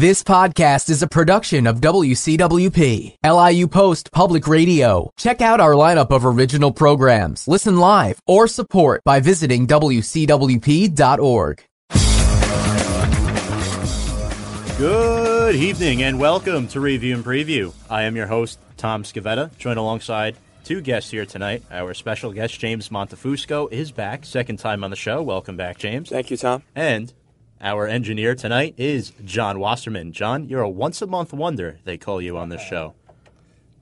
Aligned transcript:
This 0.00 0.22
podcast 0.22 0.88
is 0.88 1.02
a 1.02 1.06
production 1.06 1.66
of 1.66 1.82
WCWP, 1.82 3.16
LIU 3.22 3.68
Post 3.68 4.10
Public 4.12 4.48
Radio. 4.48 5.10
Check 5.18 5.42
out 5.42 5.60
our 5.60 5.72
lineup 5.72 6.10
of 6.10 6.24
original 6.24 6.72
programs, 6.72 7.46
listen 7.46 7.76
live, 7.76 8.18
or 8.26 8.48
support 8.48 9.04
by 9.04 9.20
visiting 9.20 9.66
WCWP.org. 9.66 11.62
Good 14.78 15.56
evening 15.56 16.02
and 16.02 16.18
welcome 16.18 16.66
to 16.68 16.80
Review 16.80 17.16
and 17.16 17.22
Preview. 17.22 17.74
I 17.90 18.04
am 18.04 18.16
your 18.16 18.26
host, 18.26 18.58
Tom 18.78 19.02
Scavetta, 19.02 19.54
joined 19.58 19.78
alongside 19.78 20.34
two 20.64 20.80
guests 20.80 21.10
here 21.10 21.26
tonight. 21.26 21.62
Our 21.70 21.92
special 21.92 22.32
guest, 22.32 22.58
James 22.58 22.88
Montefusco, 22.88 23.70
is 23.70 23.92
back, 23.92 24.24
second 24.24 24.60
time 24.60 24.82
on 24.82 24.88
the 24.88 24.96
show. 24.96 25.20
Welcome 25.20 25.58
back, 25.58 25.76
James. 25.76 26.08
Thank 26.08 26.30
you, 26.30 26.38
Tom. 26.38 26.62
And 26.74 27.12
our 27.60 27.86
engineer 27.86 28.34
tonight 28.34 28.74
is 28.78 29.12
John 29.24 29.58
Wasserman. 29.60 30.12
John, 30.12 30.48
you're 30.48 30.62
a 30.62 30.68
once 30.68 31.02
a 31.02 31.06
month 31.06 31.32
wonder, 31.32 31.78
they 31.84 31.98
call 31.98 32.20
you 32.22 32.36
on 32.36 32.48
this 32.48 32.62
show. 32.62 32.94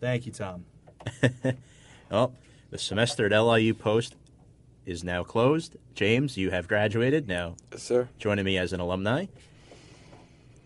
Thank 0.01 0.27
you, 0.27 0.33
Tom. 0.33 0.65
Well, 1.23 1.53
oh, 2.11 2.33
the 2.71 2.79
semester 2.79 3.27
at 3.27 3.33
LIU 3.39 3.75
Post 3.75 4.15
is 4.85 5.05
now 5.05 5.23
closed. 5.23 5.77
James, 5.95 6.37
you 6.37 6.51
have 6.51 6.69
graduated 6.69 7.29
now, 7.29 7.57
Yes, 7.73 7.83
sir. 7.83 8.09
joining 8.19 8.45
me 8.45 8.59
as 8.59 8.73
an 8.73 8.81
alumni. 8.81 9.27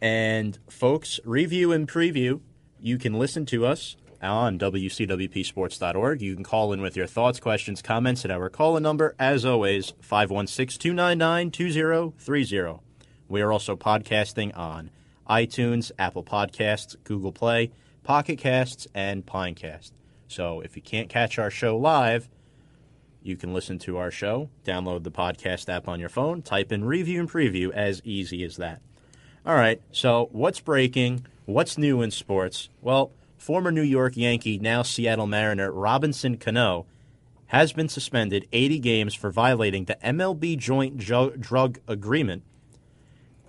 And 0.01 0.59
folks, 0.68 1.20
review 1.24 1.73
and 1.73 1.88
preview, 1.88 2.40
you 2.80 2.98
can 2.98 3.15
listen 3.15 3.46
to 3.46 3.65
us 3.66 3.96
on 4.20 4.59
WCWPsports.org. 4.59 6.20
You 6.23 6.34
can 6.34 6.45
call 6.45 6.73
in 6.73 6.80
with 6.80 6.96
your 6.96 7.06
thoughts, 7.06 7.40
questions, 7.40 7.82
comments 7.82 8.24
at 8.24 8.30
our 8.30 8.48
call 8.48 8.76
in 8.76 8.82
number, 8.82 9.15
as 9.18 9.45
always, 9.45 9.92
516 10.01 10.80
299 10.80 11.51
2030. 11.51 12.80
We 13.32 13.41
are 13.41 13.50
also 13.50 13.77
podcasting 13.77 14.54
on 14.54 14.91
iTunes, 15.27 15.90
Apple 15.98 16.23
Podcasts, 16.23 16.96
Google 17.02 17.32
Play, 17.32 17.70
Pocket 18.04 18.36
Casts, 18.36 18.86
and 18.95 19.24
Pinecast. 19.24 19.93
So 20.29 20.60
if 20.60 20.76
you 20.76 20.82
can't 20.82 21.09
catch 21.09 21.38
our 21.38 21.51
show 21.51 21.79
live, 21.79 22.29
you 23.23 23.37
can 23.38 23.54
listen 23.54 23.79
to 23.79 23.96
our 23.96 24.10
show, 24.10 24.51
download 24.66 25.04
the 25.04 25.10
podcast 25.10 25.70
app 25.70 25.88
on 25.88 25.98
your 25.98 26.10
phone, 26.10 26.42
type 26.42 26.70
in 26.73 26.84
review 26.84 27.20
and 27.20 27.30
preview, 27.30 27.70
as 27.70 28.02
easy 28.04 28.45
as 28.45 28.59
that. 28.59 28.82
All 29.46 29.54
right, 29.54 29.80
so 29.92 30.29
what's 30.32 30.60
breaking? 30.60 31.26
What's 31.46 31.79
new 31.79 32.02
in 32.02 32.10
sports? 32.10 32.68
Well, 32.82 33.12
former 33.38 33.73
New 33.73 33.80
York 33.80 34.14
Yankee, 34.14 34.59
now 34.59 34.82
Seattle 34.82 35.26
Mariner, 35.26 35.73
Robinson 35.73 36.37
Cano, 36.37 36.85
has 37.46 37.73
been 37.73 37.88
suspended 37.88 38.46
80 38.52 38.79
games 38.80 39.14
for 39.14 39.30
violating 39.30 39.87
the 39.87 39.96
MLB 40.04 40.59
joint 40.59 40.98
drug 40.98 41.79
agreement. 41.88 42.42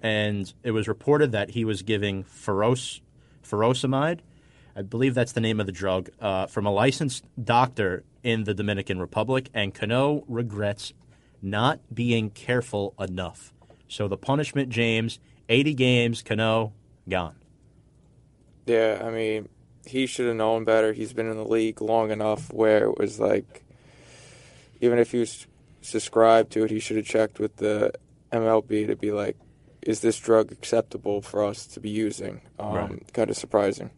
And 0.03 0.53
it 0.63 0.71
was 0.71 0.87
reported 0.87 1.31
that 1.31 1.51
he 1.51 1.65
was 1.65 1.81
giving 1.81 2.25
furos- 2.25 2.99
furosemide, 3.43 4.19
I 4.75 4.81
believe 4.81 5.13
that's 5.13 5.31
the 5.31 5.41
name 5.41 5.59
of 5.59 5.65
the 5.65 5.71
drug, 5.71 6.09
uh, 6.19 6.47
from 6.47 6.65
a 6.65 6.71
licensed 6.71 7.25
doctor 7.41 8.03
in 8.21 8.43
the 8.43 8.53
Dominican 8.53 8.99
Republic. 8.99 9.49
And 9.53 9.73
Cano 9.73 10.23
regrets 10.27 10.93
not 11.41 11.79
being 11.93 12.29
careful 12.29 12.93
enough. 12.99 13.53
So 13.87 14.07
the 14.07 14.17
punishment, 14.17 14.69
James, 14.69 15.19
80 15.49 15.73
games, 15.75 16.21
Cano, 16.21 16.73
gone. 17.07 17.35
Yeah, 18.65 19.01
I 19.05 19.11
mean, 19.11 19.49
he 19.85 20.05
should 20.05 20.27
have 20.27 20.35
known 20.35 20.63
better. 20.63 20.93
He's 20.93 21.13
been 21.13 21.29
in 21.29 21.37
the 21.37 21.47
league 21.47 21.81
long 21.81 22.11
enough 22.11 22.51
where 22.51 22.85
it 22.85 22.97
was 22.97 23.19
like, 23.19 23.63
even 24.81 24.99
if 24.99 25.11
he 25.11 25.19
was 25.19 25.45
subscribed 25.81 26.51
to 26.53 26.63
it, 26.63 26.71
he 26.71 26.79
should 26.79 26.97
have 26.97 27.05
checked 27.05 27.39
with 27.39 27.57
the 27.57 27.93
MLB 28.31 28.87
to 28.87 28.95
be 28.95 29.11
like, 29.11 29.37
is 29.85 29.99
this 30.01 30.19
drug 30.19 30.51
acceptable 30.51 31.21
for 31.21 31.43
us 31.43 31.65
to 31.67 31.79
be 31.79 31.89
using? 31.89 32.41
Um, 32.59 32.73
Right. 32.73 33.13
Kind 33.13 33.29
of 33.29 33.37
surprising. 33.37 33.91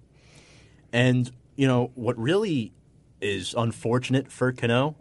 And, 0.91 1.31
you 1.55 1.67
know, 1.67 1.91
what 1.95 2.17
really 2.17 2.73
is 3.22 3.53
unfortunate 3.58 4.31
for 4.31 4.52
Cano 4.52 4.95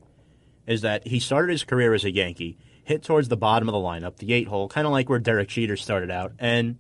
is 0.67 0.81
that 0.81 1.07
he 1.07 1.21
started 1.21 1.53
his 1.53 1.65
career 1.65 1.95
as 1.95 2.05
a 2.05 2.11
Yankee, 2.11 2.57
hit 2.85 3.03
towards 3.03 3.29
the 3.29 3.37
bottom 3.37 3.69
of 3.69 3.73
the 3.73 3.79
lineup, 3.79 4.17
the 4.17 4.33
eight 4.33 4.49
hole, 4.49 4.69
kind 4.69 4.87
of 4.87 4.93
like 4.93 5.09
where 5.09 5.19
Derek 5.19 5.49
Jeter 5.49 5.77
started 5.77 6.11
out. 6.11 6.33
And 6.39 6.79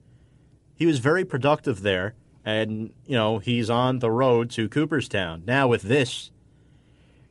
he 0.76 0.86
was 0.86 0.98
very 0.98 1.24
productive 1.24 1.82
there. 1.82 2.14
And, 2.44 2.92
you 3.06 3.16
know, 3.16 3.38
he's 3.38 3.70
on 3.70 4.00
the 4.00 4.10
road 4.10 4.50
to 4.50 4.68
Cooperstown. 4.68 5.44
Now, 5.46 5.66
with 5.68 5.82
this, 5.82 6.30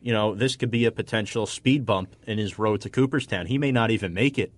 you 0.02 0.12
know, 0.12 0.34
this 0.36 0.56
could 0.56 0.72
be 0.72 0.86
a 0.86 0.92
potential 0.92 1.46
speed 1.46 1.86
bump 1.86 2.16
in 2.26 2.38
his 2.38 2.58
road 2.58 2.82
to 2.82 2.90
Cooperstown. 2.90 3.46
He 3.46 3.58
may 3.58 3.72
not 3.72 3.92
even 3.92 4.14
make 4.14 4.40
it 4.40 4.52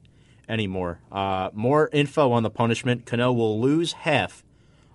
anymore. 0.48 1.00
Uh, 1.12 1.50
more 1.54 1.90
info 1.92 2.32
on 2.32 2.44
the 2.44 2.50
punishment. 2.50 3.06
Cano 3.06 3.32
will 3.32 3.60
lose 3.60 3.94
half 3.94 4.44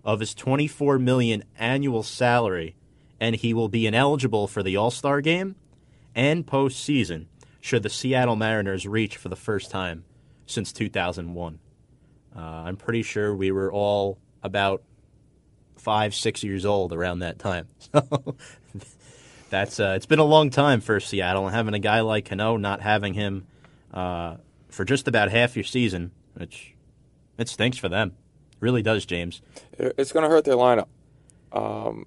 of 0.04 0.20
his 0.20 0.34
24 0.34 0.98
million 0.98 1.44
annual 1.58 2.02
salary, 2.02 2.74
and 3.20 3.36
he 3.36 3.52
will 3.52 3.68
be 3.68 3.86
ineligible 3.86 4.46
for 4.46 4.62
the 4.62 4.76
All 4.76 4.90
Star 4.90 5.20
game 5.20 5.56
and 6.14 6.46
postseason 6.46 7.26
should 7.60 7.82
the 7.82 7.90
Seattle 7.90 8.36
Mariners 8.36 8.86
reach 8.86 9.16
for 9.16 9.28
the 9.28 9.36
first 9.36 9.70
time 9.70 10.04
since 10.46 10.72
2001. 10.72 11.58
Uh, 12.34 12.40
I'm 12.40 12.76
pretty 12.76 13.02
sure 13.02 13.34
we 13.34 13.50
were 13.50 13.72
all 13.72 14.18
about 14.42 14.82
five, 15.76 16.14
six 16.14 16.42
years 16.42 16.64
old 16.64 16.92
around 16.92 17.20
that 17.20 17.38
time. 17.38 17.68
So 17.92 18.36
that's 19.50 19.80
uh, 19.80 19.94
it's 19.96 20.06
been 20.06 20.20
a 20.20 20.24
long 20.24 20.50
time 20.50 20.80
for 20.80 21.00
Seattle, 21.00 21.44
and 21.44 21.52
having 21.52 21.74
a 21.74 21.80
guy 21.80 22.02
like 22.02 22.26
Cano, 22.26 22.56
not 22.56 22.80
having 22.80 23.14
him 23.14 23.48
uh, 23.92 24.36
for 24.72 24.84
just 24.84 25.06
about 25.08 25.30
half 25.30 25.56
your 25.56 25.64
season, 25.64 26.10
which 26.34 26.74
it 27.38 27.48
stinks 27.48 27.78
for 27.78 27.88
them. 27.88 28.12
Really 28.60 28.82
does, 28.82 29.04
James. 29.06 29.40
It's 29.78 30.12
going 30.12 30.22
to 30.24 30.28
hurt 30.28 30.44
their 30.44 30.56
lineup. 30.56 30.88
Um, 31.52 32.06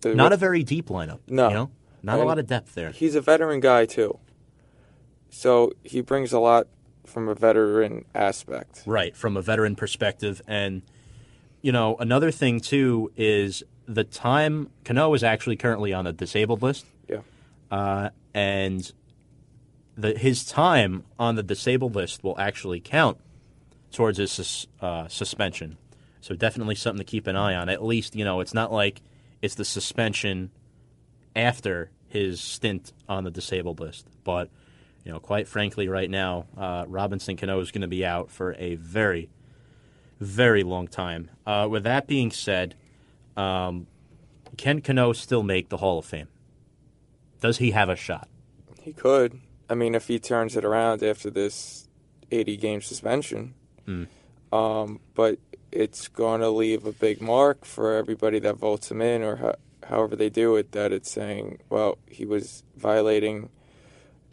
the- 0.00 0.14
Not 0.14 0.32
a 0.32 0.36
very 0.36 0.62
deep 0.62 0.88
lineup. 0.88 1.20
No. 1.28 1.48
You 1.48 1.54
know? 1.54 1.70
Not 2.02 2.18
a 2.18 2.24
lot 2.24 2.38
of 2.38 2.46
depth 2.46 2.74
there. 2.74 2.90
He's 2.92 3.14
a 3.14 3.20
veteran 3.20 3.60
guy, 3.60 3.84
too. 3.84 4.18
So 5.28 5.72
he 5.84 6.00
brings 6.00 6.32
a 6.32 6.40
lot 6.40 6.66
from 7.06 7.28
a 7.28 7.34
veteran 7.34 8.04
aspect. 8.14 8.82
Right, 8.86 9.14
from 9.16 9.36
a 9.36 9.42
veteran 9.42 9.76
perspective. 9.76 10.40
And, 10.46 10.82
you 11.62 11.72
know, 11.72 11.96
another 11.98 12.30
thing, 12.30 12.60
too, 12.60 13.12
is 13.16 13.62
the 13.86 14.04
time 14.04 14.70
Cano 14.84 15.12
is 15.14 15.22
actually 15.22 15.56
currently 15.56 15.92
on 15.92 16.04
the 16.06 16.12
disabled 16.12 16.62
list. 16.62 16.86
Yeah. 17.08 17.20
Uh, 17.70 18.10
and 18.34 18.90
the, 20.00 20.16
his 20.16 20.44
time 20.44 21.04
on 21.18 21.36
the 21.36 21.42
disabled 21.42 21.94
list 21.94 22.22
will 22.22 22.38
actually 22.38 22.80
count 22.80 23.18
towards 23.92 24.18
his 24.18 24.30
sus, 24.30 24.66
uh, 24.80 25.08
suspension. 25.08 25.76
So 26.20 26.34
definitely 26.34 26.74
something 26.74 27.04
to 27.04 27.10
keep 27.10 27.26
an 27.26 27.36
eye 27.36 27.54
on. 27.54 27.68
At 27.68 27.82
least, 27.82 28.14
you 28.14 28.24
know, 28.24 28.40
it's 28.40 28.54
not 28.54 28.72
like 28.72 29.00
it's 29.40 29.54
the 29.54 29.64
suspension 29.64 30.50
after 31.34 31.90
his 32.08 32.40
stint 32.40 32.92
on 33.08 33.24
the 33.24 33.30
disabled 33.30 33.80
list. 33.80 34.06
But, 34.24 34.50
you 35.04 35.12
know, 35.12 35.20
quite 35.20 35.48
frankly, 35.48 35.88
right 35.88 36.10
now, 36.10 36.46
uh, 36.56 36.84
Robinson 36.86 37.36
Cano 37.36 37.60
is 37.60 37.70
going 37.70 37.82
to 37.82 37.88
be 37.88 38.04
out 38.04 38.30
for 38.30 38.54
a 38.58 38.74
very, 38.74 39.30
very 40.20 40.62
long 40.62 40.88
time. 40.88 41.30
Uh, 41.46 41.66
with 41.70 41.84
that 41.84 42.06
being 42.06 42.30
said, 42.30 42.74
um, 43.36 43.86
can 44.56 44.82
Cano 44.82 45.12
still 45.12 45.42
make 45.42 45.68
the 45.68 45.78
Hall 45.78 45.98
of 45.98 46.04
Fame? 46.04 46.28
Does 47.40 47.58
he 47.58 47.70
have 47.70 47.88
a 47.88 47.96
shot? 47.96 48.28
He 48.82 48.92
could. 48.92 49.40
I 49.70 49.74
mean, 49.74 49.94
if 49.94 50.08
he 50.08 50.18
turns 50.18 50.56
it 50.56 50.64
around 50.64 51.02
after 51.02 51.30
this 51.30 51.88
80 52.32 52.56
game 52.58 52.80
suspension. 52.82 53.54
Hmm. 53.86 54.04
Um, 54.52 55.00
but 55.14 55.38
it's 55.72 56.08
going 56.08 56.40
to 56.40 56.50
leave 56.50 56.84
a 56.84 56.92
big 56.92 57.20
mark 57.22 57.64
for 57.64 57.94
everybody 57.96 58.40
that 58.40 58.56
votes 58.56 58.90
him 58.90 59.00
in 59.00 59.22
or 59.22 59.36
ho- 59.36 59.54
however 59.88 60.16
they 60.16 60.28
do 60.28 60.56
it 60.56 60.72
that 60.72 60.92
it's 60.92 61.10
saying, 61.10 61.60
well, 61.70 61.98
he 62.06 62.26
was 62.26 62.64
violating 62.76 63.48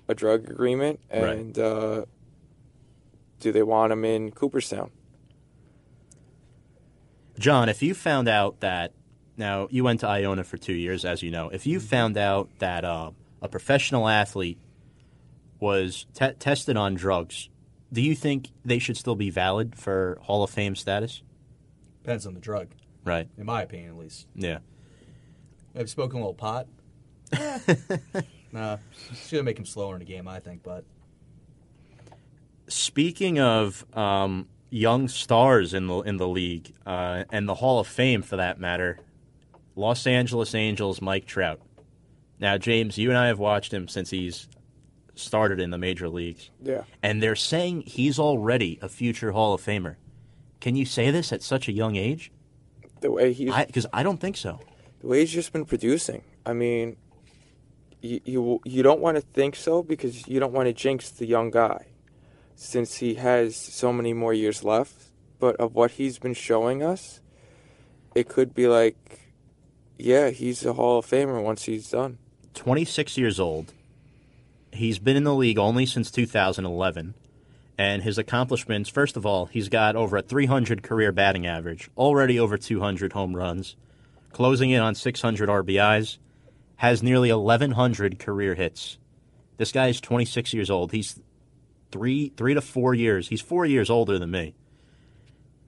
a 0.08 0.16
drug 0.16 0.50
agreement 0.50 1.00
Right. 1.12 1.22
and 1.38 1.59
uh, 1.59 2.06
do 3.40 3.52
they 3.52 3.62
want 3.64 3.92
him 3.94 4.04
in 4.06 4.31
Cooperstown? 4.31 4.90
John, 7.38 7.69
if 7.69 7.84
you 7.84 7.94
found 7.94 8.28
out 8.28 8.62
that 8.62 8.94
now 9.38 9.68
you 9.69 9.83
went 9.83 10.00
to 10.00 10.07
Iona 10.07 10.44
for 10.44 10.57
two 10.57 10.74
years, 10.74 11.06
as 11.06 11.22
you 11.22 11.30
know, 11.30 11.50
if 11.50 11.68
you 11.68 11.80
found 11.80 12.18
out 12.18 12.50
that 12.60 12.83
uh, 12.83 13.12
a 13.42 13.48
professional 13.48 14.07
athlete 14.07 14.57
was 15.59 16.06
te- 16.13 16.33
tested 16.33 16.77
on 16.77 16.95
drugs, 16.95 17.50
do 17.92 18.01
you 18.01 18.15
think 18.15 18.50
they 18.65 18.80
should 18.80 18.98
still 18.98 19.15
be 19.15 19.30
valid 19.30 19.75
for 19.75 20.18
Hall 20.24 20.44
of 20.44 20.50
Fame 20.50 20.75
status? 20.75 21.21
Depends 22.04 22.25
on 22.25 22.33
the 22.33 22.39
drug, 22.39 22.68
Right. 23.04 23.27
in 23.38 23.45
my 23.45 23.62
opinion, 23.63 23.89
at 23.92 23.98
least. 23.98 24.27
Yeah. 24.36 24.59
I've 25.75 25.89
spoken 25.89 26.18
a 26.19 26.21
little 26.21 26.33
pot. 26.33 26.68
nah, 28.51 28.77
it's 29.12 29.30
gonna 29.31 29.44
make 29.44 29.59
him 29.59 29.65
slower 29.65 29.94
in 29.95 30.00
the 30.00 30.06
game, 30.06 30.27
I 30.27 30.39
think. 30.39 30.63
But 30.63 30.86
Speaking 32.69 33.39
of 33.39 33.86
um, 33.95 34.48
young 34.69 35.07
stars 35.07 35.74
in 35.74 35.88
the 35.88 36.00
in 36.01 36.18
the 36.18 36.27
league 36.27 36.74
uh, 36.86 37.24
and 37.31 37.48
the 37.48 37.56
Hall 37.56 37.80
of 37.80 37.88
Fame, 37.88 38.21
for 38.21 38.36
that 38.38 38.59
matter, 38.59 39.00
Los 39.75 40.06
Angeles 40.06 40.54
Angels 40.54 41.01
Mike 41.01 41.25
Trout. 41.25 41.62
Now, 42.39 42.57
James, 42.57 42.98
you 42.98 43.09
and 43.09 43.18
I 43.18 43.27
have 43.27 43.39
watched 43.39 43.74
him 43.74 43.88
since 43.88 44.09
he's 44.09 44.48
started 45.19 45.60
in 45.60 45.72
the 45.72 45.78
major 45.78 46.10
leagues. 46.10 46.50
Yeah. 46.64 46.84
and 47.04 47.22
they're 47.22 47.36
saying 47.36 47.81
he's 47.81 48.18
already 48.19 48.80
a 48.81 48.90
future 48.90 49.31
Hall 49.31 49.54
of 49.54 49.62
Famer. 49.62 49.96
Can 50.60 50.75
you 50.75 50.86
say 50.86 51.12
this 51.12 51.31
at 51.31 51.42
such 51.44 51.68
a 51.68 51.72
young 51.72 51.96
age? 51.96 52.31
The 53.02 53.12
way 53.12 53.31
he's 53.34 53.54
Because 53.54 53.86
I, 53.94 54.04
don't 54.04 54.19
think 54.19 54.38
so. 54.38 54.60
the 55.02 55.08
way 55.08 55.19
he's 55.19 55.31
just 55.31 55.54
been 55.54 55.66
producing. 55.66 56.24
I 56.46 56.54
mean, 56.54 56.98
you 58.02 58.19
you, 58.25 58.62
you 58.66 58.84
don't 58.84 59.00
want 59.02 59.18
to 59.18 59.22
think 59.22 59.56
so 59.56 59.84
because 59.84 60.28
you 60.28 60.40
don't 60.40 60.54
want 60.54 60.68
to 60.68 60.74
jinx 60.74 61.10
the 61.12 61.25
young 61.28 61.52
guy, 61.52 61.88
since 62.56 62.96
he 62.98 63.16
has 63.16 63.56
so 63.56 63.94
many 63.94 64.14
more 64.14 64.34
years 64.34 64.64
left. 64.64 64.96
But 65.40 65.56
of 65.58 65.75
what 65.75 65.92
he's 65.92 66.18
been 66.18 66.34
showing 66.34 66.81
us, 66.81 67.22
it 68.16 68.28
could 68.28 68.56
be 68.56 68.68
like, 68.68 68.98
yeah, 70.00 70.30
he's 70.31 70.66
a 70.66 70.74
Hall 70.74 70.98
of 70.98 71.06
Famer 71.06 71.44
once 71.44 71.64
he's 71.66 71.92
done. 71.92 72.18
26 72.56 73.18
years 73.19 73.40
old. 73.40 73.74
He's 74.77 75.00
been 75.00 75.18
in 75.18 75.24
the 75.24 75.33
league 75.33 75.57
only 75.57 75.85
since 75.85 76.12
2011. 76.12 77.15
And 77.79 78.01
his 78.01 78.18
accomplishments, 78.18 78.89
first 78.89 79.18
of 79.18 79.25
all, 79.25 79.47
he's 79.47 79.69
got 79.69 79.95
over 79.95 80.18
a 80.18 80.21
300 80.21 80.81
career 80.81 81.12
batting 81.12 81.45
average, 81.45 81.89
already 81.97 82.39
over 82.39 82.57
200 82.57 83.13
home 83.13 83.35
runs, 83.35 83.75
closing 84.31 84.71
in 84.71 84.81
on 84.81 84.95
600 84.95 85.50
RBIs, 85.50 86.18
has 86.77 87.03
nearly 87.03 87.31
1,100 87.31 88.19
career 88.19 88.56
hits. 88.56 88.97
This 89.57 89.71
guy 89.71 89.88
is 89.88 90.00
26 90.01 90.53
years 90.53 90.69
old. 90.69 90.91
He's 90.91 91.19
three, 91.91 92.30
three 92.38 92.53
to 92.53 92.62
four 92.62 92.94
years. 92.94 93.30
He's 93.30 93.41
four 93.41 93.65
years 93.65 93.89
older 93.89 94.18
than 94.18 94.31
me. 94.31 94.56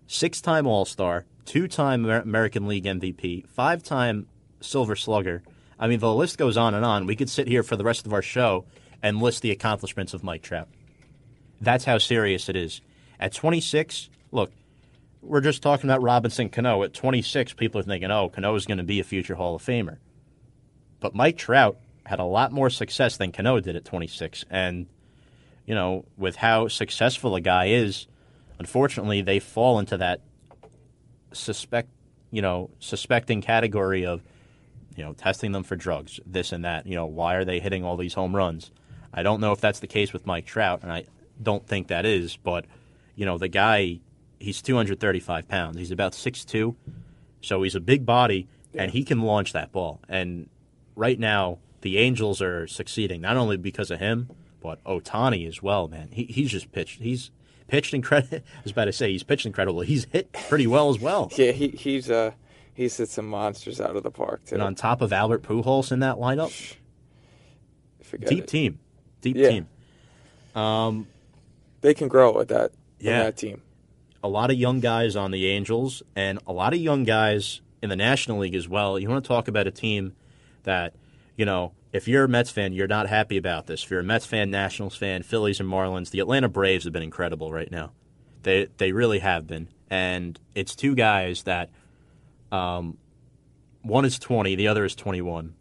Six 0.07 0.41
time 0.41 0.65
All 0.65 0.85
Star, 0.85 1.25
two 1.45 1.67
time 1.67 2.05
American 2.05 2.67
League 2.67 2.85
MVP, 2.85 3.47
five 3.47 3.83
time 3.83 4.27
Silver 4.61 4.95
Slugger. 4.95 5.43
I 5.79 5.87
mean, 5.87 5.99
the 5.99 6.13
list 6.13 6.37
goes 6.37 6.57
on 6.57 6.73
and 6.73 6.83
on. 6.83 7.05
We 7.05 7.15
could 7.15 7.29
sit 7.29 7.47
here 7.47 7.63
for 7.63 7.75
the 7.75 7.83
rest 7.83 8.05
of 8.05 8.13
our 8.13 8.21
show 8.21 8.65
and 9.01 9.21
list 9.21 9.41
the 9.41 9.51
accomplishments 9.51 10.13
of 10.13 10.23
Mike 10.23 10.41
Trout. 10.41 10.67
That's 11.61 11.85
how 11.85 11.97
serious 11.97 12.49
it 12.49 12.55
is. 12.55 12.81
At 13.19 13.33
26, 13.33 14.09
look, 14.31 14.51
we're 15.21 15.41
just 15.41 15.61
talking 15.61 15.89
about 15.89 16.01
Robinson 16.01 16.49
Cano. 16.49 16.83
At 16.83 16.93
26, 16.93 17.53
people 17.53 17.79
are 17.79 17.83
thinking, 17.83 18.11
oh, 18.11 18.29
Cano 18.29 18.55
is 18.55 18.65
going 18.65 18.77
to 18.77 18.83
be 18.83 18.99
a 18.99 19.03
future 19.03 19.35
Hall 19.35 19.55
of 19.55 19.63
Famer. 19.63 19.97
But 20.99 21.15
Mike 21.15 21.37
Trout 21.37 21.77
had 22.05 22.19
a 22.19 22.25
lot 22.25 22.51
more 22.51 22.69
success 22.69 23.17
than 23.17 23.31
Cano 23.31 23.59
did 23.59 23.75
at 23.75 23.85
26. 23.85 24.45
And, 24.49 24.87
you 25.65 25.75
know, 25.75 26.05
with 26.17 26.37
how 26.37 26.67
successful 26.67 27.35
a 27.35 27.41
guy 27.41 27.67
is, 27.67 28.07
unfortunately, 28.57 29.21
they 29.21 29.39
fall 29.39 29.79
into 29.79 29.97
that 29.97 30.21
suspect, 31.33 31.89
you 32.31 32.41
know, 32.41 32.69
suspecting 32.79 33.41
category 33.41 34.05
of, 34.05 34.23
you 34.95 35.03
know, 35.03 35.13
testing 35.13 35.51
them 35.51 35.63
for 35.63 35.75
drugs, 35.75 36.19
this 36.25 36.51
and 36.51 36.65
that. 36.65 36.87
You 36.87 36.95
know, 36.95 37.05
why 37.05 37.35
are 37.35 37.45
they 37.45 37.59
hitting 37.59 37.83
all 37.83 37.97
these 37.97 38.13
home 38.13 38.35
runs? 38.35 38.71
I 39.13 39.23
don't 39.23 39.41
know 39.41 39.51
if 39.51 39.61
that's 39.61 39.79
the 39.79 39.87
case 39.87 40.13
with 40.13 40.25
Mike 40.25 40.45
Trout, 40.45 40.81
and 40.83 40.91
I 40.91 41.05
don't 41.41 41.65
think 41.65 41.87
that 41.87 42.05
is, 42.05 42.37
but, 42.37 42.65
you 43.15 43.25
know, 43.25 43.37
the 43.37 43.47
guy, 43.47 43.99
he's 44.39 44.61
235 44.61 45.47
pounds. 45.47 45.77
He's 45.77 45.91
about 45.91 46.13
6'2, 46.13 46.75
so 47.41 47.63
he's 47.63 47.75
a 47.75 47.79
big 47.79 48.05
body, 48.05 48.47
and 48.73 48.91
he 48.91 49.03
can 49.03 49.21
launch 49.21 49.53
that 49.53 49.71
ball. 49.71 49.99
And 50.07 50.49
right 50.95 51.17
now, 51.19 51.59
the 51.81 51.97
Angels 51.97 52.41
are 52.41 52.67
succeeding, 52.67 53.21
not 53.21 53.37
only 53.37 53.57
because 53.57 53.89
of 53.89 53.99
him, 53.99 54.29
but 54.61 54.83
Ohtani 54.83 55.47
as 55.47 55.63
well, 55.63 55.87
man. 55.87 56.09
He, 56.11 56.25
he's 56.25 56.51
just 56.51 56.71
pitched. 56.71 56.99
He's 57.01 57.31
pitched 57.67 57.93
incredible. 57.93 58.37
I 58.57 58.61
was 58.63 58.73
about 58.73 58.85
to 58.85 58.93
say 58.93 59.11
he's 59.11 59.23
pitched 59.23 59.45
incredible. 59.45 59.81
He's 59.81 60.05
hit 60.05 60.31
pretty 60.33 60.67
well 60.67 60.89
as 60.89 60.99
well. 60.99 61.31
Yeah, 61.37 61.51
he 61.53 61.69
he's 61.69 62.09
uh 62.11 62.31
he's 62.73 62.97
hit 62.97 63.07
some 63.09 63.27
monsters 63.29 63.79
out 63.79 63.95
of 63.95 64.03
the 64.03 64.11
park 64.11 64.43
too. 64.45 64.55
And 64.55 64.61
on 64.61 64.75
top 64.75 65.01
of 65.01 65.13
Albert 65.13 65.43
Pujols 65.43 65.91
in 65.93 65.99
that 66.01 66.17
lineup, 66.17 66.75
Forget 68.03 68.27
deep 68.29 68.43
it. 68.43 68.47
team, 68.47 68.79
deep 69.21 69.35
Yeah. 69.37 69.49
team. 69.49 69.67
Um, 70.55 71.07
They 71.81 71.93
can 71.93 72.07
grow 72.07 72.33
with 72.35 72.49
that. 72.49 72.71
Yeah. 72.99 73.23
That 73.23 73.37
team. 73.37 73.61
a 74.21 74.27
lot 74.27 74.51
of 74.51 74.57
young 74.57 74.81
guys 74.81 75.15
on 75.15 75.31
the 75.31 75.47
Angels 75.47 76.03
and 76.13 76.39
a 76.45 76.51
lot 76.51 76.73
of 76.73 76.79
young 76.79 77.05
guys 77.05 77.61
in 77.81 77.89
the 77.89 77.95
National 77.95 78.39
League 78.39 78.53
as 78.55 78.67
well. 78.67 78.99
You 78.99 79.07
want 79.07 79.23
to 79.23 79.27
talk 79.29 79.47
about 79.47 79.65
a 79.65 79.71
team 79.71 80.13
that, 80.63 80.93
you 81.37 81.45
know, 81.45 81.71
if 81.93 82.05
you're 82.05 82.25
a 82.25 82.27
Mets 82.27 82.49
fan, 82.51 82.73
you're 82.73 82.85
not 82.87 83.07
happy 83.07 83.37
about 83.37 83.67
this. 83.67 83.83
If 83.85 83.89
you're 83.89 84.01
a 84.01 84.03
Mets 84.03 84.25
fan, 84.25 84.51
Nationals 84.51 84.97
fan, 84.97 85.23
Phillies 85.23 85.61
and 85.61 85.69
Marlins, 85.69 86.09
the 86.11 86.19
Atlanta 86.19 86.49
Braves 86.49 86.83
have 86.83 86.91
been 86.91 87.01
incredible 87.01 87.53
right 87.53 87.71
now. 87.71 87.91
They 88.43 88.67
they 88.77 88.91
really 88.91 89.19
have 89.19 89.47
been. 89.47 89.69
And 89.89 90.37
it's 90.53 90.75
two 90.75 90.95
guys 90.95 91.43
that 91.43 91.69
um, 92.51 92.97
one 93.83 94.03
is 94.03 94.19
20, 94.19 94.55
the 94.55 94.67
other 94.67 94.83
is 94.83 94.95
21. 94.95 95.55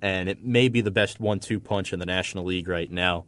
And 0.00 0.28
it 0.28 0.44
may 0.44 0.68
be 0.68 0.80
the 0.80 0.90
best 0.90 1.18
one-two 1.20 1.58
punch 1.60 1.92
in 1.92 1.98
the 1.98 2.06
National 2.06 2.44
League 2.44 2.68
right 2.68 2.90
now. 2.90 3.24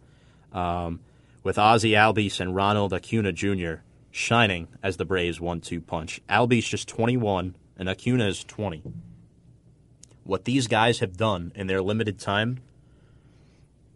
Um, 0.53 1.01
with 1.43 1.57
Ozzy 1.57 1.93
Albies 1.93 2.39
and 2.41 2.55
Ronald 2.55 2.93
Acuna 2.93 3.33
Jr. 3.33 3.75
shining 4.11 4.69
as 4.83 4.97
the 4.99 5.05
Braves 5.05 5.41
one-two 5.41 5.81
punch. 5.81 6.21
Albies 6.29 6.69
just 6.69 6.89
21 6.89 7.57
and 7.79 7.89
Acuna 7.89 8.27
is 8.29 8.45
20. 8.45 8.83
What 10.25 10.45
these 10.45 10.67
guys 10.69 10.99
have 10.99 11.17
done 11.17 11.51
in 11.55 11.67
their 11.67 11.81
limited 11.83 12.19
time 12.21 12.59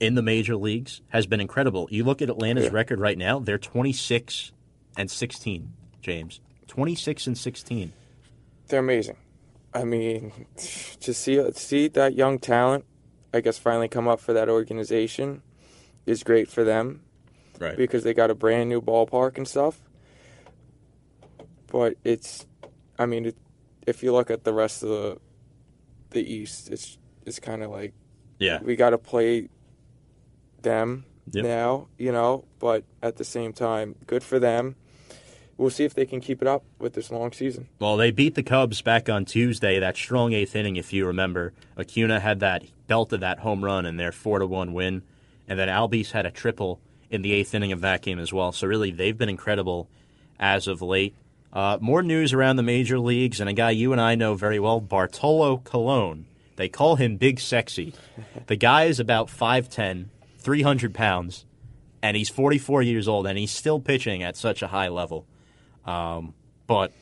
in 0.00 0.14
the 0.14 0.22
major 0.22 0.56
leagues 0.56 1.00
has 1.08 1.26
been 1.26 1.40
incredible. 1.40 1.86
You 1.90 2.02
look 2.04 2.22
at 2.22 2.28
Atlanta's 2.30 2.64
Yeah. 2.64 2.70
record 2.72 2.98
right 2.98 3.16
now; 3.16 3.38
they're 3.38 3.58
26 3.58 4.52
and 4.96 5.10
16. 5.10 5.72
James, 6.00 6.40
26 6.66 7.26
and 7.26 7.38
16. 7.38 7.92
They're 8.68 8.80
amazing. 8.80 9.16
I 9.74 9.84
mean, 9.84 10.32
to 11.00 11.12
see 11.12 11.42
see 11.52 11.88
that 11.88 12.14
young 12.14 12.38
talent, 12.38 12.84
I 13.32 13.40
guess, 13.40 13.58
finally 13.58 13.88
come 13.88 14.06
up 14.06 14.20
for 14.20 14.32
that 14.32 14.48
organization 14.48 15.42
is 16.06 16.22
great 16.22 16.48
for 16.48 16.62
them 16.64 17.02
Right. 17.58 17.76
because 17.76 18.04
they 18.04 18.14
got 18.14 18.30
a 18.30 18.34
brand 18.34 18.68
new 18.68 18.80
ballpark 18.80 19.36
and 19.36 19.48
stuff. 19.48 19.80
But 21.66 21.96
it's, 22.04 22.46
I 22.98 23.06
mean, 23.06 23.26
it, 23.26 23.36
if 23.86 24.02
you 24.02 24.12
look 24.12 24.30
at 24.30 24.44
the 24.44 24.52
rest 24.52 24.82
of 24.82 24.88
the 24.88 25.20
the 26.10 26.32
East, 26.32 26.70
it's 26.70 26.96
it's 27.26 27.40
kind 27.40 27.62
of 27.64 27.70
like 27.70 27.92
Yeah. 28.38 28.60
we 28.62 28.76
got 28.76 28.90
to 28.90 28.98
play 28.98 29.48
them 30.62 31.04
Yep. 31.32 31.44
now, 31.44 31.88
you 31.98 32.12
know. 32.12 32.44
But 32.60 32.84
at 33.02 33.16
the 33.16 33.24
same 33.24 33.52
time, 33.52 33.96
good 34.06 34.22
for 34.22 34.38
them. 34.38 34.76
We'll 35.56 35.70
see 35.70 35.84
if 35.84 35.94
they 35.94 36.06
can 36.06 36.20
keep 36.20 36.42
it 36.42 36.48
up 36.48 36.64
with 36.78 36.94
this 36.94 37.10
long 37.10 37.32
season. 37.32 37.68
Well, 37.78 37.96
they 37.96 38.10
beat 38.10 38.34
the 38.34 38.42
Cubs 38.42 38.82
back 38.82 39.08
on 39.08 39.24
Tuesday. 39.24 39.78
That 39.78 39.96
strong 39.96 40.32
eighth 40.32 40.56
inning, 40.56 40.76
if 40.76 40.92
you 40.92 41.06
remember, 41.06 41.52
Acuna 41.78 42.20
had 42.20 42.40
that 42.40 42.64
belted 42.86 43.20
that 43.20 43.38
home 43.40 43.64
run 43.64 43.86
in 43.86 43.96
their 43.96 44.12
four 44.12 44.40
to 44.40 44.46
one 44.46 44.72
win, 44.72 45.02
and 45.46 45.58
then 45.58 45.68
Albies 45.68 46.10
had 46.10 46.26
a 46.26 46.30
triple 46.30 46.80
in 47.10 47.22
the 47.22 47.32
eighth 47.32 47.54
inning 47.54 47.72
of 47.72 47.80
that 47.82 48.02
game 48.02 48.18
as 48.18 48.32
well. 48.32 48.50
So 48.52 48.66
really, 48.66 48.90
they've 48.90 49.16
been 49.16 49.28
incredible 49.28 49.88
as 50.40 50.66
of 50.66 50.82
late. 50.82 51.14
Uh, 51.52 51.78
more 51.80 52.02
news 52.02 52.32
around 52.32 52.56
the 52.56 52.62
major 52.64 52.98
leagues, 52.98 53.38
and 53.38 53.48
a 53.48 53.52
guy 53.52 53.70
you 53.70 53.92
and 53.92 54.00
I 54.00 54.16
know 54.16 54.34
very 54.34 54.58
well, 54.58 54.80
Bartolo 54.80 55.58
Colon. 55.58 56.26
They 56.56 56.68
call 56.68 56.96
him 56.96 57.16
Big 57.16 57.40
Sexy. 57.40 57.94
The 58.46 58.56
guy 58.56 58.84
is 58.84 59.00
about 59.00 59.28
5'10", 59.28 60.06
300 60.38 60.92
pounds, 60.92 61.46
and 62.02 62.16
he's 62.16 62.28
44 62.28 62.82
years 62.82 63.08
old, 63.08 63.26
and 63.26 63.38
he's 63.38 63.52
still 63.52 63.80
pitching 63.80 64.22
at 64.22 64.36
such 64.36 64.60
a 64.60 64.66
high 64.66 64.88
level. 64.88 65.26
Um, 65.84 66.34
but 66.66 66.92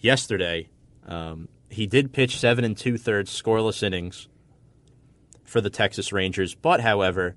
yesterday, 0.00 0.68
um, 1.06 1.48
he 1.70 1.86
did 1.86 2.12
pitch 2.12 2.38
seven 2.38 2.64
and 2.64 2.76
two 2.76 2.96
thirds 2.98 3.30
scoreless 3.30 3.82
innings 3.82 4.28
for 5.44 5.60
the 5.60 5.70
Texas 5.70 6.12
Rangers. 6.12 6.54
But 6.54 6.80
however, 6.80 7.36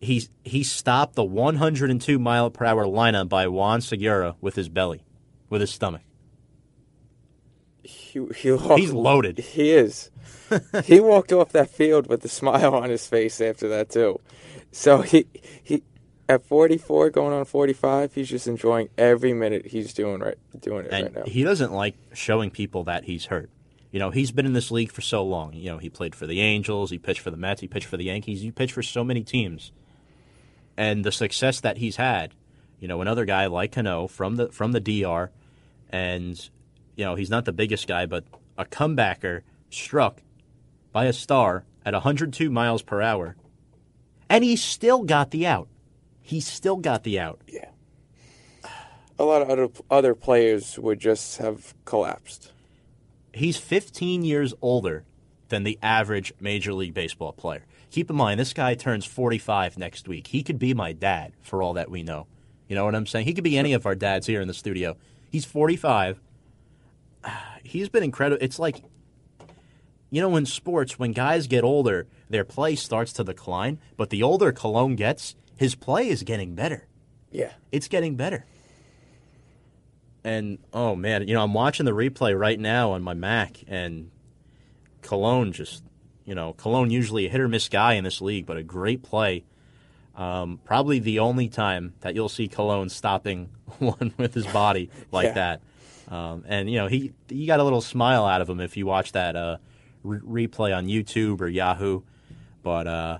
he 0.00 0.28
he 0.42 0.62
stopped 0.62 1.14
the 1.14 1.24
102 1.24 2.18
mile 2.18 2.50
per 2.50 2.64
hour 2.64 2.84
lineup 2.84 3.28
by 3.28 3.46
Juan 3.46 3.80
Segura 3.80 4.36
with 4.40 4.56
his 4.56 4.68
belly, 4.68 5.04
with 5.48 5.60
his 5.60 5.70
stomach. 5.70 6.02
He, 7.82 8.24
he 8.36 8.52
walked, 8.52 8.80
He's 8.80 8.92
loaded. 8.92 9.38
He 9.38 9.70
is. 9.70 10.10
he 10.84 11.00
walked 11.00 11.32
off 11.32 11.52
that 11.52 11.70
field 11.70 12.08
with 12.08 12.24
a 12.24 12.28
smile 12.28 12.74
on 12.74 12.90
his 12.90 13.06
face 13.06 13.40
after 13.40 13.68
that 13.68 13.90
too. 13.90 14.20
So 14.70 15.02
he 15.02 15.26
he 15.62 15.82
at 16.34 16.44
44 16.44 17.10
going 17.10 17.32
on 17.32 17.44
45, 17.44 18.14
he's 18.14 18.28
just 18.28 18.46
enjoying 18.46 18.88
every 18.96 19.32
minute 19.32 19.66
he's 19.66 19.92
doing 19.92 20.20
right 20.20 20.38
doing 20.60 20.86
it 20.86 20.92
right 20.92 21.14
now. 21.14 21.22
he 21.24 21.42
doesn't 21.42 21.72
like 21.72 21.94
showing 22.12 22.50
people 22.50 22.84
that 22.84 23.04
he's 23.04 23.26
hurt. 23.26 23.50
You 23.90 23.98
know, 23.98 24.10
he's 24.10 24.32
been 24.32 24.46
in 24.46 24.54
this 24.54 24.70
league 24.70 24.90
for 24.90 25.02
so 25.02 25.22
long. 25.22 25.52
You 25.52 25.72
know, 25.72 25.78
he 25.78 25.90
played 25.90 26.14
for 26.14 26.26
the 26.26 26.40
Angels, 26.40 26.90
he 26.90 26.98
pitched 26.98 27.20
for 27.20 27.30
the 27.30 27.36
Mets, 27.36 27.60
he 27.60 27.68
pitched 27.68 27.86
for 27.86 27.98
the 27.98 28.04
Yankees, 28.04 28.40
he 28.40 28.50
pitched 28.50 28.72
for 28.72 28.82
so 28.82 29.04
many 29.04 29.22
teams. 29.22 29.70
And 30.76 31.04
the 31.04 31.12
success 31.12 31.60
that 31.60 31.76
he's 31.76 31.96
had, 31.96 32.32
you 32.80 32.88
know, 32.88 33.02
another 33.02 33.24
guy 33.26 33.46
like 33.46 33.72
Cano 33.72 34.08
from 34.08 34.36
the 34.36 34.48
from 34.48 34.72
the 34.72 34.80
DR, 34.80 35.30
and 35.90 36.50
you 36.96 37.04
know, 37.04 37.14
he's 37.14 37.30
not 37.30 37.44
the 37.44 37.52
biggest 37.52 37.86
guy, 37.86 38.06
but 38.06 38.24
a 38.56 38.64
comebacker 38.64 39.42
struck 39.70 40.22
by 40.90 41.04
a 41.04 41.12
star 41.12 41.64
at 41.84 41.92
102 41.92 42.50
miles 42.50 42.82
per 42.82 43.02
hour, 43.02 43.36
and 44.28 44.42
he 44.42 44.56
still 44.56 45.02
got 45.04 45.30
the 45.30 45.46
out. 45.46 45.68
He 46.22 46.40
still 46.40 46.76
got 46.76 47.02
the 47.04 47.18
out. 47.20 47.40
Yeah. 47.46 47.68
A 49.18 49.24
lot 49.24 49.42
of 49.42 49.50
other 49.50 49.68
other 49.90 50.14
players 50.14 50.78
would 50.78 50.98
just 50.98 51.38
have 51.38 51.74
collapsed. 51.84 52.52
he's 53.34 53.56
15 53.56 54.24
years 54.24 54.54
older 54.62 55.04
than 55.48 55.64
the 55.64 55.78
average 55.82 56.32
Major 56.40 56.72
League 56.72 56.94
Baseball 56.94 57.32
player. 57.32 57.64
Keep 57.90 58.08
in 58.10 58.16
mind, 58.16 58.40
this 58.40 58.54
guy 58.54 58.74
turns 58.74 59.04
45 59.04 59.76
next 59.78 60.08
week. 60.08 60.28
He 60.28 60.42
could 60.42 60.58
be 60.58 60.72
my 60.74 60.92
dad 60.92 61.32
for 61.42 61.62
all 61.62 61.74
that 61.74 61.90
we 61.90 62.02
know. 62.02 62.26
You 62.68 62.74
know 62.74 62.84
what 62.86 62.94
I'm 62.94 63.06
saying? 63.06 63.26
He 63.26 63.34
could 63.34 63.44
be 63.44 63.58
any 63.58 63.74
of 63.74 63.84
our 63.84 63.94
dads 63.94 64.26
here 64.26 64.40
in 64.40 64.48
the 64.48 64.54
studio. 64.54 64.96
He's 65.30 65.44
45. 65.44 66.18
He's 67.62 67.90
been 67.90 68.02
incredible. 68.02 68.42
It's 68.42 68.58
like, 68.58 68.82
you 70.10 70.22
know, 70.22 70.34
in 70.36 70.46
sports, 70.46 70.98
when 70.98 71.12
guys 71.12 71.46
get 71.46 71.64
older, 71.64 72.06
their 72.30 72.44
play 72.44 72.74
starts 72.76 73.12
to 73.14 73.24
decline. 73.24 73.78
But 73.98 74.08
the 74.10 74.22
older 74.22 74.52
Colon 74.52 74.96
gets, 74.96 75.36
his 75.56 75.74
play 75.74 76.08
is 76.08 76.22
getting 76.22 76.54
better. 76.54 76.86
Yeah. 77.30 77.52
It's 77.70 77.88
getting 77.88 78.16
better. 78.16 78.44
And 80.24 80.58
oh 80.72 80.94
man, 80.94 81.26
you 81.26 81.34
know, 81.34 81.42
I'm 81.42 81.54
watching 81.54 81.84
the 81.84 81.92
replay 81.92 82.38
right 82.38 82.58
now 82.58 82.92
on 82.92 83.02
my 83.02 83.14
Mac, 83.14 83.64
and 83.66 84.10
Colon 85.02 85.52
just, 85.52 85.82
you 86.24 86.34
know, 86.34 86.52
Colon 86.52 86.90
usually 86.90 87.26
a 87.26 87.28
hit 87.28 87.40
or 87.40 87.48
miss 87.48 87.68
guy 87.68 87.94
in 87.94 88.04
this 88.04 88.20
league, 88.20 88.46
but 88.46 88.56
a 88.56 88.62
great 88.62 89.02
play. 89.02 89.44
Um, 90.14 90.60
probably 90.64 90.98
the 91.00 91.18
only 91.20 91.48
time 91.48 91.94
that 92.00 92.14
you'll 92.14 92.28
see 92.28 92.46
Colon 92.46 92.88
stopping 92.88 93.48
one 93.78 94.12
with 94.16 94.34
his 94.34 94.46
body 94.46 94.90
like 95.10 95.26
Yeah. 95.28 95.32
that. 95.32 95.60
Um, 96.14 96.44
and 96.46 96.70
you 96.70 96.76
know, 96.78 96.86
he 96.86 97.12
you 97.28 97.46
got 97.46 97.58
a 97.58 97.64
little 97.64 97.80
smile 97.80 98.24
out 98.24 98.40
of 98.40 98.48
him 98.48 98.60
if 98.60 98.76
you 98.76 98.86
watch 98.86 99.12
that 99.12 99.34
uh, 99.34 99.56
re- 100.04 100.46
replay 100.46 100.76
on 100.76 100.86
YouTube 100.86 101.40
or 101.40 101.48
Yahoo. 101.48 102.02
But 102.62 102.86
uh, 102.86 103.18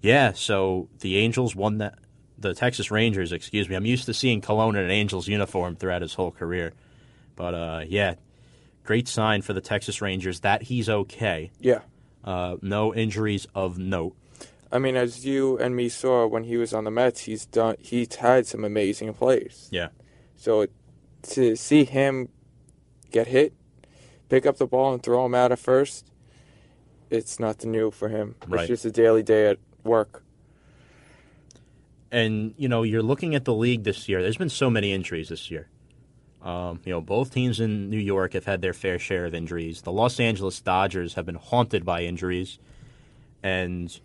yeah, 0.00 0.32
so 0.32 0.88
the 1.00 1.16
Angels 1.18 1.54
won 1.54 1.78
that. 1.78 1.98
The 2.38 2.54
Texas 2.54 2.90
Rangers, 2.90 3.32
excuse 3.32 3.68
me. 3.68 3.76
I'm 3.76 3.84
used 3.84 4.06
to 4.06 4.14
seeing 4.14 4.40
Colon 4.40 4.74
in 4.74 4.84
an 4.84 4.90
Angels 4.90 5.28
uniform 5.28 5.76
throughout 5.76 6.00
his 6.00 6.14
whole 6.14 6.30
career, 6.30 6.72
but 7.36 7.52
uh, 7.54 7.84
yeah, 7.86 8.14
great 8.82 9.08
sign 9.08 9.42
for 9.42 9.52
the 9.52 9.60
Texas 9.60 10.00
Rangers 10.00 10.40
that 10.40 10.62
he's 10.62 10.88
okay. 10.88 11.50
Yeah. 11.60 11.80
Uh, 12.24 12.56
no 12.62 12.94
injuries 12.94 13.46
of 13.54 13.78
note. 13.78 14.16
I 14.72 14.78
mean, 14.78 14.96
as 14.96 15.26
you 15.26 15.58
and 15.58 15.74
me 15.76 15.88
saw 15.88 16.26
when 16.26 16.44
he 16.44 16.56
was 16.56 16.72
on 16.72 16.84
the 16.84 16.90
Mets, 16.90 17.22
he's 17.22 17.44
done. 17.44 17.76
He's 17.78 18.14
had 18.14 18.46
some 18.46 18.64
amazing 18.64 19.12
plays. 19.14 19.68
Yeah, 19.70 19.88
So 20.36 20.66
to 21.22 21.56
see 21.56 21.84
him 21.84 22.28
get 23.10 23.26
hit, 23.26 23.52
pick 24.28 24.46
up 24.46 24.56
the 24.58 24.66
ball 24.66 24.94
and 24.94 25.02
throw 25.02 25.26
him 25.26 25.34
out 25.34 25.52
at 25.52 25.58
first, 25.58 26.06
it's 27.10 27.40
nothing 27.40 27.72
new 27.72 27.90
for 27.90 28.08
him. 28.08 28.36
Right. 28.46 28.62
It's 28.62 28.68
just 28.68 28.84
a 28.84 28.90
daily 28.90 29.22
day 29.22 29.48
at 29.50 29.58
work. 29.84 30.22
and 32.12 32.54
you 32.56 32.68
know 32.68 32.82
you're 32.82 33.02
looking 33.02 33.34
at 33.34 33.44
the 33.44 33.54
league 33.54 33.84
this 33.84 34.08
year. 34.08 34.22
There's 34.22 34.36
been 34.36 34.48
so 34.48 34.70
many 34.70 34.92
injuries 34.92 35.28
this 35.28 35.50
year. 35.50 35.68
Um, 36.42 36.80
you 36.84 36.92
know, 36.92 37.00
both 37.02 37.32
teams 37.32 37.60
in 37.60 37.90
New 37.90 37.98
York 37.98 38.32
have 38.32 38.46
had 38.46 38.62
their 38.62 38.72
fair 38.72 38.98
share 38.98 39.26
of 39.26 39.34
injuries. 39.34 39.82
The 39.82 39.92
Los 39.92 40.18
Angeles 40.18 40.60
Dodgers 40.60 41.14
have 41.14 41.26
been 41.26 41.34
haunted 41.34 41.84
by 41.84 42.02
injuries, 42.02 42.58
and 43.42 44.00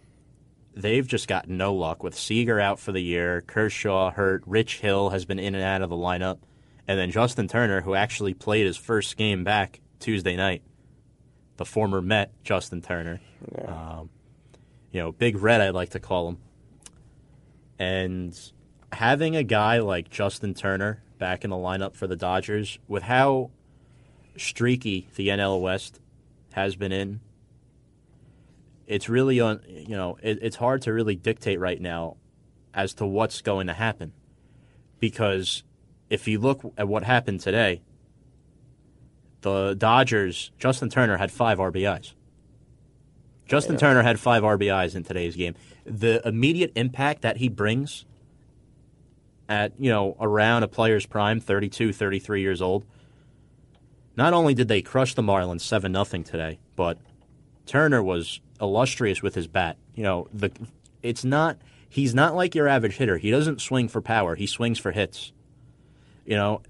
they've 0.75 1.08
just 1.08 1.29
got 1.29 1.48
no 1.48 1.74
luck 1.74 2.03
with 2.03 2.13
Seager 2.13 2.60
out 2.60 2.77
for 2.77 2.91
the 2.91 3.00
year, 3.00 3.41
Kershaw 3.41 4.12
hurt, 4.12 4.44
Rich 4.46 4.79
Hill 4.82 5.12
has 5.12 5.24
been 5.24 5.39
in 5.39 5.55
and 5.55 5.63
out 5.63 5.82
of 5.82 5.89
the 5.89 5.96
lineup, 5.96 6.39
and 6.89 7.00
then 7.00 7.10
Justin 7.10 7.48
Turner, 7.48 7.82
who 7.82 7.96
actually 7.96 8.34
played 8.34 8.65
his 8.65 8.75
first 8.75 9.15
game 9.15 9.46
back 9.46 9.79
Tuesday 10.01 10.36
night, 10.36 10.62
the 11.55 11.65
former 11.65 12.01
Met 12.01 12.34
Justin 12.44 12.82
Turner. 12.82 13.22
Yeah. 13.58 13.63
Um, 14.00 14.10
you 14.96 15.02
know, 15.02 15.12
Big 15.12 15.38
Red, 15.38 15.60
I 15.60 15.72
like 15.72 15.90
to 15.90 16.00
call 16.00 16.30
him. 16.30 16.38
And 17.78 18.52
having 18.94 19.36
a 19.36 19.44
guy 19.44 19.80
like 19.80 20.10
Justin 20.10 20.54
Turner 20.54 21.04
back 21.20 21.44
in 21.44 21.50
the 21.50 21.58
lineup 21.58 21.96
for 21.96 22.08
the 22.08 22.16
Dodgers, 22.16 22.80
with 22.88 23.04
how 23.04 23.52
streaky 24.38 25.10
the 25.18 25.28
NL 25.28 25.60
West 25.60 26.00
has 26.54 26.78
been 26.78 26.94
in, 26.94 27.20
it's 28.88 29.10
really 29.10 29.42
on. 29.42 29.60
You 29.68 29.98
know, 29.98 30.18
it, 30.24 30.40
it's 30.42 30.56
hard 30.56 30.84
to 30.84 30.94
really 30.94 31.18
dictate 31.18 31.60
right 31.60 31.82
now 31.82 32.16
as 32.74 32.94
to 32.94 33.06
what's 33.06 33.42
going 33.42 33.68
to 33.68 33.74
happen, 33.74 34.14
because 35.02 35.64
if 36.10 36.25
you 36.25 36.40
look 36.40 36.62
at 36.78 36.88
what 36.88 37.04
happened 37.04 37.42
today, 37.42 37.82
the 39.42 39.75
Dodgers, 39.78 40.52
Justin 40.58 40.88
Turner 40.88 41.18
had 41.18 41.34
five 41.34 41.58
RBIs. 41.58 42.14
Justin 43.46 43.74
Yeah. 43.74 43.80
Turner 43.80 44.04
had 44.04 44.20
five 44.20 44.44
RBIs 44.44 44.96
in 44.96 45.04
today's 45.04 45.36
game. 45.36 45.56
The 45.86 46.25
immediate 46.28 46.72
impact 46.75 47.22
that 47.22 47.38
he 47.38 47.50
brings 47.50 48.06
at, 49.48 49.74
you 49.80 49.90
know, 49.90 50.16
around 50.20 50.64
a 50.64 50.68
player's 50.68 51.06
prime, 51.06 51.40
32, 51.40 51.94
33 51.94 52.42
years 52.42 52.62
old. 52.62 52.86
Not 54.18 54.34
only 54.34 54.54
did 54.54 54.68
they 54.68 54.82
crush 54.82 55.14
the 55.14 55.22
Marlins 55.22 55.62
7 55.62 55.92
nothing 55.92 56.24
today, 56.24 56.60
but 56.75 56.98
Turner 57.66 58.02
was 58.02 58.40
illustrious 58.62 59.22
with 59.22 59.36
his 59.36 59.48
bat. 59.48 59.78
You 59.94 60.04
know, 60.04 60.28
the 60.34 60.52
it's 61.04 61.24
not 61.24 61.58
he's 61.90 62.16
not 62.16 62.36
like 62.36 62.56
your 62.56 62.68
average 62.68 62.96
hitter. 62.96 63.18
He 63.18 63.30
doesn't 63.30 63.62
swing 63.62 63.88
for 63.88 64.02
power. 64.02 64.36
He 64.36 64.48
swings 64.48 64.80
for 64.80 64.92
hits. 64.92 65.34
You 66.25 66.36
know, 66.36 66.62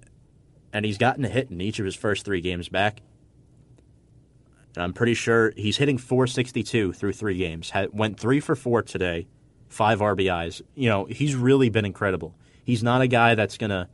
and 0.73 0.83
he's 0.83 0.97
gotten 0.97 1.23
a 1.23 1.29
hit 1.29 1.49
in 1.49 1.61
each 1.61 1.79
of 1.79 1.85
his 1.85 1.95
first 1.95 2.25
3 2.25 2.41
games 2.41 2.67
back. 2.67 3.01
And 4.75 4.83
I'm 4.83 4.93
pretty 4.93 5.13
sure 5.13 5.53
he's 5.55 5.77
hitting 5.77 5.97
462 5.97 6.93
through 6.93 7.13
three 7.13 7.37
games. 7.37 7.69
Had, 7.71 7.89
went 7.93 8.19
three 8.19 8.39
for 8.39 8.55
four 8.55 8.81
today, 8.81 9.27
five 9.67 9.99
RBIs. 9.99 10.61
You 10.75 10.89
know, 10.89 11.05
he's 11.05 11.35
really 11.35 11.69
been 11.69 11.85
incredible. 11.85 12.35
He's 12.63 12.83
not 12.83 13.01
a 13.01 13.07
guy 13.07 13.35
that's 13.35 13.57
going 13.57 13.69
to 13.69 13.87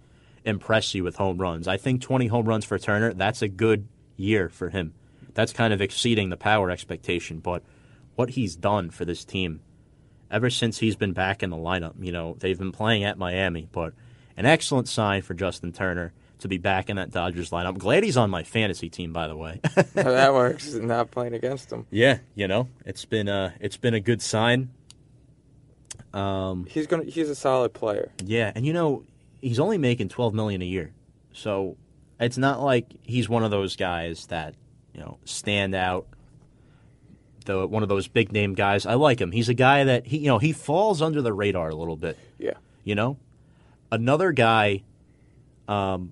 impress 0.45 0.93
you 0.93 1.03
with 1.03 1.15
home 1.15 1.37
runs. 1.37 1.67
I 1.67 1.77
think 1.77 2.01
20 2.01 2.27
home 2.27 2.45
runs 2.45 2.65
for 2.65 2.77
Turner, 2.79 3.13
that's 3.13 3.41
a 3.41 3.47
good 3.47 3.87
year 4.15 4.49
for 4.49 4.69
him. 4.69 4.93
That's 5.33 5.53
kind 5.53 5.73
of 5.73 5.81
exceeding 5.81 6.29
the 6.29 6.37
power 6.37 6.69
expectation. 6.69 7.39
But 7.39 7.63
what 8.15 8.31
he's 8.31 8.55
done 8.55 8.89
for 8.89 9.05
this 9.05 9.23
team 9.23 9.61
ever 10.29 10.49
since 10.49 10.79
he's 10.79 10.95
been 10.95 11.13
back 11.13 11.43
in 11.43 11.49
the 11.49 11.57
lineup, 11.57 11.93
you 11.99 12.11
know, 12.11 12.35
they've 12.39 12.57
been 12.57 12.71
playing 12.71 13.03
at 13.03 13.17
Miami, 13.17 13.67
but 13.71 13.93
an 14.37 14.45
excellent 14.45 14.87
sign 14.87 15.21
for 15.21 15.33
Justin 15.33 15.71
Turner 15.73 16.13
to 16.41 16.47
be 16.47 16.57
back 16.57 16.89
in 16.89 16.97
that 16.97 17.11
Dodgers 17.11 17.49
lineup. 17.49 17.77
Glad 17.77 18.03
he's 18.03 18.17
on 18.17 18.29
my 18.29 18.43
fantasy 18.43 18.89
team, 18.89 19.13
by 19.13 19.27
the 19.27 19.35
way. 19.35 19.59
that 19.93 20.33
works. 20.33 20.73
Not 20.73 21.09
playing 21.11 21.33
against 21.33 21.71
him. 21.71 21.85
Yeah, 21.89 22.19
you 22.35 22.47
know, 22.47 22.67
it's 22.85 23.05
been 23.05 23.27
a 23.27 23.53
it's 23.59 23.77
been 23.77 23.93
a 23.93 23.99
good 23.99 24.21
sign. 24.21 24.69
Um, 26.13 26.65
He's 26.69 26.87
gonna. 26.87 27.05
He's 27.05 27.29
a 27.29 27.35
solid 27.35 27.73
player. 27.73 28.11
yeah, 28.25 28.51
and 28.53 28.65
you 28.65 28.73
know, 28.73 29.03
he's 29.41 29.59
only 29.59 29.77
making 29.77 30.09
twelve 30.09 30.33
million 30.33 30.61
a 30.61 30.65
year, 30.65 30.91
so 31.31 31.77
it's 32.19 32.37
not 32.37 32.61
like 32.61 32.87
he's 33.03 33.29
one 33.29 33.43
of 33.43 33.51
those 33.51 33.75
guys 33.75 34.25
that 34.27 34.55
you 34.93 34.99
know 34.99 35.17
stand 35.25 35.73
out. 35.73 36.07
The 37.45 37.65
one 37.65 37.81
of 37.81 37.89
those 37.89 38.07
big 38.07 38.31
name 38.31 38.55
guys. 38.55 38.85
I 38.85 38.95
like 38.95 39.21
him. 39.21 39.31
He's 39.31 39.47
a 39.49 39.53
guy 39.53 39.85
that 39.85 40.05
he 40.05 40.17
you 40.17 40.27
know 40.27 40.37
he 40.37 40.51
falls 40.53 41.01
under 41.01 41.21
the 41.21 41.33
radar 41.33 41.69
a 41.69 41.75
little 41.75 41.95
bit. 41.95 42.17
Yeah. 42.37 42.55
You 42.83 42.95
know, 42.95 43.17
another 43.91 44.31
guy, 44.31 44.83
um, 45.67 46.11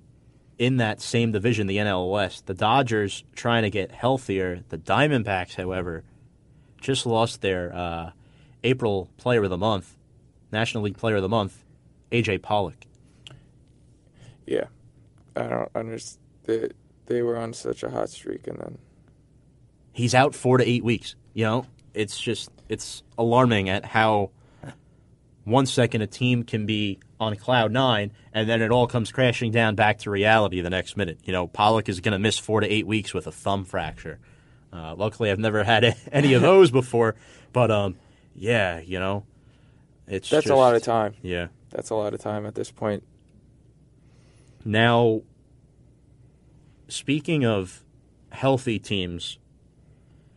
in 0.60 0.78
that 0.78 1.02
same 1.02 1.32
division, 1.32 1.68
the 1.68 1.78
NL 1.78 2.12
West, 2.12 2.46
the 2.46 2.54
Dodgers 2.54 3.24
trying 3.34 3.64
to 3.64 3.70
get 3.70 3.92
healthier. 3.92 4.62
The 4.68 4.78
Diamondbacks, 4.78 5.56
however, 5.56 6.04
just 6.82 7.06
lost 7.06 7.42
their 7.42 7.74
uh, 7.74 8.12
April 8.64 9.10
Player 9.18 9.44
of 9.44 9.50
the 9.50 9.58
Month, 9.58 9.96
National 10.52 10.84
League 10.84 10.98
Player 10.98 11.16
of 11.16 11.22
the 11.22 11.30
Month, 11.30 11.64
AJ 12.12 12.42
Pollock. 12.42 12.86
Yeah. 14.46 14.66
I 15.36 15.44
don't 15.48 15.72
understand. 15.74 16.20
They, 16.44 16.70
they 17.06 17.22
were 17.22 17.38
on 17.38 17.54
such 17.54 17.84
a 17.84 17.90
hot 17.90 18.10
streak, 18.10 18.48
and 18.48 18.60
then 18.60 18.78
He's 19.94 20.14
out 20.16 20.36
four 20.36 20.58
to 20.58 20.68
eight 20.68 20.84
weeks. 20.84 21.16
You 21.34 21.46
know, 21.46 21.66
it's 21.94 22.20
just 22.20 22.50
it's 22.68 23.04
alarming 23.18 23.70
at 23.70 23.86
how 23.86 24.32
one 25.50 25.66
second 25.66 26.02
a 26.02 26.08
team 26.08 26.44
can 26.44 26.66
be 26.66 27.00
on 27.20 27.36
cloud 27.36 27.72
nine, 27.72 28.12
and 28.34 28.50
then 28.50 28.62
it 28.62 28.72
all 28.72 28.88
comes 28.88 29.12
crashing 29.12 29.52
down 29.52 29.76
back 29.76 30.00
to 30.00 30.10
reality 30.10 30.62
the 30.62 30.70
next 30.70 30.96
minute. 30.96 31.20
You 31.24 31.34
know, 31.34 31.48
Pollock 31.48 31.90
is 31.90 32.00
going 32.00 32.14
to 32.14 32.20
miss 32.20 32.38
four 32.38 32.62
to 32.62 32.68
eight 32.68 32.88
weeks 32.88 33.14
with 33.14 33.28
a 33.28 33.32
thumb 33.32 33.66
fracture. 33.66 34.20
Uh, 34.72 34.96
luckily, 34.96 35.32
I've 35.32 35.40
never 35.40 35.64
had 35.64 35.96
any 36.12 36.34
of 36.34 36.42
those 36.42 36.72
before, 36.72 37.16
but 37.52 37.72
um, 37.72 37.98
yeah, 38.36 38.80
you 38.80 39.00
know, 39.00 39.26
it's 40.08 40.30
that's 40.30 40.50
a 40.50 40.56
lot 40.56 40.76
of 40.76 40.84
time. 40.84 41.14
Yeah. 41.22 41.48
That's 41.70 41.90
a 41.90 41.96
lot 41.96 42.14
of 42.14 42.20
time 42.20 42.46
at 42.46 42.56
this 42.56 42.72
point. 42.72 43.04
Now, 44.66 45.22
speaking 46.88 47.46
of 47.46 47.84
healthy 48.32 48.80
teams, 48.80 49.38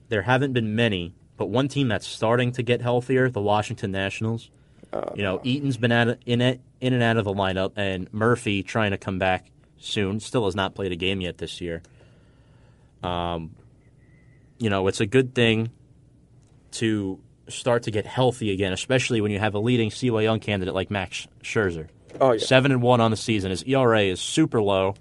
there 0.08 0.22
haven't 0.22 0.52
been 0.52 0.76
many, 0.76 1.14
but 1.36 1.46
one 1.46 1.68
team 1.68 1.88
that's 1.88 2.06
starting 2.06 2.52
to 2.52 2.62
get 2.62 2.82
healthier, 2.82 3.30
the 3.30 3.40
Washington 3.40 3.90
Nationals. 3.90 4.50
Uh, 4.92 5.10
You 5.14 5.22
know, 5.22 5.40
Eaton's 5.42 5.76
been 5.76 5.92
out 5.92 6.18
in 6.26 6.40
it, 6.40 6.60
in 6.80 6.92
and 6.92 7.02
out 7.02 7.16
of 7.16 7.24
the 7.24 7.32
lineup, 7.32 7.72
and 7.76 8.12
Murphy 8.12 8.62
trying 8.62 8.90
to 8.90 8.98
come 8.98 9.18
back 9.18 9.50
soon. 9.78 10.20
Still 10.20 10.44
has 10.44 10.54
not 10.54 10.74
played 10.74 10.92
a 10.92 10.96
game 10.96 11.20
yet 11.20 11.38
this 11.38 11.60
year. 11.60 11.82
Um, 13.02 13.54
you 14.58 14.70
know, 14.70 14.86
it's 14.88 15.00
a 15.00 15.06
good 15.06 15.34
thing 15.34 15.70
to 16.72 17.18
start 17.48 17.84
to 17.84 17.90
get 17.90 18.06
healthy 18.06 18.50
again, 18.52 18.72
especially 18.72 19.20
when 19.20 19.30
you 19.30 19.38
have 19.38 19.54
a 19.54 19.58
leading 19.58 19.90
Cy 19.90 20.06
Young 20.22 20.40
candidate 20.40 20.74
like 20.74 20.90
Max 20.90 21.26
Scherzer. 21.42 21.88
Oh 22.20 22.32
yeah. 22.32 22.44
Seven 22.44 22.70
and 22.72 22.82
one 22.82 23.00
on 23.00 23.10
the 23.10 23.16
season. 23.16 23.50
His 23.50 23.64
ERA 23.64 24.02
is 24.02 24.20
super 24.20 24.62
low. 24.62 24.94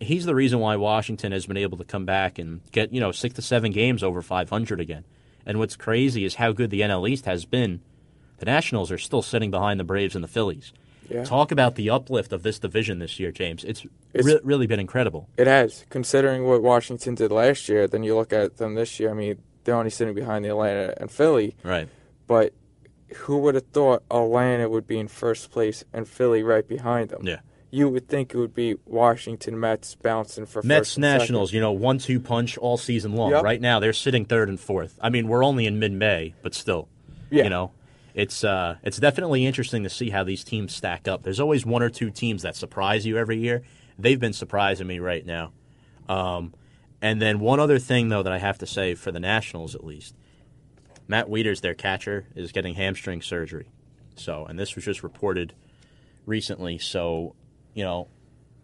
He's 0.00 0.24
the 0.24 0.34
reason 0.34 0.58
why 0.60 0.76
Washington 0.76 1.32
has 1.32 1.46
been 1.46 1.56
able 1.56 1.78
to 1.78 1.84
come 1.84 2.04
back 2.04 2.38
and 2.38 2.60
get 2.72 2.92
you 2.92 3.00
know 3.00 3.12
six 3.12 3.34
to 3.34 3.42
seven 3.42 3.72
games 3.72 4.02
over 4.02 4.22
500 4.22 4.80
again. 4.80 5.04
And 5.46 5.58
what's 5.58 5.76
crazy 5.76 6.24
is 6.24 6.36
how 6.36 6.52
good 6.52 6.70
the 6.70 6.80
NL 6.80 7.08
East 7.08 7.26
has 7.26 7.44
been. 7.44 7.80
The 8.38 8.46
Nationals 8.46 8.90
are 8.90 8.98
still 8.98 9.22
sitting 9.22 9.50
behind 9.50 9.78
the 9.80 9.84
Braves 9.84 10.14
and 10.14 10.22
the 10.24 10.28
Phillies. 10.28 10.72
Yeah. 11.08 11.24
Talk 11.24 11.52
about 11.52 11.74
the 11.74 11.90
uplift 11.90 12.32
of 12.32 12.42
this 12.42 12.58
division 12.58 12.98
this 12.98 13.20
year, 13.20 13.30
James. 13.30 13.62
It's, 13.64 13.84
It's- 14.14 14.24
re- 14.24 14.40
really 14.42 14.66
been 14.66 14.80
incredible. 14.80 15.28
It 15.36 15.46
has, 15.46 15.84
considering 15.90 16.44
what 16.46 16.62
Washington 16.62 17.14
did 17.14 17.30
last 17.30 17.68
year. 17.68 17.86
Then 17.86 18.02
you 18.02 18.16
look 18.16 18.32
at 18.32 18.56
them 18.56 18.74
this 18.74 18.98
year. 18.98 19.10
I 19.10 19.14
mean, 19.14 19.38
they're 19.64 19.74
only 19.76 19.90
sitting 19.90 20.14
behind 20.14 20.44
the 20.44 20.48
Atlanta 20.50 20.94
and 20.98 21.10
Philly. 21.10 21.54
Right. 21.62 21.88
But 22.26 22.54
who 23.16 23.38
would 23.38 23.54
have 23.54 23.66
thought 23.66 24.02
Atlanta 24.10 24.68
would 24.68 24.86
be 24.86 24.98
in 24.98 25.08
first 25.08 25.50
place 25.50 25.84
and 25.92 26.08
Philly 26.08 26.42
right 26.42 26.66
behind 26.66 27.10
them? 27.10 27.20
Yeah. 27.26 27.40
You 27.70 27.88
would 27.90 28.08
think 28.08 28.32
it 28.32 28.38
would 28.38 28.54
be 28.54 28.76
Washington 28.86 29.58
Mets 29.60 29.94
bouncing 29.96 30.46
for 30.46 30.62
Mets 30.62 30.88
first 30.90 30.96
and 30.96 31.04
second. 31.04 31.18
Nationals, 31.18 31.52
you 31.52 31.60
know, 31.60 31.72
one 31.72 31.98
two 31.98 32.18
punch 32.20 32.56
all 32.56 32.76
season 32.78 33.14
long. 33.14 33.32
Yep. 33.32 33.42
Right 33.42 33.60
now, 33.60 33.78
they're 33.80 33.92
sitting 33.92 34.24
third 34.24 34.48
and 34.48 34.58
fourth. 34.58 34.98
I 35.02 35.10
mean, 35.10 35.28
we're 35.28 35.44
only 35.44 35.66
in 35.66 35.78
mid 35.80 35.92
May, 35.92 36.34
but 36.42 36.54
still, 36.54 36.88
Yeah. 37.30 37.44
you 37.44 37.50
know, 37.50 37.72
it's 38.14 38.44
uh, 38.44 38.76
it's 38.82 38.98
definitely 38.98 39.44
interesting 39.44 39.82
to 39.82 39.90
see 39.90 40.10
how 40.10 40.22
these 40.24 40.44
teams 40.44 40.74
stack 40.74 41.08
up. 41.08 41.24
There's 41.24 41.40
always 41.40 41.66
one 41.66 41.82
or 41.82 41.90
two 41.90 42.10
teams 42.10 42.42
that 42.42 42.56
surprise 42.56 43.04
you 43.04 43.18
every 43.18 43.38
year. 43.38 43.62
They've 43.98 44.18
been 44.18 44.32
surprising 44.32 44.86
me 44.86 45.00
right 45.00 45.26
now. 45.26 45.52
Um, 46.08 46.54
and 47.02 47.20
then 47.20 47.40
one 47.40 47.60
other 47.60 47.78
thing 47.78 48.08
though 48.08 48.22
that 48.22 48.32
I 48.32 48.38
have 48.38 48.58
to 48.58 48.66
say 48.66 48.94
for 48.94 49.10
the 49.10 49.20
Nationals 49.20 49.74
at 49.74 49.84
least, 49.84 50.14
Matt 51.08 51.26
Wieters, 51.26 51.60
their 51.60 51.74
catcher, 51.74 52.26
is 52.36 52.52
getting 52.52 52.74
hamstring 52.74 53.20
surgery. 53.20 53.68
So, 54.16 54.46
and 54.46 54.58
this 54.58 54.76
was 54.76 54.84
just 54.84 55.02
reported 55.02 55.54
recently. 56.24 56.78
So, 56.78 57.34
you 57.74 57.82
know, 57.82 58.08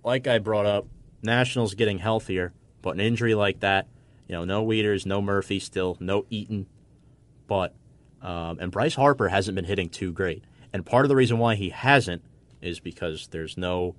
like 0.04 0.26
I 0.26 0.38
brought 0.38 0.66
up, 0.66 0.86
Nationals 1.22 1.74
getting 1.74 1.98
healthier, 1.98 2.52
but 2.82 2.94
an 2.94 3.00
injury 3.00 3.34
like 3.34 3.60
that, 3.60 3.88
you 4.26 4.34
know, 4.34 4.44
no 4.44 4.64
Wieters, 4.64 5.04
no 5.04 5.20
Murphy 5.20 5.58
still, 5.58 5.96
no 6.00 6.24
Eaton, 6.30 6.66
but 7.46 7.74
um, 8.22 8.58
and 8.60 8.70
Bryce 8.70 8.94
Harper 8.94 9.28
hasn't 9.28 9.54
been 9.54 9.64
hitting 9.64 9.88
too 9.88 10.12
great. 10.12 10.44
And 10.72 10.84
part 10.84 11.04
of 11.04 11.08
the 11.08 11.16
reason 11.16 11.38
why 11.38 11.54
he 11.54 11.70
hasn't 11.70 12.22
is 12.60 12.80
because 12.80 13.28
there's 13.28 13.56
no 13.56 13.94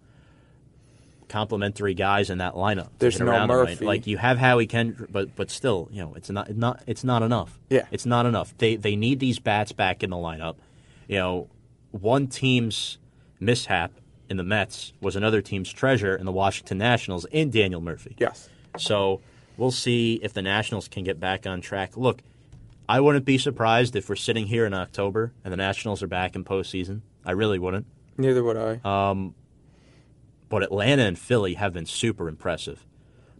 complementary 1.31 1.93
guys 1.93 2.29
in 2.29 2.39
that 2.39 2.53
lineup. 2.53 2.89
There's 2.99 3.19
no 3.19 3.27
around 3.27 3.49
him, 3.49 3.57
right? 3.57 3.69
Murphy. 3.69 3.85
Like 3.85 4.05
you 4.05 4.17
have 4.17 4.37
Howie 4.37 4.67
Kendrick, 4.67 5.11
but 5.11 5.35
but 5.35 5.49
still, 5.49 5.89
you 5.91 6.01
know, 6.01 6.13
it's 6.15 6.29
not 6.29 6.55
not 6.55 6.83
it's 6.85 7.03
not 7.03 7.23
enough. 7.23 7.59
Yeah. 7.69 7.85
it's 7.91 8.05
not 8.05 8.25
enough. 8.25 8.53
They 8.57 8.75
they 8.75 8.95
need 8.95 9.19
these 9.19 9.39
bats 9.39 9.71
back 9.71 10.03
in 10.03 10.09
the 10.09 10.17
lineup. 10.17 10.55
You 11.07 11.17
know, 11.17 11.47
one 11.91 12.27
team's 12.27 12.97
mishap 13.39 13.91
in 14.29 14.37
the 14.37 14.43
Mets 14.43 14.93
was 15.01 15.15
another 15.15 15.41
team's 15.41 15.71
treasure 15.71 16.15
in 16.15 16.25
the 16.25 16.31
Washington 16.31 16.77
Nationals 16.77 17.25
in 17.25 17.49
Daniel 17.49 17.81
Murphy. 17.81 18.15
Yes. 18.17 18.49
So 18.77 19.21
we'll 19.57 19.71
see 19.71 20.19
if 20.21 20.33
the 20.33 20.41
Nationals 20.41 20.87
can 20.87 21.03
get 21.03 21.19
back 21.19 21.45
on 21.47 21.61
track. 21.61 21.97
Look, 21.97 22.21
I 22.91 22.99
wouldn't 22.99 23.23
be 23.23 23.37
surprised 23.37 23.95
if 23.95 24.09
we're 24.09 24.17
sitting 24.17 24.47
here 24.47 24.65
in 24.65 24.73
October 24.73 25.31
and 25.45 25.53
the 25.53 25.57
Nationals 25.57 26.03
are 26.03 26.07
back 26.07 26.35
in 26.35 26.43
postseason. 26.43 26.99
I 27.25 27.31
really 27.31 27.57
wouldn't. 27.57 27.85
Neither 28.17 28.43
would 28.43 28.57
I. 28.57 28.81
Uh, 28.83 29.29
But 30.49 30.63
Atlanta 30.63 31.03
and 31.03 31.17
Philly 31.17 31.53
have 31.53 31.71
been 31.71 31.85
super 31.85 32.27
impressive. 32.27 32.85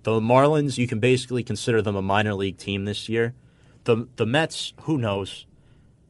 The 0.04 0.22
Marlins, 0.22 0.78
you 0.78 0.88
can 0.88 1.02
basically 1.02 1.44
consider 1.44 1.82
them 1.82 1.98
a 1.98 2.02
minor 2.02 2.34
league 2.34 2.60
team 2.60 2.86
this 2.86 3.10
year. 3.10 3.34
The 3.84 4.08
the 4.16 4.26
Mets, 4.26 4.72
who 4.84 4.98
knows? 4.98 5.46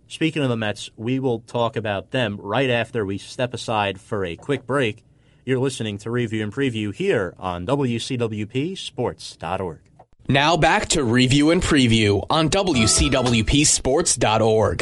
Speaking 0.07 0.43
of 0.43 0.49
the 0.49 0.55
Mets, 0.55 0.91
we 0.95 1.19
will 1.19 1.39
talk 1.39 1.75
about 1.75 2.11
them 2.11 2.37
right 2.39 2.69
after 2.69 3.03
we 3.03 3.17
step 3.17 3.55
aside 3.55 3.99
for 3.99 4.23
a 4.23 4.35
quick 4.35 4.67
break. 4.67 5.03
You're 5.45 5.57
listening 5.57 5.97
to 5.99 6.11
Review 6.11 6.43
and 6.43 6.53
Preview 6.53 6.93
here 6.93 7.33
on 7.39 7.65
WCWPSports.org. 7.65 9.79
Now 10.31 10.55
back 10.55 10.87
to 10.89 11.03
review 11.03 11.49
and 11.51 11.61
preview 11.61 12.25
on 12.29 12.49
WCWPSports.org. 12.49 14.81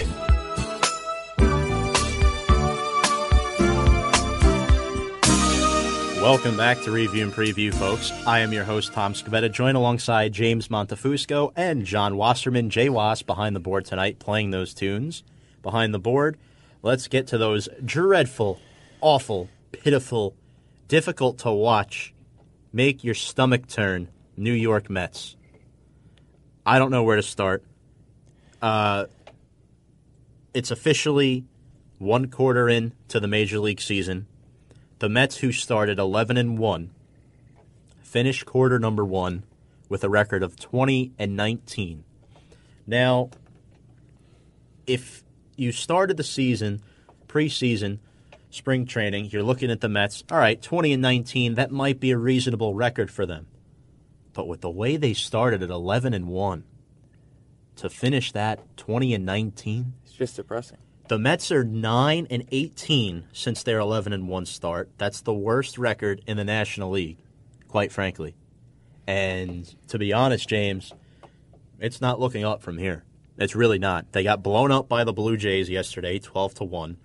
Welcome 6.22 6.56
back 6.56 6.80
to 6.82 6.92
Review 6.92 7.24
and 7.24 7.34
Preview, 7.34 7.74
folks. 7.74 8.12
I 8.28 8.42
am 8.42 8.54
your 8.54 8.64
host, 8.64 8.94
Tom 8.94 9.14
Scavetta, 9.14 9.52
joined 9.52 9.76
alongside 9.76 10.34
James 10.34 10.68
Montefusco 10.68 11.52
and 11.56 11.84
John 11.84 12.16
Wasserman, 12.16 12.70
Jay 12.70 12.90
Was, 12.90 13.24
behind 13.24 13.56
the 13.56 13.60
board 13.60 13.86
tonight, 13.86 14.20
playing 14.20 14.52
those 14.52 14.76
tunes. 14.76 15.24
Behind 15.64 15.96
the 15.96 16.00
board, 16.00 16.38
let's 16.84 17.08
get 17.08 17.26
to 17.26 17.40
those 17.40 17.68
dreadful, 17.84 18.60
awful, 19.02 19.50
pitiful, 19.72 20.36
difficult 20.88 21.40
to 21.40 21.52
watch, 21.52 22.14
make 22.72 23.04
your 23.04 23.16
stomach 23.16 23.66
turn 23.66 24.10
New 24.38 24.54
York 24.54 24.92
Mets. 24.92 25.38
I 26.70 26.78
don't 26.78 26.92
know 26.92 27.02
where 27.02 27.16
to 27.16 27.24
start. 27.24 27.64
Uh, 28.62 29.06
it's 30.54 30.70
officially 30.70 31.46
one 31.98 32.30
quarter 32.30 32.70
in 32.70 32.94
to 33.08 33.20
the 33.20 33.28
Major 33.28 33.58
League 33.58 33.82
season. 33.82 34.28
The 35.00 35.10
Mets, 35.10 35.38
who 35.38 35.52
started 35.52 35.98
11 35.98 36.38
and 36.38 36.60
1, 36.60 36.92
finished 38.04 38.46
quarter 38.46 38.78
number 38.78 39.04
one 39.04 39.46
with 39.90 40.04
a 40.04 40.10
record 40.10 40.44
of 40.44 40.60
20 40.60 41.12
and 41.18 41.36
19. 41.36 42.04
Now, 42.86 43.32
if 44.86 45.24
you 45.56 45.72
started 45.72 46.18
the 46.18 46.24
season, 46.24 46.84
preseason, 47.28 47.98
spring 48.52 48.86
training, 48.86 49.32
you're 49.32 49.42
looking 49.42 49.72
at 49.72 49.82
the 49.82 49.90
Mets, 49.90 50.24
all 50.30 50.38
right, 50.38 50.62
20 50.62 50.94
and 50.94 51.02
19, 51.02 51.56
that 51.56 51.72
might 51.72 52.00
be 52.00 52.12
a 52.12 52.18
reasonable 52.18 52.76
record 52.76 53.10
for 53.10 53.26
them. 53.26 53.48
But 54.40 54.48
with 54.48 54.62
the 54.62 54.70
way 54.70 54.96
they 54.96 55.12
started 55.14 55.62
at 55.62 55.70
11 55.70 56.14
and 56.14 56.26
1, 56.28 56.64
to 57.76 57.90
finish 57.90 58.32
that 58.32 58.78
20 58.78 59.14
and 59.14 59.26
19, 59.26 59.96
It's 60.06 60.14
just 60.14 60.38
depressing. 60.38 60.78
the 61.10 61.20
Mets 61.20 61.52
are 61.52 61.66
9 61.66 62.26
and 62.30 62.46
18 62.50 63.26
since 63.34 63.64
their 63.64 63.80
11 63.80 64.14
and 64.14 64.30
1 64.30 64.46
start. 64.46 64.92
That's 64.98 65.20
the 65.20 65.34
worst 65.34 65.78
record 65.78 66.22
in 66.26 66.38
the 66.38 66.46
National 66.46 66.92
League, 66.92 67.18
quite 67.68 67.92
frankly. 67.92 68.38
And 69.06 69.76
to 69.90 70.00
be 70.00 70.14
honest, 70.14 70.48
James, 70.48 70.94
it's 71.82 72.00
not 72.00 72.22
looking 72.22 72.46
up 72.46 72.62
from 72.62 72.78
here. 72.78 73.04
It's 73.38 73.58
really 73.58 73.78
not. 73.78 74.14
They 74.14 74.24
got 74.24 74.42
blown 74.42 74.72
up 74.72 74.88
by 74.88 75.04
the 75.04 75.12
Blue 75.12 75.36
Jays 75.36 75.70
yesterday, 75.70 76.18
12 76.18 76.54
to 76.54 76.64
1. 76.64 76.96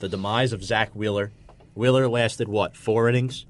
The 0.00 0.08
demise 0.08 0.52
of 0.52 0.64
Zack 0.64 0.96
Wheeler. 0.96 1.30
Wheeler 1.74 2.08
lasted 2.08 2.48
what, 2.48 2.76
4 2.76 3.08
innings? 3.08 3.46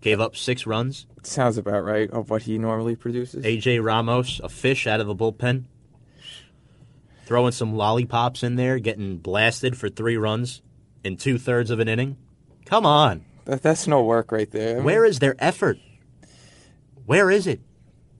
Gave 0.00 0.20
up 0.20 0.36
6 0.36 0.66
runs. 0.66 1.06
Sounds 1.22 1.58
about 1.58 1.84
right 1.84 2.10
of 2.10 2.30
what 2.30 2.42
he 2.42 2.58
normally 2.58 2.94
produces. 2.96 3.44
AJ 3.44 3.82
Ramos, 3.82 4.40
a 4.44 4.48
fish 4.48 4.86
out 4.86 5.00
of 5.00 5.06
the 5.06 5.14
bullpen, 5.16 5.64
throwing 7.24 7.52
some 7.52 7.74
lollipops 7.74 8.42
in 8.42 8.56
there, 8.56 8.78
getting 8.78 9.18
blasted 9.18 9.76
for 9.76 9.88
three 9.88 10.16
runs 10.16 10.62
in 11.02 11.16
two 11.16 11.38
thirds 11.38 11.70
of 11.70 11.80
an 11.80 11.88
inning. 11.88 12.16
Come 12.64 12.86
on, 12.86 13.24
That, 13.46 13.62
that's 13.62 13.86
no 13.86 14.02
work 14.02 14.30
right 14.32 14.50
there. 14.50 14.72
I 14.72 14.74
mean, 14.76 14.84
where 14.84 15.04
is 15.04 15.18
their 15.18 15.34
effort? 15.38 15.78
Where 17.06 17.30
is 17.30 17.46
it? 17.46 17.60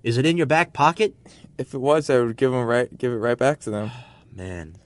Is 0.03 0.19
it 0.19 0.27
in 0.27 0.37
your 0.37 0.47
back 0.47 0.73
pocket? 0.73 1.15
If 1.59 1.75
it 1.75 1.79
was, 1.79 2.09
I 2.11 2.21
would 2.21 2.37
give 2.37 2.53
him 2.53 2.65
right, 2.65 2.97
give 2.97 3.13
it 3.13 3.17
right 3.17 3.39
back 3.39 3.61
to 3.61 3.71
them. 3.71 3.91
Man, 4.35 4.77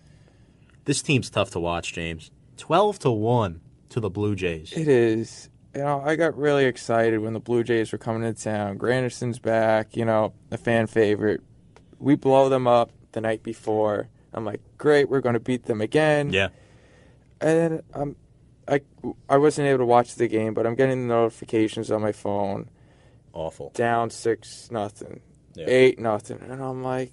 this 0.85 1.03
team's 1.03 1.29
tough 1.31 1.51
to 1.53 1.61
watch, 1.61 1.93
James. 1.93 2.31
Twelve 2.57 2.99
to 3.01 3.11
one 3.11 3.61
to 3.91 4.01
the 4.01 4.11
Blue 4.11 4.35
Jays. 4.37 4.73
It 4.73 4.89
is. 4.89 5.49
You 5.75 5.83
know, 5.83 6.03
I 6.05 6.17
got 6.17 6.37
really 6.37 6.65
excited 6.65 7.19
when 7.21 7.33
the 7.33 7.41
Blue 7.41 7.63
Jays 7.63 7.93
were 7.93 7.99
coming 7.99 8.23
to 8.23 8.41
town. 8.41 8.77
Granderson's 8.77 9.39
back. 9.39 9.97
You 9.97 10.05
know, 10.05 10.33
a 10.51 10.59
fan 10.59 10.87
favorite. 10.89 11.43
We 11.99 12.17
blow 12.17 12.49
them 12.49 12.67
up 12.67 12.91
the 13.13 13.21
night 13.21 13.43
before. 13.43 14.09
I'm 14.33 14.45
like, 14.45 14.61
great, 14.79 15.09
we're 15.09 15.21
going 15.21 15.35
to 15.35 15.41
beat 15.41 15.65
them 15.65 15.81
again. 15.81 16.33
Yeah, 16.33 16.49
And 17.41 17.83
I'm, 17.93 18.17
I, 18.69 18.81
I 19.29 19.39
wasn't 19.39 19.67
able 19.69 19.79
to 19.81 19.85
watch 19.87 20.15
the 20.15 20.29
game, 20.29 20.55
but 20.55 20.67
I'm 20.67 20.77
getting 20.77 21.09
the 21.09 21.15
notifications 21.15 21.91
on 21.91 22.01
my 22.01 22.13
phone. 22.13 22.69
awful. 23.33 23.71
Down 23.75 24.11
six 24.11 24.71
nothing, 24.71 25.21
Yeah. 25.55 25.65
eight 25.69 25.99
nothing, 25.99 26.39
and 26.49 26.63
I'm 26.63 26.83
like, 26.85 27.13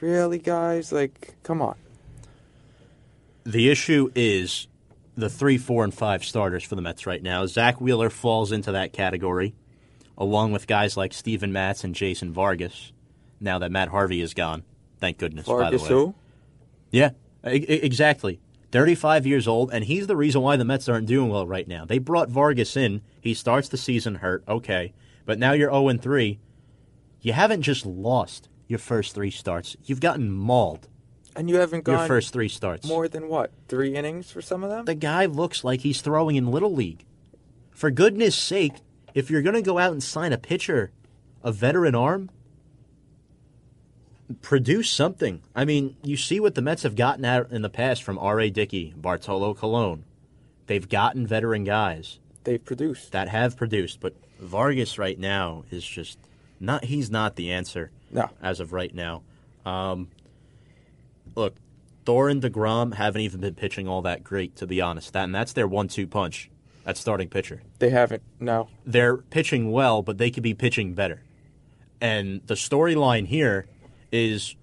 really, 0.00 0.38
guys? 0.38 0.90
Like, 0.90 1.36
come 1.44 1.62
on. 1.62 1.76
The 3.44 3.70
issue 3.70 4.10
is 4.16 4.66
the 5.16 5.30
three, 5.30 5.58
four, 5.58 5.82
and 5.82 5.92
five 5.92 6.24
starters 6.24 6.62
for 6.62 6.74
the 6.74 6.82
Mets 6.82 7.06
right 7.06 7.22
now. 7.22 7.46
Zack 7.46 7.80
Wheeler 7.80 8.10
falls 8.10 8.52
into 8.52 8.72
that 8.72 8.92
category, 8.92 9.54
along 10.16 10.52
with 10.52 10.66
guys 10.66 10.96
like 10.96 11.12
Steven 11.12 11.52
Matz 11.52 11.84
and 11.84 11.94
Jason 11.94 12.32
Vargas. 12.32 12.92
Now 13.40 13.58
that 13.58 13.72
Matt 13.72 13.88
Harvey 13.88 14.20
is 14.20 14.34
gone, 14.34 14.64
thank 14.98 15.18
goodness. 15.18 15.46
Vargas 15.46 15.82
by 15.82 15.88
the 15.88 15.94
way, 15.94 16.00
who? 16.00 16.14
yeah, 16.90 17.10
e- 17.46 17.56
e- 17.56 17.80
exactly. 17.82 18.40
Thirty-five 18.72 19.26
years 19.26 19.46
old, 19.48 19.72
and 19.72 19.84
he's 19.84 20.06
the 20.06 20.16
reason 20.16 20.42
why 20.42 20.56
the 20.56 20.64
Mets 20.64 20.88
aren't 20.88 21.06
doing 21.06 21.30
well 21.30 21.46
right 21.46 21.66
now. 21.68 21.84
They 21.84 21.98
brought 21.98 22.28
Vargas 22.28 22.76
in. 22.76 23.00
He 23.20 23.32
starts 23.32 23.68
the 23.68 23.76
season 23.76 24.16
hurt, 24.16 24.44
okay, 24.48 24.92
but 25.24 25.38
now 25.38 25.52
you're 25.52 25.70
zero 25.70 25.88
and 25.88 26.02
three. 26.02 26.40
You 27.20 27.32
haven't 27.32 27.62
just 27.62 27.86
lost 27.86 28.48
your 28.66 28.78
first 28.78 29.14
three 29.14 29.30
starts; 29.30 29.76
you've 29.84 30.00
gotten 30.00 30.30
mauled 30.30 30.88
And 31.36 31.48
you 31.50 31.56
haven't 31.56 31.84
gone 31.84 31.98
your 31.98 32.06
first 32.08 32.32
three 32.32 32.48
starts. 32.48 32.86
more 32.88 33.08
than 33.08 33.28
what? 33.28 33.50
Three 33.68 33.94
innings 33.94 34.30
for 34.30 34.40
some 34.42 34.64
of 34.64 34.70
them? 34.70 34.84
the 34.86 34.94
guy 34.94 35.26
looks 35.26 35.62
like 35.64 35.80
he's 35.82 36.00
throwing 36.00 36.36
in 36.36 36.50
Little 36.50 36.72
League. 36.72 37.04
For 37.70 37.90
goodness 37.90 38.34
sake, 38.34 38.72
if 39.14 39.30
you're 39.30 39.42
going 39.42 39.54
to 39.54 39.62
go 39.62 39.78
out 39.78 39.92
and 39.92 40.02
sign 40.02 40.32
a 40.32 40.38
pitcher, 40.38 40.90
a 41.44 41.52
veteran 41.52 41.94
arm, 41.94 42.30
produce 44.42 44.90
something. 44.90 45.42
I 45.54 45.64
mean, 45.64 45.96
you 46.02 46.16
see 46.16 46.40
what 46.40 46.54
the 46.54 46.62
Mets 46.62 46.82
have 46.82 46.96
gotten 46.96 47.24
out 47.24 47.50
in 47.52 47.62
the 47.62 47.68
past 47.70 48.02
from 48.02 48.18
R.A. 48.18 48.50
Dickey, 48.50 48.92
Bartolo 48.96 49.54
Colon, 49.54 50.04
they've 50.66 50.88
gotten 50.88 51.26
veteran 51.26 51.64
guys 51.64 52.18
They've 52.44 52.64
produced. 52.64 53.12
that 53.12 53.28
have 53.28 53.56
produced, 53.56 54.00
but 54.00 54.14
Vargas 54.40 54.98
right 54.98 55.18
now 55.18 55.64
is 55.70 55.84
just 55.86 56.18
not. 56.60 56.84
He's 56.84 57.10
not 57.10 57.36
the 57.36 57.52
answer 57.52 57.90
No. 58.10 58.30
as 58.42 58.60
of 58.60 58.72
right 58.72 58.94
now. 58.94 59.22
Um, 59.64 60.08
look, 61.36 61.56
Thor 62.04 62.28
and 62.28 62.42
Degrom 62.42 62.94
haven't 62.94 63.20
even 63.20 63.40
been 63.40 63.54
pitching 63.54 63.86
all 63.86 64.02
that 64.02 64.24
great, 64.24 64.56
to 64.56 64.66
be 64.66 64.80
honest. 64.80 65.12
That 65.12 65.24
and 65.24 65.34
that's 65.34 65.52
their 65.52 65.68
one-two 65.68 66.06
punch. 66.06 66.50
at 66.86 66.96
starting 66.96 67.28
pitcher. 67.28 67.62
They 67.80 67.90
haven't. 67.90 68.22
No. 68.38 68.68
They're 68.84 69.16
pitching 69.16 69.72
well, 69.72 70.02
but 70.02 70.18
they 70.18 70.30
could 70.30 70.44
be 70.44 70.54
pitching 70.54 70.94
better. 70.94 71.22
And 72.00 72.42
the 72.46 72.54
storyline 72.54 73.26
here 73.26 73.66
is 74.12 74.54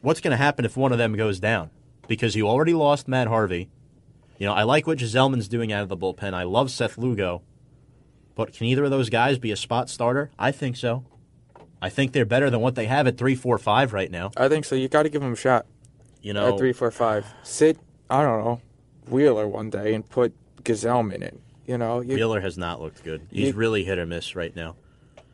what's 0.00 0.20
going 0.20 0.32
to 0.32 0.36
happen 0.36 0.64
if 0.64 0.76
one 0.76 0.90
of 0.90 0.98
them 0.98 1.14
goes 1.14 1.38
down? 1.38 1.70
Because 2.08 2.34
you 2.34 2.48
already 2.48 2.74
lost 2.74 3.06
Matt 3.06 3.28
Harvey. 3.28 3.68
You 4.38 4.46
know, 4.46 4.54
I 4.54 4.64
like 4.64 4.86
what 4.86 4.98
Gsellman's 4.98 5.46
doing 5.48 5.72
out 5.72 5.82
of 5.82 5.88
the 5.88 5.96
bullpen. 5.96 6.34
I 6.34 6.44
love 6.44 6.70
Seth 6.70 6.98
Lugo. 6.98 7.42
But 8.34 8.52
can 8.52 8.66
either 8.66 8.84
of 8.84 8.90
those 8.90 9.10
guys 9.10 9.38
be 9.38 9.52
a 9.52 9.56
spot 9.56 9.88
starter? 9.90 10.30
I 10.38 10.50
think 10.52 10.76
so. 10.76 11.04
I 11.80 11.90
think 11.90 12.12
they're 12.12 12.24
better 12.24 12.50
than 12.50 12.60
what 12.60 12.74
they 12.74 12.86
have 12.86 13.06
at 13.06 13.18
three, 13.18 13.34
four, 13.36 13.58
five 13.58 13.92
right 13.92 14.10
now. 14.10 14.30
I 14.36 14.48
think 14.48 14.64
so. 14.64 14.74
You 14.74 14.88
got 14.88 15.04
to 15.04 15.08
give 15.08 15.22
them 15.22 15.32
a 15.32 15.36
shot 15.36 15.66
You 16.22 16.32
know, 16.32 16.52
at 16.52 16.58
three, 16.58 16.72
four, 16.72 16.90
five. 16.90 17.26
Sit, 17.42 17.78
I 18.10 18.22
don't 18.22 18.44
know, 18.44 18.60
Wheeler 19.08 19.46
one 19.48 19.70
day 19.70 19.94
and 19.94 20.08
put 20.08 20.32
Gsellman 20.62 21.14
in. 21.16 21.22
It. 21.22 21.40
You 21.66 21.78
know, 21.78 22.00
you, 22.00 22.14
Wheeler 22.14 22.40
has 22.40 22.56
not 22.58 22.80
looked 22.80 23.04
good. 23.04 23.26
He's 23.30 23.48
You- 23.48 23.54
really 23.54 23.84
hit 23.84 23.98
or 23.98 24.06
miss 24.06 24.34
right 24.34 24.54
now. 24.56 24.76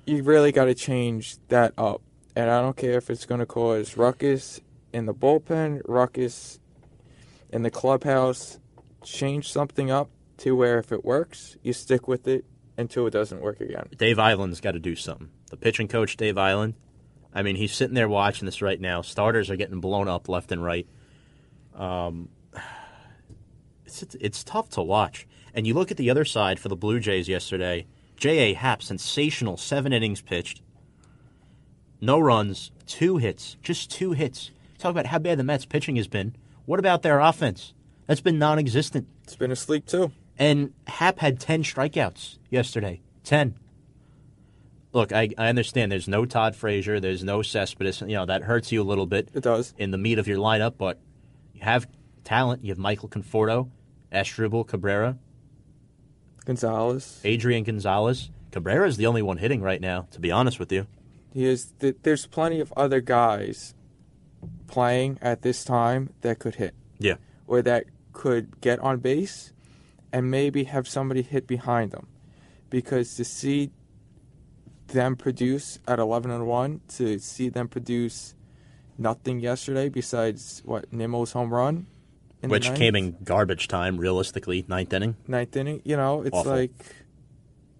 you 0.06 0.22
really 0.22 0.52
got 0.52 0.66
to 0.66 0.74
change 0.74 1.36
that 1.48 1.72
up. 1.78 2.02
And 2.36 2.50
I 2.50 2.60
don't 2.60 2.76
care 2.76 2.98
if 2.98 3.08
it's 3.10 3.24
going 3.26 3.38
to 3.38 3.46
cause 3.46 3.96
ruckus 3.96 4.60
in 4.92 5.06
the 5.06 5.14
bullpen, 5.14 5.80
ruckus 5.86 6.58
in 7.50 7.62
the 7.62 7.70
clubhouse. 7.70 8.58
Change 9.04 9.50
something 9.52 9.90
up 9.90 10.10
to 10.38 10.56
where 10.56 10.78
if 10.80 10.90
it 10.90 11.04
works, 11.04 11.56
you 11.62 11.72
stick 11.72 12.08
with 12.08 12.26
it 12.26 12.44
until 12.76 13.06
it 13.06 13.10
doesn't 13.12 13.40
work 13.40 13.60
again. 13.60 13.86
Dave 13.96 14.16
Eiland's 14.18 14.60
got 14.60 14.72
to 14.72 14.80
do 14.80 14.96
something. 14.96 15.30
The 15.50 15.56
pitching 15.56 15.86
coach, 15.86 16.16
Dave 16.16 16.36
Island. 16.36 16.74
I 17.34 17.42
mean, 17.42 17.56
he's 17.56 17.72
sitting 17.72 17.94
there 17.94 18.08
watching 18.08 18.46
this 18.46 18.62
right 18.62 18.80
now. 18.80 19.02
Starters 19.02 19.50
are 19.50 19.56
getting 19.56 19.80
blown 19.80 20.08
up 20.08 20.28
left 20.28 20.52
and 20.52 20.62
right. 20.62 20.86
Um, 21.74 22.28
it's 23.84 24.02
it's 24.20 24.44
tough 24.44 24.68
to 24.70 24.82
watch. 24.82 25.26
And 25.52 25.66
you 25.66 25.74
look 25.74 25.90
at 25.90 25.96
the 25.96 26.10
other 26.10 26.24
side 26.24 26.58
for 26.58 26.68
the 26.68 26.76
Blue 26.76 27.00
Jays 27.00 27.28
yesterday. 27.28 27.86
J.A. 28.16 28.54
Happ, 28.54 28.82
sensational, 28.82 29.56
seven 29.56 29.92
innings 29.92 30.20
pitched, 30.20 30.62
no 32.00 32.18
runs, 32.20 32.70
two 32.86 33.16
hits, 33.16 33.56
just 33.62 33.90
two 33.90 34.12
hits. 34.12 34.50
Talk 34.78 34.90
about 34.90 35.06
how 35.06 35.18
bad 35.18 35.38
the 35.38 35.44
Mets 35.44 35.64
pitching 35.64 35.96
has 35.96 36.06
been. 36.06 36.36
What 36.64 36.78
about 36.78 37.02
their 37.02 37.20
offense? 37.20 37.74
That's 38.06 38.20
been 38.20 38.38
non-existent. 38.38 39.08
It's 39.24 39.36
been 39.36 39.50
asleep 39.50 39.86
too. 39.86 40.12
And 40.38 40.72
Happ 40.86 41.18
had 41.18 41.40
10 41.40 41.62
strikeouts 41.62 42.38
yesterday. 42.50 43.00
10. 43.24 43.54
Look, 44.94 45.12
I, 45.12 45.28
I 45.36 45.48
understand 45.48 45.90
there's 45.92 46.08
no 46.08 46.24
Todd 46.24 46.54
Frazier, 46.56 47.00
there's 47.00 47.22
no 47.24 47.42
Cespedes. 47.42 48.00
You 48.00 48.14
know, 48.14 48.26
that 48.26 48.42
hurts 48.42 48.70
you 48.72 48.80
a 48.80 48.84
little 48.84 49.06
bit 49.06 49.28
It 49.34 49.42
does. 49.42 49.74
in 49.76 49.90
the 49.90 49.98
meat 49.98 50.18
of 50.18 50.26
your 50.28 50.38
lineup, 50.38 50.74
but 50.78 51.00
you 51.52 51.62
have 51.62 51.86
talent. 52.22 52.62
You 52.64 52.70
have 52.70 52.78
Michael 52.78 53.08
Conforto, 53.08 53.68
Asdrubal, 54.12 54.66
Cabrera, 54.66 55.18
Gonzalez. 56.44 57.20
Adrian 57.24 57.64
Gonzalez. 57.64 58.30
Cabrera 58.52 58.86
is 58.86 58.96
the 58.96 59.06
only 59.06 59.22
one 59.22 59.38
hitting 59.38 59.60
right 59.62 59.80
now, 59.80 60.06
to 60.12 60.20
be 60.20 60.30
honest 60.30 60.58
with 60.58 60.70
you. 60.70 60.86
He 61.32 61.44
is. 61.44 61.72
Th- 61.80 61.96
there's 62.02 62.26
plenty 62.26 62.60
of 62.60 62.72
other 62.76 63.00
guys 63.00 63.74
playing 64.68 65.18
at 65.20 65.42
this 65.42 65.64
time 65.64 66.10
that 66.20 66.38
could 66.38 66.54
hit. 66.56 66.74
Yeah. 66.98 67.16
or 67.48 67.60
that 67.62 67.84
could 68.12 68.60
get 68.60 68.78
on 68.78 68.98
base 68.98 69.52
and 70.12 70.30
maybe 70.30 70.64
have 70.64 70.86
somebody 70.86 71.22
hit 71.22 71.46
behind 71.48 71.90
them. 71.90 72.06
Because 72.70 73.16
to 73.16 73.24
see 73.24 73.70
them 74.94 75.16
produce 75.16 75.78
at 75.86 75.98
11 75.98 76.30
and 76.30 76.46
1, 76.46 76.80
to 76.96 77.18
see 77.18 77.50
them 77.50 77.68
produce 77.68 78.34
nothing 78.96 79.40
yesterday 79.40 79.88
besides 79.90 80.62
what 80.64 80.90
Nimmo's 80.92 81.32
home 81.32 81.52
run, 81.52 81.86
in 82.42 82.48
Which 82.50 82.72
came 82.74 82.94
in 82.94 83.16
garbage 83.24 83.68
time, 83.68 83.98
realistically, 83.98 84.64
ninth 84.68 84.92
inning. 84.92 85.16
ninth 85.26 85.56
inning. 85.56 85.82
You 85.84 85.96
know, 85.96 86.22
it's 86.22 86.36
Awful. 86.36 86.52
like, 86.52 86.72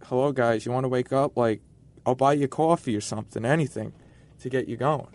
hello 0.05 0.33
guys, 0.33 0.67
you 0.67 0.73
want 0.73 0.85
to 0.85 0.89
wake 0.89 1.13
up? 1.13 1.37
Like, 1.37 1.61
I'll 2.07 2.15
buy 2.15 2.33
you 2.35 2.49
coffee 2.49 2.97
or 2.97 3.01
something, 3.01 3.45
anything, 3.45 3.93
to 4.41 4.49
get 4.51 4.69
you 4.69 4.77
going. 4.77 5.15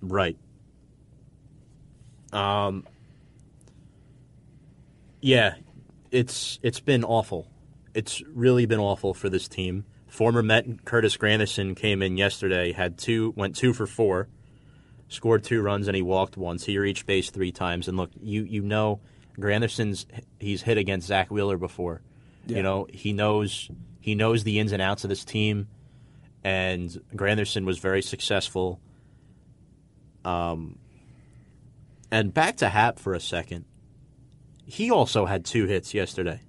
Right. 0.00 0.36
Um. 2.32 2.86
Yeah, 5.20 5.54
it's 6.10 6.58
it's 6.62 6.80
been 6.80 7.04
awful. 7.04 7.48
It's 7.94 8.22
really 8.34 8.66
been 8.66 8.80
awful 8.80 9.14
for 9.14 9.30
this 9.30 9.48
team. 9.48 9.84
Former 10.14 10.44
Met 10.44 10.84
Curtis 10.84 11.16
Granderson 11.16 11.74
came 11.74 12.00
in 12.00 12.16
yesterday, 12.16 12.70
had 12.70 12.96
two, 12.96 13.34
went 13.36 13.56
two 13.56 13.72
for 13.72 13.84
four, 13.84 14.28
scored 15.08 15.42
two 15.42 15.60
runs, 15.60 15.88
and 15.88 15.96
he 15.96 16.02
walked 16.02 16.36
once. 16.36 16.64
He 16.64 16.78
reached 16.78 17.04
base 17.04 17.30
three 17.30 17.50
times. 17.50 17.88
And 17.88 17.96
look, 17.96 18.10
you 18.22 18.44
you 18.44 18.62
know, 18.62 19.00
Granderson's 19.36 20.06
he's 20.38 20.62
hit 20.62 20.78
against 20.78 21.08
Zack 21.08 21.32
Wheeler 21.32 21.56
before. 21.56 22.00
Yeah. 22.46 22.58
You 22.58 22.62
know, 22.62 22.86
he 22.88 23.12
knows 23.12 23.68
he 24.00 24.14
knows 24.14 24.44
the 24.44 24.60
ins 24.60 24.70
and 24.70 24.80
outs 24.80 25.02
of 25.02 25.10
this 25.10 25.24
team, 25.24 25.66
and 26.44 26.90
Granderson 27.16 27.64
was 27.64 27.78
very 27.80 28.00
successful. 28.00 28.78
Um, 30.24 30.78
and 32.12 32.32
back 32.32 32.58
to 32.58 32.68
Happ 32.68 33.00
for 33.00 33.14
a 33.14 33.20
second. 33.20 33.64
He 34.64 34.92
also 34.92 35.26
had 35.26 35.44
two 35.44 35.66
hits 35.66 35.92
yesterday. 35.92 36.40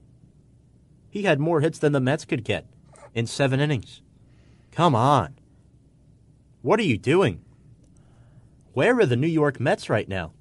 He 1.10 1.24
had 1.24 1.40
more 1.40 1.62
hits 1.62 1.80
than 1.80 1.94
the 1.94 2.00
Mets 2.00 2.26
could 2.26 2.44
get 2.44 2.68
in 3.16 3.26
seven 3.26 3.60
innings. 3.60 4.02
Come 4.72 4.94
on. 4.94 5.36
What 6.62 6.80
are 6.80 6.84
you 6.84 6.98
doing? 6.98 7.42
Where 8.74 9.00
are 9.00 9.06
the 9.06 9.16
New 9.16 9.28
York 9.28 9.60
Mets 9.60 9.90
right 9.90 10.08
now? 10.08 10.34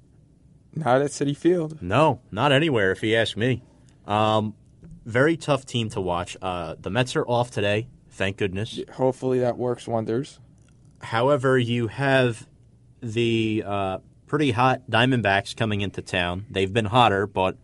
Not 0.75 1.01
at 1.01 1.11
Citi 1.11 1.35
Field. 1.35 1.81
No, 1.81 2.19
not 2.31 2.51
anywhere, 2.51 2.91
if 2.91 3.01
you 3.01 3.15
ask 3.15 3.37
me. 3.37 3.63
Um, 4.05 4.53
very 5.05 5.37
tough 5.37 5.65
team 5.65 5.89
to 5.91 6.01
watch. 6.01 6.35
Uh, 6.41 6.75
the 6.77 6.89
Mets 6.89 7.15
are 7.15 7.25
off 7.25 7.49
today, 7.49 7.87
thank 8.09 8.35
goodness. 8.35 8.81
Hopefully 8.93 9.39
that 9.39 9.57
works 9.57 9.87
wonders. 9.87 10.39
However, 10.99 11.57
you 11.57 11.87
have 11.87 12.45
the 13.01 13.63
uh, 13.65 13.99
pretty 14.27 14.51
hot 14.51 14.81
Diamondbacks 14.89 15.55
coming 15.55 15.79
into 15.79 16.01
town. 16.01 16.45
They've 16.49 16.71
been 16.71 16.85
hotter, 16.85 17.25
but 17.25 17.55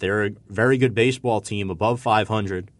they're 0.00 0.24
a 0.24 0.30
very 0.48 0.78
good 0.78 0.96
baseball 0.96 1.40
team, 1.40 1.70
above 1.70 2.00
500. 2.00 2.71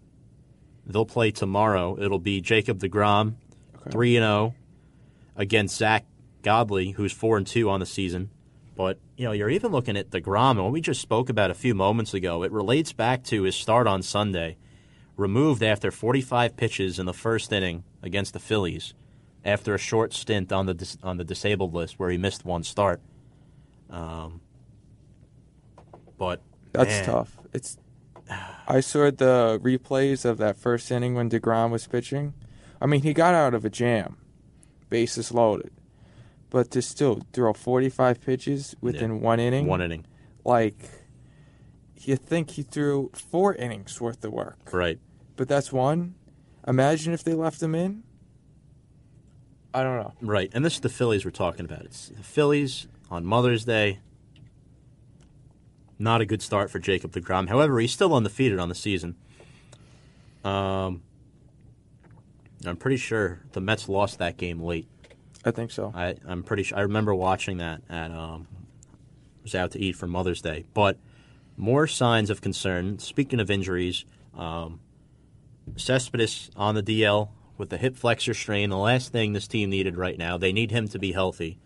They'll 0.86 1.06
play 1.06 1.30
tomorrow. 1.30 1.96
It'll 2.00 2.18
be 2.18 2.40
Jacob 2.40 2.78
DeGrom, 2.78 3.34
three 3.90 4.16
and 4.16 4.24
zero, 4.24 4.54
against 5.36 5.76
Zack 5.76 6.04
Godley, 6.42 6.90
who's 6.90 7.12
four 7.12 7.36
and 7.36 7.46
two 7.46 7.70
on 7.70 7.80
the 7.80 7.86
season. 7.86 8.30
But 8.76 8.98
you 9.16 9.24
know, 9.24 9.32
you're 9.32 9.50
even 9.50 9.70
looking 9.70 9.96
at 9.96 10.10
DeGrom, 10.10 10.52
and 10.52 10.64
what 10.64 10.72
we 10.72 10.80
just 10.80 11.00
spoke 11.00 11.28
about 11.28 11.50
a 11.50 11.54
few 11.54 11.74
moments 11.74 12.14
ago. 12.14 12.42
It 12.42 12.52
relates 12.52 12.92
back 12.92 13.22
to 13.24 13.42
his 13.42 13.54
start 13.54 13.86
on 13.86 14.02
Sunday, 14.02 14.56
removed 15.16 15.62
after 15.62 15.90
45 15.90 16.56
pitches 16.56 16.98
in 16.98 17.06
the 17.06 17.12
first 17.12 17.52
inning 17.52 17.84
against 18.02 18.32
the 18.32 18.40
Phillies 18.40 18.94
after 19.44 19.74
a 19.74 19.78
short 19.78 20.12
stint 20.12 20.52
on 20.52 20.66
the 20.66 20.74
dis- 20.74 20.98
on 21.02 21.16
the 21.16 21.24
disabled 21.24 21.74
list 21.74 21.98
where 21.98 22.10
he 22.10 22.16
missed 22.16 22.44
one 22.44 22.62
start. 22.62 23.00
Um, 23.90 24.40
but 26.16 26.40
That's 26.72 26.90
man, 26.90 27.04
tough. 27.04 27.36
It's. 27.52 27.78
I 28.68 28.80
saw 28.80 29.10
the 29.10 29.60
replays 29.62 30.24
of 30.24 30.38
that 30.38 30.56
first 30.56 30.90
inning 30.90 31.14
when 31.14 31.28
Degrom 31.28 31.70
was 31.70 31.86
pitching. 31.86 32.34
I 32.80 32.86
mean, 32.86 33.02
he 33.02 33.12
got 33.12 33.34
out 33.34 33.54
of 33.54 33.64
a 33.64 33.70
jam, 33.70 34.16
bases 34.88 35.32
loaded, 35.32 35.70
but 36.50 36.70
to 36.72 36.82
still 36.82 37.22
throw 37.32 37.52
45 37.52 38.20
pitches 38.20 38.74
within 38.80 39.20
one 39.20 39.40
inning, 39.40 39.66
One 39.66 39.80
inning, 39.82 40.06
like 40.44 40.76
you 41.98 42.16
think 42.16 42.50
he 42.50 42.62
threw 42.62 43.10
four 43.14 43.54
innings 43.54 44.00
worth 44.00 44.24
of 44.24 44.32
work, 44.32 44.58
right? 44.72 44.98
but 45.36 45.48
that's 45.48 45.72
one. 45.72 46.14
Imagine 46.66 47.12
if 47.12 47.24
they 47.24 47.34
left 47.34 47.62
him 47.62 47.74
in. 47.74 48.02
I 49.74 49.82
don't 49.82 49.96
know. 49.96 50.12
Right, 50.20 50.50
and 50.52 50.64
this 50.64 50.74
is 50.74 50.80
the 50.80 50.88
Phillies 50.88 51.24
we're 51.24 51.30
talking 51.30 51.64
about. 51.64 51.82
It's 51.82 52.08
the 52.08 52.22
Phillies 52.22 52.86
on 53.10 53.24
Mother's 53.24 53.64
Day. 53.64 54.00
Not 55.98 56.20
a 56.20 56.26
good 56.26 56.42
start 56.42 56.70
for 56.70 56.78
Jacob 56.78 57.12
DeGrom. 57.12 57.48
However, 57.48 57.78
he's 57.78 57.92
still 57.92 58.14
undefeated 58.14 58.58
on 58.58 58.68
the 58.68 58.74
season. 58.74 59.16
Um, 60.44 61.02
I'm 62.66 62.76
pretty 62.76 62.96
sure 62.96 63.40
the 63.52 63.60
Mets 63.60 63.88
lost 63.88 64.18
that 64.18 64.36
game 64.36 64.60
late. 64.60 64.88
I 65.44 65.50
think 65.50 65.70
so. 65.70 65.92
I, 65.94 66.16
I'm 66.26 66.42
pretty 66.42 66.62
sure. 66.62 66.78
I 66.78 66.82
remember 66.82 67.14
watching 67.14 67.58
that 67.58 67.82
at 67.88 68.10
um, 68.10 68.46
was 69.42 69.54
out 69.54 69.72
to 69.72 69.80
eat 69.80 69.96
for 69.96 70.06
Mother's 70.06 70.40
Day. 70.40 70.64
But 70.74 70.98
more 71.56 71.86
signs 71.86 72.30
of 72.30 72.40
concern. 72.40 72.98
Speaking 72.98 73.40
of 73.40 73.50
injuries, 73.50 74.04
um, 74.36 74.80
Cespedes 75.76 76.50
on 76.56 76.74
the 76.74 76.82
DL 76.82 77.28
with 77.58 77.70
the 77.70 77.76
hip 77.76 77.96
flexor 77.96 78.34
strain. 78.34 78.70
The 78.70 78.76
last 78.76 79.12
thing 79.12 79.32
this 79.32 79.46
team 79.46 79.70
needed 79.70 79.96
right 79.96 80.18
now. 80.18 80.38
They 80.38 80.52
need 80.52 80.70
him 80.70 80.88
to 80.88 80.98
be 80.98 81.12
healthy. 81.12 81.58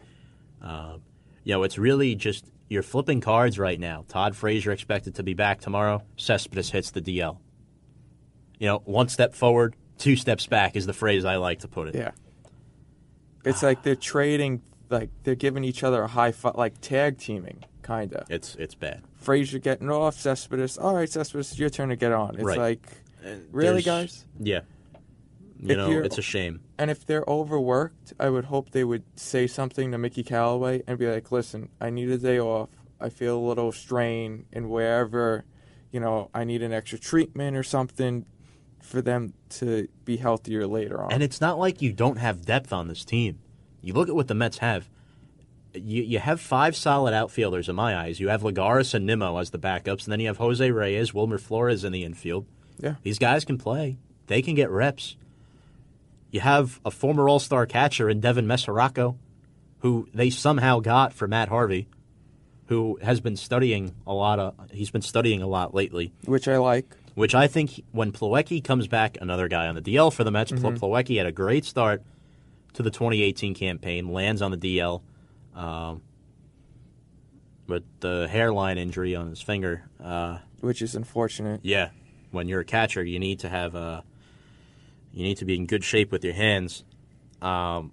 Uh, 0.61 0.99
You 1.45 1.55
know, 1.55 1.63
it's 1.63 1.79
really 1.79 2.15
just 2.15 2.45
you're 2.69 2.83
flipping 2.83 3.21
cards 3.21 3.59
right 3.59 3.79
now. 3.79 4.05
Todd 4.09 4.35
Frazier 4.37 4.73
expected 4.73 5.15
to 5.17 5.23
be 5.23 5.35
back 5.35 5.61
tomorrow. 5.61 6.03
Cespedes 6.17 6.71
hits 6.71 6.91
the 6.91 7.01
DL. 7.01 7.39
You 8.59 8.67
know, 8.69 8.83
one 8.85 9.09
step 9.09 9.35
forward, 9.35 9.77
two 9.99 10.17
steps 10.17 10.47
back 10.47 10.77
is 10.77 10.87
the 10.87 10.93
phrase 10.93 11.25
I 11.25 11.37
like 11.37 11.61
to 11.61 11.69
put 11.69 11.89
it. 11.89 11.95
Yeah. 11.95 12.11
It's 13.45 13.63
like 13.63 13.83
they're 13.83 13.95
trading, 13.95 14.63
like 14.91 15.11
they're 15.23 15.35
giving 15.37 15.63
each 15.65 15.85
other 15.85 16.03
a 16.03 16.09
high 16.09 16.33
five, 16.33 16.57
like 16.57 16.81
tag 16.81 17.19
teaming, 17.19 17.65
kind 17.83 18.13
of. 18.15 18.29
It's 18.31 18.57
it's 18.57 18.75
bad. 18.75 19.03
Frazier 19.17 19.59
getting 19.59 19.91
off, 19.91 20.19
Cespedes. 20.19 20.79
All 20.79 20.95
right, 20.95 21.09
Cespedes, 21.09 21.59
your 21.59 21.71
turn 21.71 21.91
to 21.91 21.97
get 21.97 22.13
on. 22.13 22.35
It's 22.37 22.43
Right. 22.45 22.59
like, 22.59 22.89
really, 23.53 23.83
There's- 23.83 23.85
guys? 23.85 24.25
Yeah. 24.41 24.61
You 25.61 25.71
If 25.71 25.77
know, 25.77 25.91
it's 26.03 26.19
a 26.19 26.23
shame. 26.23 26.61
And 26.79 26.91
if 26.91 27.07
they're 27.07 27.25
overworked, 27.27 28.13
I 28.21 28.29
would 28.29 28.47
hope 28.47 28.71
they 28.71 28.85
would 28.85 29.05
say 29.19 29.47
something 29.47 29.93
to 29.93 29.99
Mickey 29.99 30.23
Callaway 30.23 30.83
and 30.87 30.99
be 30.99 31.07
like, 31.07 31.33
listen, 31.33 31.71
I 31.81 31.91
need 31.91 32.11
a 32.11 32.19
day 32.19 32.39
off. 32.39 32.69
I 33.01 33.09
feel 33.09 33.39
a 33.39 33.47
little 33.47 33.73
strain, 33.73 34.47
and 34.53 34.71
wherever, 34.71 35.45
you 35.91 36.01
know, 36.01 36.31
I 36.33 36.45
need 36.45 36.63
an 36.63 36.73
extra 36.73 36.99
treatment 36.99 37.57
or 37.57 37.63
something 37.63 38.25
for 38.83 39.03
them 39.03 39.35
to 39.51 39.89
be 40.05 40.17
healthier 40.17 40.67
later 40.67 41.03
on. 41.03 41.13
And 41.13 41.23
it's 41.23 41.41
not 41.41 41.59
like 41.59 41.83
you 41.83 41.93
don't 41.93 42.17
have 42.19 42.47
depth 42.47 42.73
on 42.73 42.89
this 42.89 43.05
team. 43.05 43.39
You 43.83 43.93
look 43.93 44.09
at 44.09 44.15
what 44.15 44.29
the 44.29 44.35
Mets 44.35 44.59
have. 44.59 44.89
You, 45.75 46.03
you 46.03 46.19
have 46.21 46.41
five 46.41 46.75
solid 46.75 47.13
outfielders 47.13 47.69
in 47.69 47.77
my 47.77 47.95
eyes. 47.97 48.19
You 48.19 48.29
have 48.29 48.43
Lagares 48.43 48.95
and 48.95 49.05
Nimmo 49.05 49.37
as 49.37 49.51
the 49.51 49.59
backups, 49.59 50.05
and 50.05 50.13
then 50.13 50.21
you 50.21 50.29
have 50.29 50.39
Jose 50.39 50.71
Reyes, 50.71 51.13
Wilmer 51.13 51.39
Flores 51.39 51.85
in 51.85 51.93
the 51.93 52.03
infield. 52.03 52.47
yeah. 52.79 52.95
These 53.03 53.19
guys 53.19 53.45
can 53.45 53.59
play. 53.59 53.99
They 54.27 54.41
can 54.41 54.55
get 54.55 54.71
reps. 54.71 55.17
You 56.31 56.41
have 56.41 56.81
a 56.85 56.91
former 56.91 57.29
All 57.29 57.39
Star 57.39 57.67
catcher 57.67 58.11
in 58.11 58.21
Devin 58.21 58.47
Mesoraco, 58.47 59.17
who 59.81 60.09
they 60.13 60.31
somehow 60.31 60.81
got 60.81 61.13
for 61.13 61.27
Matt 61.29 61.49
Harvey, 61.49 61.89
who 62.67 62.99
has 63.03 63.21
been 63.21 63.37
studying 63.37 63.95
a 64.07 64.13
lot 64.13 64.39
of. 64.39 64.55
He's 64.71 64.91
been 64.91 65.03
studying 65.03 65.41
a 65.43 65.47
lot 65.47 65.75
lately, 65.75 66.13
Which 66.25 66.49
I 66.49 66.57
like. 66.59 66.87
which 67.15 67.35
I 67.35 67.47
think 67.47 67.83
when 67.93 68.13
Plawecki 68.13 68.63
comes 68.63 68.89
back, 68.89 69.17
another 69.21 69.49
guy 69.49 69.67
on 69.69 69.75
the 69.77 69.83
DL 69.83 70.13
for 70.13 70.25
the 70.25 70.31
Mets. 70.31 70.53
Mm-hmm. 70.53 70.77
Plawecki 70.77 71.17
had 71.17 71.27
a 71.27 71.33
great 71.33 71.65
start 71.65 72.03
to 72.75 72.83
the 72.83 72.91
2018 72.91 73.55
campaign, 73.55 74.09
lands 74.13 74.43
on 74.43 74.51
the 74.51 74.59
DL, 74.59 75.01
um, 75.55 76.03
with 77.67 77.85
the 78.01 78.29
hairline 78.31 78.79
injury 78.79 79.15
on 79.17 79.29
his 79.31 79.41
finger. 79.41 79.85
Uh, 80.03 80.39
which 80.61 80.83
is 80.83 80.95
unfortunate. 80.95 81.61
yeah, 81.63 81.91
when 82.33 82.49
you're 82.49 82.61
a 82.61 82.65
catcher, 82.65 83.03
you 83.05 83.19
need 83.19 83.39
to 83.41 83.49
have 83.49 83.75
a, 83.75 84.05
you 85.17 85.23
need 85.23 85.39
to 85.39 85.47
be 85.47 85.57
in 85.57 85.65
good 85.65 85.83
shape 85.83 86.13
with 86.13 86.23
your 86.23 86.35
hands. 86.35 86.85
Um, 87.41 87.93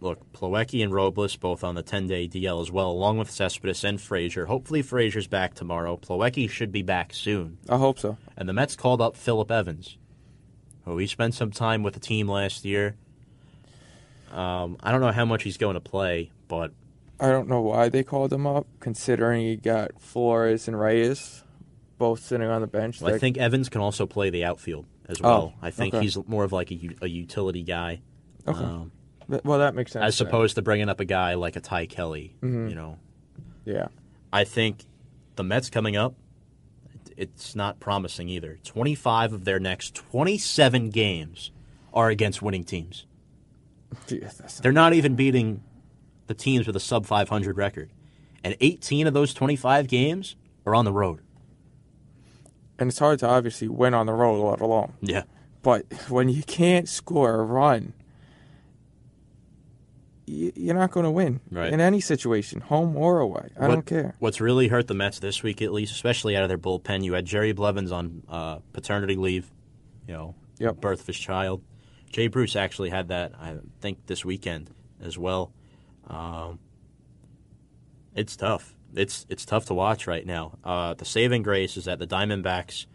look, 0.00 0.32
Plawecki 0.32 0.82
and 0.82 0.94
Robles 0.94 1.36
both 1.36 1.62
on 1.62 1.74
the 1.74 1.82
10-day 1.82 2.26
DL 2.26 2.62
as 2.62 2.70
well, 2.70 2.90
along 2.90 3.18
with 3.18 3.30
Cespedes 3.30 3.84
and 3.84 4.00
Frazier. 4.00 4.46
Hopefully, 4.46 4.80
Frazier's 4.80 5.26
back 5.26 5.52
tomorrow. 5.52 5.98
Plawecki 5.98 6.48
should 6.48 6.72
be 6.72 6.80
back 6.80 7.12
soon. 7.12 7.58
I 7.68 7.76
hope 7.76 7.98
so. 7.98 8.16
And 8.34 8.48
the 8.48 8.54
Mets 8.54 8.76
called 8.76 9.02
up 9.02 9.14
Philip 9.14 9.50
Evans, 9.50 9.98
who 10.86 10.96
he 10.96 11.06
spent 11.06 11.34
some 11.34 11.50
time 11.50 11.82
with 11.82 11.92
the 11.92 12.00
team 12.00 12.26
last 12.26 12.64
year. 12.64 12.96
Um, 14.32 14.78
I 14.82 14.92
don't 14.92 15.02
know 15.02 15.12
how 15.12 15.26
much 15.26 15.42
he's 15.42 15.58
going 15.58 15.74
to 15.74 15.80
play, 15.80 16.30
but 16.48 16.72
I 17.20 17.28
don't 17.28 17.46
know 17.46 17.60
why 17.60 17.90
they 17.90 18.04
called 18.04 18.32
him 18.32 18.46
up, 18.46 18.66
considering 18.80 19.42
he 19.42 19.56
got 19.56 20.00
Flores 20.00 20.66
and 20.66 20.80
Reyes 20.80 21.44
both 21.98 22.20
sitting 22.20 22.48
on 22.48 22.62
the 22.62 22.66
bench. 22.66 23.02
I 23.02 23.18
think 23.18 23.36
Evans 23.36 23.68
can 23.68 23.82
also 23.82 24.06
play 24.06 24.30
the 24.30 24.46
outfield 24.46 24.86
as 25.10 25.20
well. 25.20 25.52
Oh, 25.54 25.58
I 25.60 25.70
think 25.70 25.94
okay. 25.94 26.04
he's 26.04 26.16
more 26.26 26.44
of 26.44 26.52
like 26.52 26.70
a 26.70 27.08
utility 27.08 27.62
guy. 27.62 28.00
Okay. 28.46 28.58
Um, 28.58 28.92
well, 29.44 29.58
that 29.58 29.74
makes 29.74 29.92
sense. 29.92 30.04
as 30.04 30.18
then. 30.18 30.28
opposed 30.28 30.54
to 30.56 30.62
bringing 30.62 30.88
up 30.88 31.00
a 31.00 31.04
guy 31.04 31.34
like 31.34 31.56
a 31.56 31.60
Ty 31.60 31.86
Kelly. 31.86 32.34
Mm-hmm. 32.42 32.68
You 32.68 32.74
know, 32.74 32.98
Yeah. 33.64 33.88
I 34.32 34.44
think 34.44 34.84
the 35.36 35.44
Mets 35.44 35.70
coming 35.70 35.96
up, 35.96 36.14
it's 37.16 37.54
not 37.54 37.80
promising 37.80 38.28
either. 38.28 38.58
25 38.64 39.32
of 39.32 39.44
their 39.44 39.58
next 39.60 39.94
27 39.94 40.90
games 40.90 41.50
are 41.92 42.08
against 42.08 42.40
winning 42.42 42.64
teams. 42.64 43.06
That's- 44.08 44.60
They're 44.60 44.72
not 44.72 44.92
even 44.94 45.16
beating 45.16 45.62
the 46.26 46.34
teams 46.34 46.66
with 46.66 46.76
a 46.76 46.80
sub 46.80 47.06
500 47.06 47.56
record. 47.56 47.90
And 48.42 48.56
18 48.60 49.06
of 49.06 49.12
those 49.14 49.34
25 49.34 49.86
games 49.88 50.36
are 50.64 50.74
on 50.74 50.84
the 50.84 50.92
road. 50.92 51.20
And 52.80 52.88
it's 52.88 52.98
hard 52.98 53.18
to 53.20 53.28
obviously 53.28 53.68
win 53.68 53.92
on 53.94 54.06
the 54.06 54.12
road, 54.14 54.42
let 54.50 54.60
alone. 54.60 54.94
Yeah. 55.02 55.24
But 55.62 55.84
when 56.08 56.28
you 56.30 56.42
can't 56.42 56.88
score 56.88 57.34
a 57.38 57.44
run, 57.44 57.92
you're 60.26 60.74
not 60.76 60.90
going 60.92 61.04
to 61.04 61.10
win 61.10 61.40
Right. 61.50 61.72
in 61.72 61.80
any 61.80 62.00
situation, 62.00 62.60
home 62.60 62.96
or 62.96 63.18
away. 63.20 63.50
I 63.58 63.66
What- 63.68 63.74
don't 63.74 63.86
care. 63.86 64.14
What's 64.20 64.40
really 64.40 64.68
hurt 64.68 64.86
the 64.86 64.94
Mets 64.94 65.18
this 65.18 65.42
week, 65.42 65.60
at 65.60 65.72
least, 65.72 65.92
especially 65.92 66.36
out 66.36 66.42
of 66.44 66.48
their 66.48 66.58
bullpen, 66.58 67.04
you 67.04 67.14
had 67.14 67.26
Jerry 67.26 67.52
Blevins 67.52 67.90
on 67.92 68.22
uh, 68.28 68.58
paternity 68.72 69.16
leave, 69.16 69.50
you 70.06 70.14
know, 70.14 70.34
Yep. 70.58 70.80
birth 70.80 71.00
of 71.00 71.06
his 71.08 71.18
child. 71.18 71.62
Jay 72.10 72.28
Bruce 72.28 72.56
actually 72.56 72.90
had 72.90 73.08
that, 73.08 73.32
I 73.40 73.56
think, 73.80 74.06
this 74.06 74.24
weekend 74.24 74.70
as 75.02 75.18
well. 75.18 75.52
Um, 76.06 76.58
it's 78.14 78.36
tough. 78.36 78.74
It's 78.94 79.26
it's 79.28 79.44
tough 79.44 79.66
to 79.66 79.74
watch 79.74 80.06
right 80.06 80.24
now. 80.26 80.58
Uh, 80.64 80.94
the 80.94 81.04
saving 81.04 81.42
grace 81.42 81.76
is 81.76 81.84
that 81.84 81.98
the 81.98 82.06
Diamondbacks 82.06 82.86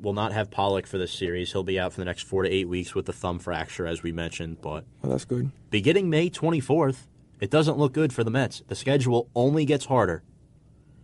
will 0.00 0.12
not 0.12 0.32
have 0.32 0.50
Pollock 0.50 0.86
for 0.86 0.98
this 0.98 1.12
series. 1.12 1.52
He'll 1.52 1.62
be 1.62 1.78
out 1.80 1.92
for 1.92 2.00
the 2.00 2.04
next 2.04 2.22
four 2.22 2.42
to 2.42 2.48
eight 2.50 2.68
weeks 2.68 2.94
with 2.94 3.06
the 3.06 3.12
thumb 3.12 3.38
fracture, 3.38 3.86
as 3.86 4.02
we 4.02 4.12
mentioned. 4.12 4.58
But 4.60 4.84
Well, 5.02 5.12
that's 5.12 5.24
good. 5.24 5.50
beginning 5.70 6.10
May 6.10 6.28
24th, 6.30 7.06
it 7.40 7.50
doesn't 7.50 7.78
look 7.78 7.92
good 7.92 8.12
for 8.12 8.22
the 8.24 8.30
Mets. 8.30 8.62
The 8.68 8.74
schedule 8.74 9.28
only 9.34 9.64
gets 9.64 9.86
harder. 9.86 10.22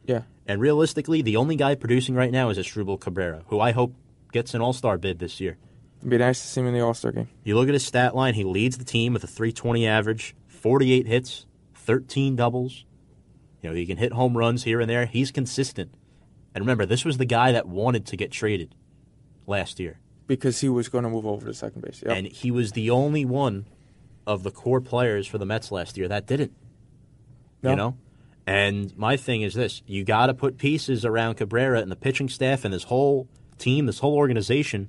Yeah. 0.06 0.22
And 0.46 0.60
realistically, 0.60 1.22
the 1.22 1.36
only 1.36 1.56
guy 1.56 1.74
producing 1.76 2.14
right 2.14 2.32
now 2.32 2.50
is 2.50 2.58
Asdrubal 2.58 3.00
Cabrera, 3.00 3.42
who 3.48 3.60
I 3.60 3.70
hope 3.72 3.94
gets 4.32 4.54
an 4.54 4.60
All 4.60 4.72
Star 4.72 4.98
bid 4.98 5.18
this 5.18 5.40
year. 5.40 5.56
It'd 6.00 6.10
be 6.10 6.18
nice 6.18 6.40
to 6.40 6.46
see 6.46 6.60
him 6.60 6.66
in 6.66 6.74
the 6.74 6.80
All 6.80 6.94
Star 6.94 7.12
game. 7.12 7.28
You 7.44 7.56
look 7.56 7.68
at 7.68 7.74
his 7.74 7.84
stat 7.84 8.14
line; 8.16 8.34
he 8.34 8.44
leads 8.44 8.78
the 8.78 8.84
team 8.84 9.12
with 9.12 9.22
a 9.24 9.26
320 9.28 9.86
average, 9.86 10.34
48 10.48 11.06
hits, 11.06 11.46
13 11.74 12.36
doubles. 12.36 12.84
You 13.62 13.70
know, 13.70 13.76
he 13.76 13.86
can 13.86 13.98
hit 13.98 14.12
home 14.12 14.36
runs 14.36 14.64
here 14.64 14.80
and 14.80 14.88
there. 14.88 15.06
He's 15.06 15.30
consistent. 15.30 15.94
And 16.54 16.62
remember, 16.62 16.86
this 16.86 17.04
was 17.04 17.18
the 17.18 17.24
guy 17.24 17.52
that 17.52 17.66
wanted 17.68 18.06
to 18.06 18.16
get 18.16 18.32
traded 18.32 18.74
last 19.46 19.78
year, 19.78 19.98
Because 20.26 20.60
he 20.60 20.68
was 20.68 20.88
going 20.88 21.04
to 21.04 21.10
move 21.10 21.26
over 21.26 21.46
to 21.46 21.54
second 21.54 21.82
base. 21.82 22.02
Yep. 22.04 22.16
and 22.16 22.26
he 22.26 22.50
was 22.50 22.72
the 22.72 22.90
only 22.90 23.24
one 23.24 23.66
of 24.26 24.42
the 24.42 24.50
core 24.50 24.80
players 24.80 25.26
for 25.26 25.38
the 25.38 25.46
Mets 25.46 25.72
last 25.72 25.96
year 25.98 26.08
that 26.08 26.26
didn't. 26.26 26.52
No. 27.62 27.70
You 27.70 27.76
know. 27.76 27.96
And 28.46 28.96
my 28.96 29.16
thing 29.16 29.42
is 29.42 29.54
this: 29.54 29.82
you 29.86 30.04
got 30.04 30.26
to 30.26 30.34
put 30.34 30.56
pieces 30.58 31.04
around 31.04 31.34
Cabrera 31.34 31.80
and 31.80 31.90
the 31.90 31.96
pitching 31.96 32.28
staff 32.28 32.64
and 32.64 32.72
this 32.72 32.84
whole 32.84 33.28
team, 33.58 33.86
this 33.86 33.98
whole 33.98 34.16
organization, 34.16 34.88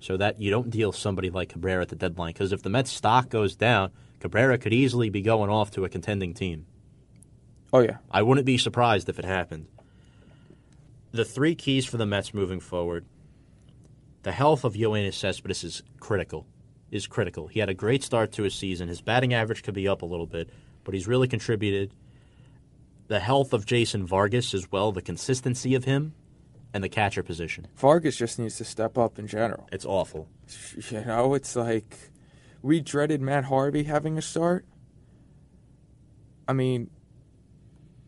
so 0.00 0.16
that 0.16 0.40
you 0.40 0.50
don't 0.50 0.70
deal 0.70 0.92
somebody 0.92 1.30
like 1.30 1.50
Cabrera 1.50 1.82
at 1.82 1.88
the 1.88 1.96
deadline. 1.96 2.32
Because 2.32 2.52
if 2.52 2.62
the 2.62 2.70
Mets 2.70 2.90
stock 2.90 3.28
goes 3.28 3.56
down, 3.56 3.92
Cabrera 4.18 4.58
could 4.58 4.72
easily 4.72 5.10
be 5.10 5.22
going 5.22 5.48
off 5.48 5.70
to 5.72 5.84
a 5.84 5.88
contending 5.88 6.34
team. 6.34 6.66
Oh, 7.72 7.80
yeah. 7.80 7.98
I 8.10 8.22
wouldn't 8.22 8.46
be 8.46 8.58
surprised 8.58 9.08
if 9.08 9.18
it 9.18 9.24
happened. 9.24 9.66
The 11.12 11.24
three 11.24 11.54
keys 11.54 11.86
for 11.86 11.96
the 11.96 12.06
Mets 12.06 12.32
moving 12.32 12.60
forward: 12.60 13.04
the 14.22 14.32
health 14.32 14.64
of 14.64 14.74
Yoenis 14.74 15.14
Cespedes 15.14 15.64
is 15.64 15.82
critical. 15.98 16.46
Is 16.90 17.06
critical. 17.06 17.46
He 17.46 17.60
had 17.60 17.68
a 17.68 17.74
great 17.74 18.02
start 18.02 18.32
to 18.32 18.42
his 18.42 18.54
season. 18.54 18.88
His 18.88 19.00
batting 19.00 19.32
average 19.32 19.62
could 19.62 19.74
be 19.74 19.86
up 19.86 20.02
a 20.02 20.06
little 20.06 20.26
bit, 20.26 20.50
but 20.84 20.94
he's 20.94 21.06
really 21.06 21.28
contributed. 21.28 21.92
The 23.06 23.20
health 23.20 23.52
of 23.52 23.66
Jason 23.66 24.06
Vargas 24.06 24.54
as 24.54 24.70
well, 24.70 24.92
the 24.92 25.02
consistency 25.02 25.74
of 25.74 25.84
him, 25.84 26.14
and 26.72 26.82
the 26.82 26.88
catcher 26.88 27.22
position. 27.22 27.66
Vargas 27.76 28.16
just 28.16 28.38
needs 28.38 28.56
to 28.58 28.64
step 28.64 28.96
up 28.98 29.18
in 29.18 29.26
general. 29.26 29.68
It's 29.72 29.84
awful. 29.84 30.28
You 30.90 31.04
know, 31.04 31.34
it's 31.34 31.56
like 31.56 31.96
we 32.62 32.80
dreaded 32.80 33.20
Matt 33.20 33.44
Harvey 33.44 33.84
having 33.84 34.18
a 34.18 34.22
start. 34.22 34.64
I 36.46 36.52
mean, 36.52 36.90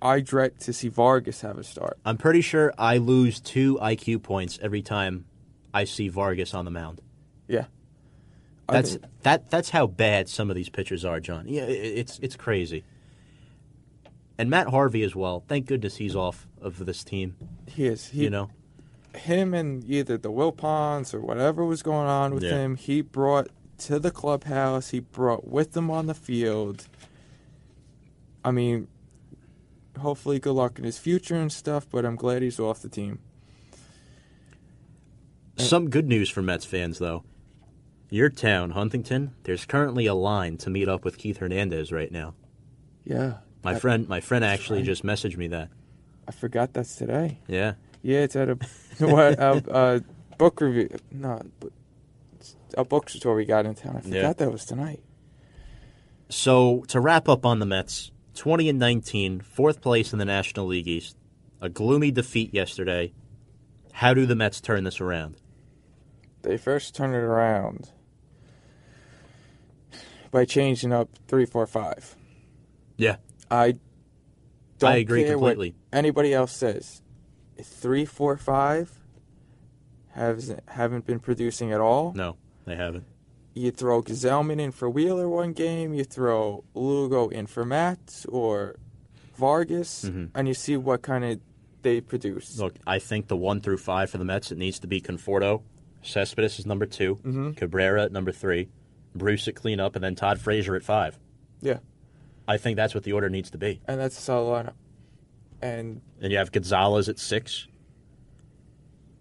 I 0.03 0.21
dread 0.21 0.59
to 0.61 0.73
see 0.73 0.89
Vargas 0.89 1.41
have 1.43 1.57
a 1.59 1.65
start. 1.65 1.99
I'm 2.05 2.17
pretty 2.19 2.41
sure 2.41 2.75
I 2.77 2.97
lose 2.99 3.39
two 3.41 3.79
IQ 3.81 4.23
points 4.23 4.59
every 4.61 4.83
time 4.83 5.25
I 5.73 5.85
see 5.85 6.09
Vargas 6.09 6.53
on 6.55 6.65
the 6.65 6.71
mound. 6.73 7.01
Yeah. 7.47 7.67
I 8.69 8.73
That's 8.75 8.91
think- 8.93 9.05
that. 9.23 9.51
That's 9.51 9.71
how 9.71 9.87
bad 9.87 10.29
some 10.29 10.51
of 10.51 10.57
these 10.57 10.69
pitchers 10.69 11.05
are, 11.05 11.21
John. 11.21 11.47
Yeah, 11.49 11.63
it's 11.63 12.19
it's 12.21 12.37
crazy. 12.37 12.85
And 14.39 14.51
Matt 14.51 14.69
Harvey 14.69 15.03
as 15.03 15.15
well. 15.15 15.45
Thank 15.47 15.67
goodness 15.67 15.97
he's 15.97 16.17
off 16.17 16.47
of 16.61 16.85
this 16.85 17.05
team. 17.05 17.37
he 17.67 17.87
is. 17.87 18.09
He, 18.09 18.25
you 18.25 18.31
know, 18.31 18.51
him 19.15 19.53
and 19.55 19.85
either 19.89 20.17
the 20.17 20.31
Wilpons 20.33 21.13
or 21.15 21.21
whatever 21.21 21.65
was 21.65 21.83
going 21.83 22.09
on 22.09 22.35
with 22.35 22.43
Yeah. 22.43 22.57
him, 22.57 22.77
he 22.77 23.03
brought 23.03 23.49
to 23.79 23.99
the 23.99 24.11
clubhouse. 24.11 24.91
He 24.91 25.01
brought 25.01 25.47
with 25.47 25.77
him 25.77 25.91
on 25.91 26.07
the 26.07 26.15
field. 26.15 26.87
I 28.45 28.51
mean, 28.53 28.89
hopefully, 29.99 30.39
good 30.39 30.53
luck 30.55 30.79
in 30.79 30.85
his 30.85 30.99
future 30.99 31.37
and 31.37 31.53
stuff. 31.53 31.87
But 31.91 32.05
I'm 32.05 32.17
glad 32.17 32.43
he's 32.43 32.59
off 32.61 32.81
the 32.83 32.89
team. 32.89 33.19
some 35.59 35.91
good 35.91 36.07
news 36.09 36.29
for 36.31 36.43
Mets 36.43 36.65
fans 36.65 36.99
though. 36.99 37.25
Your 38.11 38.29
town, 38.29 38.71
Huntington. 38.71 39.35
There's 39.45 39.65
currently 39.65 40.07
a 40.07 40.15
line 40.15 40.59
to 40.59 40.71
meet 40.71 40.89
up 40.89 41.05
with 41.05 41.17
Keith 41.17 41.39
Hernandez 41.39 41.91
right 41.93 42.13
now. 42.13 42.35
Yeah, 43.05 43.39
My 43.65 43.75
friend, 43.79 44.07
my 44.09 44.21
friend 44.21 44.45
actually 44.45 44.83
just 44.83 45.03
messaged 45.03 45.37
me 45.37 45.49
that. 45.49 45.71
I 46.29 46.33
forgot 46.33 46.73
that's 46.73 46.95
today. 46.95 47.39
Yeah. 47.49 47.75
Yeah, 48.03 48.19
it's 48.21 48.37
at 48.37 48.49
a 48.51 48.55
what 48.99 49.39
a, 49.41 49.63
a 49.75 50.37
book 50.37 50.61
review. 50.61 50.89
No, 51.11 51.43
a 52.77 52.85
bookstore 52.85 53.35
we 53.35 53.45
got 53.45 53.67
in 53.67 53.75
town. 53.75 53.97
I 53.97 54.01
forgot 54.03 54.15
Yeah. 54.17 54.33
that 54.35 54.53
was 54.53 54.65
tonight. 54.65 55.03
So 56.29 56.85
to 56.89 57.01
wrap 57.01 57.29
up 57.29 57.45
on 57.45 57.59
the 57.59 57.67
Mets, 57.67 58.12
20 58.35 58.69
and 58.69 58.79
19, 58.79 59.41
fourth 59.41 59.81
place 59.81 60.13
in 60.13 60.19
the 60.19 60.25
National 60.25 60.67
League 60.67 60.89
East. 60.89 61.17
A 61.61 61.69
gloomy 61.69 62.11
defeat 62.11 62.53
yesterday. 62.53 63.13
How 63.93 64.15
do 64.15 64.27
the 64.27 64.35
Mets 64.35 64.61
turn 64.61 64.85
this 64.85 65.01
around? 65.01 65.37
They 66.43 66.57
first 66.57 66.95
turn 66.95 67.11
it 67.15 67.19
around 67.19 67.91
by 70.31 70.45
changing 70.45 70.93
up 70.93 71.09
three, 71.29 71.47
four, 71.47 71.67
five. 71.67 72.17
Yeah. 72.97 73.17
I 73.51 73.77
don't 74.79 74.93
I 74.93 74.97
agree 74.97 75.25
care 75.25 75.39
what 75.39 75.51
completely. 75.53 75.75
anybody 75.93 76.35
else 76.35 76.53
says. 76.53 77.03
Three, 77.63 78.05
four, 78.05 78.37
five 78.39 78.91
has 80.13 80.55
haven't 80.69 81.07
been 81.07 81.21
producing 81.21 81.73
at 81.73 81.81
all. 81.81 82.13
No, 82.15 82.37
they 82.65 82.75
haven't. 82.75 83.05
You 83.55 83.71
throw 83.71 84.03
Gsellman 84.03 84.61
in 84.61 84.73
for 84.73 84.89
Wheeler 84.89 85.29
one 85.29 85.53
game, 85.53 85.93
you 85.93 86.05
throw 86.05 86.65
Lugo 86.75 87.29
in 87.29 87.47
for 87.47 87.65
Matz 87.65 88.25
or 88.27 88.77
Vargas, 89.37 90.05
Mhm. 90.07 90.31
and 90.35 90.49
you 90.49 90.55
see 90.55 90.77
what 90.77 91.03
kind 91.03 91.25
of 91.25 91.41
they 91.83 92.01
produce. 92.01 92.59
Look, 92.59 92.77
I 92.87 92.99
think 92.99 93.29
the 93.29 93.37
one 93.37 93.61
through 93.61 93.79
five 93.79 94.09
for 94.09 94.17
the 94.19 94.25
Mets, 94.25 94.53
it 94.53 94.59
needs 94.59 94.79
to 94.81 94.87
be 94.87 95.01
Conforto. 95.01 95.63
Cespedes 96.03 96.59
is 96.59 96.67
number 96.67 96.87
2 96.87 97.17
Mhm. 97.17 97.57
Cabrera 97.57 98.05
at 98.05 98.13
number 98.13 98.33
three. 98.33 98.69
Bruce 99.15 99.47
at 99.49 99.55
cleanup, 99.55 99.95
and 99.97 100.03
then 100.03 100.15
Todd 100.15 100.39
Frazier 100.41 100.75
at 100.75 100.83
five. 100.83 101.19
Yeah, 101.61 101.79
I 102.49 102.57
think 102.57 102.77
that's 102.77 102.95
what 102.95 103.05
the 103.05 103.13
order 103.13 103.29
needs 103.29 103.51
to 103.51 103.59
be. 103.59 103.81
and 103.87 104.01
that's 104.01 104.17
a 104.19 104.21
solid 104.23 104.67
lineup. 104.67 104.75
And 105.61 106.01
And 106.21 106.33
you 106.33 106.39
have 106.39 106.51
Gonzalez 106.53 107.09
at 107.09 107.19
six. 107.19 107.69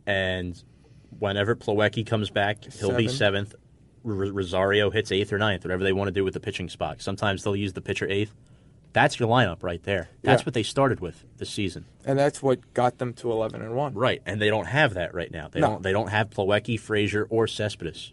And 0.05 0.61
whenever 1.19 1.55
Plawecki 1.55 2.05
comes 2.05 2.29
back, 2.29 2.63
he'll 2.73 2.95
be 2.95 3.07
seventh. 3.07 3.53
Rosario 4.03 4.89
hits 4.89 5.11
eighth 5.11 5.31
or 5.31 5.37
ninth, 5.37 5.63
whatever 5.63 5.83
they 5.83 5.93
want 5.93 6.07
to 6.07 6.11
do 6.11 6.23
with 6.23 6.33
the 6.33 6.39
pitching 6.39 6.69
spot. 6.69 7.01
Sometimes 7.01 7.43
they'll 7.43 7.55
use 7.55 7.73
the 7.73 7.81
pitcher 7.81 8.07
eighth. 8.09 8.33
That's 8.93 9.19
your 9.19 9.29
lineup 9.29 9.63
right 9.63 9.81
there. 9.83 10.09
That's 10.21 10.41
Yeah. 10.41 10.45
what 10.45 10.53
they 10.53 10.63
started 10.63 10.99
with 10.99 11.23
this 11.37 11.49
season. 11.49 11.85
and 12.03 12.19
that's 12.19 12.41
what 12.43 12.73
got 12.73 12.97
them 12.97 13.13
to 13.13 13.31
eleven 13.31 13.61
and 13.61 13.75
one. 13.75 13.93
Right, 13.93 14.21
and 14.25 14.41
they 14.41 14.49
don't 14.49 14.65
have 14.65 14.95
that 14.95 15.13
right 15.13 15.31
now. 15.31 15.47
They 15.49 15.61
No. 15.61 15.67
don't. 15.67 15.83
They 15.83 15.93
don't 15.93 16.09
have 16.09 16.29
Plawecki, 16.29 16.77
Frazier, 16.79 17.25
or 17.29 17.47
Cespedes. 17.47 18.11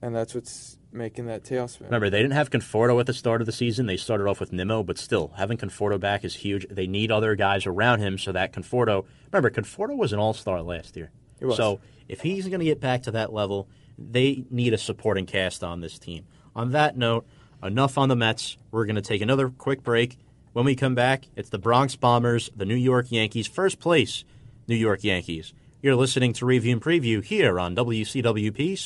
And 0.00 0.14
that's 0.14 0.34
what's 0.34 0.78
making 0.92 1.26
that 1.26 1.42
tailspin. 1.44 1.84
Remember, 1.84 2.08
they 2.10 2.20
didn't 2.22 2.32
have 2.34 2.50
Conforto 2.50 2.98
at 3.00 3.06
the 3.06 3.12
start 3.12 3.40
of 3.42 3.46
the 3.46 3.52
season. 3.52 3.86
They 3.86 3.96
started 3.96 4.26
off 4.26 4.40
with 4.40 4.52
Nimmo, 4.52 4.82
but 4.82 4.98
still, 4.98 5.32
having 5.36 5.56
Conforto 5.58 5.98
back 6.00 6.24
is 6.24 6.36
huge. 6.36 6.66
They 6.70 6.86
need 6.86 7.10
other 7.12 7.34
guys 7.34 7.66
around 7.66 8.00
him 8.00 8.18
so 8.18 8.32
that 8.32 8.52
Conforto. 8.52 9.04
Remember, 9.32 9.50
Conforto 9.50 9.96
was 9.96 10.12
an 10.12 10.18
all 10.18 10.32
star 10.34 10.62
last 10.62 10.96
year. 10.96 11.10
He 11.38 11.44
was. 11.44 11.56
So 11.56 11.80
if 12.08 12.20
he's 12.22 12.48
going 12.48 12.60
to 12.60 12.64
get 12.66 12.80
back 12.80 13.02
to 13.04 13.10
that 13.12 13.32
level, 13.32 13.68
they 14.10 14.44
need 14.50 14.74
a 14.74 14.78
supporting 14.78 15.26
cast 15.26 15.62
on 15.62 15.80
this 15.80 15.98
team. 15.98 16.26
On 16.54 16.72
that 16.72 16.96
note, 16.96 17.26
enough 17.62 17.96
on 17.96 18.08
the 18.08 18.16
Mets. 18.16 18.56
We're 18.70 18.84
going 18.84 18.96
to 18.96 19.02
take 19.02 19.22
another 19.22 19.48
quick 19.48 19.82
break. 19.82 20.18
When 20.52 20.64
we 20.64 20.74
come 20.74 20.94
back, 20.94 21.28
it's 21.36 21.48
the 21.48 21.58
Bronx 21.58 21.96
Bombers, 21.96 22.50
the 22.54 22.66
New 22.66 22.74
York 22.74 23.10
Yankees, 23.10 23.46
first 23.46 23.80
place 23.80 24.24
New 24.68 24.76
York 24.76 25.02
Yankees. 25.02 25.54
You're 25.80 25.96
listening 25.96 26.32
to 26.34 26.46
Review 26.46 26.74
and 26.74 26.82
Preview 26.82 27.24
here 27.24 27.58
on 27.58 27.74
WCWP 27.74 28.76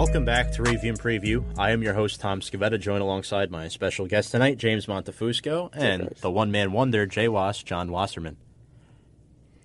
welcome 0.00 0.24
back 0.24 0.50
to 0.50 0.62
Review 0.62 0.92
and 0.92 0.98
Preview. 0.98 1.44
I 1.58 1.72
am 1.72 1.82
your 1.82 1.92
host, 1.92 2.22
Tom 2.22 2.40
Scavetta, 2.40 2.80
joined 2.80 3.02
alongside 3.02 3.50
my 3.50 3.68
special 3.68 4.06
guest 4.06 4.30
tonight, 4.30 4.56
James 4.56 4.86
Montefusco, 4.86 5.68
and 5.74 6.08
the 6.22 6.30
one 6.30 6.50
man 6.50 6.72
wonder, 6.72 7.04
Jay 7.04 7.28
Was, 7.28 7.62
John 7.62 7.92
Wasserman. 7.92 8.38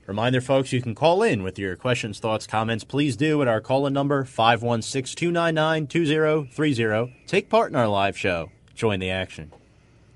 Reminder, 0.05 0.41
folks, 0.41 0.73
you 0.73 0.81
can 0.81 0.93
call 0.93 1.23
in 1.23 1.41
with 1.41 1.57
your 1.57 1.77
questions, 1.77 2.19
thoughts, 2.19 2.47
comments. 2.47 2.83
Please 2.83 3.15
do 3.15 3.41
at 3.41 3.47
our 3.47 3.61
call 3.61 3.87
in 3.87 3.93
number, 3.93 4.25
516 4.25 5.15
299 5.15 5.87
2030. 5.87 7.15
Take 7.25 7.47
part 7.47 7.71
in 7.71 7.77
our 7.77 7.87
live 7.87 8.17
show. 8.17 8.51
Join 8.75 8.99
the 8.99 9.11
action. 9.11 9.53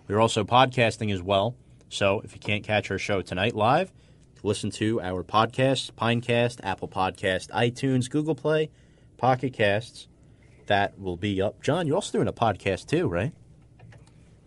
We're 0.09 0.19
also 0.19 0.43
podcasting 0.43 1.13
as 1.13 1.21
well. 1.21 1.55
So 1.87 2.19
if 2.25 2.33
you 2.33 2.41
can't 2.41 2.65
catch 2.65 2.91
our 2.91 2.99
show 2.99 3.21
tonight 3.21 3.55
live, 3.55 3.93
listen 4.43 4.69
to 4.71 4.99
our 4.99 5.23
podcast, 5.23 5.93
Pinecast, 5.93 6.59
Apple 6.61 6.89
Podcast, 6.89 7.47
iTunes, 7.51 8.09
Google 8.09 8.35
Play, 8.35 8.69
Pocket 9.19 9.53
Casts. 9.53 10.07
That 10.67 10.99
will 10.99 11.17
be 11.17 11.41
up. 11.41 11.61
John, 11.61 11.87
you're 11.87 11.95
also 11.95 12.11
doing 12.11 12.27
a 12.27 12.33
podcast 12.33 12.87
too, 12.87 13.07
right? 13.07 13.33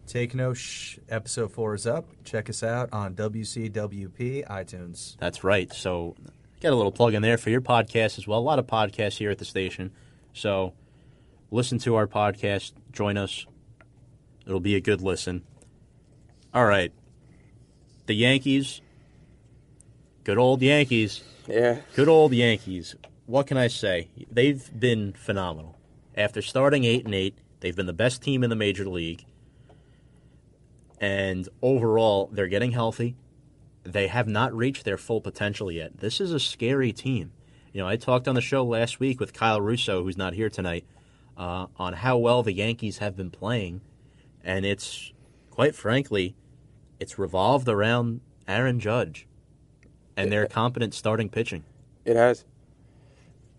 Take 0.07 0.35
no 0.35 0.55
shh. 0.55 0.99
Episode 1.09 1.53
four 1.53 1.75
is 1.75 1.87
up. 1.87 2.07
Check 2.25 2.51
us 2.51 2.63
out 2.63 2.89
on 2.93 3.15
WCWP 3.15 4.47
iTunes. 4.47 5.17
That's 5.19 5.45
right. 5.45 5.73
So 5.73 6.17
get 6.61 6.73
a 6.73 6.77
little 6.77 6.93
plug 6.93 7.15
in 7.15 7.23
there 7.23 7.39
for 7.39 7.51
your 7.51 7.61
podcast 7.61 8.19
as 8.19 8.27
well. 8.27 8.39
A 8.39 8.41
lot 8.41 8.59
of 8.59 8.67
podcasts 8.67 9.17
here 9.19 9.31
at 9.31 9.39
the 9.39 9.45
station. 9.45 9.93
So 10.33 10.75
listen 11.51 11.79
to 11.81 11.95
our 11.95 12.07
podcast. 12.07 12.73
Join 12.93 13.17
us. 13.17 13.47
It'll 14.47 14.61
be 14.61 14.75
a 14.75 14.81
good 14.81 15.01
listen. 15.01 15.43
All 16.53 16.67
right. 16.67 16.93
The 18.07 18.15
Yankees. 18.15 18.81
Good 20.25 20.39
old 20.39 20.63
Yankees. 20.63 21.23
Yeah, 21.49 21.79
Good 21.97 22.09
old 22.09 22.33
Yankees. 22.33 22.95
What 23.27 23.47
can 23.47 23.57
I 23.57 23.69
say? 23.69 24.09
They've 24.31 24.69
been 24.79 25.13
phenomenal. 25.13 25.77
After 26.17 26.43
starting 26.43 26.85
8 26.85 27.05
and 27.05 27.15
8, 27.15 27.39
they've 27.61 27.77
been 27.77 27.87
the 27.87 27.93
best 27.93 28.23
team 28.23 28.43
in 28.43 28.51
the 28.51 28.57
major 28.57 28.87
league. 28.87 29.25
And 31.01 31.49
overall, 31.63 32.29
they're 32.33 32.49
getting 32.49 32.73
healthy. 32.73 33.17
They 33.85 34.09
have 34.09 34.29
not 34.29 34.55
reached 34.55 34.85
their 34.85 34.97
full 34.99 35.21
potential 35.21 35.71
yet. 35.71 35.99
This 35.99 36.21
is 36.21 36.33
a 36.33 36.41
scary 36.41 36.93
team. 36.93 37.33
You 37.73 37.81
know, 37.81 37.89
I 37.89 37.97
talked 37.97 38.29
on 38.29 38.35
the 38.35 38.41
show 38.41 38.65
last 38.65 39.01
week 39.01 39.19
with 39.19 39.33
Kyle 39.33 39.61
Russo, 39.61 40.03
who's 40.03 40.17
not 40.17 40.35
here 40.35 40.51
tonight, 40.51 40.85
uh, 41.37 41.67
on 41.77 41.95
how 41.95 42.19
well 42.19 42.43
the 42.43 42.53
Yankees 42.53 42.99
have 42.99 43.17
been 43.17 43.31
playing. 43.31 43.81
And 44.45 44.67
it's, 44.67 45.13
quite 45.51 45.75
frankly, 45.75 46.35
it's 47.01 47.19
revolved 47.19 47.69
around 47.69 48.21
Aaron 48.47 48.79
Judge 48.79 49.27
and 50.17 50.31
their 50.31 50.47
competent 50.47 50.93
starting 50.93 51.29
pitching. 51.29 51.65
it 52.05 52.17
has. 52.17 52.45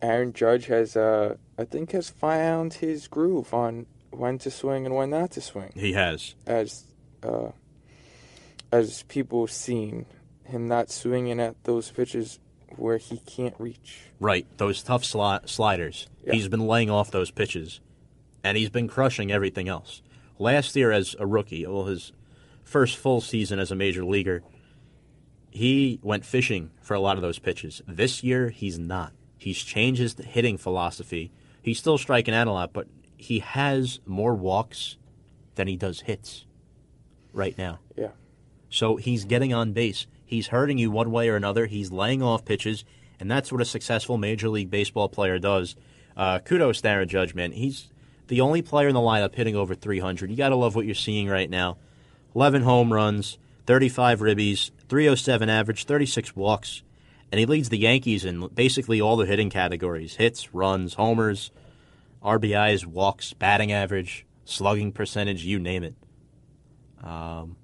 Aaron 0.03 0.33
Judge 0.33 0.65
has, 0.65 0.97
uh, 0.97 1.37
I 1.57 1.63
think, 1.63 1.91
has 1.93 2.09
found 2.09 2.73
his 2.73 3.07
groove 3.07 3.53
on 3.53 3.85
when 4.11 4.37
to 4.39 4.51
swing 4.51 4.85
and 4.85 4.93
when 4.93 5.09
not 5.09 5.31
to 5.31 5.41
swing. 5.41 5.71
He 5.75 5.93
has. 5.93 6.35
as 6.45 6.85
uh, 7.23 7.51
as 8.71 9.03
people 9.03 9.47
seen 9.47 10.05
him 10.43 10.67
not 10.67 10.91
swinging 10.91 11.39
at 11.39 11.63
those 11.63 11.89
pitches 11.89 12.39
where 12.75 12.97
he 12.97 13.19
can't 13.19 13.55
reach. 13.57 14.01
Right, 14.19 14.45
those 14.57 14.83
tough 14.83 15.03
sli- 15.03 15.47
sliders. 15.47 16.07
Yeah. 16.25 16.33
He's 16.33 16.49
been 16.49 16.67
laying 16.67 16.89
off 16.89 17.11
those 17.11 17.31
pitches, 17.31 17.79
and 18.43 18.57
he's 18.57 18.69
been 18.69 18.89
crushing 18.89 19.31
everything 19.31 19.69
else. 19.69 20.01
Last 20.37 20.75
year, 20.75 20.91
as 20.91 21.15
a 21.17 21.25
rookie, 21.25 21.65
well, 21.65 21.85
his 21.85 22.11
first 22.63 22.97
full 22.97 23.21
season 23.21 23.57
as 23.59 23.71
a 23.71 23.75
major 23.75 24.03
leaguer, 24.03 24.43
he 25.51 25.99
went 26.03 26.25
fishing 26.25 26.71
for 26.81 26.93
a 26.95 26.99
lot 26.99 27.15
of 27.15 27.21
those 27.21 27.39
pitches. 27.39 27.81
This 27.87 28.21
year, 28.23 28.49
he's 28.49 28.77
not. 28.77 29.13
He's 29.43 29.57
changed 29.57 29.99
his 29.99 30.15
hitting 30.15 30.57
philosophy. 30.57 31.31
He's 31.61 31.79
still 31.79 31.97
striking 31.97 32.33
out 32.33 32.47
a 32.47 32.51
lot, 32.51 32.73
but 32.73 32.87
he 33.17 33.39
has 33.39 33.99
more 34.05 34.35
walks 34.35 34.97
than 35.55 35.67
he 35.67 35.75
does 35.75 36.01
hits 36.01 36.45
right 37.31 37.57
now. 37.57 37.79
Yeah, 37.95 38.09
So 38.69 38.95
he's 38.95 39.25
getting 39.25 39.53
on 39.53 39.73
base. 39.73 40.07
He's 40.25 40.47
hurting 40.47 40.77
you 40.77 40.91
one 40.91 41.11
way 41.11 41.29
or 41.29 41.35
another. 41.35 41.65
He's 41.65 41.91
laying 41.91 42.23
off 42.23 42.45
pitches, 42.45 42.83
and 43.19 43.29
that's 43.29 43.51
what 43.51 43.61
a 43.61 43.65
successful 43.65 44.17
Major 44.17 44.49
League 44.49 44.69
Baseball 44.69 45.09
player 45.09 45.39
does. 45.39 45.75
Uh, 46.17 46.39
kudos 46.39 46.81
to 46.81 46.89
Aaron 46.89 47.07
Judge, 47.07 47.35
man. 47.35 47.51
He's 47.51 47.89
the 48.27 48.41
only 48.41 48.61
player 48.61 48.87
in 48.87 48.93
the 48.93 48.99
lineup 48.99 49.35
hitting 49.35 49.55
over 49.55 49.75
300. 49.75 50.29
You 50.29 50.37
got 50.37 50.49
to 50.49 50.55
love 50.55 50.75
what 50.75 50.85
you're 50.85 50.95
seeing 50.95 51.27
right 51.27 51.49
now. 51.49 51.77
11 52.35 52.63
home 52.63 52.91
runs, 52.91 53.37
35 53.67 54.21
ribbies, 54.21 54.71
307 54.89 55.49
average, 55.49 55.85
36 55.85 56.35
walks, 56.35 56.81
and 57.33 57.39
he 57.39 57.47
leads 57.47 57.69
the 57.69 57.79
Yankees 57.79 58.25
in 58.25 58.45
basically 58.53 59.01
all 59.01 59.17
the 59.17 59.25
hitting 59.25 59.49
categories 59.49 60.17
hits, 60.17 60.53
runs, 60.53 60.93
homers, 60.93 61.49
RBIs, 62.23 62.85
walks, 62.85 63.33
batting 63.33 63.71
average, 63.71 64.27
slugging 64.45 64.91
percentage, 64.91 65.43
you 65.43 65.57
name 65.57 65.83
it. 65.83 65.95
Um, 67.03 67.55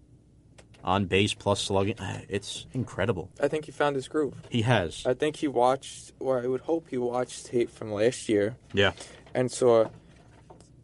on 0.84 1.06
base 1.06 1.36
plus 1.36 1.62
slugging. 1.62 1.94
It's 2.30 2.66
incredible. 2.74 3.30
I 3.40 3.48
think 3.48 3.66
he 3.66 3.72
found 3.72 3.96
his 3.96 4.08
groove. 4.08 4.34
He 4.50 4.64
has. 4.64 5.04
I 5.06 5.14
think 5.14 5.36
he 5.36 5.48
watched, 5.48 6.14
or 6.20 6.42
I 6.42 6.48
would 6.48 6.62
hope 6.62 6.88
he 6.90 6.98
watched 6.98 7.46
tape 7.46 7.70
from 7.70 7.92
last 7.94 8.28
year 8.28 8.56
Yeah. 8.74 8.94
and 9.36 9.52
saw. 9.52 9.90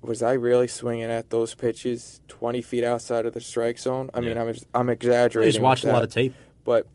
Was 0.03 0.21
I 0.21 0.33
really 0.33 0.67
swinging 0.67 1.05
at 1.09 1.31
those 1.31 1.55
pitches 1.55 2.21
twenty 2.27 2.61
feet 2.61 2.83
outside 2.83 3.25
of 3.25 3.33
the 3.33 3.41
strike 3.41 3.79
zone? 3.79 4.11
I 4.13 4.19
mean, 4.19 4.37
I'm 4.37 4.53
I'm 4.75 4.89
exaggerating. 4.91 5.51
He's 5.53 5.59
watched 5.59 5.85
a 5.85 5.91
lot 5.91 6.03
of 6.03 6.11
tape. 6.11 6.35
but 6.63 6.85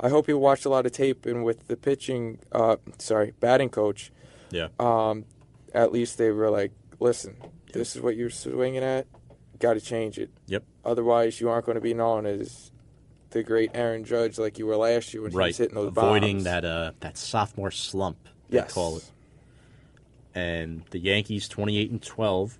I 0.00 0.08
hope 0.08 0.26
he 0.26 0.32
watched 0.34 0.64
a 0.64 0.68
lot 0.68 0.86
of 0.86 0.92
tape. 0.92 1.26
And 1.26 1.44
with 1.44 1.68
the 1.68 1.76
pitching, 1.76 2.38
uh, 2.52 2.76
sorry, 2.98 3.32
batting 3.40 3.70
coach, 3.70 4.12
Yeah. 4.50 4.68
um, 4.78 5.24
at 5.74 5.92
least 5.92 6.18
they 6.18 6.30
were 6.30 6.50
like, 6.50 6.72
listen, 7.00 7.36
this 7.72 7.96
is 7.96 8.02
what 8.02 8.16
you're 8.16 8.30
swinging 8.30 8.82
at. 8.82 9.06
Got 9.58 9.74
to 9.74 9.80
change 9.80 10.18
it. 10.18 10.30
Yep. 10.46 10.64
Otherwise, 10.84 11.40
you 11.40 11.48
aren't 11.48 11.64
going 11.66 11.76
to 11.76 11.80
be 11.80 11.94
known 11.94 12.26
as 12.26 12.70
the 13.30 13.42
great 13.42 13.70
Aaron 13.74 14.04
Judge 14.04 14.38
like 14.38 14.58
you 14.58 14.66
were 14.66 14.76
last 14.76 15.12
year 15.14 15.22
when 15.22 15.30
he 15.32 15.36
right. 15.36 15.46
was 15.48 15.56
hitting 15.58 15.74
those 15.74 15.88
Avoiding 15.88 16.36
bombs. 16.36 16.44
that 16.44 16.64
uh, 16.64 16.92
that 17.00 17.16
sophomore 17.16 17.70
slump. 17.70 18.18
They 18.50 18.58
Yes. 18.58 18.72
call 18.72 18.98
it. 18.98 19.10
And 20.34 20.82
the 20.90 20.98
Yankees, 20.98 21.48
twenty-eight 21.48 21.90
and 21.90 22.02
twelve. 22.02 22.58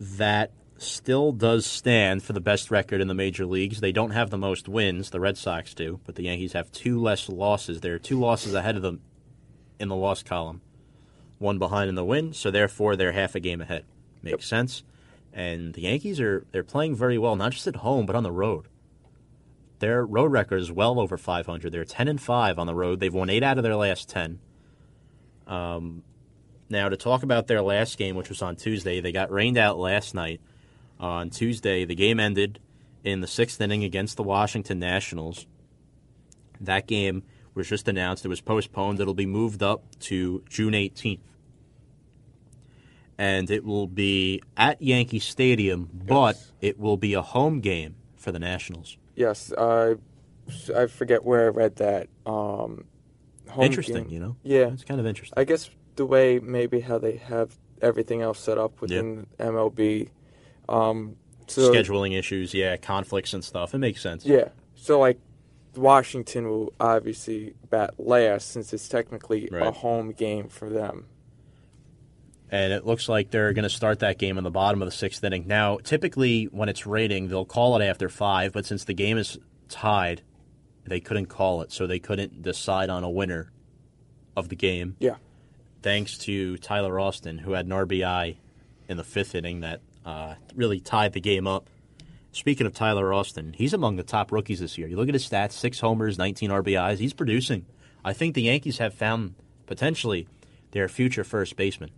That 0.00 0.50
still 0.82 1.32
does 1.32 1.66
stand 1.66 2.22
for 2.22 2.32
the 2.32 2.40
best 2.40 2.70
record 2.70 3.00
in 3.00 3.08
the 3.08 3.14
major 3.14 3.46
leagues. 3.46 3.80
They 3.80 3.92
don't 3.92 4.10
have 4.10 4.30
the 4.30 4.38
most 4.38 4.68
wins. 4.68 5.10
The 5.10 5.20
Red 5.20 5.36
Sox 5.36 5.74
do, 5.74 6.00
but 6.04 6.14
the 6.14 6.24
Yankees 6.24 6.52
have 6.52 6.70
two 6.72 7.00
less 7.00 7.28
losses. 7.28 7.80
There 7.80 7.94
are 7.94 7.98
two 7.98 8.18
losses 8.18 8.54
ahead 8.54 8.76
of 8.76 8.82
them 8.82 9.00
in 9.78 9.88
the 9.88 9.96
loss 9.96 10.22
column. 10.22 10.60
One 11.38 11.58
behind 11.58 11.88
in 11.88 11.94
the 11.94 12.04
win, 12.04 12.32
so 12.32 12.50
therefore 12.50 12.96
they're 12.96 13.12
half 13.12 13.34
a 13.34 13.40
game 13.40 13.60
ahead. 13.60 13.84
Makes 14.22 14.46
sense. 14.46 14.84
And 15.32 15.74
the 15.74 15.82
Yankees 15.82 16.20
are 16.20 16.46
they're 16.52 16.62
playing 16.62 16.94
very 16.94 17.18
well, 17.18 17.36
not 17.36 17.52
just 17.52 17.66
at 17.66 17.76
home 17.76 18.06
but 18.06 18.14
on 18.14 18.22
the 18.22 18.32
road. 18.32 18.66
Their 19.80 20.06
road 20.06 20.30
record 20.30 20.60
is 20.60 20.70
well 20.70 21.00
over 21.00 21.18
500. 21.18 21.72
They're 21.72 21.84
10 21.84 22.06
and 22.06 22.20
5 22.20 22.58
on 22.58 22.68
the 22.68 22.74
road. 22.74 23.00
They've 23.00 23.12
won 23.12 23.28
8 23.28 23.42
out 23.42 23.58
of 23.58 23.64
their 23.64 23.74
last 23.74 24.08
10. 24.08 24.38
Um, 25.48 26.04
now 26.68 26.88
to 26.88 26.96
talk 26.96 27.24
about 27.24 27.48
their 27.48 27.62
last 27.62 27.98
game, 27.98 28.14
which 28.14 28.28
was 28.28 28.42
on 28.42 28.54
Tuesday, 28.54 29.00
they 29.00 29.10
got 29.10 29.32
rained 29.32 29.58
out 29.58 29.78
last 29.78 30.14
night. 30.14 30.40
On 31.02 31.28
Tuesday, 31.30 31.84
the 31.84 31.94
game 31.96 32.18
ended 32.20 32.60
in 33.04 33.20
the 33.20 33.26
sixth 33.26 33.60
inning 33.60 33.82
against 33.82 34.16
the 34.16 34.22
Washington 34.22 34.78
Nationals. 34.78 35.46
That 36.60 36.86
game 36.86 37.24
was 37.54 37.68
just 37.68 37.88
announced. 37.88 38.24
It 38.24 38.28
was 38.28 38.40
postponed. 38.40 39.00
It'll 39.00 39.12
be 39.12 39.26
moved 39.26 39.62
up 39.64 39.82
to 40.02 40.42
June 40.48 40.72
18th. 40.74 41.18
And 43.18 43.50
it 43.50 43.64
will 43.64 43.86
be 43.88 44.40
at 44.56 44.80
Yankee 44.80 45.18
Stadium, 45.18 45.90
but 45.92 46.36
Yes. 46.36 46.52
it 46.60 46.78
will 46.78 46.96
be 46.96 47.14
a 47.14 47.22
home 47.22 47.60
game 47.60 47.96
for 48.16 48.32
the 48.32 48.38
Nationals. 48.38 48.96
Yes, 49.16 49.52
I 49.58 49.96
I 50.74 50.86
forget 50.86 51.24
where 51.24 51.44
I 51.46 51.48
read 51.48 51.76
that. 51.76 52.08
Um, 52.26 52.84
home 53.48 53.64
interesting, 53.64 54.04
game. 54.04 54.12
you 54.12 54.18
know? 54.20 54.36
Yeah, 54.42 54.72
It's 54.72 54.82
kind 54.84 54.98
of 55.00 55.06
interesting. 55.06 55.34
I 55.38 55.44
guess 55.44 55.68
the 55.96 56.06
way 56.06 56.38
maybe 56.40 56.80
how 56.80 56.98
they 56.98 57.16
have 57.16 57.58
everything 57.80 58.22
else 58.22 58.38
set 58.40 58.56
up 58.58 58.80
within 58.80 59.26
MLB. 59.38 60.08
Um, 60.72 61.16
so 61.46 61.70
Scheduling 61.72 62.18
issues, 62.18 62.54
yeah, 62.54 62.76
conflicts 62.76 63.34
and 63.34 63.44
stuff. 63.44 63.74
It 63.74 63.78
makes 63.78 64.00
sense. 64.00 64.24
Yeah, 64.24 64.48
so 64.74 64.98
like 64.98 65.18
Washington 65.76 66.48
will 66.48 66.72
obviously 66.80 67.54
bat 67.70 67.94
last 67.98 68.50
since 68.50 68.72
it's 68.72 68.88
technically 68.88 69.48
a 69.52 69.70
home 69.70 70.12
game 70.12 70.48
for 70.48 70.68
them. 70.70 71.06
and 72.50 72.72
it 72.72 72.84
looks 72.86 73.08
like 73.08 73.30
they're 73.30 73.52
going 73.54 73.62
to 73.64 73.70
start 73.70 74.00
that 74.00 74.18
game 74.18 74.36
in 74.38 74.44
the 74.44 74.50
bottom 74.50 74.82
of 74.82 74.86
the 74.86 74.92
sixth 74.92 75.22
inning. 75.24 75.46
Now, 75.46 75.78
typically 75.78 76.44
when 76.44 76.68
it's 76.68 76.86
raining, 76.86 77.28
they'll 77.28 77.44
call 77.46 77.78
it 77.80 77.84
after 77.84 78.08
five, 78.08 78.52
but 78.52 78.66
since 78.66 78.84
the 78.84 78.92
game 78.94 79.16
is 79.18 79.38
tied, 79.68 80.22
they 80.84 81.00
couldn't 81.00 81.26
call 81.26 81.62
it, 81.62 81.72
so 81.72 81.86
they 81.86 81.98
couldn't 81.98 82.42
decide 82.42 82.90
on 82.90 83.04
a 83.04 83.10
winner 83.10 83.50
of 84.36 84.48
the 84.50 84.56
game. 84.56 84.96
Yeah. 85.00 85.16
Thanks 85.82 86.18
to 86.18 86.56
Tyler 86.58 87.00
Austin, 87.00 87.38
who 87.38 87.52
had 87.52 87.64
an 87.66 87.72
RBI 87.72 88.36
in 88.88 88.96
the 88.98 89.04
fifth 89.04 89.34
inning 89.34 89.60
that 89.60 89.80
uh, 90.04 90.34
really 90.54 90.80
tied 90.80 91.12
the 91.12 91.20
game 91.20 91.46
up. 91.46 91.68
Speaking 92.32 92.66
of 92.66 92.72
Tyler 92.72 93.12
Austin, 93.12 93.52
he's 93.56 93.74
among 93.74 93.96
the 93.96 94.02
top 94.02 94.32
rookies 94.32 94.60
this 94.60 94.78
year. 94.78 94.88
You 94.88 94.96
look 94.96 95.08
at 95.08 95.14
his 95.14 95.28
stats: 95.28 95.52
six 95.52 95.80
homers, 95.80 96.16
19 96.18 96.50
RBIs. 96.50 96.98
He's 96.98 97.12
producing. 97.12 97.66
I 98.04 98.12
think 98.14 98.34
the 98.34 98.42
Yankees 98.42 98.78
have 98.78 98.94
found 98.94 99.34
potentially 99.66 100.26
their 100.72 100.88
future 100.88 101.24
first 101.24 101.56
baseman. 101.56 101.90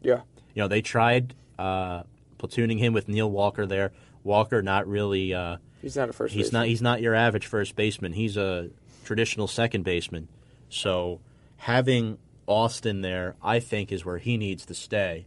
Yeah, 0.00 0.22
You 0.54 0.62
know, 0.62 0.68
they 0.68 0.82
tried 0.82 1.34
uh, 1.58 2.02
platooning 2.38 2.78
him 2.78 2.92
with 2.92 3.06
Neil 3.08 3.30
Walker 3.30 3.66
there. 3.66 3.92
Walker 4.24 4.62
not 4.62 4.88
really. 4.88 5.32
Uh, 5.34 5.58
he's 5.80 5.96
not 5.96 6.08
a 6.08 6.12
first. 6.12 6.34
he's 6.34 6.46
baseman. 6.46 6.60
not. 6.60 6.68
He's 6.68 6.82
not 6.82 7.00
your 7.02 7.14
average 7.14 7.46
first 7.46 7.76
baseman. 7.76 8.12
He's 8.12 8.36
a 8.36 8.70
traditional 9.04 9.46
second 9.46 9.84
baseman. 9.84 10.28
So 10.70 11.20
having 11.56 12.18
Austin 12.46 13.02
there, 13.02 13.36
I 13.42 13.60
think, 13.60 13.92
is 13.92 14.04
where 14.04 14.18
he 14.18 14.36
needs 14.36 14.66
to 14.66 14.74
stay. 14.74 15.26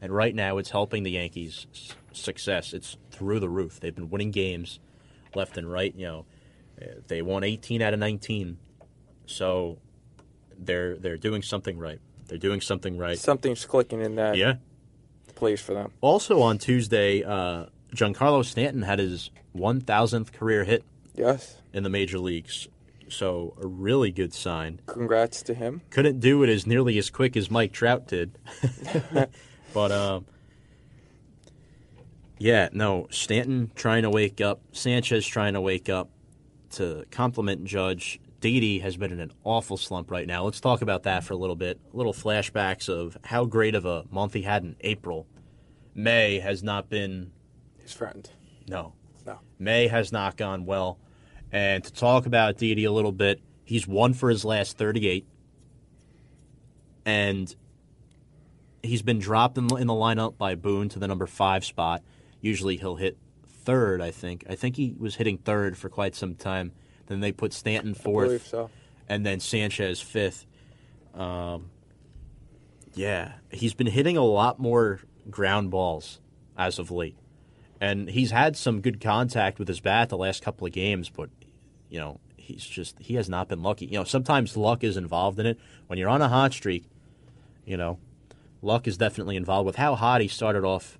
And 0.00 0.12
right 0.12 0.34
now, 0.34 0.58
it's 0.58 0.70
helping 0.70 1.02
the 1.02 1.10
Yankees' 1.12 1.66
success. 2.12 2.72
It's 2.72 2.96
through 3.10 3.40
the 3.40 3.48
roof. 3.48 3.80
They've 3.80 3.94
been 3.94 4.10
winning 4.10 4.30
games 4.30 4.78
left 5.34 5.56
and 5.58 5.70
right. 5.70 5.94
You 5.96 6.06
know, 6.06 6.26
Uh, 6.80 7.00
they 7.08 7.22
won 7.22 7.42
18 7.42 7.82
out 7.82 7.92
of 7.92 7.98
19. 7.98 8.56
So 9.26 9.78
they're 10.56 10.96
they're 10.96 11.16
doing 11.16 11.42
something 11.42 11.76
right. 11.76 11.98
They're 12.28 12.38
doing 12.38 12.60
something 12.60 12.96
right. 12.96 13.18
Something's 13.18 13.64
clicking 13.64 14.00
in 14.00 14.14
that 14.14 14.36
Yeah. 14.36 14.56
place 15.34 15.60
for 15.60 15.74
them. 15.74 15.90
Also 16.00 16.40
on 16.40 16.58
Tuesday, 16.58 17.24
uh, 17.24 17.66
Giancarlo 17.96 18.44
Stanton 18.44 18.82
had 18.82 18.98
his 19.00 19.30
1,000th 19.54 20.32
career 20.32 20.62
hit 20.64 20.84
Yes, 21.16 21.56
in 21.72 21.82
the 21.82 21.88
major 21.90 22.18
leagues. 22.20 22.68
So 23.08 23.54
a 23.60 23.66
really 23.66 24.10
good 24.12 24.32
sign. 24.34 24.80
congrats 24.86 25.42
to 25.42 25.54
him. 25.54 25.80
Couldn't 25.90 26.20
do 26.20 26.42
it 26.44 26.48
as 26.48 26.66
nearly 26.66 26.96
as 26.98 27.10
quick 27.10 27.36
as 27.36 27.50
Mike 27.50 27.72
Trout 27.72 28.06
did, 28.06 28.38
but 29.78 29.92
um, 29.92 30.26
yeah, 32.38 32.68
no. 32.72 33.06
Stanton 33.10 33.70
trying 33.76 34.02
to 34.02 34.10
wake 34.10 34.40
up. 34.40 34.60
Sanchez 34.72 35.24
trying 35.24 35.54
to 35.54 35.60
wake 35.60 35.88
up 35.88 36.10
to 36.70 37.04
compliment 37.12 37.62
Judge. 37.64 38.18
Didi 38.40 38.80
has 38.80 38.96
been 38.96 39.12
in 39.12 39.20
an 39.20 39.30
awful 39.44 39.76
slump 39.76 40.10
right 40.10 40.26
now. 40.26 40.42
Let's 40.42 40.60
talk 40.60 40.82
about 40.82 41.04
that 41.04 41.22
for 41.22 41.34
a 41.34 41.36
little 41.36 41.54
bit. 41.54 41.78
Little 41.92 42.12
flashbacks 42.12 42.88
of 42.88 43.16
how 43.22 43.44
great 43.44 43.76
of 43.76 43.84
a 43.84 44.02
month 44.10 44.32
he 44.32 44.42
had 44.42 44.64
in 44.64 44.74
April. 44.80 45.28
May 45.94 46.40
has 46.40 46.64
not 46.64 46.88
been 46.88 47.30
His 47.80 47.92
friend. 47.92 48.28
no. 48.68 48.94
No. 49.24 49.38
May 49.60 49.86
has 49.86 50.10
not 50.10 50.36
gone 50.36 50.64
well. 50.64 50.98
And 51.52 51.84
to 51.84 51.92
talk 51.92 52.26
about 52.26 52.56
Didi 52.56 52.84
a 52.84 52.90
little 52.92 53.12
bit, 53.12 53.40
he's 53.64 53.86
won 53.86 54.12
for 54.12 54.28
his 54.28 54.44
last 54.44 54.76
38. 54.76 55.24
And 57.04 57.54
he's 58.82 59.02
been 59.02 59.18
dropped 59.18 59.58
in 59.58 59.66
the, 59.66 59.76
in 59.76 59.86
the 59.86 59.94
lineup 59.94 60.36
by 60.36 60.54
Boone 60.54 60.88
to 60.90 60.98
the 60.98 61.08
number 61.08 61.26
five 61.26 61.64
spot. 61.64 62.02
Usually 62.40 62.76
he'll 62.76 62.96
hit 62.96 63.16
third, 63.64 64.00
I 64.00 64.10
think. 64.10 64.44
I 64.48 64.54
think 64.54 64.76
he 64.76 64.94
was 64.98 65.16
hitting 65.16 65.38
third 65.38 65.76
for 65.76 65.88
quite 65.88 66.14
some 66.14 66.34
time. 66.34 66.72
Then 67.06 67.20
they 67.20 67.32
put 67.32 67.52
Stanton 67.52 67.96
I 67.98 68.02
believe 68.02 68.42
fourth, 68.42 68.46
so. 68.48 68.70
and 69.08 69.24
then 69.24 69.40
Sanchez 69.40 70.00
fifth. 70.00 70.46
Um, 71.14 71.70
yeah, 72.94 73.32
he's 73.50 73.74
been 73.74 73.86
hitting 73.86 74.16
a 74.16 74.24
lot 74.24 74.58
more 74.58 75.00
ground 75.30 75.70
balls 75.70 76.20
as 76.56 76.78
of 76.78 76.90
late 76.90 77.16
and 77.80 78.08
he's 78.08 78.30
had 78.30 78.56
some 78.56 78.80
good 78.80 79.00
contact 79.00 79.58
with 79.58 79.68
his 79.68 79.80
bat 79.80 80.08
the 80.08 80.16
last 80.16 80.42
couple 80.42 80.66
of 80.66 80.72
games, 80.72 81.08
but 81.08 81.30
you 81.88 81.98
know 81.98 82.20
he's 82.36 82.64
just 82.64 82.98
he 82.98 83.14
has 83.14 83.28
not 83.28 83.48
been 83.48 83.62
lucky. 83.62 83.86
You 83.86 83.98
know 83.98 84.04
sometimes 84.04 84.56
luck 84.56 84.84
is 84.84 84.96
involved 84.96 85.38
in 85.38 85.46
it. 85.46 85.58
When 85.86 85.98
you're 85.98 86.08
on 86.08 86.22
a 86.22 86.28
hot 86.28 86.52
streak, 86.52 86.84
you 87.64 87.76
know 87.76 87.98
luck 88.62 88.86
is 88.86 88.96
definitely 88.96 89.36
involved. 89.36 89.66
With 89.66 89.76
how 89.76 89.94
hot 89.94 90.20
he 90.20 90.28
started 90.28 90.64
off 90.64 90.98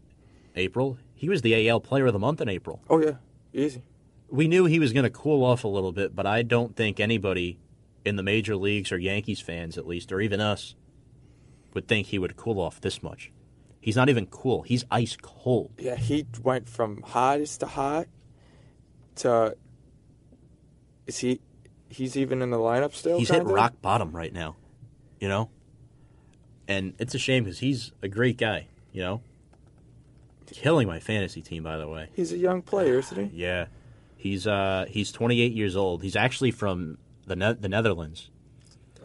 April, 0.57 0.99
he 1.15 1.29
was 1.29 1.43
the 1.43 1.69
AL 1.69 1.81
Player 1.81 2.07
of 2.07 2.13
the 2.13 2.19
Month 2.19 2.41
in 2.41 2.49
April. 2.49 2.83
Oh 2.89 3.01
yeah, 3.01 3.15
easy. 3.53 3.83
We 4.31 4.47
knew 4.47 4.67
he 4.67 4.79
was 4.79 4.93
going 4.93 5.05
to 5.05 5.11
cool 5.11 5.45
off 5.45 5.65
a 5.65 5.69
little 5.69 5.93
bit, 5.93 6.15
but 6.15 6.27
I 6.27 6.43
don't 6.43 6.77
think 6.77 7.01
anybody 7.01 7.59
in 8.05 8.17
the 8.17 8.23
major 8.23 8.57
leagues 8.57 8.93
or 8.93 8.99
Yankees 8.99 9.41
fans, 9.41 9.79
at 9.79 9.87
least, 9.87 10.13
or 10.13 10.21
even 10.21 10.41
us, 10.41 10.75
would 11.75 11.89
think 11.89 12.09
he 12.09 12.19
would 12.19 12.37
cool 12.37 12.61
off 12.61 12.81
this 12.81 13.03
much. 13.03 13.33
He's 13.81 13.97
not 13.97 14.09
even 14.09 14.27
cool. 14.27 14.63
He's 14.63 14.85
ice 14.91 15.17
cold. 15.21 15.71
Yeah, 15.79 15.97
he 15.97 16.27
went 16.43 16.69
from 16.69 17.03
hottest 17.03 17.61
to 17.61 17.67
hot 17.67 18.07
to. 19.17 19.57
Is 21.07 21.19
he? 21.19 21.41
He's 21.89 22.17
even 22.17 22.43
in 22.43 22.51
the 22.51 22.59
lineup 22.59 22.93
still. 22.95 23.19
he's 23.19 23.31
hit 23.31 23.45
rock 23.45 23.81
bottom 23.81 24.15
right 24.15 24.33
now, 24.33 24.57
you 25.21 25.29
know. 25.29 25.49
And 26.69 26.93
it's 26.99 27.14
a 27.14 27.19
shame 27.19 27.45
because 27.45 27.59
he's 27.61 27.91
a 28.03 28.09
great 28.09 28.37
guy, 28.37 28.66
you 28.93 29.01
know. 29.03 29.23
Killing 30.51 30.87
my 30.87 31.01
fantasy 31.01 31.43
team, 31.43 31.62
by 31.62 31.77
the 31.79 31.89
way. 31.89 32.09
He's 32.14 32.33
a 32.33 32.39
young 32.39 32.62
player, 32.62 32.99
isn't 32.99 33.31
he? 33.31 33.37
Yeah, 33.43 33.66
he's 34.16 34.47
uh 34.47 34.85
he's 34.89 35.11
28 35.12 35.53
years 35.53 35.75
old. 35.77 36.03
He's 36.03 36.14
actually 36.16 36.51
from 36.53 36.99
the 37.27 37.37
ne- 37.37 37.55
the 37.55 37.69
Netherlands. 37.69 38.31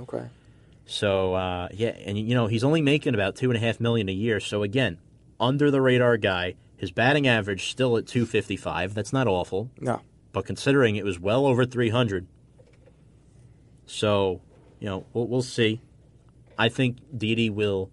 Okay. 0.02 0.26
So 0.86 1.34
uh, 1.36 1.70
yeah, 1.74 1.90
and 2.06 2.18
you 2.18 2.36
know 2.36 2.48
he's 2.48 2.64
only 2.64 2.82
making 2.82 3.14
about 3.14 3.36
two 3.38 3.50
and 3.50 3.58
a 3.58 3.60
half 3.60 3.80
million 3.80 4.10
a 4.10 4.14
year. 4.14 4.40
So 4.40 4.62
again, 4.64 4.98
under 5.40 5.72
the 5.72 5.82
radar 5.82 6.18
guy. 6.18 6.56
His 6.76 6.92
batting 6.92 7.28
average 7.30 7.72
still 7.72 7.96
at 7.96 8.08
255. 8.08 8.94
That's 8.94 9.14
not 9.14 9.26
awful. 9.26 9.70
No. 9.80 10.02
but 10.34 10.46
considering 10.46 10.98
it 10.98 11.06
was 11.06 11.18
well 11.18 11.46
over 11.46 11.64
300. 11.66 12.28
So, 13.86 14.42
you 14.82 14.88
know, 14.88 15.06
we'll, 15.14 15.28
we'll 15.28 15.42
see. 15.42 15.80
I 16.58 16.70
think 16.70 16.98
Didi 17.16 17.50
will 17.50 17.90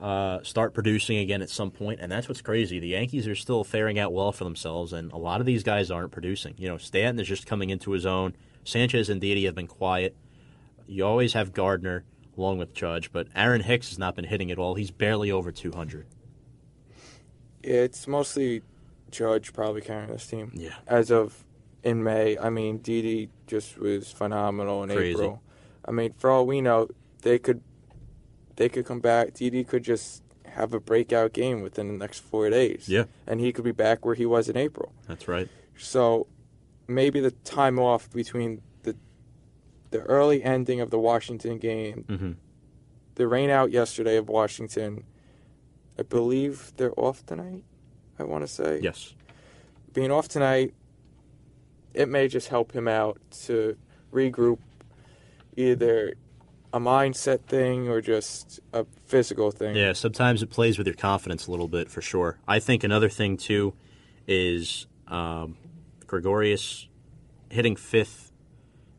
uh, 0.00 0.42
start 0.42 0.74
producing 0.74 1.18
again 1.18 1.42
at 1.42 1.50
some 1.50 1.70
point, 1.70 2.00
and 2.00 2.10
that's 2.12 2.28
what's 2.28 2.42
crazy. 2.42 2.78
The 2.78 2.88
Yankees 2.88 3.26
are 3.26 3.34
still 3.34 3.64
faring 3.64 3.98
out 3.98 4.12
well 4.12 4.32
for 4.32 4.44
themselves, 4.44 4.92
and 4.92 5.12
a 5.12 5.16
lot 5.16 5.40
of 5.40 5.46
these 5.46 5.62
guys 5.62 5.90
aren't 5.90 6.12
producing. 6.12 6.54
You 6.58 6.68
know, 6.68 6.76
Stanton 6.78 7.20
is 7.20 7.28
just 7.28 7.46
coming 7.46 7.70
into 7.70 7.92
his 7.92 8.04
own. 8.06 8.34
Sanchez 8.64 9.08
and 9.08 9.20
Didi 9.20 9.44
have 9.44 9.54
been 9.54 9.66
quiet. 9.68 10.16
You 10.86 11.04
always 11.06 11.32
have 11.32 11.52
Gardner. 11.52 12.04
along 12.36 12.58
with 12.58 12.74
Judge, 12.74 13.10
but 13.12 13.26
Aaron 13.34 13.62
Hicks 13.62 13.88
has 13.88 13.98
not 13.98 14.14
been 14.14 14.26
hitting 14.26 14.50
at 14.50 14.58
all. 14.58 14.74
He's 14.74 14.90
barely 14.90 15.30
over 15.30 15.50
200. 15.50 16.06
It's 17.62 18.06
mostly 18.06 18.62
Judge 19.10 19.52
probably 19.52 19.80
carrying 19.80 20.10
this 20.10 20.26
team. 20.26 20.52
Yeah. 20.54 20.74
As 20.86 21.10
of 21.10 21.44
in 21.82 22.02
May, 22.02 22.36
I 22.38 22.50
mean, 22.50 22.78
Didi 22.78 23.30
just 23.46 23.78
was 23.78 24.10
phenomenal 24.10 24.82
in 24.82 24.90
Crazy. 24.90 25.12
April. 25.12 25.42
I 25.84 25.92
mean, 25.92 26.12
for 26.18 26.30
all 26.30 26.46
we 26.46 26.60
know, 26.60 26.88
they 27.26 27.38
could 27.40 27.60
they 28.54 28.68
could 28.68 28.86
come 28.86 29.00
back. 29.00 29.34
Didi 29.34 29.64
could 29.64 29.82
just 29.82 30.22
have 30.46 30.72
a 30.72 30.80
breakout 30.80 31.32
game 31.32 31.60
within 31.60 31.88
the 31.88 31.98
next 31.98 32.20
four 32.20 32.48
days. 32.48 32.88
Yeah. 32.88 33.04
And 33.26 33.40
he 33.40 33.52
could 33.52 33.64
be 33.64 33.72
back 33.72 34.04
where 34.06 34.14
he 34.14 34.24
was 34.24 34.48
in 34.48 34.56
April. 34.56 34.92
That's 35.08 35.26
right. 35.28 35.48
So 35.76 36.28
maybe 36.86 37.18
the 37.20 37.32
time 37.32 37.78
off 37.78 38.08
between 38.12 38.62
the 38.84 38.96
the 39.90 40.00
early 40.02 40.42
ending 40.42 40.80
of 40.80 40.90
the 40.90 40.98
Washington 40.98 41.58
game, 41.58 42.04
hmm 42.08 42.32
the 43.16 43.26
rain 43.26 43.48
out 43.50 43.70
yesterday 43.72 44.16
of 44.18 44.28
Washington. 44.28 45.02
I 45.98 46.02
believe 46.02 46.72
they're 46.76 46.98
off 47.00 47.24
tonight. 47.26 47.64
I 48.18 48.24
want 48.24 48.42
to 48.46 48.48
say 48.48 48.78
Yes. 48.82 49.14
being 49.94 50.10
off 50.12 50.28
tonight, 50.28 50.74
it 51.94 52.08
may 52.10 52.28
just 52.28 52.48
help 52.48 52.72
him 52.72 52.86
out 52.86 53.18
to 53.46 53.76
regroup, 54.12 54.58
either 55.56 56.12
a 56.76 56.80
mindset 56.80 57.40
thing 57.42 57.88
or 57.88 58.00
just 58.00 58.60
a 58.72 58.84
physical 59.06 59.50
thing. 59.50 59.74
Yeah, 59.74 59.94
sometimes 59.94 60.42
it 60.42 60.50
plays 60.50 60.78
with 60.78 60.86
your 60.86 60.94
confidence 60.94 61.46
a 61.46 61.50
little 61.50 61.68
bit 61.68 61.90
for 61.90 62.02
sure. 62.02 62.38
I 62.46 62.58
think 62.58 62.84
another 62.84 63.08
thing 63.08 63.36
too 63.36 63.74
is 64.28 64.86
um, 65.08 65.56
Gregorius 66.06 66.88
hitting 67.50 67.76
fifth. 67.76 68.32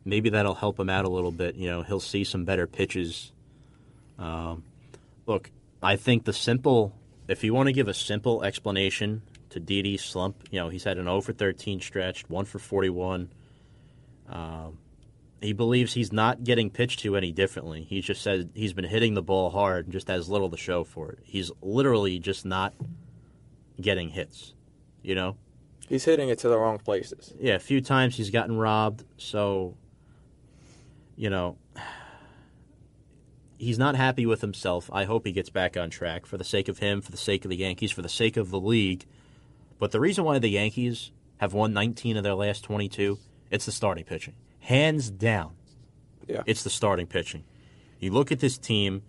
Maybe 0.05 0.29
that'll 0.29 0.55
help 0.55 0.79
him 0.79 0.89
out 0.89 1.05
a 1.05 1.09
little 1.09 1.31
bit. 1.31 1.55
You 1.55 1.69
know, 1.69 1.83
he'll 1.83 1.99
see 1.99 2.23
some 2.23 2.45
better 2.45 2.65
pitches. 2.65 3.31
Um, 4.17 4.63
look, 5.25 5.51
I 5.83 5.95
think 5.95 6.25
the 6.25 6.33
simple, 6.33 6.93
if 7.27 7.43
you 7.43 7.53
want 7.53 7.67
to 7.67 7.73
give 7.73 7.87
a 7.87 7.93
simple 7.93 8.43
explanation 8.43 9.21
to 9.49 9.59
Didi's 9.59 10.03
slump, 10.03 10.47
you 10.49 10.59
know, 10.59 10.69
he's 10.69 10.85
had 10.85 10.97
an 10.97 11.05
0 11.05 11.21
for 11.21 11.33
13 11.33 11.81
stretched, 11.81 12.29
1 12.29 12.45
for 12.45 12.59
41. 12.59 13.29
Um, 14.29 14.77
he 15.41 15.53
believes 15.53 15.93
he's 15.93 16.11
not 16.11 16.43
getting 16.43 16.69
pitched 16.69 16.99
to 17.01 17.15
any 17.15 17.31
differently. 17.31 17.83
He 17.83 18.01
just 18.01 18.21
says 18.21 18.45
he's 18.53 18.73
been 18.73 18.85
hitting 18.85 19.13
the 19.13 19.21
ball 19.21 19.49
hard 19.49 19.85
and 19.85 19.93
just 19.93 20.07
has 20.07 20.29
little 20.29 20.49
to 20.49 20.57
show 20.57 20.83
for 20.83 21.11
it. 21.11 21.19
He's 21.23 21.51
literally 21.61 22.19
just 22.19 22.45
not 22.45 22.73
getting 23.79 24.09
hits. 24.09 24.53
You 25.03 25.15
know? 25.15 25.37
He's 25.87 26.03
hitting 26.05 26.29
it 26.29 26.39
to 26.39 26.49
the 26.49 26.57
wrong 26.57 26.79
places. 26.79 27.33
Yeah, 27.39 27.55
a 27.55 27.59
few 27.59 27.81
times 27.81 28.17
he's 28.17 28.29
gotten 28.29 28.57
robbed, 28.57 29.05
so 29.17 29.75
you 31.15 31.29
know 31.29 31.57
he's 33.57 33.79
not 33.79 33.95
happy 33.95 34.25
with 34.25 34.41
himself. 34.41 34.89
I 34.91 35.05
hope 35.05 35.25
he 35.25 35.31
gets 35.31 35.49
back 35.49 35.77
on 35.77 35.89
track 35.89 36.25
for 36.25 36.37
the 36.37 36.43
sake 36.43 36.67
of 36.67 36.79
him, 36.79 37.01
for 37.01 37.11
the 37.11 37.17
sake 37.17 37.45
of 37.45 37.49
the 37.49 37.57
Yankees, 37.57 37.91
for 37.91 38.01
the 38.01 38.09
sake 38.09 38.37
of 38.37 38.49
the 38.49 38.59
league. 38.59 39.05
But 39.79 39.91
the 39.91 39.99
reason 39.99 40.23
why 40.23 40.39
the 40.39 40.49
Yankees 40.49 41.11
have 41.37 41.53
won 41.53 41.71
19 41.71 42.17
of 42.17 42.23
their 42.23 42.33
last 42.33 42.63
22, 42.63 43.19
it's 43.51 43.65
the 43.65 43.71
starting 43.71 44.03
pitching. 44.03 44.33
Hands 44.67 45.09
down. 45.11 45.53
Yeah. 46.27 46.43
It's 46.45 46.63
the 46.63 46.69
starting 46.69 47.07
pitching. 47.07 47.45
You 48.01 48.11
look 48.11 48.33
at 48.33 48.41
this 48.41 48.57
team, 48.57 49.01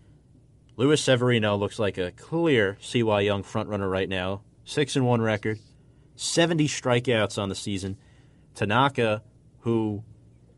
Luis 0.76 1.02
Severino 1.02 1.56
looks 1.56 1.80
like 1.80 1.98
a 1.98 2.12
clear 2.12 2.78
CY 2.80 3.22
Young 3.22 3.42
frontrunner 3.42 3.90
right 3.90 4.08
now. 4.08 4.42
6 4.66 4.94
and 4.94 5.04
1 5.04 5.20
record, 5.20 5.58
70 6.14 6.68
strikeouts 6.68 7.42
on 7.42 7.48
the 7.48 7.56
season. 7.56 7.96
Tanaka, 8.54 9.24
who 9.62 10.04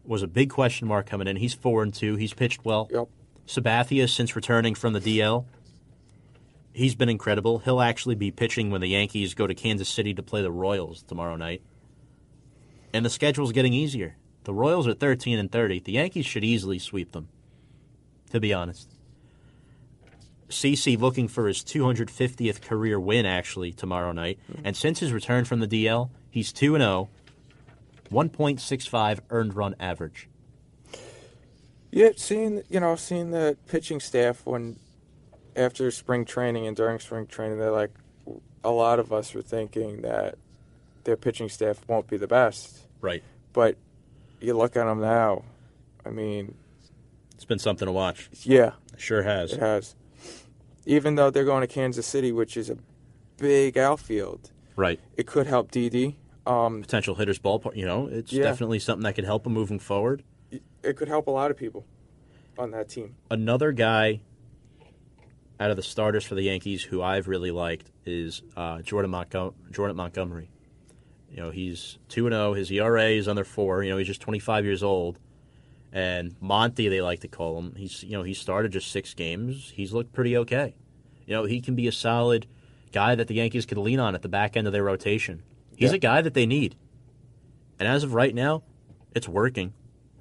was 0.04 0.22
a 0.22 0.28
big 0.28 0.50
question 0.50 0.86
mark 0.86 1.06
coming 1.06 1.28
in, 1.28 1.36
he's 1.36 1.54
4 1.54 1.82
and 1.82 1.94
2. 1.94 2.16
He's 2.16 2.34
pitched 2.34 2.66
well. 2.66 2.86
Yep. 2.92 3.08
Sabathia, 3.46 4.06
since 4.06 4.36
returning 4.36 4.74
from 4.74 4.92
the 4.92 5.00
DL, 5.00 5.46
he's 6.74 6.94
been 6.94 7.08
incredible. 7.08 7.60
He'll 7.60 7.80
actually 7.80 8.16
be 8.16 8.30
pitching 8.30 8.70
when 8.70 8.82
the 8.82 8.88
Yankees 8.88 9.32
go 9.32 9.46
to 9.46 9.54
Kansas 9.54 9.88
City 9.88 10.12
to 10.12 10.22
play 10.22 10.42
the 10.42 10.52
Royals 10.52 11.02
tomorrow 11.02 11.36
night. 11.36 11.62
And 12.92 13.02
the 13.02 13.08
schedule's 13.08 13.52
getting 13.52 13.72
easier. 13.72 14.16
The 14.44 14.54
Royals 14.54 14.86
are 14.88 14.94
13 14.94 15.38
and 15.38 15.50
30. 15.50 15.80
The 15.80 15.92
Yankees 15.92 16.26
should 16.26 16.44
easily 16.44 16.78
sweep 16.78 17.12
them, 17.12 17.28
to 18.30 18.40
be 18.40 18.52
honest. 18.52 18.88
CC 20.48 20.98
looking 20.98 21.28
for 21.28 21.46
his 21.46 21.58
250th 21.58 22.62
career 22.62 22.98
win 22.98 23.26
actually 23.26 23.72
tomorrow 23.72 24.12
night. 24.12 24.38
Mm-hmm. 24.50 24.62
And 24.66 24.76
since 24.76 24.98
his 24.98 25.12
return 25.12 25.44
from 25.44 25.60
the 25.60 25.68
DL, 25.68 26.10
he's 26.30 26.52
2 26.52 26.74
and 26.74 26.82
0, 26.82 27.08
1.65 28.10 29.20
earned 29.30 29.54
run 29.54 29.74
average. 29.78 30.28
Yeah, 31.92 32.10
seeing 32.16 32.62
you 32.68 32.80
know, 32.80 32.94
seeing 32.96 33.30
the 33.30 33.56
pitching 33.66 34.00
staff 34.00 34.42
when 34.44 34.78
after 35.56 35.90
spring 35.90 36.24
training 36.24 36.66
and 36.66 36.76
during 36.76 37.00
spring 37.00 37.26
training, 37.26 37.58
they're 37.58 37.70
like 37.70 37.90
a 38.62 38.70
lot 38.70 38.98
of 38.98 39.12
us 39.12 39.34
were 39.34 39.42
thinking 39.42 40.02
that 40.02 40.36
their 41.04 41.16
pitching 41.16 41.48
staff 41.48 41.80
won't 41.88 42.06
be 42.06 42.16
the 42.16 42.28
best. 42.28 42.86
Right. 43.00 43.22
But 43.52 43.76
you 44.40 44.56
look 44.56 44.76
at 44.76 44.84
them 44.84 45.00
now. 45.00 45.44
I 46.04 46.10
mean, 46.10 46.54
It's 47.34 47.44
been 47.44 47.58
something 47.58 47.86
to 47.86 47.92
watch. 47.92 48.28
yeah, 48.42 48.72
Sure 48.96 49.22
has. 49.22 49.52
it 49.52 49.60
has. 49.60 49.94
Even 50.86 51.14
though 51.14 51.30
they're 51.30 51.44
going 51.44 51.60
to 51.62 51.66
Kansas 51.66 52.06
City, 52.06 52.32
which 52.32 52.56
is 52.56 52.70
a 52.70 52.78
big 53.36 53.76
outfield, 53.78 54.50
Right. 54.76 54.98
it 55.16 55.26
could 55.26 55.46
help 55.46 55.70
Didi. 55.70 56.18
Um, 56.46 56.80
potential 56.82 57.14
hitters 57.14 57.38
ballpark. 57.38 57.76
You 57.76 57.84
know, 57.86 58.06
it's 58.06 58.32
Yeah. 58.32 58.44
definitely 58.44 58.78
something 58.78 59.04
that 59.04 59.14
could 59.14 59.24
help 59.24 59.46
him 59.46 59.52
moving 59.52 59.78
forward. 59.78 60.22
it 60.82 60.96
could 60.96 61.08
help 61.08 61.26
a 61.26 61.30
lot 61.30 61.50
of 61.50 61.58
people 61.58 61.84
on 62.58 62.70
that 62.70 62.88
team. 62.88 63.14
Another 63.30 63.70
guy 63.70 64.22
out 65.60 65.70
of 65.70 65.76
the 65.76 65.82
starters 65.82 66.24
for 66.24 66.34
the 66.34 66.42
Yankees 66.42 66.82
who 66.82 67.02
I've 67.02 67.28
really 67.28 67.50
liked 67.50 67.90
is 68.06 68.40
uh, 68.56 68.80
Jordan, 68.80 69.10
Montgom- 69.10 69.52
Jordan 69.70 69.96
Montgomery. 69.98 70.48
You 71.30 71.36
know, 71.36 71.50
he's 71.50 71.98
two 72.08 72.26
and 72.26 72.34
zero. 72.34 72.54
His 72.54 72.70
ERA 72.70 73.04
is 73.10 73.28
under 73.28 73.44
four. 73.44 73.82
You 73.84 73.90
know, 73.90 73.98
he's 73.98 74.06
just 74.06 74.20
twenty 74.20 74.38
five 74.40 74.64
years 74.64 74.82
old. 74.82 75.18
And 75.92 76.34
Monty, 76.40 76.88
they 76.88 77.00
like 77.00 77.20
to 77.20 77.28
call 77.28 77.58
him. 77.58 77.74
He's 77.76 78.02
you 78.02 78.12
know 78.12 78.22
he 78.22 78.34
started 78.34 78.72
just 78.72 78.90
six 78.90 79.14
games. 79.14 79.72
He's 79.74 79.92
looked 79.92 80.12
pretty 80.12 80.36
okay. 80.38 80.74
You 81.26 81.34
know, 81.34 81.44
he 81.44 81.60
can 81.60 81.74
be 81.74 81.86
a 81.86 81.92
solid 81.92 82.46
guy 82.92 83.14
that 83.14 83.28
the 83.28 83.34
Yankees 83.34 83.66
could 83.66 83.78
lean 83.78 84.00
on 84.00 84.14
at 84.14 84.22
the 84.22 84.28
back 84.28 84.56
end 84.56 84.66
of 84.66 84.72
their 84.72 84.82
rotation. 84.82 85.42
He's 85.76 85.90
Yeah. 85.90 85.96
a 85.96 86.00
guy 86.00 86.22
that 86.22 86.34
they 86.34 86.46
need. 86.46 86.74
And 87.78 87.88
as 87.88 88.02
of 88.04 88.14
right 88.14 88.34
now, 88.34 88.64
it's 89.14 89.28
working. 89.28 89.72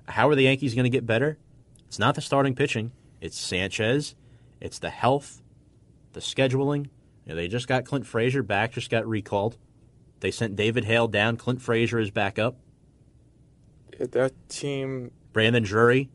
How 0.08 0.30
are 0.30 0.36
the 0.36 0.44
Yankees 0.44 0.76
going 0.76 0.84
to 0.86 0.90
get 0.90 1.06
better? 1.06 1.38
It's 1.88 2.00
not 2.00 2.16
the 2.16 2.22
starting 2.22 2.56
pitching. 2.56 2.92
It's 3.22 3.38
Sanchez. 3.38 4.16
It's 4.62 4.80
the 4.80 4.90
health, 4.92 5.42
the 6.14 6.20
scheduling. 6.20 6.86
You 7.26 7.30
know, 7.30 7.36
they 7.36 7.48
just 7.48 7.68
got 7.68 7.86
Clint 7.86 8.06
Frazier 8.06 8.44
back, 8.44 8.72
just 8.74 8.90
got 8.90 9.08
recalled. 9.08 9.58
They 10.20 10.32
sent 10.32 10.56
David 10.56 10.86
Hale 10.86 11.08
down. 11.08 11.38
Clint 11.38 11.62
Frazier 11.62 12.00
is 12.00 12.12
back 12.12 12.38
up. 12.38 12.58
That 14.00 14.32
team, 14.50 15.12
Brandon 15.34 15.64
Drury 15.64 16.10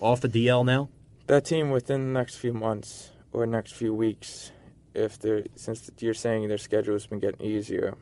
off 0.00 0.20
the 0.20 0.28
DL 0.28 0.64
now. 0.64 0.88
that 1.26 1.44
team 1.44 1.70
within 1.70 2.12
the 2.12 2.18
next 2.18 2.36
few 2.36 2.52
months 2.52 3.10
or 3.32 3.46
next 3.46 3.72
few 3.72 3.92
weeks, 3.94 4.50
if 4.94 5.18
they're 5.18 5.44
since 5.56 5.90
you're 5.98 6.14
saying 6.14 6.48
their 6.48 6.58
schedule 6.58 6.94
has 6.94 7.06
been 7.06 7.18
getting 7.18 7.44
easier, 7.46 7.94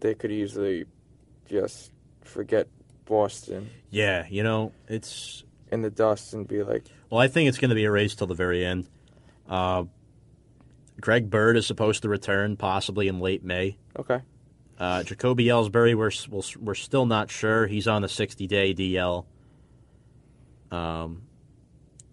they 0.00 0.14
could 0.14 0.30
easily 0.30 0.84
just 1.48 1.90
forget 2.22 2.68
Boston 3.04 3.70
Yeah, 3.90 4.26
you 4.28 4.42
know, 4.42 4.72
it's 4.86 5.42
in 5.72 5.82
the 5.82 5.90
dust 5.90 6.34
and 6.34 6.46
be 6.46 6.62
like, 6.62 6.84
Well, 7.10 7.20
I 7.20 7.26
think 7.26 7.48
it's 7.48 7.58
going 7.58 7.70
to 7.70 7.74
be 7.74 7.84
a 7.84 7.90
race 7.90 8.14
till 8.14 8.26
the 8.26 8.34
very 8.34 8.64
end. 8.64 8.88
Uh, 9.48 9.84
Greg 11.00 11.30
Bird 11.30 11.56
is 11.56 11.66
supposed 11.66 12.02
to 12.02 12.08
return 12.08 12.56
possibly 12.56 13.08
in 13.08 13.20
late 13.20 13.44
May. 13.44 13.76
okay, 13.98 14.20
Uh, 14.78 15.02
Jacoby 15.02 15.46
Ellsbury, 15.46 15.94
we're, 15.94 16.10
we're 16.60 16.74
still 16.74 17.06
not 17.06 17.30
sure. 17.30 17.66
He's 17.66 17.86
on 17.88 18.02
the 18.02 18.08
60 18.08 18.46
day 18.46 18.74
DL. 18.74 19.24
Um, 20.70 21.22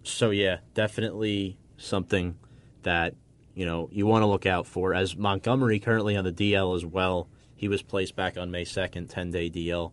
so, 0.03 0.29
yeah, 0.29 0.59
definitely 0.73 1.57
something 1.77 2.37
that 2.83 3.15
you 3.55 3.65
know 3.65 3.89
you 3.91 4.05
want 4.05 4.21
to 4.21 4.27
look 4.27 4.45
out 4.45 4.67
for. 4.67 4.93
As 4.93 5.15
Montgomery 5.17 5.79
currently 5.79 6.15
on 6.15 6.23
the 6.23 6.31
DL 6.31 6.75
as 6.75 6.85
well, 6.85 7.27
he 7.55 7.67
was 7.67 7.81
placed 7.81 8.15
back 8.15 8.37
on 8.37 8.51
May 8.51 8.65
2nd, 8.65 9.09
10 9.09 9.31
day 9.31 9.49
DL. 9.49 9.91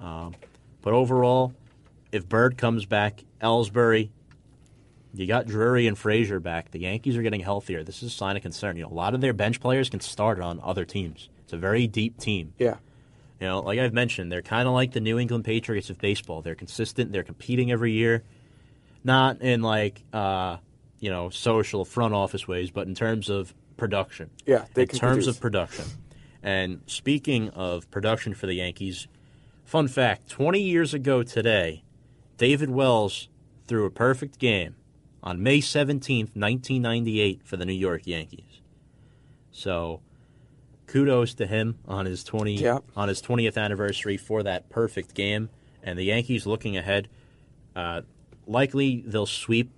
Um, 0.00 0.34
but 0.82 0.92
overall, 0.94 1.54
if 2.12 2.28
Bird 2.28 2.56
comes 2.56 2.86
back, 2.86 3.24
Ellsbury, 3.40 4.10
you 5.16 5.26
got 5.26 5.46
Drury 5.46 5.86
and 5.86 5.96
Frazier 5.96 6.40
back. 6.40 6.70
The 6.70 6.80
Yankees 6.80 7.16
are 7.16 7.22
getting 7.22 7.40
healthier. 7.40 7.82
This 7.82 8.02
is 8.02 8.12
a 8.12 8.14
sign 8.14 8.36
of 8.36 8.42
concern. 8.42 8.76
You 8.76 8.82
know, 8.82 8.90
a 8.90 8.94
lot 8.94 9.14
of 9.14 9.20
their 9.20 9.32
bench 9.32 9.60
players 9.60 9.88
can 9.88 10.00
start 10.00 10.40
on 10.40 10.60
other 10.62 10.84
teams. 10.84 11.28
It's 11.44 11.52
a 11.52 11.56
very 11.56 11.86
deep 11.86 12.18
team. 12.18 12.52
yeah, 12.58 12.76
You 13.40 13.46
know, 13.46 13.60
like 13.60 13.78
I've 13.78 13.94
mentioned, 13.94 14.30
they're 14.30 14.42
kind 14.42 14.68
of 14.68 14.74
like 14.74 14.92
the 14.92 15.00
New 15.00 15.18
England 15.18 15.44
Patriots 15.44 15.90
of 15.90 15.98
baseball. 15.98 16.42
They're 16.42 16.54
consistent. 16.54 17.12
They're 17.12 17.22
competing 17.22 17.70
every 17.72 17.92
year, 17.92 18.24
not 19.04 19.40
in 19.40 19.62
like 19.62 20.02
uh, 20.12 20.58
you 21.00 21.10
know 21.10 21.30
social 21.30 21.84
front 21.84 22.14
office 22.14 22.46
ways, 22.46 22.70
but 22.70 22.86
in 22.86 22.94
terms 22.94 23.30
of 23.30 23.54
production. 23.76 24.30
yeah, 24.44 24.64
they 24.74 24.82
in 24.82 24.88
terms 24.88 25.00
produce. 25.00 25.28
of 25.28 25.40
production. 25.40 25.84
And 26.42 26.80
speaking 26.86 27.50
of 27.50 27.90
production 27.90 28.34
for 28.34 28.46
the 28.46 28.54
Yankees, 28.54 29.06
fun 29.64 29.88
fact: 29.88 30.28
twenty 30.28 30.60
years 30.60 30.92
ago 30.92 31.22
today, 31.22 31.84
David 32.36 32.70
Wells 32.70 33.28
threw 33.66 33.84
a 33.84 33.90
perfect 33.90 34.38
game 34.38 34.74
on 35.26 35.42
May 35.42 35.58
17th, 35.58 36.30
1998 36.36 37.40
for 37.44 37.56
the 37.56 37.66
New 37.66 37.72
York 37.72 38.06
Yankees. 38.06 38.60
So, 39.50 40.00
kudos 40.86 41.34
to 41.34 41.46
him 41.46 41.78
on 41.88 42.06
his 42.06 42.22
20 42.22 42.54
Yep. 42.54 42.84
on 42.96 43.08
his 43.08 43.20
20th 43.20 43.56
anniversary 43.58 44.16
for 44.16 44.42
that 44.44 44.68
perfect 44.70 45.14
game 45.14 45.48
and 45.82 45.98
the 45.98 46.04
Yankees 46.04 46.46
looking 46.46 46.76
ahead 46.76 47.08
uh, 47.74 48.02
likely 48.46 49.02
they'll 49.04 49.26
sweep 49.26 49.70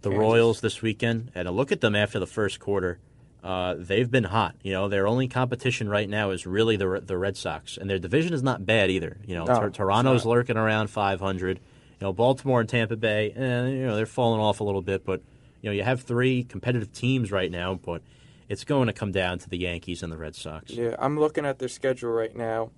the 0.00 0.08
Kansas. 0.08 0.20
Royals 0.20 0.60
this 0.62 0.80
weekend 0.82 1.30
and 1.34 1.48
look 1.50 1.70
at 1.70 1.80
them 1.82 1.94
after 1.94 2.18
the 2.18 2.26
first 2.26 2.58
quarter. 2.58 2.98
Uh, 3.44 3.74
they've 3.78 4.10
been 4.10 4.24
hot. 4.24 4.56
You 4.62 4.72
know, 4.72 4.88
their 4.88 5.06
only 5.06 5.28
competition 5.28 5.88
right 5.88 6.08
now 6.08 6.30
is 6.30 6.46
really 6.46 6.76
the 6.76 7.00
the 7.04 7.16
Red 7.16 7.36
Sox, 7.36 7.76
and 7.76 7.88
their 7.88 7.98
division 8.00 8.32
is 8.34 8.42
not 8.42 8.66
bad 8.66 8.90
either. 8.90 9.18
You 9.26 9.36
know, 9.36 9.44
No, 9.44 9.54
Tor- 9.54 9.70
Toronto's 9.70 10.24
lurking 10.24 10.56
around 10.56 10.88
500. 10.88 11.60
You 12.00 12.06
know, 12.06 12.12
Baltimore 12.12 12.60
and 12.60 12.68
Tampa 12.68 12.96
Bay, 12.96 13.30
eh, 13.30 13.68
you 13.68 13.86
know, 13.86 13.96
they're 13.96 14.06
falling 14.06 14.40
off 14.40 14.60
a 14.60 14.64
little 14.64 14.82
bit, 14.82 15.04
but 15.04 15.22
you 15.62 15.70
know, 15.70 15.74
you 15.74 15.82
have 15.82 16.02
three 16.02 16.44
competitive 16.44 16.92
teams 16.92 17.32
right 17.32 17.50
now, 17.50 17.74
but 17.74 18.02
it's 18.48 18.64
going 18.64 18.86
to 18.86 18.92
come 18.92 19.12
down 19.12 19.38
to 19.38 19.48
the 19.48 19.56
Yankees 19.58 20.02
and 20.02 20.12
the 20.12 20.16
Red 20.16 20.34
Sox. 20.36 20.72
Yeah, 20.72 20.94
I'm 20.98 21.18
looking 21.18 21.46
at 21.46 21.58
their 21.58 21.68
schedule 21.68 22.10
right 22.10 22.34
now, 22.36 22.70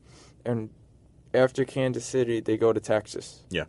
and 0.45 0.71
after 1.35 1.65
Kansas 1.65 2.05
City, 2.05 2.41
they 2.41 2.57
go 2.57 2.73
to 2.73 2.81
Texas. 2.81 3.43
Yeah. 3.51 3.65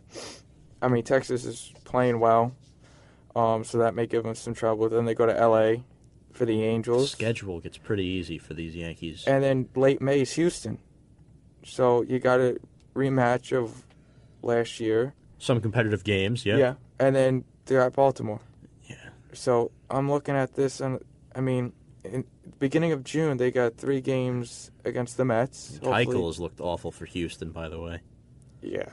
I 0.80 0.88
mean, 0.88 1.02
Texas 1.02 1.44
is 1.44 1.72
playing 1.84 2.20
well, 2.20 2.54
um, 3.36 3.64
so 3.64 3.78
that 3.78 3.94
may 3.94 4.06
give 4.06 4.22
them 4.22 4.34
some 4.34 4.54
trouble. 4.54 4.88
Then 4.88 5.04
they 5.04 5.14
go 5.14 5.26
to 5.26 5.36
L.A. 5.36 5.84
for 6.32 6.44
the 6.46 6.62
Angels, 6.62 7.10
Schedule 7.10 7.60
gets 7.60 7.76
pretty 7.76 8.04
easy 8.04 8.38
for 8.38 8.54
these 8.54 8.74
Yankees. 8.76 9.24
and 9.26 9.42
then 9.42 9.68
late 9.74 10.00
May 10.00 10.20
is 10.20 10.32
Houston. 10.34 10.78
So 11.64 12.02
you 12.02 12.18
got 12.20 12.40
a 12.40 12.58
rematch 12.94 13.52
of 13.52 13.84
last 14.42 14.80
year. 14.80 15.12
Some 15.40 15.60
competitive 15.60 16.04
games, 16.04 16.46
yeah. 16.46 16.56
Yeah, 16.56 16.74
and 17.00 17.16
then 17.16 17.44
they're 17.64 17.80
at 17.80 17.94
Baltimore. 17.94 18.40
Yeah. 18.84 18.96
So 19.32 19.72
I'm 19.90 20.10
looking 20.10 20.36
at 20.36 20.54
this, 20.54 20.80
and 20.80 21.00
I 21.34 21.40
mean, 21.40 21.72
in 22.04 22.24
beginning 22.58 22.92
of 22.92 23.02
June, 23.02 23.38
they 23.38 23.50
got 23.50 23.76
three 23.76 24.00
games 24.00 24.70
against 24.84 25.16
the 25.16 25.24
Mets. 25.24 25.80
Keuchel 25.82 26.26
has 26.26 26.38
looked 26.38 26.60
awful 26.60 26.92
for 26.92 27.06
Houston, 27.06 27.50
by 27.50 27.68
the 27.68 27.80
way. 27.80 28.02
Yeah. 28.60 28.90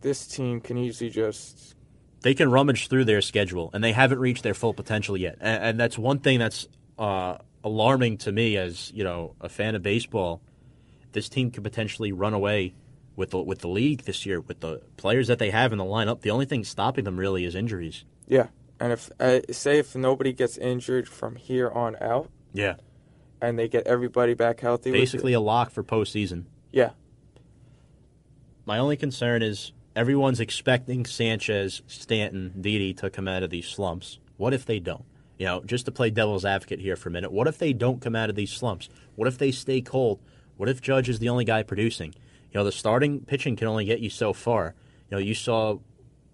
This 0.00 0.26
team 0.26 0.60
can 0.60 0.78
easily 0.78 1.10
just 1.10 1.74
they 2.24 2.34
can 2.34 2.50
rummage 2.50 2.88
through 2.88 3.04
their 3.04 3.20
schedule, 3.20 3.70
and 3.74 3.84
they 3.84 3.92
haven't 3.92 4.18
reached 4.18 4.42
their 4.42 4.54
full 4.54 4.72
potential 4.72 5.14
yet. 5.14 5.36
And, 5.40 5.62
and 5.62 5.80
that's 5.80 5.98
one 5.98 6.20
thing 6.20 6.38
that's 6.38 6.66
uh, 6.98 7.36
alarming 7.62 8.16
to 8.18 8.32
me 8.32 8.56
as 8.56 8.90
you 8.92 9.04
know 9.04 9.36
a 9.40 9.50
fan 9.50 9.74
of 9.74 9.82
baseball. 9.82 10.40
This 11.12 11.28
team 11.28 11.50
could 11.50 11.62
potentially 11.62 12.12
run 12.12 12.32
away 12.32 12.74
with 13.16 13.30
the 13.30 13.38
with 13.38 13.60
the 13.60 13.68
league 13.68 14.02
this 14.02 14.26
year 14.26 14.40
with 14.40 14.60
the 14.60 14.80
players 14.96 15.28
that 15.28 15.38
they 15.38 15.50
have 15.50 15.72
in 15.72 15.78
the 15.78 15.84
lineup. 15.84 16.20
The 16.22 16.30
only 16.30 16.46
thing 16.46 16.64
stopping 16.64 17.04
them 17.04 17.18
really 17.18 17.44
is 17.44 17.54
injuries. 17.54 18.04
yeah. 18.26 18.48
And 18.80 18.92
if 18.92 19.08
uh, 19.20 19.40
say 19.52 19.78
if 19.78 19.94
nobody 19.94 20.32
gets 20.32 20.58
injured 20.58 21.08
from 21.08 21.36
here 21.36 21.70
on 21.70 21.94
out, 22.00 22.28
Yeah, 22.52 22.74
and 23.40 23.56
they 23.56 23.68
get 23.68 23.86
everybody 23.86 24.34
back 24.34 24.60
healthy, 24.60 24.90
basically 24.90 25.32
a 25.32 25.40
lock 25.40 25.70
for 25.70 25.84
postseason. 25.84 26.46
Yeah. 26.72 26.90
My 28.66 28.78
only 28.78 28.96
concern 28.96 29.42
is 29.42 29.72
everyone's 29.94 30.40
expecting 30.40 31.06
Sanchez, 31.06 31.82
Stanton, 31.86 32.52
Didi 32.60 32.94
to 32.94 33.10
come 33.10 33.28
out 33.28 33.42
of 33.42 33.50
these 33.50 33.66
slumps. 33.68 34.18
What 34.38 34.52
if 34.52 34.66
they 34.66 34.80
don't? 34.80 35.04
You 35.38 35.46
know, 35.46 35.62
just 35.64 35.84
to 35.86 35.92
play 35.92 36.10
devil's 36.10 36.44
advocate 36.44 36.80
here 36.80 36.96
for 36.96 37.08
a 37.10 37.12
minute, 37.12 37.30
what 37.32 37.46
if 37.46 37.58
they 37.58 37.72
don't 37.72 38.00
come 38.00 38.16
out 38.16 38.30
of 38.30 38.36
these 38.36 38.50
slumps? 38.50 38.88
What 39.14 39.28
if 39.28 39.38
they 39.38 39.52
stay 39.52 39.80
cold? 39.82 40.20
What 40.56 40.68
if 40.68 40.80
Judge 40.80 41.08
is 41.08 41.18
the 41.18 41.28
only 41.28 41.44
guy 41.44 41.62
producing? 41.62 42.14
You 42.54 42.60
know, 42.60 42.64
the 42.64 42.72
starting 42.72 43.20
pitching 43.20 43.56
can 43.56 43.66
only 43.66 43.84
get 43.84 43.98
you 43.98 44.08
so 44.10 44.32
far. 44.32 44.74
You 45.10 45.16
know, 45.16 45.18
you 45.18 45.34
saw 45.34 45.78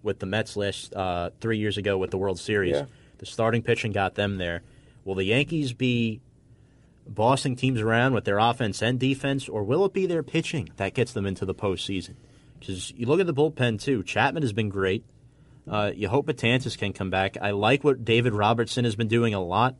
with 0.03 0.19
the 0.19 0.27
Mets 0.27 0.55
last 0.55 0.93
uh, 0.93 1.31
three 1.41 1.57
years 1.57 1.77
ago 1.77 1.97
with 1.97 2.11
the 2.11 2.17
World 2.17 2.39
Series, 2.39 2.75
Yeah. 2.75 2.85
the 3.17 3.25
starting 3.25 3.63
pitching 3.63 3.91
got 3.91 4.15
them 4.15 4.37
there. 4.37 4.61
Will 5.03 5.15
the 5.15 5.23
Yankees 5.25 5.73
be 5.73 6.21
bossing 7.07 7.55
teams 7.55 7.81
around 7.81 8.13
with 8.13 8.23
their 8.25 8.37
offense 8.37 8.81
and 8.83 8.99
defense, 8.99 9.49
or 9.49 9.63
will 9.63 9.83
it 9.85 9.93
be 9.93 10.05
their 10.05 10.21
pitching 10.21 10.69
that 10.77 10.93
gets 10.93 11.11
them 11.13 11.25
into 11.25 11.43
the 11.45 11.55
postseason? 11.55 12.13
Because 12.59 12.91
you 12.91 13.07
look 13.07 13.19
at 13.19 13.25
the 13.25 13.33
bullpen 13.33 13.81
too. 13.81 14.03
Chapman 14.03 14.43
has 14.43 14.53
been 14.53 14.69
great. 14.69 15.03
Uh, 15.67 15.91
you 15.95 16.07
hope 16.07 16.27
Betances 16.27 16.77
can 16.77 16.93
come 16.93 17.09
back. 17.09 17.35
I 17.41 17.51
like 17.51 17.83
what 17.83 18.05
David 18.05 18.33
Robertson 18.33 18.85
has 18.85 18.95
been 18.95 19.07
doing 19.07 19.33
a 19.33 19.43
lot. 19.43 19.75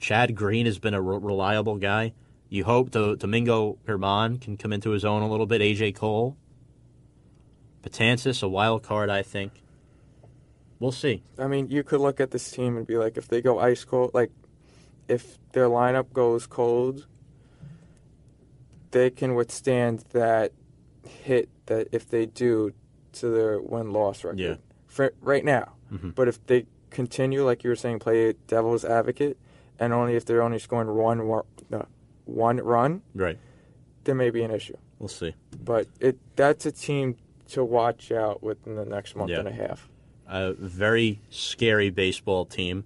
Chad 0.00 0.34
Green 0.36 0.66
has 0.66 0.78
been 0.78 0.94
a 0.94 1.00
re- 1.02 1.18
reliable 1.20 1.76
guy. 1.76 2.12
You 2.56 2.64
hope 2.64 2.90
the 2.90 3.16
Domingo 3.16 3.76
German 3.86 4.38
can 4.38 4.56
come 4.56 4.72
into 4.72 4.90
his 4.90 5.04
own 5.04 5.20
a 5.20 5.28
little 5.28 5.44
bit. 5.44 5.60
AJ 5.60 5.94
Cole, 5.96 6.38
Betances, 7.82 8.42
a 8.42 8.48
wild 8.48 8.82
card, 8.82 9.10
I 9.10 9.22
think. 9.22 9.62
We'll 10.80 10.90
see. 10.90 11.22
I 11.38 11.48
mean, 11.48 11.68
you 11.68 11.82
could 11.82 12.00
look 12.00 12.18
at 12.18 12.30
this 12.30 12.50
team 12.50 12.78
and 12.78 12.86
be 12.86 12.96
like, 12.96 13.18
if 13.18 13.28
they 13.28 13.42
go 13.42 13.58
ice 13.58 13.84
cold, 13.84 14.12
like 14.14 14.30
if 15.06 15.38
their 15.52 15.68
lineup 15.68 16.14
goes 16.14 16.46
cold, 16.46 17.06
they 18.90 19.10
can 19.10 19.34
withstand 19.34 20.04
that 20.12 20.52
hit 21.06 21.50
that 21.66 21.88
if 21.92 22.08
they 22.08 22.24
do 22.24 22.72
to 23.12 23.28
their 23.28 23.60
win 23.60 23.92
loss 23.92 24.24
record. 24.24 24.38
Yeah. 24.40 24.54
For 24.86 25.12
right 25.20 25.44
now. 25.44 25.74
Mhm. 25.92 26.14
But 26.14 26.28
if 26.28 26.44
they 26.46 26.64
continue, 26.88 27.44
like 27.44 27.64
you 27.64 27.70
were 27.70 27.76
saying, 27.76 27.98
play 27.98 28.32
devil's 28.46 28.84
advocate, 28.84 29.36
and 29.78 29.92
only 29.92 30.16
if 30.16 30.24
they're 30.24 30.42
only 30.42 30.58
scoring 30.58 30.88
one 30.94 31.18
no, 31.68 31.86
one 32.26 32.58
run, 32.58 33.00
Right. 33.14 33.38
there 34.04 34.14
may 34.14 34.30
be 34.30 34.42
an 34.42 34.50
issue. 34.50 34.76
We'll 34.98 35.08
see. 35.08 35.34
But 35.64 35.86
it 36.00 36.18
that's 36.36 36.66
a 36.66 36.72
team 36.72 37.16
to 37.48 37.64
watch 37.64 38.12
out 38.12 38.42
within 38.42 38.74
the 38.76 38.84
next 38.84 39.16
month 39.16 39.30
Yeah. 39.30 39.38
and 39.40 39.48
a 39.48 39.52
half. 39.52 39.88
a 40.28 40.52
very 40.54 41.20
scary 41.30 41.88
baseball 41.90 42.44
team. 42.44 42.84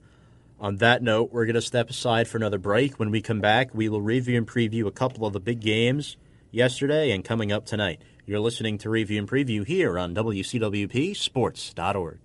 On 0.61 0.76
that 0.76 1.03
note, 1.03 1.32
we're 1.32 1.47
going 1.47 1.55
to 1.55 1.62
step 1.62 1.88
aside 1.88 2.28
for 2.28 2.36
another 2.36 2.59
break. 2.59 2.99
When 2.99 3.11
we 3.11 3.22
come 3.22 3.41
back, 3.41 3.74
we 3.74 3.88
will 3.88 4.03
review 4.03 4.36
and 4.36 4.47
preview 4.47 4.86
a 4.86 4.91
couple 4.91 5.24
of 5.24 5.32
the 5.32 5.41
big 5.41 5.61
games 5.61 6.18
yesterday 6.51 7.11
and 7.12 7.24
coming 7.24 7.51
up 7.51 7.64
tonight. 7.64 8.03
You're 8.26 8.41
listening 8.41 8.76
to 8.78 8.91
Review 8.91 9.18
and 9.20 9.26
Preview 9.28 9.64
here 9.66 9.99
on 9.99 10.12
WCWP 10.14 11.14
Sports.org. 11.16 12.18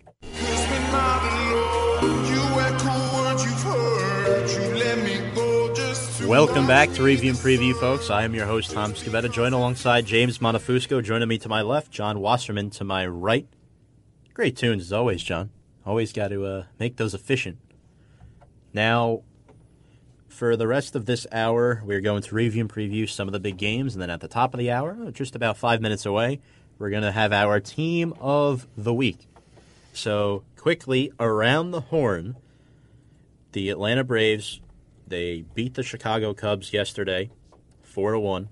Welcome 6.27 6.65
back 6.65 6.91
to 6.93 7.03
Review 7.03 7.29
and 7.29 7.39
Preview, 7.39 7.79
folks. 7.79 8.09
I 8.09 8.23
am 8.23 8.33
your 8.33 8.47
host, 8.47 8.71
Tom 8.71 8.93
Scavetta, 8.93 9.31
joined 9.31 9.53
alongside 9.53 10.07
James 10.07 10.39
Montefusco. 10.39 11.03
Joining 11.03 11.27
me 11.27 11.37
to 11.37 11.47
my 11.47 11.61
left, 11.61 11.91
John 11.91 12.19
Wasserman 12.19 12.71
to 12.71 12.83
my 12.83 13.05
right. 13.05 13.47
Great 14.33 14.57
tunes 14.57 14.81
as 14.81 14.91
always, 14.91 15.21
John. 15.21 15.51
Always 15.85 16.11
got 16.11 16.29
to 16.29 16.43
uh, 16.43 16.63
make 16.79 16.97
those 16.97 17.13
efficient. 17.13 17.59
Now, 18.73 19.21
for 20.27 20.57
the 20.57 20.65
rest 20.65 20.95
of 20.95 21.05
this 21.05 21.27
hour, 21.31 21.83
we're 21.85 22.01
going 22.01 22.23
to 22.23 22.35
review 22.35 22.61
and 22.61 22.73
preview 22.73 23.07
some 23.07 23.27
of 23.27 23.31
the 23.31 23.39
big 23.39 23.57
games, 23.57 23.93
and 23.93 24.01
then 24.01 24.09
at 24.09 24.19
the 24.19 24.27
top 24.27 24.55
of 24.55 24.57
the 24.57 24.71
hour, 24.71 25.11
just 25.11 25.35
about 25.35 25.57
five 25.57 25.79
minutes 25.79 26.07
away, 26.07 26.41
we're 26.79 26.89
going 26.89 27.03
to 27.03 27.11
have 27.11 27.33
our 27.33 27.59
team 27.59 28.15
of 28.19 28.65
the 28.75 28.95
week. 28.95 29.27
So, 29.93 30.43
quickly 30.57 31.13
around 31.19 31.69
the 31.69 31.81
horn, 31.81 32.35
the 33.51 33.69
Atlanta 33.69 34.03
Braves 34.03 34.59
they 35.07 35.43
beat 35.53 35.75
the 35.75 35.83
Chicago 35.83 36.33
Cubs 36.33 36.73
yesterday, 36.73 37.29
four 37.81 38.11
to 38.11 38.19
one. 38.19 38.49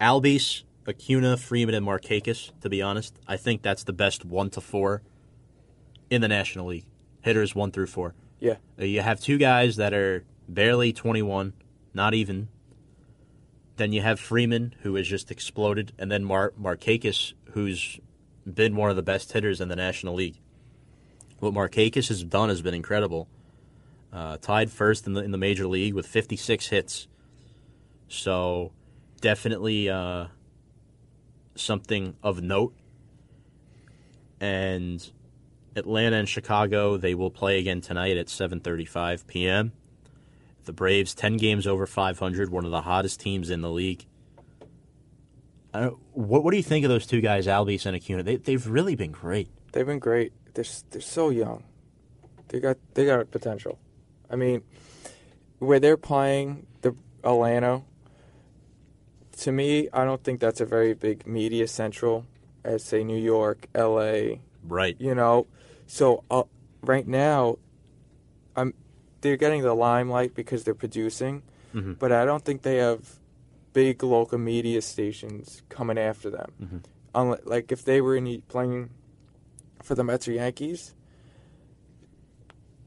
Albies, 0.00 0.62
Acuna, 0.86 1.36
Freeman, 1.36 1.74
and 1.74 1.86
Markakis. 1.86 2.52
To 2.60 2.68
be 2.68 2.82
honest, 2.82 3.18
I 3.26 3.36
think 3.36 3.62
that's 3.62 3.84
the 3.84 3.92
best 3.92 4.24
one 4.24 4.50
to 4.50 4.60
four 4.60 5.02
in 6.10 6.20
the 6.20 6.28
National 6.28 6.66
League. 6.66 6.86
Hitters 7.22 7.54
one 7.54 7.70
through 7.70 7.86
four. 7.86 8.14
Yeah. 8.40 8.56
Uh, 8.78 8.84
You 8.84 9.00
have 9.00 9.20
two 9.20 9.38
guys 9.38 9.76
that 9.76 9.94
are 9.94 10.24
barely 10.48 10.92
21, 10.92 11.54
not 11.94 12.12
even. 12.14 12.48
Then 13.76 13.92
you 13.92 14.02
have 14.02 14.20
Freeman, 14.20 14.74
who 14.82 14.94
has 14.96 15.08
just 15.08 15.30
exploded, 15.30 15.92
and 15.98 16.10
then 16.12 16.24
Mar- 16.24 16.52
Markakis, 16.60 17.32
who's 17.52 17.98
been 18.52 18.76
one 18.76 18.90
of 18.90 18.96
the 18.96 19.02
best 19.02 19.32
hitters 19.32 19.60
in 19.60 19.68
the 19.68 19.76
National 19.76 20.14
League. 20.14 20.38
What 21.40 21.54
Markakis 21.54 22.08
has 22.08 22.22
done 22.22 22.50
has 22.50 22.60
been 22.62 22.74
incredible. 22.74 23.26
Uh, 24.14 24.36
tied 24.40 24.70
first 24.70 25.08
in 25.08 25.14
the 25.14 25.22
in 25.22 25.32
the 25.32 25.38
major 25.38 25.66
league 25.66 25.92
with 25.92 26.06
56 26.06 26.68
hits. 26.68 27.08
So, 28.06 28.70
definitely 29.20 29.90
uh, 29.90 30.26
something 31.56 32.14
of 32.22 32.40
note. 32.40 32.76
And 34.40 35.10
Atlanta 35.74 36.16
and 36.16 36.28
Chicago, 36.28 36.96
they 36.96 37.14
will 37.14 37.30
play 37.30 37.58
again 37.58 37.80
tonight 37.80 38.16
at 38.16 38.26
7:35 38.28 39.26
p.m. 39.26 39.72
The 40.64 40.72
Braves 40.72 41.14
10 41.14 41.36
games 41.36 41.66
over 41.66 41.86
500, 41.86 42.50
one 42.50 42.64
of 42.64 42.70
the 42.70 42.82
hottest 42.82 43.20
teams 43.20 43.50
in 43.50 43.62
the 43.62 43.70
league. 43.70 44.06
What 45.72 46.44
what 46.44 46.52
do 46.52 46.56
you 46.56 46.62
think 46.62 46.84
of 46.84 46.88
those 46.88 47.04
two 47.04 47.20
guys, 47.20 47.48
Albies 47.48 47.84
and 47.84 47.96
Acuna? 47.96 48.22
They 48.22 48.36
they've 48.36 48.64
really 48.64 48.94
been 48.94 49.10
great. 49.10 49.48
They've 49.72 49.84
been 49.84 49.98
great. 49.98 50.32
They're 50.54 50.64
they're 50.90 51.00
so 51.00 51.30
young. 51.30 51.64
They 52.48 52.60
got 52.60 52.76
they 52.94 53.06
got 53.06 53.28
potential. 53.32 53.78
I 54.34 54.36
mean, 54.36 54.62
where 55.60 55.78
they're 55.78 55.96
playing 55.96 56.66
the 56.82 56.96
Atlanta. 57.22 57.82
To 59.38 59.52
me, 59.52 59.88
I 59.92 60.04
don't 60.04 60.22
think 60.24 60.40
that's 60.40 60.60
a 60.60 60.66
very 60.66 60.92
big 60.92 61.24
media 61.24 61.68
central 61.68 62.26
as 62.64 62.82
say 62.82 63.04
New 63.04 63.16
York, 63.18 63.68
L.A. 63.76 64.40
Right. 64.66 64.96
You 64.98 65.14
know, 65.14 65.46
so 65.86 66.24
uh, 66.32 66.42
right 66.82 67.06
now, 67.06 67.58
I'm 68.56 68.74
they're 69.20 69.36
getting 69.36 69.62
the 69.62 69.72
limelight 69.74 70.34
because 70.34 70.64
they're 70.64 70.74
producing, 70.74 71.42
Mhm. 71.72 71.96
but 72.00 72.10
I 72.10 72.24
don't 72.24 72.44
think 72.44 72.62
they 72.62 72.78
have 72.78 73.20
big 73.72 74.02
local 74.02 74.38
media 74.38 74.82
stations 74.82 75.62
coming 75.68 75.96
after 75.98 76.28
them. 76.30 76.50
Mhm. 76.60 76.80
Unlike, 77.14 77.42
like 77.46 77.72
if 77.72 77.84
they 77.84 78.00
were 78.00 78.16
in, 78.16 78.42
playing 78.48 78.90
for 79.82 79.94
the 79.94 80.02
Mets 80.02 80.26
or 80.26 80.32
Yankees, 80.32 80.94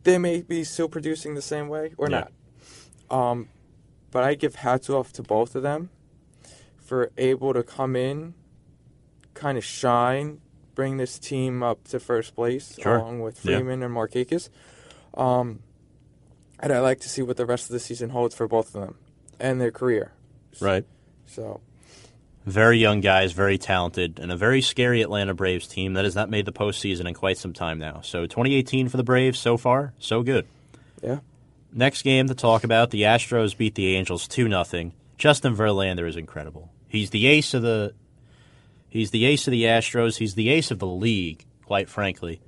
they 0.08 0.18
may 0.18 0.42
be 0.42 0.64
still 0.64 0.88
producing 0.88 1.36
the 1.36 1.42
same 1.42 1.68
way 1.68 1.94
or 1.98 2.10
Yeah. 2.10 2.28
not. 3.10 3.30
Um, 3.32 3.50
but 4.10 4.24
I 4.24 4.36
give 4.36 4.56
hats 4.56 4.90
off 4.90 5.12
to 5.14 5.22
both 5.22 5.54
of 5.54 5.64
them 5.64 5.90
for 6.78 7.12
able 7.18 7.54
to 7.54 7.62
come 7.62 7.98
in, 7.98 8.34
kind 9.34 9.58
of 9.58 9.66
shine, 9.66 10.40
bring 10.76 10.96
this 10.96 11.20
team 11.20 11.62
up 11.62 11.84
to 11.90 12.00
first 12.00 12.36
place 12.36 12.78
Sure. 12.80 12.96
along 12.98 13.20
with 13.20 13.44
Yeah. 13.44 13.58
Freeman 13.58 13.84
and 13.84 13.94
Markakis. 13.94 14.48
Um, 15.14 15.60
and 16.60 16.72
I 16.72 16.80
like 16.80 17.02
to 17.02 17.10
see 17.10 17.22
what 17.22 17.36
the 17.36 17.46
rest 17.46 17.66
of 17.66 17.74
the 17.74 17.80
season 17.80 18.12
holds 18.12 18.34
for 18.34 18.48
both 18.48 18.68
of 18.74 18.82
them 18.82 18.96
and 19.42 19.60
their 19.60 19.72
career. 19.72 20.14
Right. 20.62 20.86
So 21.26 21.60
Very 22.48 22.78
young 22.78 23.02
guys, 23.02 23.34
very 23.34 23.58
talented, 23.58 24.20
and 24.20 24.32
a 24.32 24.38
very 24.38 24.62
scary 24.62 25.02
Atlanta 25.02 25.34
Braves 25.34 25.68
team 25.68 25.96
that 25.96 26.06
has 26.06 26.16
not 26.16 26.30
made 26.30 26.46
the 26.46 26.54
postseason 26.54 27.06
in 27.06 27.14
quite 27.14 27.38
some 27.38 27.52
time 27.52 27.78
now. 27.78 28.00
So 28.02 28.26
2018 28.26 28.88
for 28.88 28.96
the 28.96 29.04
Braves 29.04 29.38
so 29.38 29.58
far, 29.58 29.94
so 30.00 30.24
good. 30.24 30.48
yeah, 31.04 31.20
Next 31.74 32.04
game 32.04 32.30
to 32.30 32.34
talk 32.34 32.64
about, 32.64 32.92
the 32.92 33.02
Astros 33.02 33.58
beat 33.58 33.76
the 33.76 33.98
Angels 33.98 34.30
2 34.30 34.48
0. 34.48 34.92
Justin 35.18 35.58
Verlander 35.58 36.08
is 36.08 36.16
incredible. 36.16 36.72
He's 36.88 37.10
the 37.10 37.28
ace 37.28 37.54
of 37.54 37.64
the 37.64 37.94
he's 38.88 39.12
the 39.12 39.26
ace 39.26 39.46
of 39.46 39.52
the 39.52 39.64
Astros, 39.64 40.16
he's 40.16 40.36
the 40.36 40.48
ace 40.48 40.72
of 40.72 40.80
the 40.80 40.88
league, 40.88 41.44
quite 41.66 41.90
frankly. 41.90 42.40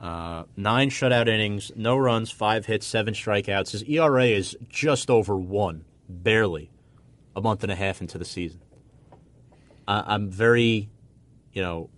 Uh, 0.00 0.44
nine 0.56 0.88
shutout 0.88 1.28
innings, 1.28 1.70
no 1.76 1.98
runs, 1.98 2.30
five 2.30 2.64
hits, 2.64 2.86
seven 2.86 3.12
strikeouts. 3.12 3.72
His 3.72 3.82
ERA 3.84 4.24
is 4.24 4.56
just 4.70 5.10
over 5.10 5.36
one, 5.36 5.84
barely, 6.08 6.70
a 7.36 7.42
month 7.42 7.62
and 7.62 7.70
a 7.70 7.76
half 7.76 8.00
into 8.00 8.16
the 8.16 8.24
season. 8.24 8.62
I'm 9.86 10.30
very, 10.30 10.88
you 11.52 11.62
know, 11.62 11.90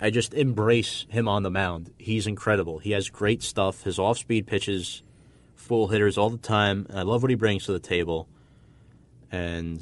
I 0.00 0.10
just 0.10 0.32
embrace 0.34 1.06
him 1.08 1.28
on 1.28 1.42
the 1.42 1.50
mound. 1.50 1.92
He's 1.98 2.26
incredible. 2.26 2.78
He 2.78 2.92
has 2.92 3.08
great 3.08 3.42
stuff. 3.42 3.82
His 3.82 3.98
off 3.98 4.18
speed 4.18 4.46
pitches, 4.46 5.02
full 5.56 5.88
hitters 5.88 6.16
all 6.16 6.30
the 6.30 6.38
time. 6.38 6.86
I 6.92 7.02
love 7.02 7.22
what 7.22 7.30
he 7.30 7.34
brings 7.34 7.64
to 7.66 7.72
the 7.72 7.80
table. 7.80 8.28
And, 9.32 9.80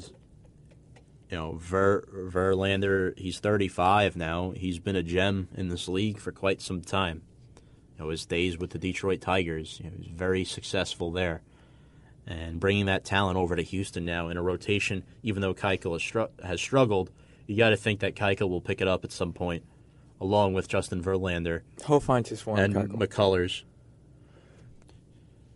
you 1.29 1.37
know, 1.37 1.53
Ver, 1.53 2.01
Verlander, 2.31 3.17
he's 3.17 3.39
35 3.39 4.15
now. 4.15 4.51
He's 4.51 4.79
been 4.79 4.95
a 4.95 5.03
gem 5.03 5.49
in 5.55 5.69
this 5.69 5.87
league 5.87 6.17
for 6.17 6.31
quite 6.31 6.61
some 6.61 6.81
time. 6.81 7.21
You 7.97 8.05
know, 8.05 8.09
his 8.09 8.25
days 8.25 8.57
with 8.57 8.71
the 8.71 8.79
Detroit 8.79 9.21
Tigers, 9.21 9.79
you 9.83 9.89
know, 9.89 9.97
he 9.97 10.09
was 10.09 10.17
very 10.17 10.43
successful 10.43 11.11
there. 11.11 11.41
And 12.29 12.59
bringing 12.59 12.87
that 12.87 13.05
talent 13.05 13.37
over 13.37 13.55
to 13.55 13.61
Houston 13.61 14.03
now 14.03 14.27
in 14.27 14.35
a 14.35 14.41
rotation, 14.41 15.03
even 15.23 15.41
though 15.41 15.53
Keuchel 15.53 15.93
has, 15.93 16.01
stru- 16.01 16.43
has 16.43 16.59
struggled, 16.59 17.09
you 17.45 17.55
got 17.55 17.69
to 17.69 17.77
think 17.77 18.01
that 18.01 18.15
Keuchel 18.15 18.49
will 18.49 18.59
pick 18.59 18.81
it 18.81 18.87
up 18.87 19.05
at 19.05 19.13
some 19.13 19.31
point, 19.31 19.63
along 20.19 20.53
with 20.53 20.67
Justin 20.67 21.01
Verlander 21.01 21.61
he'll 21.85 22.01
find 22.01 22.27
his 22.27 22.41
form. 22.41 22.59
and 22.59 22.75
Keuchel. 22.75 22.97
McCullers. 22.97 23.63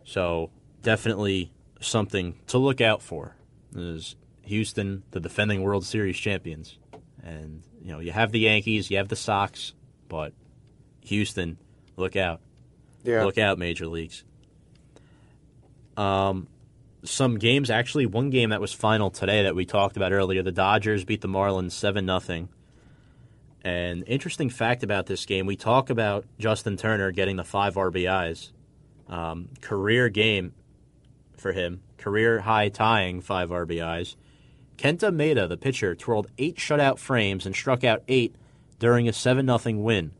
So 0.04 0.50
definitely 0.82 1.52
something 1.80 2.36
to 2.46 2.58
look 2.58 2.80
out 2.80 3.02
for. 3.02 3.36
Is 3.74 4.16
Houston, 4.44 5.02
the 5.10 5.20
defending 5.20 5.62
World 5.62 5.84
Series 5.84 6.16
champions, 6.16 6.78
and 7.22 7.62
you 7.82 7.92
know 7.92 8.00
you 8.00 8.12
have 8.12 8.32
the 8.32 8.40
Yankees, 8.40 8.90
you 8.90 8.96
have 8.96 9.08
the 9.08 9.16
Sox, 9.16 9.72
but 10.08 10.32
Houston, 11.02 11.58
look 11.96 12.16
out, 12.16 12.40
yeah, 13.04 13.24
look 13.24 13.38
out, 13.38 13.58
major 13.58 13.86
leagues. 13.86 14.24
Um, 15.96 16.48
some 17.04 17.38
games 17.38 17.70
actually, 17.70 18.06
one 18.06 18.30
game 18.30 18.50
that 18.50 18.60
was 18.60 18.72
final 18.72 19.10
today 19.10 19.42
that 19.42 19.54
we 19.54 19.64
talked 19.64 19.96
about 19.96 20.12
earlier, 20.12 20.42
the 20.42 20.52
Dodgers 20.52 21.04
beat 21.04 21.20
the 21.20 21.28
Marlins 21.28 21.72
seven 21.72 22.06
nothing. 22.06 22.48
And 23.64 24.04
interesting 24.06 24.50
fact 24.50 24.82
about 24.82 25.06
this 25.06 25.24
game, 25.24 25.46
we 25.46 25.56
talk 25.56 25.90
about 25.90 26.24
Justin 26.38 26.76
Turner 26.76 27.12
getting 27.12 27.36
the 27.36 27.44
five 27.44 27.74
RBIs, 27.74 28.50
um, 29.08 29.48
career 29.60 30.08
game 30.08 30.54
for 31.36 31.52
him, 31.52 31.82
career 31.96 32.40
high 32.40 32.68
tying 32.68 33.20
five 33.20 33.50
RBIs. 33.50 34.16
Kenta 34.76 35.14
Maeda, 35.14 35.48
the 35.48 35.56
pitcher, 35.56 35.94
twirled 35.94 36.28
eight 36.38 36.56
shutout 36.56 36.98
frames 36.98 37.46
and 37.46 37.54
struck 37.54 37.84
out 37.84 38.02
eight 38.08 38.34
during 38.78 39.08
a 39.08 39.12
seven 39.12 39.46
nothing 39.46 39.84
win. 39.84 40.12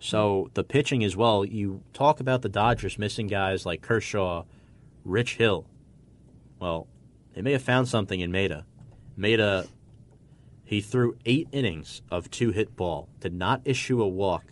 So 0.00 0.50
the 0.54 0.64
pitching 0.64 1.04
as 1.04 1.16
well. 1.16 1.44
You 1.44 1.82
talk 1.92 2.18
about 2.18 2.42
the 2.42 2.48
Dodgers 2.48 2.98
missing 2.98 3.26
guys 3.28 3.64
like 3.64 3.82
Kershaw, 3.82 4.44
Rich 5.04 5.36
Hill. 5.36 5.66
Well, 6.64 6.86
they 7.34 7.42
may 7.42 7.52
have 7.52 7.60
found 7.60 7.88
something 7.88 8.20
in 8.20 8.32
Maeda. 8.32 8.64
Maeda, 9.18 9.68
he 10.64 10.80
threw 10.80 11.14
eight 11.26 11.46
innings 11.52 12.00
of 12.10 12.30
two 12.30 12.52
hit 12.52 12.74
ball, 12.74 13.10
did 13.20 13.34
not 13.34 13.60
issue 13.66 14.02
a 14.02 14.08
walk 14.08 14.44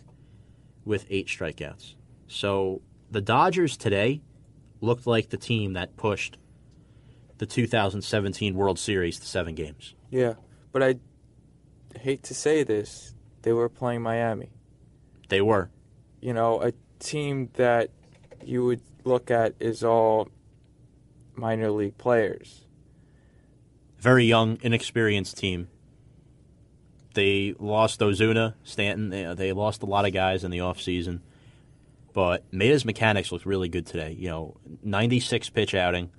with 0.85 1.07
eight 1.09 1.25
strikeouts. 1.25 1.95
So 2.27 2.83
the 3.09 3.19
Dodgers 3.19 3.77
today 3.77 4.21
looked 4.79 5.07
like 5.07 5.31
the 5.31 5.37
team 5.37 5.73
that 5.73 5.97
pushed 5.97 6.37
the 7.39 7.47
2017 7.47 8.53
World 8.53 8.77
Series 8.77 9.19
to 9.19 9.25
seven 9.25 9.55
games. 9.55 9.95
yeah. 10.11 10.33
But 10.71 10.83
I 10.83 10.95
hate 11.99 12.21
to 12.23 12.35
say 12.35 12.63
this, 12.63 13.15
they 13.41 13.53
were 13.53 13.69
playing 13.69 14.03
Miami. 14.03 14.51
They 15.29 15.41
were. 15.41 15.71
You 16.21 16.33
know, 16.33 16.61
a 16.61 16.73
team 16.99 17.49
that 17.53 17.89
you 18.45 18.65
would 18.65 18.81
look 19.03 19.31
at 19.31 19.55
is 19.59 19.83
all 19.83 20.29
minor 21.35 21.71
league 21.71 21.97
players. 21.97 22.61
very 23.99 24.25
young, 24.25 24.57
inexperienced 24.61 25.37
team. 25.37 25.67
They 27.13 27.55
lost 27.59 27.99
Ozuna, 27.99 28.55
Stanton. 28.63 29.09
They, 29.09 29.33
they 29.35 29.53
lost 29.53 29.83
a 29.83 29.85
lot 29.85 30.05
of 30.05 30.13
guys 30.13 30.43
in 30.43 30.51
the 30.51 30.57
offseason. 30.59 31.21
But 32.11 32.43
Maeda's 32.51 32.85
mechanics 32.85 33.31
looked 33.31 33.45
really 33.45 33.69
good 33.69 33.85
today. 33.85 34.15
You 34.17 34.29
know, 34.29 34.57
96 34.83 35.49
pitch 35.49 35.73
outing. 35.73 36.11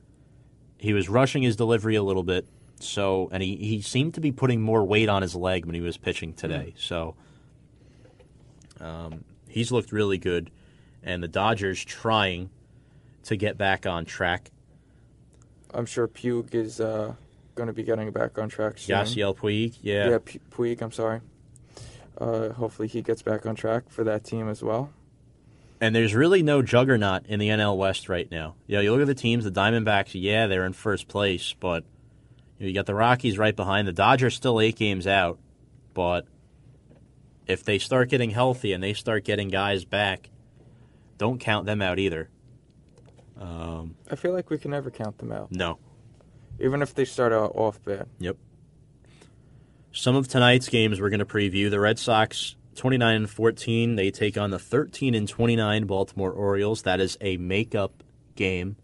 He 0.79 0.93
was 0.93 1.09
rushing 1.09 1.43
his 1.43 1.57
delivery 1.57 1.95
a 1.97 2.03
little 2.03 2.23
bit. 2.23 2.47
So, 2.81 3.29
and 3.33 3.43
he, 3.43 3.57
he 3.57 3.81
seemed 3.81 4.15
to 4.15 4.21
be 4.21 4.33
putting 4.33 4.61
more 4.61 4.85
weight 4.85 5.09
on 5.09 5.23
his 5.23 5.35
leg 5.35 5.65
when 5.67 5.75
he 5.75 5.81
was 5.81 5.97
pitching 5.97 6.33
today. 6.33 6.75
So, 6.77 7.15
um, 8.81 9.25
he's 9.49 9.71
looked 9.73 9.93
really 9.93 10.19
good. 10.19 10.51
And 11.03 11.23
the 11.23 11.29
Dodgers 11.29 11.85
trying 11.85 12.51
to 13.25 13.37
get 13.37 13.57
back 13.59 13.87
on 13.87 14.05
track. 14.05 14.51
I'm 15.75 15.87
sure 15.87 16.07
Puig 16.09 16.55
is 16.55 16.81
uh, 16.81 17.15
going 17.55 17.67
to 17.67 17.73
be 17.73 17.83
getting 17.83 18.11
back 18.11 18.39
on 18.39 18.49
track 18.49 18.79
soon. 18.79 18.97
Yasiel 18.97 19.37
Puig, 19.37 19.79
yeah. 19.83 20.11
Yeah, 20.11 20.19
Pu- 20.19 20.39
Puig, 20.51 20.81
I'm 20.83 20.93
sorry. 20.93 21.21
Uh, 22.17 22.51
hopefully 22.51 22.89
he 22.89 23.03
gets 23.03 23.23
back 23.23 23.45
on 23.45 23.57
track 23.57 23.85
for 23.89 24.05
that 24.05 24.25
team 24.25 24.49
as 24.49 24.63
well. 24.63 24.91
And 25.81 25.95
there's 25.95 26.15
really 26.15 26.43
no 26.43 26.63
juggernaut 26.63 27.27
in 27.27 27.41
the 27.41 27.49
NL 27.49 27.77
West 27.77 28.09
right 28.09 28.31
now. 28.31 28.55
You 28.67 28.77
know, 28.77 28.81
you 28.81 28.93
look 28.93 29.01
at 29.01 29.07
the 29.09 29.15
teams, 29.15 29.45
the 29.45 29.51
Diamondbacks, 29.51 30.11
yeah, 30.15 30.47
they're 30.47 30.65
in 30.65 30.73
first 30.73 31.09
place, 31.09 31.55
but 31.59 31.85
you, 32.59 32.67
know, 32.67 32.69
you 32.69 32.75
got 32.75 32.87
the 32.87 32.95
Rockies 32.95 33.37
right 33.37 33.55
behind. 33.55 33.89
The 33.89 33.93
Dodgers 33.93 34.35
still 34.35 34.61
eight 34.61 34.77
games 34.77 35.07
out, 35.07 35.39
but 35.93 36.27
if 37.47 37.65
they 37.65 37.79
start 37.79 38.09
getting 38.09 38.31
healthy 38.31 38.73
and 38.73 38.83
they 38.83 38.95
start 38.95 39.25
getting 39.25 39.49
guys 39.49 39.85
back, 39.85 40.31
don't 41.19 41.39
count 41.41 41.67
them 41.67 41.83
out 41.83 41.99
either. 41.99 42.31
Um, 43.45 43.95
I 44.11 44.17
feel 44.17 44.33
like 44.33 44.49
we 44.49 44.57
can 44.59 44.71
never 44.71 44.91
count 44.91 45.19
them 45.19 45.31
out, 45.31 45.53
no. 45.53 45.79
even 46.59 46.81
if 46.81 46.95
they 46.95 47.05
start 47.05 47.33
out 47.33 47.53
off 47.55 47.83
bad. 47.85 48.09
Yep. 48.19 48.37
Some 49.93 50.17
of 50.17 50.27
tonight's 50.29 50.69
games 50.69 51.01
we're 51.01 51.11
going 51.11 51.21
to 51.21 51.27
preview. 51.27 51.71
The 51.71 51.79
Red 51.79 51.99
Sox 51.99 52.57
29 52.75 53.15
and 53.17 53.31
14, 53.31 53.97
they 53.97 54.11
take 54.11 54.37
on 54.39 54.51
the 54.51 54.59
13 54.59 55.15
and 55.15 55.29
29 55.29 55.85
Baltimore 55.85 56.33
Orioles. 56.33 56.83
That 56.83 57.01
is 57.01 57.17
a 57.21 57.37
makeup 57.37 58.03
game 58.35 58.77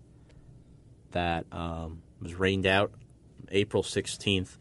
that 1.13 1.47
um, 1.51 2.03
was 2.23 2.35
rained 2.35 2.67
out 2.67 2.93
April 3.51 3.83
16th. 3.83 4.59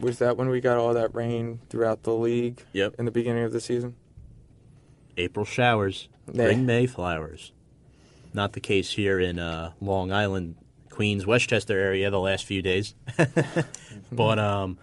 Was 0.00 0.18
that 0.18 0.36
when 0.36 0.48
we 0.48 0.60
got 0.60 0.76
all 0.76 0.92
that 0.94 1.14
rain 1.14 1.60
throughout 1.70 2.02
the 2.02 2.12
league 2.12 2.60
Yep. 2.72 2.96
in 2.98 3.04
the 3.06 3.10
beginning 3.10 3.44
of 3.44 3.52
the 3.52 3.60
season? 3.60 3.94
April 5.16 5.46
showers 5.46 6.08
Yeah. 6.26 6.44
bring 6.44 6.66
May 6.66 6.86
flowers. 6.86 7.52
Not 8.34 8.52
the 8.52 8.60
case 8.60 8.90
here 8.90 9.20
in 9.20 9.38
uh, 9.38 9.72
Long 9.80 10.10
Island, 10.10 10.56
Queens, 10.90 11.24
Westchester 11.24 11.78
area 11.78 12.10
the 12.10 12.18
last 12.18 12.44
few 12.44 12.62
days. 12.62 12.94
but 14.12 14.38
um, 14.40 14.76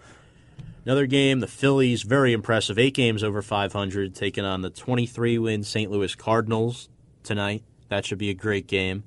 another 0.86 1.06
game, 1.06 1.40
the 1.40 1.46
Phillies, 1.46 2.02
very 2.02 2.32
impressive. 2.32 2.78
Eight 2.78 2.94
games 2.94 3.22
over 3.22 3.42
500, 3.42 4.14
taking 4.14 4.44
on 4.44 4.62
the 4.62 4.70
23 4.70 5.38
win 5.38 5.64
St. 5.64 5.90
Louis 5.90 6.14
Cardinals 6.14 6.88
tonight. 7.22 7.62
That 7.88 8.06
should 8.06 8.18
be 8.18 8.30
a 8.30 8.34
great 8.34 8.66
game. 8.66 9.04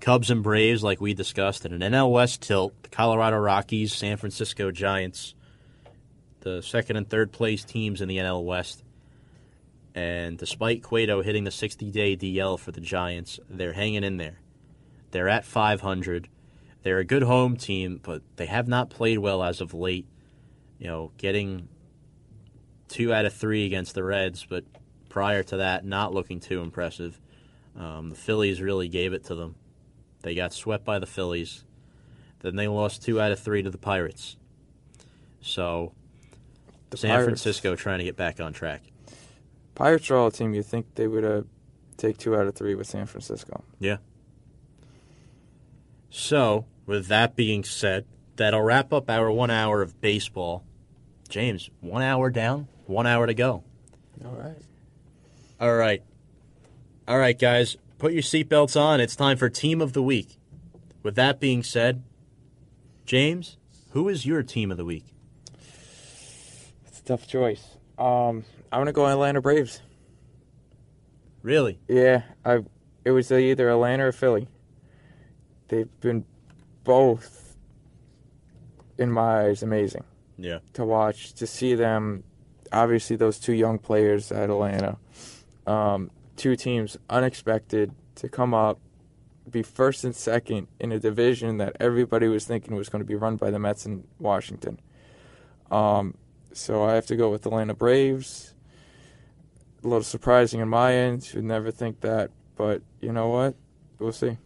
Cubs 0.00 0.30
and 0.30 0.42
Braves, 0.42 0.82
like 0.82 1.00
we 1.00 1.14
discussed, 1.14 1.64
in 1.64 1.72
an 1.72 1.92
NL 1.92 2.12
West 2.12 2.42
tilt. 2.42 2.74
The 2.82 2.90
Colorado 2.90 3.38
Rockies, 3.38 3.94
San 3.94 4.16
Francisco 4.16 4.70
Giants. 4.70 5.34
the 6.40 6.62
second 6.62 6.96
and 6.96 7.08
third 7.08 7.32
place 7.32 7.64
teams 7.64 8.02
in 8.02 8.08
the 8.08 8.18
NL 8.18 8.44
West. 8.44 8.83
And 9.94 10.36
despite 10.36 10.82
Cueto 10.82 11.22
hitting 11.22 11.44
the 11.44 11.50
60 11.50 11.90
day 11.90 12.16
DL 12.16 12.58
for 12.58 12.72
the 12.72 12.80
Giants, 12.80 13.38
they're 13.48 13.74
hanging 13.74 14.02
in 14.02 14.16
there. 14.16 14.40
They're 15.12 15.28
at 15.28 15.44
500. 15.44 16.28
They're 16.82 16.98
a 16.98 17.04
good 17.04 17.22
home 17.22 17.56
team, 17.56 18.00
but 18.02 18.22
they 18.36 18.46
have 18.46 18.66
not 18.66 18.90
played 18.90 19.18
well 19.18 19.42
as 19.42 19.60
of 19.60 19.72
late. 19.72 20.06
You 20.78 20.88
know, 20.88 21.12
getting 21.16 21.68
two 22.88 23.14
out 23.14 23.24
of 23.24 23.32
three 23.32 23.64
against 23.64 23.94
the 23.94 24.02
Reds, 24.02 24.44
but 24.48 24.64
prior 25.08 25.44
to 25.44 25.58
that, 25.58 25.84
not 25.84 26.12
looking 26.12 26.40
too 26.40 26.60
impressive. 26.60 27.20
Um, 27.78 28.10
the 28.10 28.16
Phillies 28.16 28.60
really 28.60 28.88
gave 28.88 29.12
it 29.12 29.24
to 29.24 29.34
them. 29.34 29.54
They 30.22 30.34
got 30.34 30.52
swept 30.52 30.84
by 30.84 30.98
the 30.98 31.06
Phillies. 31.06 31.64
Then 32.40 32.56
they 32.56 32.68
lost 32.68 33.02
two 33.02 33.20
out 33.20 33.32
of 33.32 33.38
three 33.38 33.62
to 33.62 33.70
the 33.70 33.78
Pirates. 33.78 34.36
So, 35.40 35.92
The 36.90 36.96
San 36.96 37.10
Pirates- 37.10 37.26
Francisco 37.26 37.76
trying 37.76 37.98
to 37.98 38.04
get 38.04 38.16
back 38.16 38.40
on 38.40 38.52
track. 38.52 38.82
Pirates 39.74 40.10
are 40.10 40.16
all 40.16 40.28
a 40.28 40.32
team 40.32 40.54
you 40.54 40.62
think 40.62 40.94
they 40.94 41.06
would 41.06 41.24
uh, 41.24 41.42
take 41.96 42.18
two 42.18 42.36
out 42.36 42.46
of 42.46 42.54
three 42.54 42.74
with 42.74 42.86
San 42.86 43.06
Francisco. 43.06 43.64
Yeah. 43.78 43.96
So, 46.10 46.66
with 46.86 47.08
that 47.08 47.34
being 47.34 47.64
said, 47.64 48.06
that'll 48.36 48.62
wrap 48.62 48.92
up 48.92 49.10
our 49.10 49.30
one 49.30 49.50
hour 49.50 49.82
of 49.82 50.00
baseball. 50.00 50.64
James, 51.28 51.70
one 51.80 52.02
hour 52.02 52.30
down, 52.30 52.68
one 52.86 53.06
hour 53.06 53.26
to 53.26 53.34
go. 53.34 53.64
All 54.24 54.36
right. 54.36 54.56
All 55.60 55.74
right. 55.74 56.02
All 57.08 57.18
right, 57.18 57.38
guys, 57.38 57.76
put 57.98 58.12
your 58.12 58.22
seatbelts 58.22 58.80
on. 58.80 59.00
It's 59.00 59.16
time 59.16 59.36
for 59.36 59.48
Team 59.48 59.80
of 59.80 59.92
the 59.92 60.02
Week. 60.02 60.38
With 61.02 61.16
that 61.16 61.40
being 61.40 61.62
said, 61.62 62.02
James, 63.04 63.58
who 63.90 64.08
is 64.08 64.24
your 64.24 64.42
Team 64.42 64.70
of 64.70 64.76
the 64.76 64.84
Week? 64.84 65.04
It's 66.86 67.00
a 67.00 67.04
tough 67.04 67.26
choice. 67.26 67.76
Um, 67.98 68.44
I'm 68.72 68.80
gonna 68.80 68.92
go 68.92 69.06
Atlanta 69.06 69.40
Braves. 69.40 69.80
Really? 71.42 71.78
Yeah, 71.88 72.22
I. 72.44 72.60
It 73.04 73.10
was 73.10 73.30
either 73.30 73.68
Atlanta 73.68 74.06
or 74.06 74.12
Philly. 74.12 74.48
They've 75.68 75.88
been 76.00 76.24
both, 76.84 77.56
in 78.98 79.10
my 79.12 79.42
eyes, 79.46 79.62
amazing 79.62 80.04
Yeah. 80.38 80.60
to 80.72 80.84
watch. 80.86 81.34
To 81.34 81.46
see 81.46 81.74
them, 81.74 82.24
obviously 82.72 83.16
those 83.16 83.38
two 83.38 83.52
young 83.52 83.78
players 83.78 84.32
at 84.32 84.48
Atlanta, 84.48 84.96
um, 85.66 86.10
two 86.36 86.56
teams 86.56 86.96
unexpected 87.10 87.92
to 88.16 88.28
come 88.28 88.54
up, 88.54 88.78
be 89.50 89.62
first 89.62 90.02
and 90.04 90.14
second 90.16 90.68
in 90.80 90.92
a 90.92 90.98
division 90.98 91.58
that 91.58 91.76
everybody 91.78 92.28
was 92.28 92.46
thinking 92.46 92.74
was 92.74 92.88
going 92.88 93.00
to 93.02 93.06
be 93.06 93.14
run 93.14 93.36
by 93.36 93.50
the 93.50 93.58
Mets 93.58 93.84
in 93.84 94.04
Washington. 94.18 94.80
Um, 95.70 96.14
so 96.54 96.82
I 96.82 96.94
have 96.94 97.06
to 97.06 97.16
go 97.16 97.30
with 97.30 97.42
the 97.42 97.50
Atlanta 97.50 97.74
Braves. 97.74 98.54
A 99.82 99.88
little 99.88 100.02
surprising 100.02 100.62
on 100.62 100.68
my 100.68 100.94
end. 100.94 101.32
You'd 101.34 101.44
never 101.44 101.70
think 101.70 102.00
that, 102.00 102.30
but 102.56 102.82
you 103.00 103.12
know 103.12 103.28
what? 103.28 103.54
We'll 103.98 104.12
see. 104.12 104.38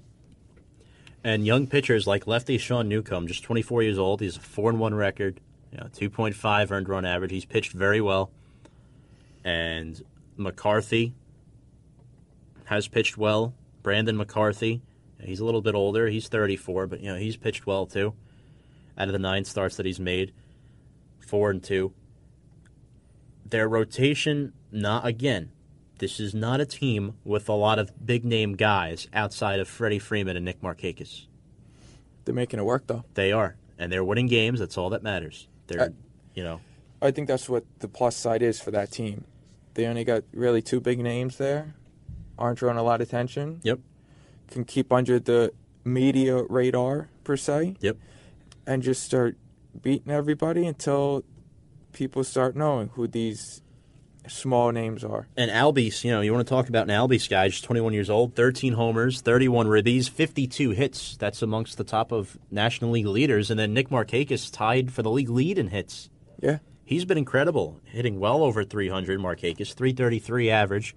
And 1.22 1.46
young 1.46 1.66
pitchers 1.66 2.06
like 2.06 2.26
lefty 2.26 2.58
Sean 2.58 2.88
Newcomb, 2.88 3.26
just 3.26 3.42
24 3.44 3.82
years 3.82 3.98
old. 3.98 4.20
He's 4.20 4.36
a 4.36 4.40
4 4.40 4.70
and 4.70 4.80
1 4.80 4.94
record, 4.94 5.40
you 5.72 5.78
know, 5.78 5.86
2.5 5.86 6.70
earned 6.70 6.88
run 6.88 7.04
average. 7.04 7.30
He's 7.30 7.44
pitched 7.44 7.72
very 7.72 8.00
well. 8.00 8.30
And 9.44 10.02
McCarthy 10.36 11.14
has 12.64 12.88
pitched 12.88 13.16
well. 13.16 13.54
Brandon 13.82 14.16
McCarthy, 14.16 14.82
he's 15.20 15.40
a 15.40 15.44
little 15.44 15.62
bit 15.62 15.74
older. 15.74 16.08
He's 16.08 16.28
34, 16.28 16.86
but 16.86 17.00
you 17.00 17.12
know, 17.12 17.18
he's 17.18 17.36
pitched 17.36 17.66
well 17.66 17.86
too. 17.86 18.14
Out 18.96 19.08
of 19.08 19.12
the 19.12 19.18
9 19.18 19.44
starts 19.44 19.76
that 19.76 19.86
he's 19.86 20.00
made, 20.00 20.32
4 21.20 21.50
and 21.50 21.62
2. 21.62 21.92
Their 23.50 23.68
rotation 23.68 24.52
not 24.70 25.06
again. 25.06 25.50
This 25.98 26.20
is 26.20 26.34
not 26.34 26.60
a 26.60 26.66
team 26.66 27.14
with 27.24 27.48
a 27.48 27.54
lot 27.54 27.78
of 27.78 28.04
big 28.04 28.24
name 28.24 28.54
guys 28.54 29.08
outside 29.12 29.58
of 29.58 29.68
Freddie 29.68 29.98
Freeman 29.98 30.36
and 30.36 30.44
Nick 30.44 30.60
Markakis. 30.60 31.26
They're 32.24 32.34
making 32.34 32.60
it 32.60 32.64
work, 32.64 32.86
though. 32.86 33.04
They 33.14 33.32
are, 33.32 33.56
and 33.78 33.90
they're 33.90 34.04
winning 34.04 34.26
games. 34.26 34.60
That's 34.60 34.76
all 34.76 34.90
that 34.90 35.02
matters. 35.02 35.48
They're, 35.66 35.80
Uh, 35.80 35.88
you 36.34 36.44
know, 36.44 36.60
I 37.00 37.10
think 37.10 37.26
that's 37.26 37.48
what 37.48 37.64
the 37.78 37.88
plus 37.88 38.16
side 38.16 38.42
is 38.42 38.60
for 38.60 38.70
that 38.70 38.90
team. 38.90 39.24
They 39.74 39.86
only 39.86 40.04
got 40.04 40.24
really 40.32 40.60
two 40.62 40.80
big 40.80 40.98
names 40.98 41.38
there, 41.38 41.74
aren't 42.38 42.58
drawing 42.58 42.76
a 42.76 42.82
lot 42.82 43.00
of 43.00 43.08
attention. 43.08 43.60
Yep. 43.62 43.80
Can 44.48 44.64
keep 44.64 44.92
under 44.92 45.18
the 45.18 45.52
media 45.84 46.42
radar 46.44 47.08
per 47.24 47.36
se. 47.36 47.76
Yep. 47.80 47.96
And 48.66 48.82
just 48.82 49.02
start 49.02 49.36
beating 49.80 50.12
everybody 50.12 50.66
until 50.66 51.24
people 51.98 52.22
start 52.22 52.54
knowing 52.54 52.90
who 52.94 53.08
these 53.08 53.60
small 54.28 54.70
names 54.70 55.02
are. 55.02 55.26
and 55.36 55.50
Albies. 55.50 56.04
You 56.04 56.12
know, 56.12 56.20
you 56.20 56.32
want 56.32 56.46
to 56.46 56.50
talk 56.50 56.68
about 56.68 56.88
an 56.88 56.94
Albies 56.94 57.28
guy, 57.28 57.48
just 57.48 57.64
21 57.64 57.92
years 57.92 58.08
old, 58.08 58.36
13 58.36 58.74
homers, 58.74 59.20
31 59.20 59.66
ribbies, 59.66 60.08
52 60.08 60.70
hits. 60.70 61.16
That's 61.16 61.42
amongst 61.42 61.76
the 61.76 61.84
top 61.84 62.12
of 62.12 62.38
National 62.50 62.92
League 62.92 63.06
leaders. 63.06 63.50
And 63.50 63.58
then 63.58 63.74
Nick 63.74 63.88
Markakis 63.88 64.52
tied 64.52 64.92
for 64.92 65.02
the 65.02 65.10
league 65.10 65.28
lead 65.30 65.58
in 65.58 65.68
hits. 65.68 66.08
Yeah. 66.40 66.58
He's 66.84 67.04
been 67.04 67.18
incredible, 67.18 67.80
hitting 67.84 68.20
well 68.20 68.44
over 68.44 68.64
300. 68.64 69.18
Markakis, 69.18 69.74
333 69.74 70.50
average. 70.50 70.94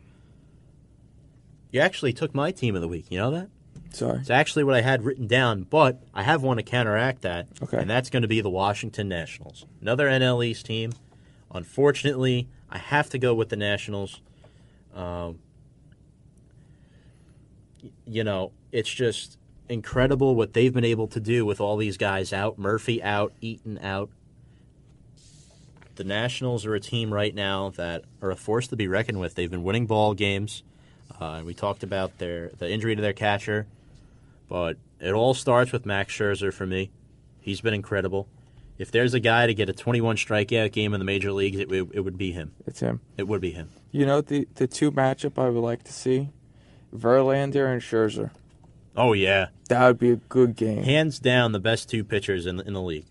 You 1.71 1.79
actually 1.79 2.13
took 2.13 2.35
my 2.35 2.51
team 2.51 2.75
of 2.75 2.81
the 2.81 2.87
week. 2.87 3.05
You 3.09 3.17
know 3.17 3.31
that? 3.31 3.49
Sorry. 3.93 4.19
It's 4.19 4.29
actually 4.29 4.63
what 4.63 4.75
I 4.75 4.81
had 4.81 5.03
written 5.03 5.27
down, 5.27 5.63
but 5.63 6.01
I 6.13 6.23
have 6.23 6.41
one 6.43 6.57
to 6.57 6.63
counteract 6.63 7.21
that, 7.23 7.47
Okay. 7.61 7.77
and 7.77 7.89
that's 7.89 8.09
going 8.09 8.21
to 8.21 8.27
be 8.27 8.39
the 8.41 8.49
Washington 8.49 9.09
Nationals. 9.09 9.65
Another 9.81 10.07
NL 10.07 10.43
East 10.45 10.65
team. 10.65 10.93
Unfortunately, 11.53 12.47
I 12.69 12.77
have 12.77 13.09
to 13.09 13.17
go 13.17 13.33
with 13.33 13.49
the 13.49 13.57
Nationals. 13.57 14.21
Um, 14.95 15.39
you 18.05 18.23
know, 18.23 18.51
it's 18.71 18.89
just 18.89 19.37
incredible 19.67 20.35
what 20.35 20.53
they've 20.53 20.73
been 20.73 20.85
able 20.85 21.07
to 21.07 21.19
do 21.19 21.45
with 21.45 21.59
all 21.59 21.77
these 21.77 21.97
guys 21.97 22.31
out. 22.33 22.57
Murphy 22.57 23.01
out, 23.03 23.33
Eaton 23.41 23.77
out. 23.79 24.09
The 25.95 26.03
Nationals 26.05 26.65
are 26.65 26.73
a 26.75 26.79
team 26.79 27.13
right 27.13 27.33
now 27.35 27.69
that 27.71 28.05
are 28.21 28.31
a 28.31 28.35
force 28.35 28.67
to 28.69 28.75
be 28.75 28.87
reckoned 28.87 29.19
with. 29.19 29.35
They've 29.35 29.51
been 29.51 29.63
winning 29.63 29.85
ball 29.85 30.13
games. 30.13 30.63
Uh, 31.19 31.41
we 31.45 31.53
talked 31.53 31.83
about 31.83 32.17
their 32.17 32.49
the 32.57 32.69
injury 32.71 32.95
to 32.95 33.01
their 33.01 33.13
catcher, 33.13 33.67
but 34.51 34.75
it 34.99 35.13
all 35.13 35.33
starts 35.33 35.71
with 35.71 35.85
Max 35.85 36.13
Scherzer 36.13 36.53
for 36.53 36.65
me. 36.65 36.91
He's 37.39 37.61
been 37.61 37.73
incredible. 37.73 38.27
If 38.77 38.91
there's 38.91 39.13
a 39.13 39.19
guy 39.21 39.47
to 39.47 39.53
get 39.53 39.69
a 39.69 39.73
21 39.73 40.17
strikeout 40.17 40.73
game 40.73 40.93
in 40.93 40.99
the 40.99 41.05
major 41.05 41.31
leagues, 41.31 41.57
it, 41.57 41.69
would- 41.69 41.91
it 41.93 42.01
would 42.01 42.17
be 42.17 42.33
him. 42.33 42.51
It's 42.67 42.81
him. 42.81 42.99
It 43.17 43.29
would 43.29 43.39
be 43.39 43.51
him. 43.51 43.69
You 43.91 44.05
know 44.05 44.19
the 44.19 44.47
the 44.55 44.67
two 44.67 44.91
matchup 44.91 45.41
I 45.41 45.47
would 45.49 45.61
like 45.61 45.83
to 45.85 45.93
see? 45.93 46.29
Verlander 46.93 47.71
and 47.71 47.81
Scherzer. 47.81 48.31
Oh 48.97 49.13
yeah, 49.13 49.47
That 49.69 49.87
would 49.87 49.99
be 49.99 50.11
a 50.11 50.15
good 50.17 50.57
game. 50.57 50.83
hands 50.83 51.17
down 51.19 51.53
the 51.53 51.59
best 51.61 51.89
two 51.89 52.03
pitchers 52.03 52.45
in 52.45 52.57
the, 52.57 52.67
in 52.67 52.73
the 52.73 52.81
league. 52.81 53.05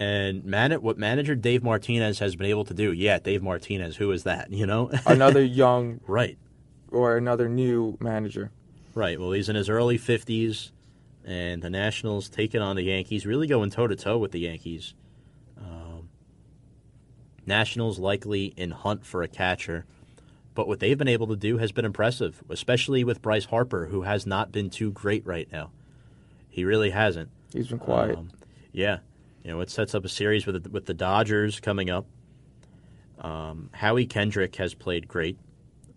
And 0.00 0.44
man, 0.44 0.72
what 0.82 0.98
manager 0.98 1.36
Dave 1.36 1.62
Martinez 1.62 2.18
has 2.18 2.34
been 2.34 2.46
able 2.48 2.64
to 2.64 2.74
do? 2.74 2.92
Yeah, 2.92 3.20
Dave 3.20 3.40
Martinez. 3.42 3.96
Who 3.96 4.10
is 4.10 4.24
that? 4.24 4.50
You 4.50 4.66
know, 4.66 4.90
Another 5.06 5.42
young 5.62 6.00
right, 6.08 6.38
or 6.90 7.16
another 7.16 7.48
new 7.48 7.96
manager. 8.00 8.50
Right. 8.94 9.18
Well, 9.18 9.32
he's 9.32 9.48
in 9.48 9.56
his 9.56 9.68
early 9.68 9.98
50s, 9.98 10.70
and 11.24 11.62
the 11.62 11.70
Nationals 11.70 12.28
taking 12.28 12.60
on 12.60 12.76
the 12.76 12.82
Yankees, 12.82 13.26
really 13.26 13.46
going 13.46 13.70
toe 13.70 13.86
to 13.86 13.96
toe 13.96 14.18
with 14.18 14.32
the 14.32 14.40
Yankees. 14.40 14.94
Um, 15.58 16.08
Nationals 17.46 17.98
likely 17.98 18.46
in 18.56 18.70
hunt 18.70 19.04
for 19.04 19.22
a 19.22 19.28
catcher, 19.28 19.84
but 20.54 20.68
what 20.68 20.80
they've 20.80 20.98
been 20.98 21.08
able 21.08 21.28
to 21.28 21.36
do 21.36 21.58
has 21.58 21.72
been 21.72 21.84
impressive, 21.84 22.42
especially 22.48 23.04
with 23.04 23.22
Bryce 23.22 23.46
Harper, 23.46 23.86
who 23.86 24.02
has 24.02 24.26
not 24.26 24.52
been 24.52 24.70
too 24.70 24.90
great 24.92 25.26
right 25.26 25.50
now. 25.50 25.70
He 26.48 26.64
really 26.64 26.90
hasn't. 26.90 27.30
He's 27.52 27.68
been 27.68 27.78
quiet. 27.78 28.18
Um, 28.18 28.30
yeah, 28.72 28.98
you 29.42 29.50
know 29.50 29.60
it 29.60 29.70
sets 29.70 29.94
up 29.94 30.04
a 30.04 30.08
series 30.08 30.46
with 30.46 30.62
the, 30.62 30.70
with 30.70 30.86
the 30.86 30.94
Dodgers 30.94 31.60
coming 31.60 31.88
up. 31.90 32.06
Um, 33.20 33.70
Howie 33.72 34.06
Kendrick 34.06 34.56
has 34.56 34.74
played 34.74 35.08
great, 35.08 35.38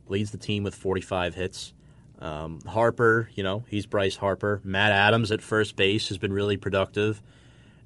leads 0.08 0.32
the 0.32 0.38
team 0.38 0.64
with 0.64 0.76
45 0.76 1.36
hits. 1.36 1.74
Um, 2.20 2.62
Harper, 2.66 3.30
you 3.36 3.44
know, 3.44 3.66
he's 3.68 3.86
Bryce 3.86 4.16
Harper. 4.16 4.62
Matt 4.64 4.92
Adams 4.92 5.32
at 5.32 5.42
first 5.42 5.76
base 5.76 6.10
has 6.10 6.18
been 6.18 6.32
really 6.32 6.58
productive, 6.58 7.22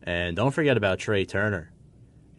and 0.04 0.36
don't 0.36 0.52
forget 0.52 0.78
about 0.78 1.00
Trea 1.00 1.26
Turner. 1.26 1.72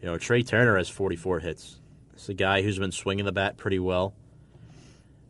You 0.01 0.07
know, 0.07 0.17
Trea 0.17 0.43
Turner 0.43 0.77
has 0.77 0.89
44 0.89 1.39
hits. 1.39 1.79
It's 2.13 2.29
a 2.29 2.33
guy 2.33 2.61
who's 2.61 2.79
been 2.79 2.91
swinging 2.91 3.25
the 3.25 3.31
bat 3.31 3.57
pretty 3.57 3.79
well. 3.79 4.13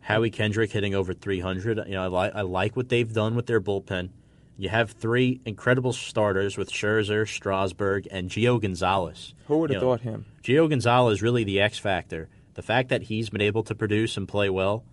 Howie 0.00 0.30
Kendrick 0.30 0.72
hitting 0.72 0.94
over 0.94 1.12
300. 1.12 1.78
You 1.86 1.94
know, 1.94 2.04
I, 2.04 2.26
li- 2.26 2.32
I 2.34 2.42
like 2.42 2.76
what 2.76 2.88
they've 2.88 3.12
done 3.12 3.34
with 3.34 3.46
their 3.46 3.60
bullpen. 3.60 4.10
You 4.58 4.68
have 4.68 4.90
three 4.90 5.40
incredible 5.44 5.92
starters 5.92 6.56
with 6.58 6.70
Scherzer, 6.70 7.26
Strasburg, 7.26 8.06
and 8.10 8.28
Gio 8.28 8.60
Gonzalez. 8.60 9.34
Who 9.46 9.58
would 9.58 9.70
you 9.70 9.74
have 9.74 9.82
know, 9.82 9.90
thought 9.90 10.00
him? 10.02 10.26
Gio 10.42 10.68
Gonzalez 10.68 11.18
is 11.18 11.22
really 11.22 11.44
the 11.44 11.60
X 11.60 11.78
factor. 11.78 12.28
The 12.54 12.62
fact 12.62 12.90
that 12.90 13.04
he's 13.04 13.30
been 13.30 13.40
able 13.40 13.62
to 13.64 13.74
produce 13.74 14.16
and 14.16 14.28
play 14.28 14.50
well, 14.50 14.84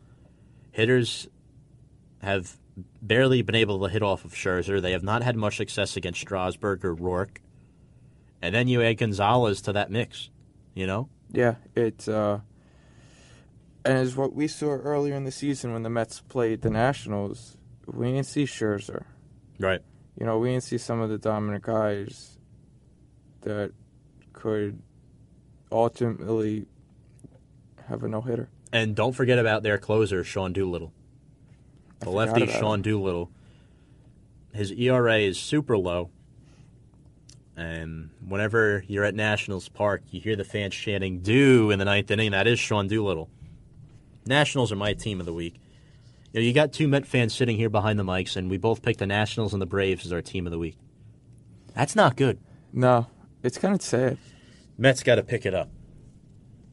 hitters 0.71 1.27
have 2.21 2.57
barely 3.01 3.41
been 3.41 3.55
able 3.55 3.79
to 3.81 3.87
hit 3.87 4.01
off 4.03 4.25
of 4.25 4.33
Scherzer. 4.33 4.81
They 4.81 4.91
have 4.93 5.03
not 5.03 5.23
had 5.23 5.35
much 5.35 5.57
success 5.57 5.97
against 5.97 6.21
Strasburg 6.21 6.83
or 6.85 6.95
Roark. 6.95 7.37
and 8.41 8.55
then 8.55 8.67
you 8.67 8.81
add 8.81 8.97
Gonzalez 8.97 9.61
to 9.61 9.73
that 9.73 9.91
mix. 9.91 10.29
You 10.73 10.87
know, 10.87 11.09
Yeah, 11.31 11.55
it's 11.75 12.07
uh, 12.07 12.39
and 13.83 13.97
as 13.97 14.15
what 14.15 14.33
we 14.33 14.47
saw 14.47 14.69
earlier 14.71 15.15
in 15.15 15.23
the 15.25 15.31
season 15.31 15.73
when 15.73 15.83
the 15.83 15.89
Mets 15.89 16.21
played 16.21 16.61
the 16.61 16.69
Nationals, 16.69 17.57
we 17.85 18.11
didn't 18.11 18.27
see 18.27 18.43
Scherzer. 18.45 19.03
right? 19.59 19.81
You 20.17 20.25
know, 20.25 20.37
we 20.37 20.49
didn't 20.51 20.63
see 20.63 20.77
some 20.77 21.01
of 21.01 21.09
the 21.09 21.17
dominant 21.17 21.63
guys 21.63 22.37
that 23.41 23.71
could 24.33 24.81
ultimately 25.71 26.65
have 27.87 28.03
a 28.03 28.07
no 28.07 28.21
hitter. 28.21 28.49
And 28.71 28.95
don't 28.95 29.13
forget 29.13 29.39
about 29.39 29.63
their 29.63 29.77
closer, 29.77 30.23
Sean 30.23 30.53
Doolittle. 30.53 30.93
The 31.99 32.09
lefty, 32.09 32.47
Sean. 32.47 32.81
Doolittle. 32.81 33.29
His 34.53 34.71
ERA 34.71 35.17
is 35.17 35.39
super 35.39 35.77
low. 35.77 36.09
And 37.55 38.09
whenever 38.25 38.85
you're 38.87 39.03
at 39.03 39.13
Nationals 39.13 39.67
Park, 39.67 40.03
you 40.11 40.21
hear 40.21 40.37
the 40.37 40.45
fans 40.45 40.73
chanting 40.73 41.19
"Do" 41.19 41.71
in 41.71 41.79
the 41.79 41.85
ninth 41.85 42.09
inning. 42.09 42.31
That 42.31 42.47
is 42.47 42.57
Sean 42.57 42.87
Doolittle. 42.87 43.29
Nationals 44.25 44.71
are 44.71 44.77
my 44.77 44.93
team 44.93 45.19
of 45.19 45.25
the 45.25 45.33
week. 45.33 45.55
You, 46.31 46.39
know, 46.39 46.45
you 46.45 46.53
got 46.53 46.71
two 46.71 46.87
Met 46.87 47.05
fans 47.05 47.33
sitting 47.33 47.57
here 47.57 47.69
behind 47.69 47.99
the 47.99 48.03
mics, 48.03 48.37
and 48.37 48.49
we 48.49 48.57
both 48.57 48.81
picked 48.81 48.99
the 48.99 49.07
Nationals 49.07 49.51
and 49.51 49.61
the 49.61 49.65
Braves 49.65 50.05
as 50.05 50.13
our 50.13 50.21
team 50.21 50.47
of 50.47 50.51
the 50.51 50.59
week. 50.59 50.77
That's 51.73 51.95
not 51.95 52.15
good. 52.15 52.39
No, 52.71 53.07
it's 53.43 53.57
kind 53.57 53.73
of 53.73 53.81
sad. 53.81 54.17
Mets 54.77 55.03
got 55.03 55.15
to 55.15 55.23
pick 55.23 55.45
it 55.45 55.53
up. 55.53 55.69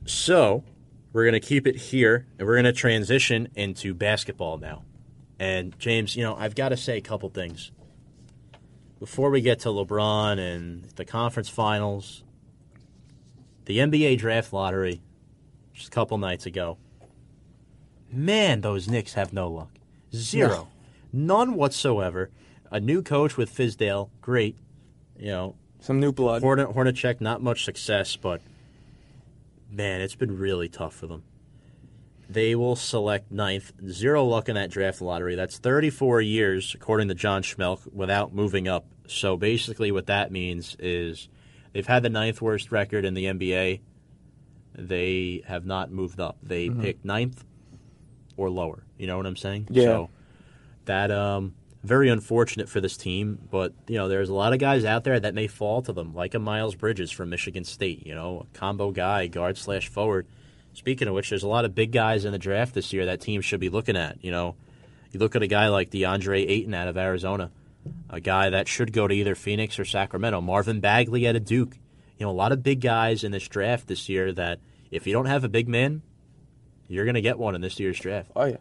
So, 0.05 0.62
we're 1.12 1.24
going 1.24 1.33
to 1.33 1.41
keep 1.41 1.66
it 1.66 1.77
here, 1.77 2.27
and 2.39 2.47
we're 2.47 2.55
going 2.55 2.64
to 2.64 2.72
transition 2.72 3.49
into 3.57 3.95
basketball 3.95 4.59
now. 4.59 4.85
And, 5.39 5.78
James, 5.78 6.16
you 6.16 6.22
know, 6.22 6.34
I've 6.37 6.55
got 6.55 6.70
to 6.70 6.76
say 6.76 6.97
a 6.97 7.03
couple 7.03 7.28
things. 7.28 7.70
Before 8.99 9.30
we 9.30 9.43
get 9.43 9.61
to 9.61 9.68
LeBron 9.68 10.39
and 10.39 10.84
the 10.97 11.05
conference 11.05 11.49
finals, 11.51 12.24
the 13.66 13.78
NBA 13.78 14.18
draft 14.18 14.53
lottery, 14.53 15.03
just 15.74 15.89
a 15.89 15.91
couple 15.91 16.16
nights 16.16 16.47
ago, 16.47 16.78
man, 18.11 18.62
those 18.62 18.89
Knicks 18.89 19.12
have 19.14 19.32
no 19.32 19.51
luck. 19.51 19.70
Zero. 20.14 20.68
None 21.12 21.55
whatsoever. 21.55 22.30
A 22.70 22.80
new 22.80 23.03
coach 23.03 23.37
with 23.37 23.55
Fizdale, 23.55 24.09
great. 24.22 24.57
You 25.18 25.28
know, 25.28 25.55
Some 25.80 26.01
new 26.01 26.12
blood. 26.12 26.43
Hornacek, 26.43 27.20
not 27.20 27.43
much 27.43 27.64
success, 27.64 28.16
but 28.16 28.41
man, 29.70 30.01
it's 30.01 30.14
been 30.14 30.39
really 30.39 30.68
tough 30.68 30.95
for 30.95 31.07
them. 31.07 31.22
They 32.29 32.55
will 32.55 32.77
select 32.77 33.31
ninth. 33.31 33.72
Zero 33.89 34.24
luck 34.24 34.49
in 34.49 34.57
that 34.57 34.70
draft 34.70 35.01
lottery. 35.01 35.37
That's 35.37 35.59
34 35.59 36.20
years, 36.22 36.74
according 36.74 37.09
to 37.09 37.14
John 37.14 37.43
Schmeelk, 37.43 37.93
without 37.93 38.35
moving 38.35 38.66
up. 38.66 38.87
So 39.07 39.37
basically, 39.37 39.93
what 39.93 40.07
that 40.07 40.33
means 40.33 40.77
is 40.81 41.29
they've 41.72 41.87
had 41.87 42.03
the 42.03 42.11
ninth 42.11 42.43
worst 42.43 42.72
record 42.72 43.05
in 43.05 43.14
the 43.14 43.27
NBA. 43.27 43.81
They 44.74 45.43
have 45.47 45.64
not 45.64 45.91
moved 45.91 46.20
up. 46.20 46.37
They 46.43 46.68
picked 46.68 47.05
ninth 47.05 47.45
or 48.37 48.51
lower. 48.51 48.83
You 48.99 49.07
know 49.07 49.16
what 49.16 49.27
I'm 49.27 49.37
saying? 49.37 49.68
Yeah. 49.70 49.85
So 49.85 50.11
that 50.87 51.11
um 51.11 51.55
very 51.83 52.09
unfortunate 52.09 52.68
for 52.68 52.81
this 52.81 52.97
team, 52.97 53.39
but 53.51 53.72
you 53.87 53.97
know 53.97 54.09
there's 54.09 54.29
a 54.29 54.35
lot 54.35 54.53
of 54.53 54.59
guys 54.59 54.85
out 54.85 55.05
there 55.05 55.18
that 55.20 55.35
may 55.35 55.47
fall 55.47 55.83
to 55.83 55.93
them, 55.93 56.14
like 56.14 56.35
a 56.35 56.39
Miles 56.39 56.74
Bridges 56.74 57.11
from 57.11 57.31
Michigan 57.31 57.64
State. 57.64 58.05
You 58.07 58.14
know, 58.14 58.47
a 58.53 58.59
combo 58.59 58.91
guy, 58.91 59.29
guard 59.29 59.57
slash 59.57 59.89
forward. 59.89 60.27
Speaking 60.77 61.09
of 61.09 61.14
which, 61.14 61.31
there's 61.31 61.43
a 61.43 61.49
lot 61.49 61.64
of 61.64 61.74
big 61.74 61.91
guys 61.91 62.27
in 62.27 62.33
the 62.33 62.39
draft 62.39 62.74
this 62.74 62.93
year 62.93 63.07
that 63.07 63.22
teams 63.22 63.47
should 63.47 63.61
be 63.61 63.70
looking 63.70 63.97
at. 63.97 64.22
You 64.22 64.31
know, 64.31 64.57
you 65.11 65.18
look 65.18 65.35
at 65.35 65.43
a 65.43 65.47
guy 65.47 65.68
like 65.68 65.91
DeAndre 65.91 66.47
Ayton 66.47 66.74
out 66.74 66.87
of 66.87 66.99
Arizona, 66.99 67.51
a 68.11 68.20
guy 68.20 68.51
that 68.51 68.68
should 68.68 68.93
go 68.93 69.09
to 69.09 69.14
either 69.14 69.35
Phoenix 69.35 69.79
or 69.79 69.87
Sacramento. 69.87 70.43
Marvin 70.43 70.81
Bagley 70.81 71.27
out 71.27 71.35
of 71.35 71.47
Duke. 71.47 71.79
You 72.18 72.27
know, 72.27 72.31
a 72.31 72.33
lot 72.33 72.53
of 72.53 72.62
big 72.62 72.83
guys 72.83 73.24
in 73.24 73.33
this 73.33 73.49
draft 73.49 73.89
this 73.89 74.11
year 74.11 74.33
that 74.33 74.61
if 74.91 75.07
you 75.07 75.14
don't 75.14 75.27
have 75.27 75.45
a 75.45 75.49
big 75.49 75.66
man, 75.66 76.03
you're 76.89 77.07
going 77.07 77.14
to 77.14 77.22
get 77.22 77.39
one 77.39 77.55
in 77.55 77.62
this 77.62 77.81
year's 77.81 77.99
draft. 77.99 78.31
Oh 78.37 78.45
yeah, 78.45 78.59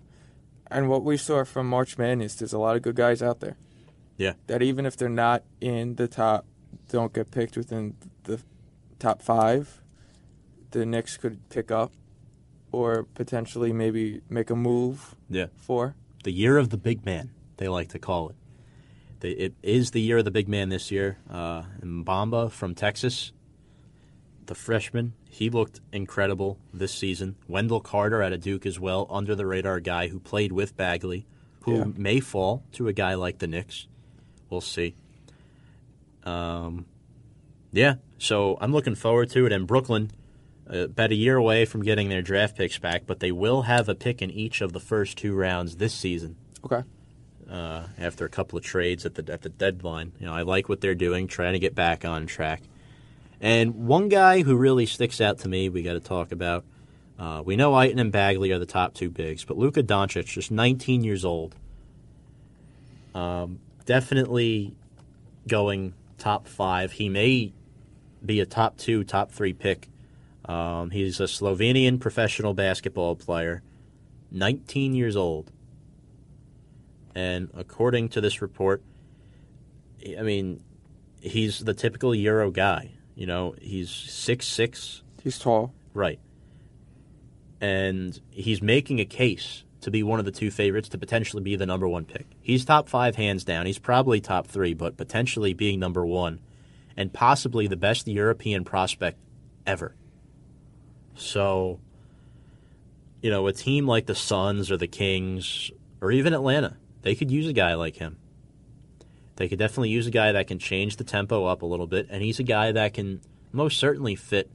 and 0.71 0.89
what 0.89 1.03
we 1.03 1.17
saw 1.17 1.43
from 1.43 1.67
March 1.67 1.97
Madness, 1.97 2.33
is 2.33 2.39
there's 2.39 2.53
a 2.53 2.59
lot 2.59 2.77
of 2.77 2.81
good 2.81 2.95
guys 2.95 3.21
out 3.21 3.41
there. 3.41 3.57
Yeah. 4.17 4.33
That 4.47 4.61
even 4.61 4.85
if 4.85 4.95
they're 4.95 5.09
not 5.09 5.43
in 5.59 5.95
the 5.95 6.07
top, 6.07 6.45
don't 6.89 7.13
get 7.13 7.29
picked 7.31 7.57
within 7.57 7.95
the 8.23 8.41
top 8.99 9.21
five, 9.21 9.81
the 10.71 10.85
Knicks 10.85 11.17
could 11.17 11.49
pick 11.49 11.71
up, 11.71 11.91
or 12.75 13.03
potentially 13.15 13.71
maybe 13.71 14.21
make 14.29 14.49
a 14.49 14.55
move 14.55 15.15
Yeah. 15.29 15.47
for. 15.57 15.95
the 16.23 16.31
year 16.31 16.57
of 16.57 16.69
the 16.69 16.77
big 16.77 17.05
man, 17.05 17.29
they 17.57 17.67
like 17.67 17.89
to 17.89 17.99
call 17.99 18.29
it. 18.29 18.35
They, 19.19 19.29
it 19.31 19.53
is 19.63 19.91
the 19.91 20.01
year 20.01 20.17
of 20.17 20.25
the 20.25 20.31
big 20.31 20.47
man 20.47 20.69
this 20.69 20.91
year. 20.91 21.17
Uh, 21.29 21.63
Mbamba 21.81 22.51
from 22.51 22.73
Texas, 22.75 23.31
the 24.47 24.55
freshman, 24.55 25.13
he 25.29 25.49
looked 25.49 25.81
incredible 25.93 26.57
this 26.73 26.93
season. 26.93 27.35
Wendell 27.47 27.79
Carter 27.79 28.21
out 28.23 28.33
of 28.33 28.41
Duke 28.41 28.65
as 28.65 28.79
well, 28.79 29.05
under 29.09 29.35
the 29.35 29.45
radar 29.45 29.79
guy 29.79 30.07
who 30.07 30.19
played 30.19 30.51
with 30.51 30.75
Bagley, 30.75 31.25
who 31.61 31.77
Yeah. 31.77 31.85
may 31.95 32.19
fall 32.19 32.63
to 32.73 32.87
a 32.87 32.93
guy 32.93 33.13
like 33.13 33.37
the 33.37 33.47
Knicks. 33.47 33.87
We'll 34.49 34.61
see. 34.61 34.95
Um, 36.23 36.85
yeah, 37.71 37.95
so 38.17 38.57
I'm 38.59 38.71
looking 38.73 38.95
forward 38.95 39.29
to 39.31 39.45
it. 39.45 39.51
And 39.51 39.67
Brooklyn, 39.67 40.11
about 40.67 41.11
a 41.11 41.15
year 41.15 41.37
away 41.37 41.65
from 41.65 41.83
getting 41.83 42.09
their 42.09 42.21
draft 42.21 42.57
picks 42.57 42.77
back, 42.79 43.03
but 43.05 43.19
they 43.19 43.31
will 43.31 43.63
have 43.63 43.87
a 43.89 43.95
pick 43.95 44.21
in 44.21 44.31
each 44.31 44.61
of 44.61 44.73
the 44.73 44.79
first 44.79 45.17
two 45.17 45.35
rounds 45.35 45.75
this 45.77 45.93
season 45.93 46.35
Okay. 46.65 46.81
uh, 47.49 47.87
after 47.99 48.25
a 48.25 48.29
couple 48.29 48.57
of 48.57 48.63
trades 48.63 49.05
at 49.05 49.15
the 49.15 49.31
at 49.31 49.41
the 49.43 49.49
deadline. 49.49 50.11
You 50.19 50.25
know, 50.25 50.33
I 50.33 50.41
like 50.41 50.67
what 50.67 50.81
they're 50.81 50.95
doing, 50.95 51.27
trying 51.27 51.53
to 51.53 51.59
get 51.59 51.75
back 51.75 52.03
on 52.05 52.25
track. 52.25 52.61
And 53.41 53.87
one 53.87 54.09
guy 54.09 54.41
who 54.41 54.55
really 54.55 54.85
sticks 54.85 55.21
out 55.21 55.39
to 55.39 55.47
me, 55.49 55.69
we 55.69 55.83
got 55.83 55.93
to 55.93 55.99
talk 55.99 56.31
about. 56.31 56.63
Uh, 57.19 57.41
we 57.45 57.55
know 57.55 57.79
Ayton 57.79 57.99
and 57.99 58.11
Bagley 58.11 58.51
are 58.51 58.59
the 58.59 58.65
top 58.65 58.93
two 58.93 59.09
bigs, 59.09 59.45
but 59.45 59.57
Luka 59.57 59.81
Doncic, 59.83 60.25
just 60.25 60.51
19 60.51 61.03
years 61.03 61.23
old, 61.23 61.55
um, 63.13 63.59
definitely 63.85 64.73
going 65.47 65.93
top 66.17 66.47
five. 66.47 66.93
He 66.93 67.07
may 67.09 67.53
be 68.25 68.39
a 68.39 68.45
top 68.45 68.77
two, 68.77 69.03
top 69.03 69.31
three 69.31 69.53
pick. 69.53 69.87
Um, 70.47 70.91
he's 70.91 71.19
a 71.19 71.23
Slovenian 71.23 71.99
professional 71.99 72.53
basketball 72.53 73.15
player, 73.15 73.63
19 74.31 74.93
years 74.93 75.15
old. 75.15 75.51
And 77.15 77.49
according 77.53 78.09
to 78.09 78.21
this 78.21 78.41
report, 78.41 78.83
I 80.17 80.21
mean, 80.21 80.61
he's 81.21 81.59
the 81.59 81.73
typical 81.73 82.13
Euro 82.13 82.51
guy. 82.51 82.91
You 83.15 83.25
know, 83.25 83.55
he's 83.61 83.89
six 83.89 84.45
six, 84.45 85.01
He's 85.23 85.39
tall. 85.39 85.73
right? 85.93 86.19
And 87.61 88.19
he's 88.29 88.61
making 88.61 88.99
a 88.99 89.05
case 89.05 89.63
to 89.81 89.89
be 89.89 90.03
one 90.03 90.19
of 90.19 90.25
the 90.25 90.31
two 90.31 90.51
favorites 90.51 90.89
to 90.89 90.97
potentially 90.97 91.41
be 91.41 91.55
the 91.55 91.65
number 91.65 91.87
one 91.87 92.05
pick. 92.05 92.27
He's 92.41 92.65
top 92.65 92.89
five 92.89 93.15
hands 93.15 93.43
down. 93.43 93.65
He's 93.65 93.79
probably 93.79 94.19
top 94.19 94.47
three, 94.47 94.73
but 94.73 94.97
potentially 94.97 95.53
being 95.53 95.79
number 95.79 96.05
one, 96.05 96.39
and 96.97 97.13
possibly 97.13 97.67
the 97.67 97.77
best 97.77 98.07
European 98.07 98.65
prospect 98.65 99.17
ever. 99.65 99.95
So, 101.15 101.79
you 103.21 103.29
know, 103.29 103.47
a 103.47 103.53
team 103.53 103.87
like 103.87 104.05
the 104.05 104.15
Suns 104.15 104.71
or 104.71 104.77
the 104.77 104.87
Kings 104.87 105.71
or 106.01 106.11
even 106.11 106.33
Atlanta, 106.33 106.77
they 107.01 107.15
could 107.15 107.31
use 107.31 107.47
a 107.47 107.53
guy 107.53 107.73
like 107.75 107.97
him. 107.97 108.17
They 109.37 109.47
could 109.47 109.59
definitely 109.59 109.89
use 109.89 110.07
a 110.07 110.11
guy 110.11 110.31
that 110.31 110.47
can 110.47 110.59
change 110.59 110.95
the 110.95 111.03
tempo 111.03 111.45
up 111.45 111.61
a 111.61 111.65
little 111.65 111.87
bit, 111.87 112.07
and 112.09 112.23
he's 112.23 112.39
a 112.39 112.43
guy 112.43 112.71
that 112.71 112.93
can 112.93 113.21
most 113.51 113.77
certainly 113.79 114.15
fit 114.15 114.49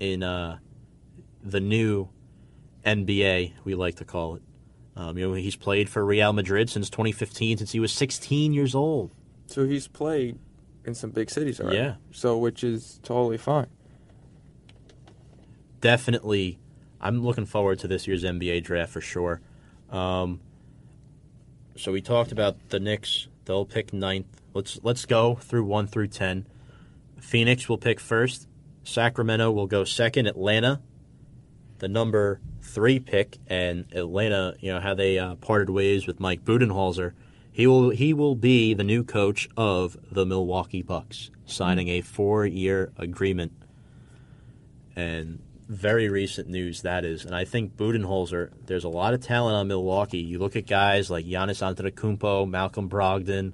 in 0.00 0.22
uh, 0.22 0.58
the 1.42 1.60
new 1.60 2.08
NBA, 2.84 3.52
we 3.64 3.74
like 3.74 3.96
to 3.96 4.04
call 4.04 4.36
it. 4.36 4.42
Um, 4.96 5.18
you 5.18 5.26
know, 5.26 5.34
he's 5.34 5.56
played 5.56 5.88
for 5.88 6.04
Real 6.04 6.32
Madrid 6.32 6.70
since 6.70 6.88
2015, 6.88 7.58
since 7.58 7.72
he 7.72 7.80
was 7.80 7.92
16 7.92 8.52
years 8.52 8.74
old. 8.74 9.12
So 9.46 9.66
he's 9.66 9.88
played 9.88 10.38
in 10.84 10.94
some 10.94 11.10
big 11.10 11.30
cities 11.30 11.60
already. 11.60 11.78
Yeah. 11.78 11.94
So 12.12 12.38
which 12.38 12.62
is 12.62 13.00
totally 13.02 13.38
fine. 13.38 13.66
Definitely 15.84 16.58
I'm 16.98 17.22
looking 17.22 17.44
forward 17.44 17.78
to 17.80 17.88
this 17.88 18.08
year's 18.08 18.24
NBA 18.24 18.64
draft 18.64 18.90
for 18.90 19.02
sure. 19.02 19.42
Um, 19.90 20.40
so 21.76 21.92
we 21.92 22.00
talked 22.00 22.32
about 22.32 22.70
the 22.70 22.80
Knicks. 22.80 23.28
They'll 23.44 23.66
pick 23.66 23.92
ninth. 23.92 24.40
Let's 24.54 24.80
let's 24.82 25.04
go 25.04 25.34
through 25.34 25.64
one 25.64 25.86
through 25.86 26.06
ten. 26.06 26.46
Phoenix 27.20 27.68
will 27.68 27.76
pick 27.76 28.00
first. 28.00 28.48
Sacramento 28.82 29.50
will 29.50 29.66
go 29.66 29.84
second. 29.84 30.26
Atlanta, 30.26 30.80
the 31.80 31.88
number 31.88 32.40
three 32.62 32.98
pick, 32.98 33.36
and 33.46 33.84
Atlanta. 33.92 34.54
You 34.60 34.72
know 34.72 34.80
how 34.80 34.94
they 34.94 35.18
uh, 35.18 35.34
parted 35.34 35.68
ways 35.68 36.06
with 36.06 36.18
Mike 36.18 36.46
Budenholzer. 36.46 37.12
He 37.52 37.66
will 37.66 37.90
he 37.90 38.14
will 38.14 38.36
be 38.36 38.72
the 38.72 38.84
new 38.84 39.04
coach 39.04 39.50
of 39.54 39.98
the 40.10 40.24
Milwaukee 40.24 40.80
Bucks, 40.80 41.30
signing 41.44 41.88
a 41.88 42.00
four 42.00 42.46
year 42.46 42.90
agreement 42.96 43.52
and 44.96 45.40
very 45.68 46.08
recent 46.08 46.48
news 46.48 46.82
that 46.82 47.04
is. 47.04 47.24
And 47.24 47.34
I 47.34 47.44
think 47.44 47.76
Budenholzer, 47.76 48.50
there's 48.66 48.84
a 48.84 48.88
lot 48.88 49.14
of 49.14 49.20
talent 49.20 49.56
on 49.56 49.68
Milwaukee. 49.68 50.18
You 50.18 50.38
look 50.38 50.56
at 50.56 50.66
guys 50.66 51.10
like 51.10 51.24
Giannis 51.24 51.62
Antetokounmpo, 51.62 52.48
Malcolm 52.48 52.88
Brogdon, 52.88 53.52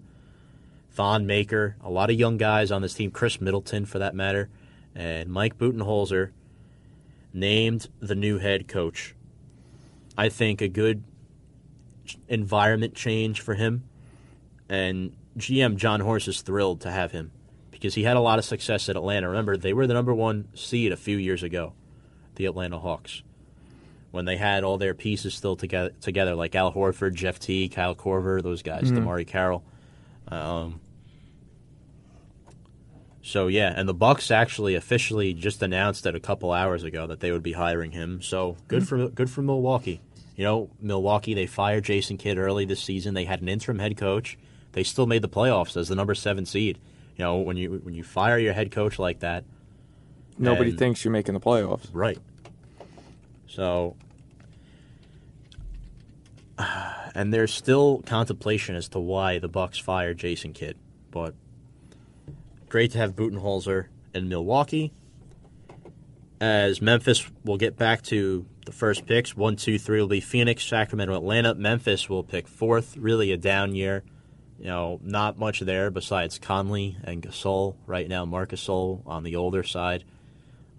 Thon 0.92 1.26
Maker, 1.26 1.76
a 1.82 1.90
lot 1.90 2.10
of 2.10 2.18
young 2.18 2.36
guys 2.36 2.72
on 2.72 2.82
this 2.82 2.94
team, 2.94 3.10
Khris 3.10 3.40
Middleton 3.40 3.86
for 3.86 3.98
that 4.00 4.14
matter, 4.14 4.48
and 4.94 5.30
Mike 5.30 5.56
Budenholzer 5.56 6.32
named 7.32 7.88
the 8.00 8.16
new 8.16 8.38
head 8.38 8.66
coach. 8.66 9.14
I 10.18 10.28
think 10.28 10.60
a 10.60 10.68
good 10.68 11.04
environment 12.28 12.94
change 12.94 13.40
for 13.40 13.54
him, 13.54 13.84
and 14.68 15.14
GM 15.38 15.76
Jon 15.76 16.00
Horst 16.00 16.26
is 16.26 16.42
thrilled 16.42 16.80
to 16.80 16.90
have 16.90 17.12
him 17.12 17.30
because 17.70 17.94
he 17.94 18.02
had 18.02 18.16
a 18.16 18.20
lot 18.20 18.40
of 18.40 18.44
success 18.44 18.88
at 18.88 18.96
Atlanta. 18.96 19.28
Remember, 19.28 19.56
they 19.56 19.72
were 19.72 19.86
the 19.86 19.94
number 19.94 20.12
one 20.12 20.48
seed 20.54 20.90
a 20.90 20.96
few 20.96 21.16
years 21.16 21.44
ago, 21.44 21.72
the 22.40 22.46
Atlanta 22.46 22.78
Hawks, 22.78 23.22
when 24.12 24.24
they 24.24 24.38
had 24.38 24.64
all 24.64 24.78
their 24.78 24.94
pieces 24.94 25.34
still 25.34 25.56
together, 25.56 25.90
together 26.00 26.34
like 26.34 26.54
Al 26.54 26.72
Horford, 26.72 27.14
Jeff 27.14 27.38
Teague, 27.38 27.72
Kyle 27.72 27.94
Korver, 27.94 28.42
those 28.42 28.62
guys, 28.62 28.90
DeMarre 28.90 29.26
Carroll. 29.26 29.62
Um, 30.28 30.80
so 33.22 33.48
yeah, 33.48 33.72
and 33.76 33.86
the 33.88 33.94
Bucks 33.94 34.30
actually 34.30 34.74
officially 34.74 35.34
just 35.34 35.62
announced 35.62 36.06
it 36.06 36.14
a 36.14 36.20
couple 36.20 36.50
hours 36.50 36.82
ago 36.82 37.06
that 37.08 37.20
they 37.20 37.30
would 37.30 37.42
be 37.42 37.52
hiring 37.52 37.90
him. 37.92 38.22
So 38.22 38.56
good 38.68 38.88
for 38.88 39.08
good 39.08 39.28
for 39.30 39.42
Milwaukee. 39.42 40.00
You 40.36 40.44
know, 40.44 40.70
Milwaukee 40.80 41.34
they 41.34 41.46
fired 41.46 41.84
Jason 41.84 42.16
Kidd 42.16 42.38
early 42.38 42.64
this 42.64 42.82
season. 42.82 43.12
They 43.12 43.26
had 43.26 43.42
an 43.42 43.48
interim 43.48 43.78
head 43.78 43.98
coach. 43.98 44.38
They 44.72 44.84
still 44.84 45.06
made 45.06 45.20
the 45.20 45.28
playoffs 45.28 45.76
as 45.76 45.88
the 45.88 45.94
number 45.94 46.14
seven 46.14 46.46
seed. 46.46 46.78
You 47.16 47.24
know, 47.24 47.36
when 47.38 47.58
you 47.58 47.80
when 47.84 47.92
you 47.94 48.02
fire 48.02 48.38
your 48.38 48.54
head 48.54 48.70
coach 48.70 48.98
like 48.98 49.20
that, 49.20 49.44
Nobody 50.38 50.70
And- 50.70 50.78
thinks 50.78 51.04
you're 51.04 51.12
making 51.12 51.34
the 51.34 51.40
playoffs. 51.40 51.88
Right. 51.92 52.18
So, 53.50 53.96
and 57.14 57.34
there's 57.34 57.52
still 57.52 58.02
contemplation 58.06 58.76
as 58.76 58.88
to 58.90 59.00
why 59.00 59.40
the 59.40 59.48
Bucks 59.48 59.76
fired 59.76 60.18
Jason 60.18 60.52
Kidd, 60.52 60.78
but 61.10 61.34
great 62.68 62.92
to 62.92 62.98
have 62.98 63.16
Budenholzer 63.16 63.86
in 64.14 64.28
Milwaukee. 64.28 64.92
As 66.40 66.80
Memphis 66.80 67.28
will 67.44 67.58
get 67.58 67.76
back 67.76 68.02
to 68.04 68.46
the 68.66 68.72
first 68.72 69.04
picks, 69.04 69.36
one, 69.36 69.56
two, 69.56 69.80
three 69.80 70.00
will 70.00 70.06
be 70.06 70.20
Phoenix, 70.20 70.64
Sacramento, 70.64 71.14
Atlanta. 71.14 71.54
Memphis 71.54 72.08
will 72.08 72.22
pick 72.22 72.46
fourth. 72.46 72.96
Really 72.96 73.32
a 73.32 73.36
down 73.36 73.74
year. 73.74 74.04
You 74.58 74.66
know, 74.66 75.00
not 75.02 75.38
much 75.38 75.60
there 75.60 75.90
besides 75.90 76.38
Conley 76.38 76.96
and 77.02 77.20
Gasol 77.20 77.74
right 77.86 78.08
now. 78.08 78.24
Marcus 78.24 78.64
Gasol 78.64 79.02
on 79.06 79.24
the 79.24 79.36
older 79.36 79.64
side 79.64 80.04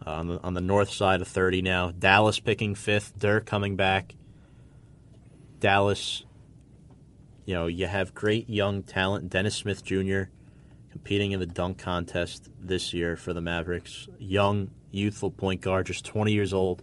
uh, 0.06 0.12
on 0.12 0.28
the 0.28 0.41
on 0.41 0.54
the 0.54 0.62
north 0.62 0.91
side 0.91 1.22
of 1.22 1.28
30 1.28 1.62
now. 1.62 1.91
Dallas 1.91 2.39
picking 2.39 2.76
fifth. 2.76 3.18
Dirk 3.18 3.45
coming 3.45 3.76
back. 3.76 4.16
Dallas, 5.60 6.26
you 7.45 7.54
know, 7.54 7.68
you 7.68 7.88
have 7.88 8.14
great 8.14 8.49
young 8.49 8.84
talent. 8.84 9.30
Dennis 9.30 9.56
Smith 9.56 9.84
Jr. 9.84 10.24
competing 10.91 11.32
in 11.32 11.39
the 11.39 11.45
dunk 11.45 11.78
contest 11.78 12.49
this 12.60 12.93
year 12.93 13.16
for 13.16 13.34
the 13.34 13.41
Mavericks. 13.41 14.08
Young, 14.18 14.72
youthful 14.89 15.30
point 15.30 15.62
guard, 15.62 15.86
just 15.86 16.04
20 16.06 16.32
years 16.32 16.52
old. 16.52 16.82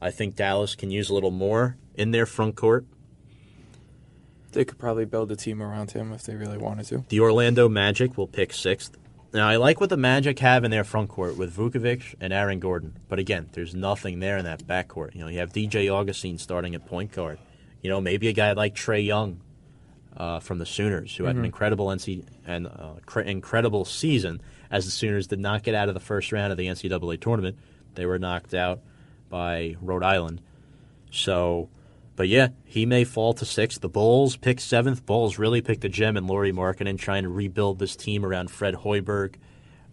I 0.00 0.10
think 0.10 0.36
Dallas 0.36 0.74
can 0.74 0.90
use 0.90 1.10
a 1.10 1.14
little 1.14 1.30
more 1.30 1.76
in 1.94 2.12
their 2.12 2.24
front 2.24 2.56
court. 2.56 2.86
They 4.52 4.64
could 4.64 4.78
probably 4.78 5.04
build 5.04 5.30
a 5.30 5.36
team 5.36 5.62
around 5.62 5.90
him 5.90 6.12
if 6.12 6.22
they 6.22 6.34
really 6.34 6.56
wanted 6.56 6.86
to. 6.86 7.04
The 7.08 7.20
Orlando 7.20 7.68
Magic 7.68 8.16
will 8.16 8.26
pick 8.26 8.52
sixth. 8.54 8.96
Now, 9.32 9.46
I 9.46 9.56
like 9.56 9.78
what 9.78 9.90
the 9.90 9.96
Magic 9.98 10.38
have 10.38 10.64
in 10.64 10.70
their 10.70 10.84
front 10.84 11.10
court 11.10 11.36
with 11.36 11.54
Vucevic 11.54 12.14
and 12.18 12.32
Aaron 12.32 12.60
Gordon. 12.60 12.96
But 13.08 13.18
again, 13.18 13.50
there's 13.52 13.74
nothing 13.74 14.20
there 14.20 14.38
in 14.38 14.44
that 14.44 14.66
backcourt. 14.66 15.14
You 15.14 15.20
know, 15.20 15.28
you 15.28 15.38
have 15.38 15.52
DJ 15.52 15.92
Augustin 15.92 16.38
starting 16.38 16.74
at 16.74 16.86
point 16.86 17.12
guard. 17.12 17.38
You 17.82 17.90
know, 17.90 18.00
maybe 18.00 18.28
a 18.28 18.32
guy 18.32 18.52
like 18.52 18.74
Trae 18.74 19.04
Young 19.04 19.40
uh, 20.16 20.40
from 20.40 20.58
the 20.58 20.66
Sooners, 20.66 21.14
who 21.14 21.24
had 21.24 21.36
an 21.36 21.44
incredible 21.44 21.88
NC 21.88 22.24
and 22.46 22.66
uh, 22.66 22.94
cr- 23.04 23.20
incredible 23.20 23.84
season 23.84 24.40
as 24.70 24.86
the 24.86 24.90
Sooners 24.90 25.26
did 25.26 25.38
not 25.38 25.62
get 25.62 25.74
out 25.74 25.88
of 25.88 25.94
the 25.94 26.00
first 26.00 26.32
round 26.32 26.50
of 26.50 26.58
the 26.58 26.66
NCAA 26.66 27.20
tournament. 27.20 27.56
They 27.94 28.06
were 28.06 28.18
knocked 28.18 28.54
out 28.54 28.80
by 29.28 29.76
Rhode 29.80 30.02
Island. 30.02 30.40
So, 31.10 31.68
but 32.18 32.26
yeah, 32.26 32.48
he 32.64 32.84
may 32.84 33.04
fall 33.04 33.32
to 33.34 33.44
sixth. 33.44 33.80
The 33.80 33.88
Bulls 33.88 34.34
pick 34.34 34.58
seventh. 34.58 35.06
Bulls 35.06 35.38
really 35.38 35.60
picked 35.60 35.84
a 35.84 35.88
gem 35.88 36.16
in 36.16 36.26
Lauri 36.26 36.52
Markkanen, 36.52 36.98
trying 36.98 37.22
to 37.22 37.28
rebuild 37.28 37.78
this 37.78 37.94
team 37.94 38.24
around 38.24 38.50
Fred 38.50 38.74
Hoiberg. 38.74 39.36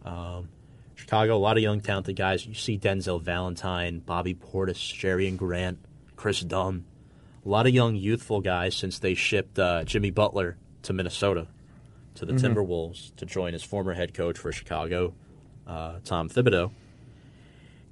Um, 0.03 0.49
Chicago, 0.95 1.38
a 1.38 1.38
lot 1.38 1.55
of 1.55 1.61
young, 1.61 1.82
talented 1.82 2.15
guys. 2.15 2.43
You 2.47 2.55
see 2.55 2.80
Denzel 2.80 3.21
Valentine, 3.21 3.99
Bobby 3.99 4.34
Portis, 4.34 4.91
Jerian 4.91 5.38
Grant, 5.38 5.78
Kris 6.15 6.39
Dunn. 6.39 6.86
A 7.45 7.47
lot 7.47 7.67
of 7.67 7.76
young, 7.76 7.95
youthful 7.95 8.41
guys 8.41 8.76
since 8.76 8.97
they 8.97 9.13
shipped 9.13 9.59
uh, 9.59 9.84
Jimmy 9.84 10.09
Butler 10.09 10.57
to 10.82 10.93
Minnesota, 10.93 11.45
to 12.15 12.26
the 12.26 12.34
Timberwolves, 12.34 13.15
to 13.17 13.28
join 13.28 13.53
his 13.53 13.61
former 13.61 13.93
head 13.93 14.15
coach 14.15 14.39
for 14.39 14.51
Chicago, 14.51 15.13
uh, 15.67 15.99
Tom 16.03 16.28
Thibodeau. 16.30 16.71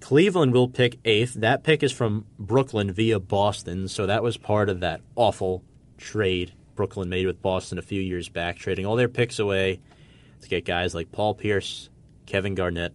Cleveland 0.04 0.52
will 0.52 0.68
pick 0.68 1.00
eighth. 1.06 1.36
That 1.36 1.64
pick 1.64 1.82
is 1.82 1.94
from 1.94 2.26
Brooklyn 2.38 2.92
via 2.92 3.22
Boston, 3.22 3.88
so 3.88 4.06
that 4.06 4.22
was 4.22 4.36
part 4.36 4.68
of 4.68 4.82
that 4.82 5.00
awful 5.16 5.64
trade 5.98 6.52
Brooklyn 6.76 7.08
made 7.08 7.26
with 7.26 7.42
Boston 7.42 7.78
a 7.78 7.82
few 7.82 8.02
years 8.02 8.28
back, 8.28 8.58
trading 8.58 8.86
all 8.86 8.98
their 8.98 9.08
picks 9.08 9.40
away 9.40 9.80
to 10.42 10.50
get 10.50 10.66
guys 10.66 10.94
like 10.94 11.14
Paul 11.14 11.36
Pierce, 11.36 11.90
Kevin 12.26 12.54
Garnett. 12.54 12.94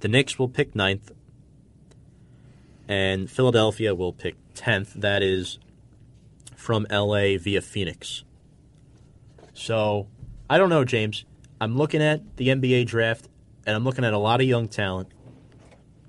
The 0.00 0.08
Knicks 0.08 0.38
will 0.38 0.48
pick 0.48 0.74
ninth, 0.74 1.12
and 2.88 3.30
Philadelphia 3.30 3.94
will 3.94 4.14
pick 4.14 4.36
tenth. 4.54 4.94
That 4.94 5.22
is 5.22 5.58
from 6.56 6.86
LA 6.90 7.36
via 7.36 7.60
Phoenix. 7.60 8.24
So 9.52 10.06
I 10.48 10.56
don't 10.56 10.70
know, 10.70 10.86
James. 10.86 11.26
I'm 11.60 11.76
looking 11.76 12.00
at 12.00 12.38
the 12.38 12.48
NBA 12.48 12.86
draft, 12.86 13.28
and 13.66 13.76
I'm 13.76 13.84
looking 13.84 14.06
at 14.06 14.14
a 14.14 14.18
lot 14.18 14.40
of 14.40 14.46
young 14.46 14.68
talent. 14.68 15.12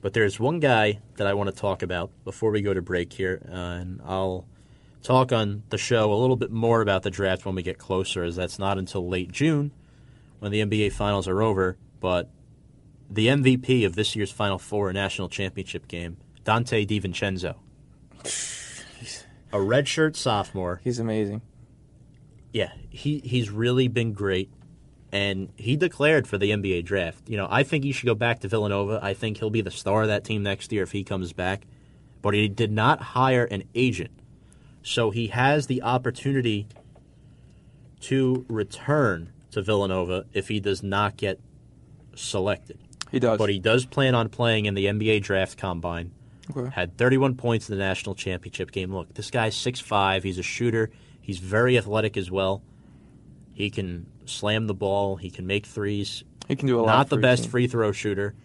But 0.08 0.14
there's 0.14 0.40
one 0.40 0.62
guy 0.62 1.02
that 1.18 1.28
I 1.28 1.34
want 1.34 1.54
to 1.54 1.62
talk 1.62 1.84
about 1.84 2.12
before 2.24 2.50
we 2.52 2.62
go 2.62 2.74
to 2.74 2.82
break 2.82 3.12
here, 3.12 3.42
uh, 3.52 3.54
and 3.54 4.02
I'll 4.06 4.48
talk 5.04 5.34
on 5.34 5.64
the 5.68 5.78
show 5.78 6.14
a 6.14 6.16
little 6.16 6.38
bit 6.38 6.50
more 6.50 6.80
about 6.80 7.04
the 7.04 7.10
draft 7.10 7.46
when 7.46 7.56
we 7.56 7.62
get 7.62 7.78
closer, 7.78 8.24
as 8.24 8.38
that's 8.38 8.58
not 8.58 8.78
until 8.78 9.06
late 9.10 9.34
June 9.34 9.74
when 10.40 10.54
the 10.54 10.62
NBA 10.62 10.94
finals 10.94 11.28
are 11.28 11.42
over. 11.42 11.76
But 12.00 12.30
the 13.10 13.28
MVP 13.28 13.86
of 13.86 13.96
this 13.96 14.16
year's 14.16 14.32
Final 14.32 14.58
Four 14.58 14.94
national 14.94 15.28
championship 15.28 15.90
game, 15.90 16.16
Donte 16.46 16.88
DiVincenzo, 16.88 17.56
a 19.52 19.58
redshirt 19.58 20.16
sophomore. 20.16 20.80
He's 20.86 21.00
amazing. 21.00 21.42
Yeah, 22.54 22.72
he, 22.90 23.20
he's 23.26 23.50
really 23.50 23.90
been 23.90 24.14
great. 24.14 24.50
And 25.12 25.50
he 25.56 25.78
declared 25.78 26.28
for 26.28 26.38
the 26.38 26.52
NBA 26.52 26.84
draft. 26.84 27.30
You 27.30 27.38
know, 27.38 27.48
I 27.50 27.64
think 27.64 27.84
he 27.84 27.92
should 27.92 28.08
go 28.08 28.16
back 28.16 28.42
to 28.42 28.48
Villanova. 28.48 29.00
I 29.02 29.14
think 29.14 29.38
he'll 29.38 29.50
be 29.50 29.62
the 29.62 29.72
star 29.72 30.02
of 30.02 30.08
that 30.10 30.26
team 30.26 30.44
next 30.44 30.72
year 30.72 30.84
if 30.84 30.92
he 30.92 31.04
comes 31.04 31.32
back. 31.34 31.66
But 32.22 32.34
he 32.34 32.50
did 32.50 32.72
not 32.72 33.02
hire 33.02 33.46
an 33.46 33.64
agent. 33.74 34.12
So 34.84 35.12
he 35.12 35.28
has 35.28 35.68
the 35.68 35.82
opportunity 35.84 36.68
to 38.02 38.46
return 38.50 39.32
to 39.52 39.62
Villanova 39.62 40.26
if 40.34 40.50
he 40.50 40.60
does 40.60 40.84
not 40.84 41.16
get 41.18 41.40
selected. 42.16 42.78
He 43.12 43.20
does. 43.20 43.38
But 43.38 43.50
he 43.50 43.60
does 43.60 43.86
plan 43.86 44.14
on 44.14 44.30
playing 44.30 44.66
in 44.66 44.74
the 44.74 44.86
NBA 44.86 45.22
draft 45.24 45.58
combine. 45.58 46.12
Okay. 46.56 46.70
Had 46.74 46.98
31 46.98 47.36
points 47.36 47.70
in 47.70 47.78
the 47.78 47.84
national 47.84 48.16
championship 48.16 48.72
game. 48.72 48.94
Look, 48.94 49.14
this 49.14 49.32
guy's 49.32 49.56
6'5. 49.56 50.24
He's 50.24 50.38
a 50.38 50.44
shooter. 50.44 50.90
He's 51.22 51.40
very 51.40 51.78
athletic 51.78 52.18
as 52.18 52.32
well. 52.32 52.62
He 53.54 53.70
can 53.70 54.06
slam 54.30 54.68
the 54.68 54.74
ball. 54.74 55.16
He 55.16 55.30
can 55.30 55.48
make 55.48 55.66
threes. 55.66 56.24
He 56.48 56.56
can 56.56 56.68
do 56.68 56.80
a 56.80 56.82
lot. 56.82 56.88
Not 56.88 57.10
the 57.10 57.18
best 57.18 57.44
team. 57.44 57.52
free 57.52 57.68
throw 57.68 57.92
shooter. 57.92 58.36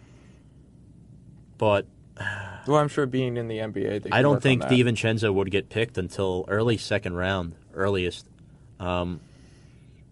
But 1.57 1.87
Well, 2.67 2.77
I'm 2.77 2.87
sure 2.87 3.05
being 3.05 3.37
in 3.37 3.47
the 3.47 3.57
NBA, 3.57 4.03
they 4.03 4.09
I 4.11 4.21
don't 4.21 4.41
think. 4.41 4.63
DiVincenzo 4.63 5.33
would 5.33 5.51
get 5.51 5.69
picked 5.69 5.97
until 5.97 6.45
early 6.47 6.77
second 6.77 7.15
round, 7.15 7.55
earliest. 7.73 8.27
Um, 8.79 9.19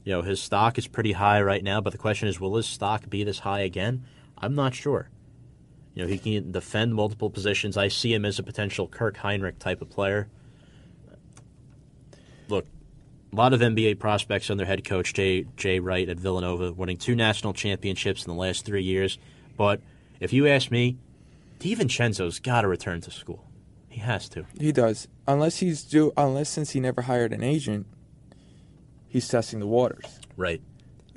you 0.03 0.11
know, 0.13 0.21
his 0.21 0.41
stock 0.41 0.77
is 0.77 0.87
pretty 0.87 1.13
high 1.13 1.41
right 1.41 1.63
now, 1.63 1.79
but 1.79 1.91
the 1.91 1.97
question 1.97 2.27
is, 2.27 2.39
will 2.39 2.55
his 2.55 2.65
stock 2.65 3.09
be 3.09 3.23
this 3.23 3.39
high 3.39 3.61
again? 3.61 4.05
I'm 4.37 4.55
not 4.55 4.73
sure. 4.73 5.09
You 5.93 6.03
know, 6.03 6.09
he 6.09 6.17
can 6.17 6.51
defend 6.51 6.95
multiple 6.95 7.29
positions. 7.29 7.77
I 7.77 7.89
see 7.89 8.13
him 8.13 8.25
as 8.25 8.39
a 8.39 8.43
potential 8.43 8.87
Kirk 8.87 9.17
Hinrich 9.17 9.59
type 9.59 9.81
of 9.81 9.89
player. 9.89 10.29
A 13.31 13.35
lot 13.35 13.53
of 13.53 13.61
NBA 13.61 13.97
prospects 13.99 14.49
under 14.49 14.65
head 14.65 14.83
coach 14.83 15.13
Jay 15.13 15.45
Jay 15.55 15.79
Wright 15.79 16.07
at 16.09 16.17
Villanova, 16.17 16.73
winning 16.73 16.97
two 16.97 17.15
national 17.15 17.53
championships 17.53 18.25
in 18.25 18.29
the 18.33 18.37
last 18.39 18.65
three 18.65 18.83
years. 18.83 19.17
But 19.55 19.79
if 20.19 20.33
you 20.33 20.47
ask 20.47 20.69
me, 20.69 20.97
DiVincenzo's 21.59 22.39
got 22.39 22.61
to 22.61 22.67
return 22.67 22.99
to 23.01 23.11
school. 23.11 23.45
He 23.87 23.99
has 24.01 24.27
to. 24.29 24.45
He 24.59 24.71
does, 24.71 25.07
unless 25.27 25.57
he's 25.57 25.83
do 25.83 26.11
unless 26.17 26.49
since 26.49 26.71
he 26.71 26.79
never 26.81 27.03
hired 27.03 27.31
an 27.31 27.43
agent, 27.43 27.85
he's 29.07 29.27
testing 29.27 29.59
the 29.59 29.67
waters. 29.67 30.19
Right. 30.35 30.61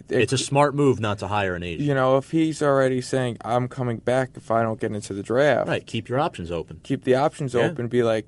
It- 0.08 0.20
It's 0.20 0.32
a 0.32 0.38
smart 0.38 0.74
move 0.74 1.00
not 1.00 1.18
to 1.20 1.28
hire 1.28 1.54
an 1.56 1.62
agent. 1.62 1.88
you 1.88 1.94
know, 1.94 2.16
if 2.18 2.30
he's 2.30 2.62
already 2.62 3.00
saying 3.00 3.38
I'm 3.44 3.66
coming 3.68 3.96
back 3.98 4.30
if 4.36 4.50
I 4.50 4.62
don't 4.62 4.78
get 4.80 4.92
into 4.92 5.14
the 5.14 5.22
draft, 5.22 5.66
Right. 5.68 5.84
Keep 5.86 6.08
your 6.08 6.20
options 6.20 6.50
open. 6.52 6.78
keep 6.84 7.04
the 7.04 7.14
options 7.16 7.54
Yeah. 7.54 7.62
open. 7.62 7.88
Be 7.88 8.02
like, 8.02 8.26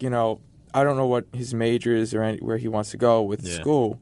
you 0.00 0.10
know, 0.10 0.40
I 0.74 0.82
don't 0.82 0.96
know 0.96 1.06
what 1.06 1.26
his 1.32 1.54
major 1.54 1.94
is 1.94 2.12
or 2.12 2.22
any, 2.22 2.38
where 2.38 2.58
he 2.58 2.66
wants 2.68 2.90
to 2.90 2.96
go 2.96 3.22
with 3.22 3.46
Yeah. 3.46 3.54
school, 3.54 4.00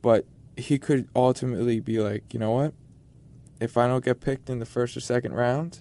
but 0.00 0.24
he 0.56 0.78
could 0.78 1.06
ultimately 1.14 1.80
be 1.80 2.00
like, 2.00 2.32
you 2.32 2.40
know 2.40 2.50
what? 2.52 2.72
If 3.60 3.76
I 3.76 3.86
don't 3.86 4.04
get 4.04 4.20
picked 4.20 4.48
in 4.48 4.58
the 4.58 4.64
first 4.66 4.96
or 4.96 5.00
second 5.00 5.34
round, 5.34 5.80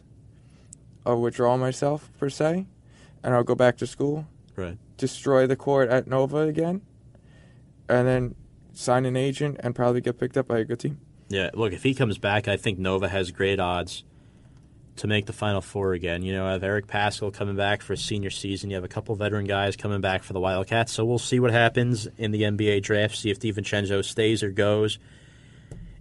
I'll 1.05 1.21
withdraw 1.21 1.55
myself 1.55 2.11
per 2.19 2.29
se, 2.29 2.65
and 3.23 3.33
I'll 3.33 3.43
go 3.45 3.55
back 3.55 3.77
to 3.77 3.87
school, 3.87 4.27
Right. 4.57 4.77
destroy 4.97 5.47
the 5.47 5.55
court 5.55 5.87
at 5.89 6.07
Nova 6.07 6.39
again, 6.39 6.81
and 7.87 8.05
then 8.07 8.35
sign 8.73 9.05
an 9.05 9.15
agent 9.15 9.57
and 9.61 9.73
probably 9.73 10.01
get 10.01 10.19
picked 10.19 10.35
up 10.37 10.47
by 10.49 10.59
a 10.59 10.65
good 10.65 10.79
team. 10.79 10.99
Yeah, 11.29 11.49
look, 11.53 11.71
if 11.71 11.83
he 11.83 11.93
comes 11.93 12.17
back, 12.17 12.47
I 12.47 12.57
think 12.57 12.77
Nova 12.79 13.07
has 13.07 13.31
great 13.31 13.59
odds 13.59 14.03
to 14.97 15.07
make 15.07 15.25
the 15.25 15.33
Final 15.33 15.61
Four 15.61 15.93
again. 15.93 16.23
You 16.23 16.33
know, 16.33 16.45
I 16.45 16.51
have 16.53 16.63
Eric 16.63 16.87
Paschall 16.87 17.33
coming 17.33 17.55
back 17.55 17.81
for 17.81 17.93
his 17.93 18.03
senior 18.03 18.29
season. 18.29 18.69
You 18.69 18.75
have 18.75 18.83
a 18.83 18.89
couple 18.89 19.15
veteran 19.15 19.45
guys 19.45 19.75
coming 19.75 20.01
back 20.01 20.23
for 20.23 20.33
the 20.33 20.39
Wildcats. 20.39 20.91
So 20.91 21.05
we'll 21.05 21.19
see 21.19 21.39
what 21.39 21.51
happens 21.51 22.07
in 22.17 22.31
the 22.31 22.43
NBA 22.43 22.83
draft, 22.83 23.15
see 23.15 23.29
if 23.29 23.39
DiVincenzo 23.39 24.03
stays 24.03 24.43
or 24.43 24.51
goes. 24.51 24.99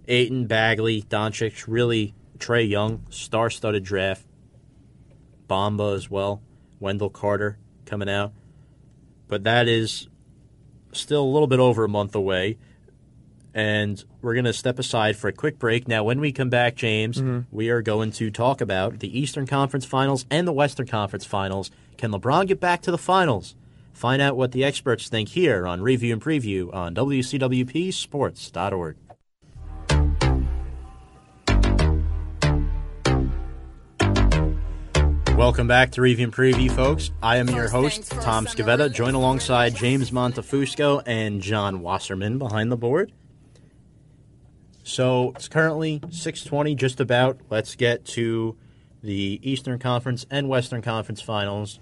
Ayton, 0.07 0.47
Bagley, 0.47 1.01
Doncic, 1.01 1.65
really 1.67 2.13
Trae 2.37 2.67
Young, 2.67 3.05
star 3.09 3.49
studded 3.49 3.83
draft. 3.83 4.25
Bamba 5.49 5.95
as 5.95 6.09
well. 6.09 6.41
Wendell 6.79 7.09
Carter 7.09 7.57
coming 7.85 8.09
out. 8.09 8.33
But 9.27 9.43
that 9.43 9.67
is 9.67 10.07
still 10.91 11.23
a 11.23 11.31
little 11.31 11.47
bit 11.47 11.59
over 11.59 11.83
a 11.83 11.89
month 11.89 12.15
away 12.15 12.57
and 13.57 14.05
we're 14.21 14.35
going 14.35 14.45
to 14.45 14.53
step 14.53 14.77
aside 14.77 15.17
for 15.17 15.29
a 15.29 15.33
quick 15.33 15.57
break. 15.57 15.87
Now, 15.87 16.03
when 16.03 16.19
we 16.19 16.31
come 16.31 16.51
back, 16.51 16.75
James, 16.75 17.17
mm-hmm. 17.17 17.39
we 17.49 17.71
are 17.71 17.81
going 17.81 18.11
to 18.11 18.29
talk 18.29 18.61
about 18.61 18.99
the 18.99 19.19
Eastern 19.19 19.47
Conference 19.47 19.83
Finals 19.83 20.27
and 20.29 20.47
the 20.47 20.53
Western 20.53 20.85
Conference 20.85 21.25
Finals. 21.25 21.71
Can 21.97 22.11
LeBron 22.11 22.47
get 22.47 22.59
back 22.59 22.83
to 22.83 22.91
the 22.91 22.99
finals? 22.99 23.55
Find 23.93 24.21
out 24.21 24.37
what 24.37 24.51
the 24.51 24.63
experts 24.63 25.09
think 25.09 25.29
here 25.29 25.65
on 25.65 25.81
Review 25.81 26.13
and 26.13 26.21
Preview 26.21 26.71
on 26.71 26.93
WCWPSports.org. 26.93 28.95
Welcome 35.35 35.67
back 35.67 35.91
to 35.93 36.01
Review 36.01 36.25
and 36.25 36.33
Preview, 36.33 36.71
folks. 36.71 37.09
I 37.23 37.37
am 37.37 37.49
your 37.49 37.69
host, 37.69 38.11
Tom 38.11 38.45
Scavetta, 38.45 38.93
joined 38.93 39.15
alongside 39.15 39.75
James 39.75 40.11
Montefusco 40.11 41.01
and 41.07 41.41
John 41.41 41.81
Wasserman 41.81 42.37
behind 42.37 42.71
the 42.71 42.77
board. 42.77 43.11
So 44.87 45.33
it's 45.35 45.49
currently 45.49 45.99
6:20 46.09 46.73
just 46.73 47.01
about. 47.01 47.41
Let's 47.49 47.75
get 47.75 48.05
to 48.05 48.55
the 49.03 49.41
Eastern 49.43 49.79
Conference 49.79 50.25
and 50.31 50.47
Western 50.47 50.81
Conference 50.81 51.19
Finals. 51.19 51.81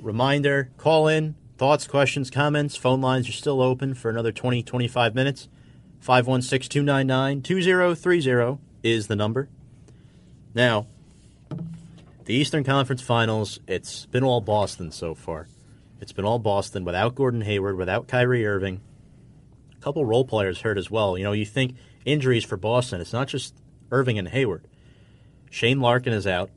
Reminder, 0.00 0.70
call 0.78 1.08
in, 1.08 1.34
thoughts, 1.58 1.88
questions, 1.88 2.30
comments. 2.30 2.76
Phone 2.76 3.00
lines 3.00 3.28
are 3.28 3.32
still 3.32 3.60
open 3.60 3.94
for 3.94 4.08
another 4.08 4.30
20 4.30 4.62
25 4.62 5.16
minutes. 5.16 5.48
516-299-2030 6.00 8.58
is 8.84 9.08
the 9.08 9.16
number. 9.16 9.48
Now, 10.54 10.86
the 12.24 12.34
Eastern 12.34 12.62
Conference 12.62 13.02
Finals, 13.02 13.58
it's 13.66 14.06
been 14.06 14.22
all 14.22 14.40
Boston 14.40 14.92
so 14.92 15.16
far. 15.16 15.48
It's 16.00 16.12
been 16.12 16.24
all 16.24 16.38
Boston 16.38 16.84
without 16.84 17.16
Gordon 17.16 17.40
Hayward, 17.40 17.76
without 17.76 18.06
Kyrie 18.06 18.46
Irving. 18.46 18.80
A 19.76 19.80
couple 19.80 20.04
role 20.04 20.24
players 20.24 20.60
hurt 20.60 20.78
as 20.78 20.88
well. 20.88 21.18
You 21.18 21.24
know, 21.24 21.32
you 21.32 21.44
think 21.44 21.74
injuries 22.04 22.44
for 22.44 22.56
Boston, 22.56 23.00
it's 23.00 23.12
not 23.12 23.28
just 23.28 23.54
Irving 23.90 24.18
and 24.18 24.28
Hayward. 24.28 24.66
Shane 25.50 25.80
Larkin 25.80 26.12
is 26.12 26.26
out. 26.26 26.50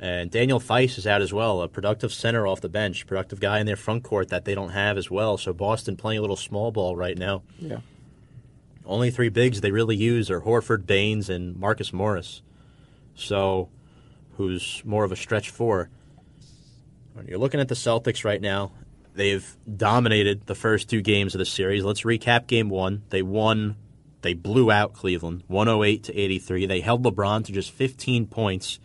And 0.00 0.32
Daniel 0.32 0.58
Theis 0.58 0.98
is 0.98 1.06
out 1.06 1.22
as 1.22 1.32
well, 1.32 1.62
a 1.62 1.68
productive 1.68 2.12
center 2.12 2.44
off 2.44 2.60
the 2.60 2.68
bench, 2.68 3.06
productive 3.06 3.38
guy 3.38 3.60
in 3.60 3.66
their 3.66 3.76
front 3.76 4.02
court 4.02 4.30
that 4.30 4.44
they 4.44 4.52
don't 4.52 4.70
have 4.70 4.98
as 4.98 5.08
well. 5.08 5.38
So 5.38 5.52
Boston 5.52 5.96
playing 5.96 6.18
a 6.18 6.20
little 6.22 6.34
small 6.34 6.72
ball 6.72 6.96
right 6.96 7.16
now. 7.16 7.44
Yeah. 7.60 7.78
Only 8.84 9.12
three 9.12 9.28
bigs 9.28 9.60
they 9.60 9.70
really 9.70 9.94
use 9.94 10.28
are 10.28 10.40
Horford, 10.40 10.86
Baynes, 10.86 11.28
and 11.28 11.56
Marcus 11.56 11.92
Morris. 11.92 12.42
So, 13.14 13.68
who's 14.36 14.82
more 14.84 15.04
of 15.04 15.12
a 15.12 15.16
stretch 15.16 15.50
four. 15.50 15.88
When 17.14 17.26
you're 17.26 17.38
looking 17.38 17.60
at 17.60 17.68
the 17.68 17.74
Celtics 17.74 18.24
right 18.24 18.40
now, 18.40 18.72
they've 19.14 19.56
dominated 19.76 20.46
the 20.46 20.54
first 20.54 20.88
two 20.88 21.00
games 21.00 21.34
of 21.34 21.38
the 21.38 21.44
series. 21.44 21.84
Let's 21.84 22.02
recap 22.02 22.46
game 22.46 22.70
one. 22.70 23.02
They 23.10 23.22
won, 23.22 23.76
they 24.22 24.34
blew 24.34 24.70
out 24.70 24.92
Cleveland, 24.92 25.42
108 25.48 26.04
to 26.04 26.16
83. 26.16 26.66
They 26.66 26.80
held 26.80 27.04
LeBron 27.04 27.44
to 27.44 27.52
just 27.52 27.72
15 27.72 28.26
points 28.26 28.78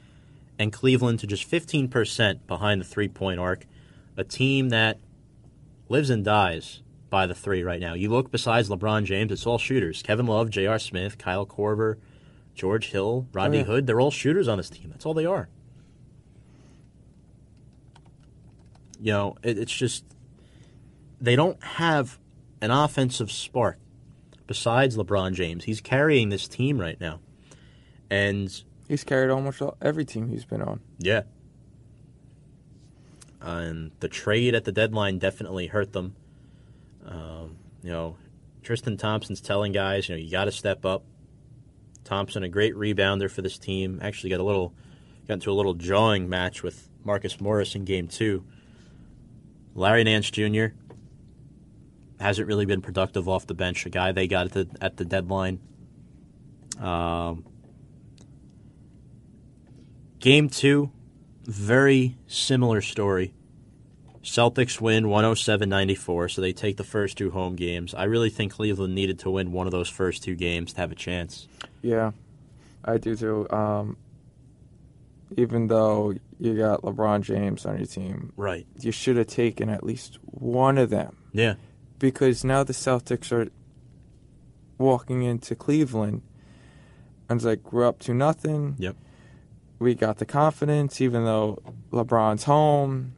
and 0.60 0.74
Cleveland 0.74 1.20
to 1.20 1.28
just 1.28 1.50
15% 1.50 2.48
behind 2.48 2.82
the 2.82 2.86
three 2.86 3.08
point 3.08 3.40
arc. 3.40 3.66
A 4.18 4.24
team 4.24 4.70
that 4.70 5.00
lives 5.90 6.10
and 6.10 6.26
dies 6.26 6.82
by 7.10 7.28
the 7.28 7.36
three 7.36 7.64
right 7.64 7.80
now. 7.80 7.94
You 7.94 8.10
look 8.10 8.32
besides 8.32 8.68
LeBron 8.68 9.06
James, 9.06 9.32
it's 9.32 9.46
all 9.46 9.60
shooters. 9.60 10.02
Kevin 10.02 10.26
Love, 10.26 10.50
J.R. 10.50 10.80
Smith, 10.80 11.20
Kyle 11.20 11.46
Korver, 11.46 11.98
George 12.56 12.90
Hill, 12.90 13.28
Rodney 13.32 13.60
oh, 13.60 13.62
yeah. 13.62 13.66
Hood, 13.68 13.88
they're 13.88 14.02
all 14.02 14.12
shooters 14.12 14.48
on 14.48 14.58
this 14.58 14.72
team. 14.72 14.90
That's 14.90 15.06
all 15.06 15.14
they 15.14 15.28
are. 15.28 15.48
You 19.00 19.14
know, 19.14 19.36
it, 19.44 19.60
it's 19.60 19.72
just 19.72 20.04
they 21.22 21.36
don't 21.36 21.62
have 21.64 22.18
an 22.60 22.72
offensive 22.72 23.32
spark 23.32 23.78
besides 24.48 24.98
LeBron 24.98 25.34
James. 25.34 25.66
He's 25.66 25.82
carrying 25.82 26.30
this 26.30 26.48
team 26.48 26.80
right 26.80 27.00
now. 27.00 27.20
And 28.10 28.50
He's 28.88 29.04
carried 29.04 29.30
almost 29.30 29.62
all, 29.62 29.78
every 29.82 30.06
team 30.06 30.30
he's 30.30 30.46
been 30.46 30.62
on. 30.62 30.80
yeah. 31.00 31.24
And 33.40 33.92
the 34.00 34.08
trade 34.10 34.56
at 34.56 34.66
the 34.66 34.72
deadline 34.72 35.20
definitely 35.20 35.68
hurt 35.68 35.94
them. 35.94 36.16
Um, 37.06 37.58
you 37.84 37.92
know, 37.92 38.18
Tristan 38.64 38.98
Thompson's 38.98 39.42
telling 39.42 39.72
guys, 39.72 40.10
you 40.10 40.16
know, 40.16 40.20
you 40.22 40.32
got 40.32 40.46
to 40.46 40.52
step 40.52 40.86
up. 40.86 41.04
Thompson, 42.04 42.44
a 42.44 42.50
great 42.50 42.74
rebounder 42.74 43.30
for 43.30 43.42
this 43.42 43.58
team, 43.58 44.00
actually 44.02 44.30
got 44.32 44.40
a 44.40 44.44
little, 44.44 44.74
got 45.28 45.36
into 45.36 45.52
a 45.52 45.54
little 45.54 45.74
jawing 45.74 46.28
match 46.28 46.64
with 46.64 46.90
Marcus 47.04 47.40
Morris 47.40 47.76
in 47.76 47.86
game 47.86 48.08
two. 48.08 48.44
Larry 49.76 50.04
Nance 50.04 50.32
Jr. 50.32 50.68
hasn't 52.20 52.48
really 52.48 52.66
been 52.66 52.82
productive 52.82 53.28
off 53.30 53.46
the 53.48 53.54
bench. 53.54 53.86
A 53.86 53.90
guy 53.90 54.12
they 54.12 54.28
got 54.28 54.46
at 54.48 54.52
the 54.54 54.68
at 54.82 54.98
the 54.98 55.06
deadline. 55.06 55.60
Um, 56.80 57.46
Game 60.20 60.50
two, 60.50 60.92
very 61.46 62.18
similar 62.28 62.82
story. 62.82 63.34
Celtics 64.24 64.82
win 64.82 65.08
107 65.10 65.70
94, 65.70 66.28
so 66.30 66.42
they 66.42 66.52
take 66.52 66.76
the 66.76 66.84
first 66.84 67.18
two 67.18 67.32
home 67.32 67.56
games. 67.56 67.94
I 67.94 68.04
really 68.06 68.30
think 68.30 68.52
Cleveland 68.52 68.94
needed 68.94 69.20
to 69.20 69.30
win 69.32 69.52
one 69.54 69.68
of 69.68 69.72
those 69.72 69.88
first 69.88 70.24
two 70.24 70.36
games 70.36 70.74
to 70.74 70.82
have 70.82 70.92
a 70.92 70.96
chance. 70.96 71.48
Yeah, 71.82 72.12
I 72.84 72.98
do 72.98 73.16
too. 73.16 73.48
Um, 73.52 73.96
even 75.38 75.68
though 75.68 76.14
you 76.40 76.56
got 76.58 76.82
LeBron 76.82 77.22
James 77.22 77.66
on 77.66 77.78
your 77.78 77.86
team, 77.86 78.34
Right. 78.36 78.66
you 78.82 78.92
should 78.92 79.16
have 79.18 79.28
taken 79.28 79.70
at 79.70 79.84
least 79.84 80.18
one 80.24 80.78
of 80.78 80.90
them 80.90 81.16
Yeah. 81.32 81.56
Because 82.00 82.44
now 82.44 82.64
the 82.64 82.74
Celtics 82.74 83.32
are 83.32 83.50
walking 84.78 85.24
into 85.24 85.56
Cleveland 85.56 86.22
and 87.30 87.38
it's 87.38 87.46
like 87.46 87.72
we're 87.74 87.86
up 87.86 88.00
to 88.00 88.14
nothing. 88.14 88.76
Yep. 88.78 88.96
We 89.80 89.94
got 89.96 90.18
the 90.18 90.26
confidence, 90.26 91.02
even 91.02 91.24
though 91.26 91.62
LeBron's 91.92 92.44
home, 92.46 93.14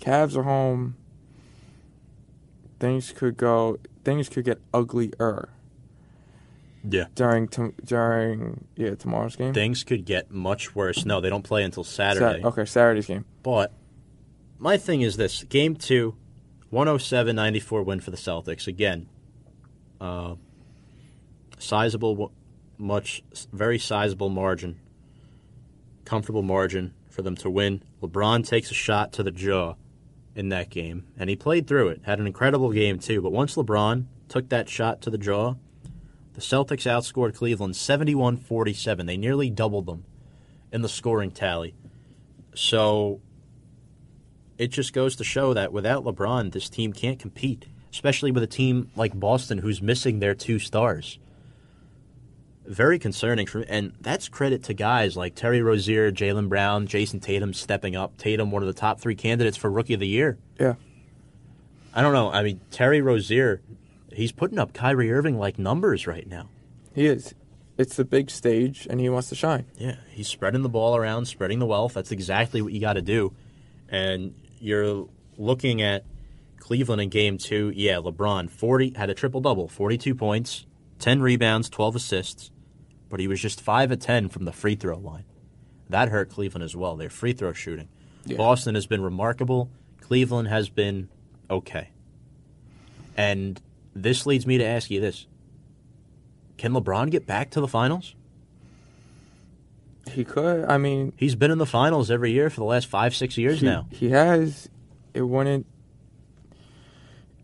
Cavs 0.00 0.36
are 0.36 0.44
home. 0.44 0.96
Things 2.78 3.12
could 3.12 3.36
go. 3.36 3.78
Things 4.04 4.28
could 4.30 4.44
get 4.46 4.58
uglier 4.72 5.50
Yeah. 6.88 7.04
during 7.14 7.48
tom 7.48 7.74
during 7.84 8.66
yeah 8.76 8.94
tomorrow's 8.94 9.36
game. 9.36 9.52
Things 9.52 9.84
could 9.84 10.06
get 10.06 10.30
much 10.30 10.74
worse. 10.74 11.04
No, 11.04 11.20
they 11.20 11.28
don't 11.28 11.42
play 11.44 11.62
until 11.62 11.84
Sa- 11.84 12.14
Saturday. 12.14 12.42
okay, 12.42 12.64
Saturday's 12.64 13.06
game. 13.06 13.26
But 13.42 13.72
my 14.58 14.78
thing 14.78 15.02
is 15.02 15.16
this 15.18 15.44
game 15.44 15.76
two, 15.76 16.14
107 16.70 17.34
94 17.34 17.82
win 17.82 18.00
for 18.00 18.10
the 18.10 18.16
Celtics. 18.16 18.66
Again, 18.66 19.08
uh, 20.00 20.36
sizable, 21.58 22.32
much, 22.78 23.22
very 23.52 23.78
sizable 23.78 24.28
margin, 24.28 24.80
comfortable 26.04 26.42
margin 26.42 26.94
for 27.08 27.22
them 27.22 27.36
to 27.36 27.50
win. 27.50 27.82
LeBron 28.00 28.46
takes 28.46 28.70
a 28.70 28.74
shot 28.74 29.12
to 29.12 29.22
the 29.22 29.32
jaw 29.32 29.74
in 30.34 30.48
that 30.50 30.70
game, 30.70 31.06
and 31.18 31.28
he 31.28 31.36
played 31.36 31.66
through 31.66 31.88
it. 31.88 32.02
Had 32.04 32.20
an 32.20 32.26
incredible 32.26 32.72
game, 32.72 32.98
too. 32.98 33.20
But 33.20 33.32
once 33.32 33.56
LeBron 33.56 34.06
took 34.28 34.48
that 34.48 34.68
shot 34.68 35.02
to 35.02 35.10
the 35.10 35.18
jaw, 35.18 35.56
the 36.34 36.40
Celtics 36.40 36.88
outscored 36.88 37.34
Cleveland 37.34 37.74
71 37.74 38.36
47. 38.36 39.06
They 39.06 39.16
nearly 39.16 39.50
doubled 39.50 39.86
them 39.86 40.04
in 40.72 40.82
the 40.82 40.88
scoring 40.88 41.32
tally. 41.32 41.74
So 42.54 43.20
it 44.60 44.68
just 44.70 44.92
goes 44.92 45.16
to 45.16 45.24
show 45.24 45.54
that 45.54 45.72
without 45.72 46.04
LeBron, 46.04 46.52
this 46.52 46.68
team 46.68 46.92
can't 46.92 47.18
compete, 47.18 47.64
especially 47.90 48.30
with 48.30 48.42
a 48.42 48.46
team 48.46 48.90
like 48.94 49.18
Boston 49.18 49.56
who's 49.56 49.80
missing 49.80 50.18
their 50.20 50.34
two 50.34 50.58
stars. 50.58 51.18
Very 52.66 52.98
concerning 52.98 53.46
for 53.46 53.60
and 53.62 53.94
that's 54.02 54.28
credit 54.28 54.62
to 54.64 54.74
guys 54.74 55.16
like 55.16 55.34
Terry 55.34 55.62
Rozier, 55.62 56.12
Jaylen 56.12 56.50
Brown, 56.50 56.86
Jayson 56.86 57.20
Tatum 57.20 57.54
stepping 57.54 57.96
up. 57.96 58.18
Tatum, 58.18 58.50
one 58.50 58.62
of 58.62 58.66
the 58.66 58.78
top 58.78 59.00
three 59.00 59.14
candidates 59.14 59.56
for 59.56 59.70
Rookie 59.70 59.94
of 59.94 60.00
the 60.00 60.06
Year. 60.06 60.36
Yeah, 60.58 60.74
I 61.94 62.02
don't 62.02 62.12
know. 62.12 62.30
I 62.30 62.42
mean, 62.42 62.60
Terry 62.70 63.00
Rozier, 63.00 63.62
he's 64.12 64.30
putting 64.30 64.58
up 64.58 64.74
Kyrie 64.74 65.10
Irving 65.10 65.38
like 65.38 65.58
numbers 65.58 66.06
right 66.06 66.28
now. 66.28 66.50
He 66.94 67.06
is. 67.06 67.34
It's 67.78 67.96
the 67.96 68.04
big 68.04 68.28
stage, 68.28 68.86
and 68.90 69.00
he 69.00 69.08
wants 69.08 69.30
to 69.30 69.34
shine. 69.34 69.64
Yeah, 69.78 69.96
he's 70.10 70.28
spreading 70.28 70.60
the 70.60 70.68
ball 70.68 70.94
around, 70.94 71.24
spreading 71.24 71.60
the 71.60 71.66
wealth. 71.66 71.94
That's 71.94 72.12
exactly 72.12 72.60
what 72.60 72.74
you 72.74 72.80
got 72.80 72.92
to 72.92 73.02
do. 73.02 73.32
And 73.88 74.34
you're 74.60 75.08
looking 75.36 75.82
at 75.82 76.04
Cleveland 76.58 77.02
in 77.02 77.08
game 77.08 77.38
two. 77.38 77.72
Yeah, 77.74 77.96
LeBron 77.96 78.50
40 78.50 78.94
had 78.96 79.10
a 79.10 79.14
triple 79.14 79.40
double, 79.40 79.68
42 79.68 80.14
points, 80.14 80.66
10 80.98 81.22
rebounds, 81.22 81.68
12 81.68 81.96
assists, 81.96 82.50
but 83.08 83.18
he 83.20 83.26
was 83.26 83.40
just 83.40 83.60
5 83.60 83.90
of 83.90 83.98
10 83.98 84.28
from 84.28 84.44
the 84.44 84.52
free 84.52 84.76
throw 84.76 84.98
line. 84.98 85.24
That 85.88 86.08
hurt 86.08 86.30
Cleveland 86.30 86.62
as 86.62 86.76
well. 86.76 86.96
Their 86.96 87.10
free 87.10 87.32
throw 87.32 87.52
shooting. 87.52 87.88
Yeah. 88.24 88.36
Boston 88.36 88.76
has 88.76 88.86
been 88.86 89.02
remarkable. 89.02 89.70
Cleveland 90.00 90.48
has 90.48 90.68
been 90.68 91.08
okay. 91.50 91.90
And 93.16 93.60
this 93.94 94.26
leads 94.26 94.46
me 94.46 94.58
to 94.58 94.64
ask 94.64 94.90
you 94.90 95.00
this. 95.00 95.26
Can 96.58 96.72
LeBron 96.72 97.10
get 97.10 97.26
back 97.26 97.50
to 97.50 97.60
the 97.60 97.66
finals? 97.66 98.14
He 100.12 100.24
could. 100.24 100.64
I 100.66 100.78
mean, 100.78 101.12
He's 101.16 101.34
been 101.34 101.50
in 101.50 101.58
the 101.58 101.66
finals 101.66 102.10
every 102.10 102.32
year 102.32 102.50
for 102.50 102.60
the 102.60 102.64
last 102.66 102.86
five, 102.86 103.14
six 103.14 103.36
years 103.38 103.60
he, 103.60 103.66
now. 103.66 103.86
he 103.90 104.10
has. 104.10 104.68
It 105.14 105.22
wouldn't. 105.22 105.66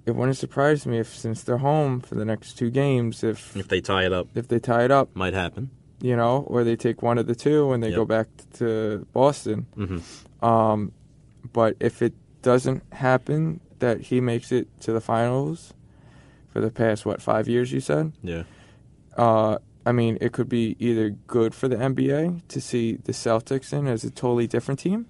It 0.05 0.15
wouldn't 0.15 0.37
surprise 0.37 0.87
me 0.87 0.99
if, 0.99 1.15
since 1.15 1.43
they're 1.43 1.59
home 1.59 2.01
for 2.01 2.15
the 2.15 2.25
next 2.25 2.55
two 2.57 2.71
games, 2.71 3.25
if 3.25 3.57
If 3.57 3.67
they 3.69 3.81
tie 3.81 4.05
it 4.07 4.13
up, 4.13 4.29
if 4.37 4.47
they 4.47 4.61
tie 4.61 4.85
it 4.85 4.91
up, 4.93 5.15
might 5.17 5.35
happen. 5.35 5.71
you 6.01 6.15
know, 6.15 6.45
or 6.47 6.63
they 6.63 6.77
take 6.77 7.03
one 7.03 7.19
of 7.19 7.27
the 7.27 7.35
two 7.35 7.73
and 7.73 7.83
they 7.83 7.91
go 7.91 8.05
back 8.05 8.29
to 8.55 9.05
Boston. 9.13 9.67
Mhm. 9.77 10.03
Um, 10.45 10.93
but 11.53 11.75
if 11.81 12.03
it 12.03 12.15
doesn't 12.43 12.83
happen, 12.93 13.61
that 13.81 14.01
he 14.03 14.21
makes 14.21 14.53
it 14.53 14.69
to 14.83 14.93
the 14.93 15.01
finals 15.01 15.75
for 16.53 16.61
the 16.61 16.71
past 16.71 17.05
what 17.05 17.21
five 17.21 17.49
years? 17.49 17.73
You 17.73 17.81
said. 17.81 18.13
Yeah. 18.23 18.45
Uh, 19.17 19.59
I 19.87 19.93
mean, 19.93 20.19
it 20.21 20.33
could 20.33 20.49
be 20.49 20.75
either 20.81 21.11
good 21.11 21.55
for 21.55 21.69
the 21.69 21.77
NBA 21.77 22.43
to 22.49 22.61
see 22.61 22.97
the 22.97 23.13
Celtics 23.13 23.73
in 23.73 23.87
as 23.87 24.03
a 24.05 24.11
totally 24.11 24.47
different 24.49 24.81
team, 24.81 25.07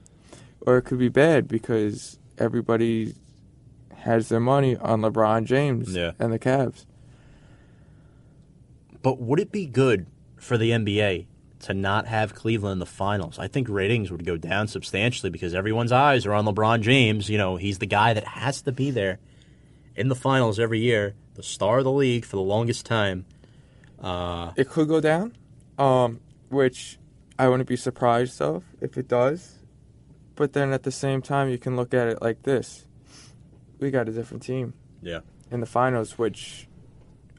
or 0.60 0.76
it 0.76 0.82
could 0.82 0.98
be 0.98 1.08
bad 1.08 1.48
because 1.48 2.18
everybody 2.38 3.14
has 4.00 4.28
their 4.28 4.38
money 4.40 4.76
on 4.76 5.00
LeBron 5.00 5.44
James 5.46 5.94
Yeah. 5.96 6.12
and 6.18 6.30
the 6.32 6.38
Cavs. 6.38 6.84
But 9.02 9.18
would 9.20 9.40
it 9.40 9.50
be 9.52 9.66
good 9.66 10.06
for 10.36 10.58
the 10.58 10.70
NBA 10.70 11.26
to 11.60 11.74
not 11.74 12.06
have 12.06 12.34
Cleveland 12.34 12.74
in 12.74 12.78
the 12.78 12.86
finals? 12.86 13.38
I 13.38 13.48
think 13.48 13.68
ratings 13.68 14.10
would 14.10 14.24
go 14.26 14.36
down 14.36 14.68
substantially 14.68 15.30
because 15.30 15.54
everyone's 15.54 15.92
eyes 15.92 16.26
are 16.26 16.34
on 16.34 16.44
LeBron 16.44 16.82
James. 16.82 17.28
You 17.30 17.38
know, 17.38 17.56
he's 17.56 17.78
the 17.78 17.86
guy 17.86 18.12
that 18.14 18.24
has 18.24 18.62
to 18.62 18.72
be 18.72 18.90
there 18.90 19.18
in 19.94 20.08
the 20.08 20.14
finals 20.14 20.58
every 20.58 20.80
year, 20.80 21.14
the 21.34 21.42
star 21.42 21.78
of 21.78 21.84
the 21.84 21.92
league 21.92 22.24
for 22.24 22.36
the 22.36 22.42
longest 22.42 22.84
time. 22.84 23.24
Uh, 24.00 24.52
It 24.56 24.68
could 24.68 24.88
go 24.88 25.00
down, 25.00 25.32
um, 25.78 26.20
which 26.50 26.98
I 27.38 27.48
wouldn't 27.48 27.68
be 27.68 27.76
surprised 27.76 28.40
of 28.42 28.64
if 28.80 28.96
it 28.96 29.08
does. 29.08 29.58
But 30.34 30.52
then 30.52 30.72
at 30.72 30.82
the 30.82 30.90
same 30.90 31.22
time, 31.22 31.48
you 31.48 31.58
can 31.58 31.76
look 31.76 31.94
at 31.94 32.08
it 32.08 32.20
like 32.20 32.42
this: 32.42 32.86
we 33.78 33.90
got 33.90 34.08
a 34.08 34.12
different 34.12 34.42
team 34.42 34.74
yeah. 35.02 35.20
in 35.50 35.60
the 35.60 35.66
finals, 35.66 36.18
which 36.18 36.68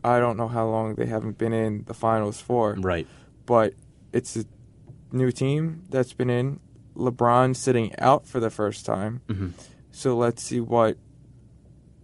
I 0.03 0.19
don't 0.19 0.35
know 0.37 0.47
how 0.47 0.67
long 0.67 0.95
they 0.95 1.05
haven't 1.05 1.37
been 1.37 1.53
in 1.53 1.83
the 1.85 1.93
finals 1.93 2.41
for. 2.41 2.73
Right. 2.73 3.07
but 3.45 3.73
it's 4.13 4.35
a 4.35 4.45
new 5.11 5.31
team 5.31 5.83
that's 5.89 6.13
been 6.13 6.29
in. 6.29 6.59
LeBron 6.95 7.55
sitting 7.55 7.93
out 7.99 8.25
for 8.25 8.39
the 8.39 8.49
first 8.49 8.85
time. 8.85 9.21
Mhm. 9.27 9.51
So 9.91 10.17
let's 10.17 10.41
see 10.41 10.59
what 10.59 10.97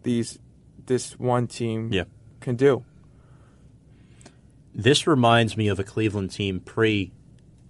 these 0.04 0.38
this 0.86 1.18
one 1.20 1.48
team 1.48 1.90
Yeah. 1.92 2.04
can 2.40 2.56
do. 2.56 2.84
This 4.76 5.06
reminds 5.08 5.56
me 5.56 5.68
of 5.68 5.80
a 5.80 5.84
Cleveland 5.84 6.32
team 6.32 6.60
pre 6.60 7.12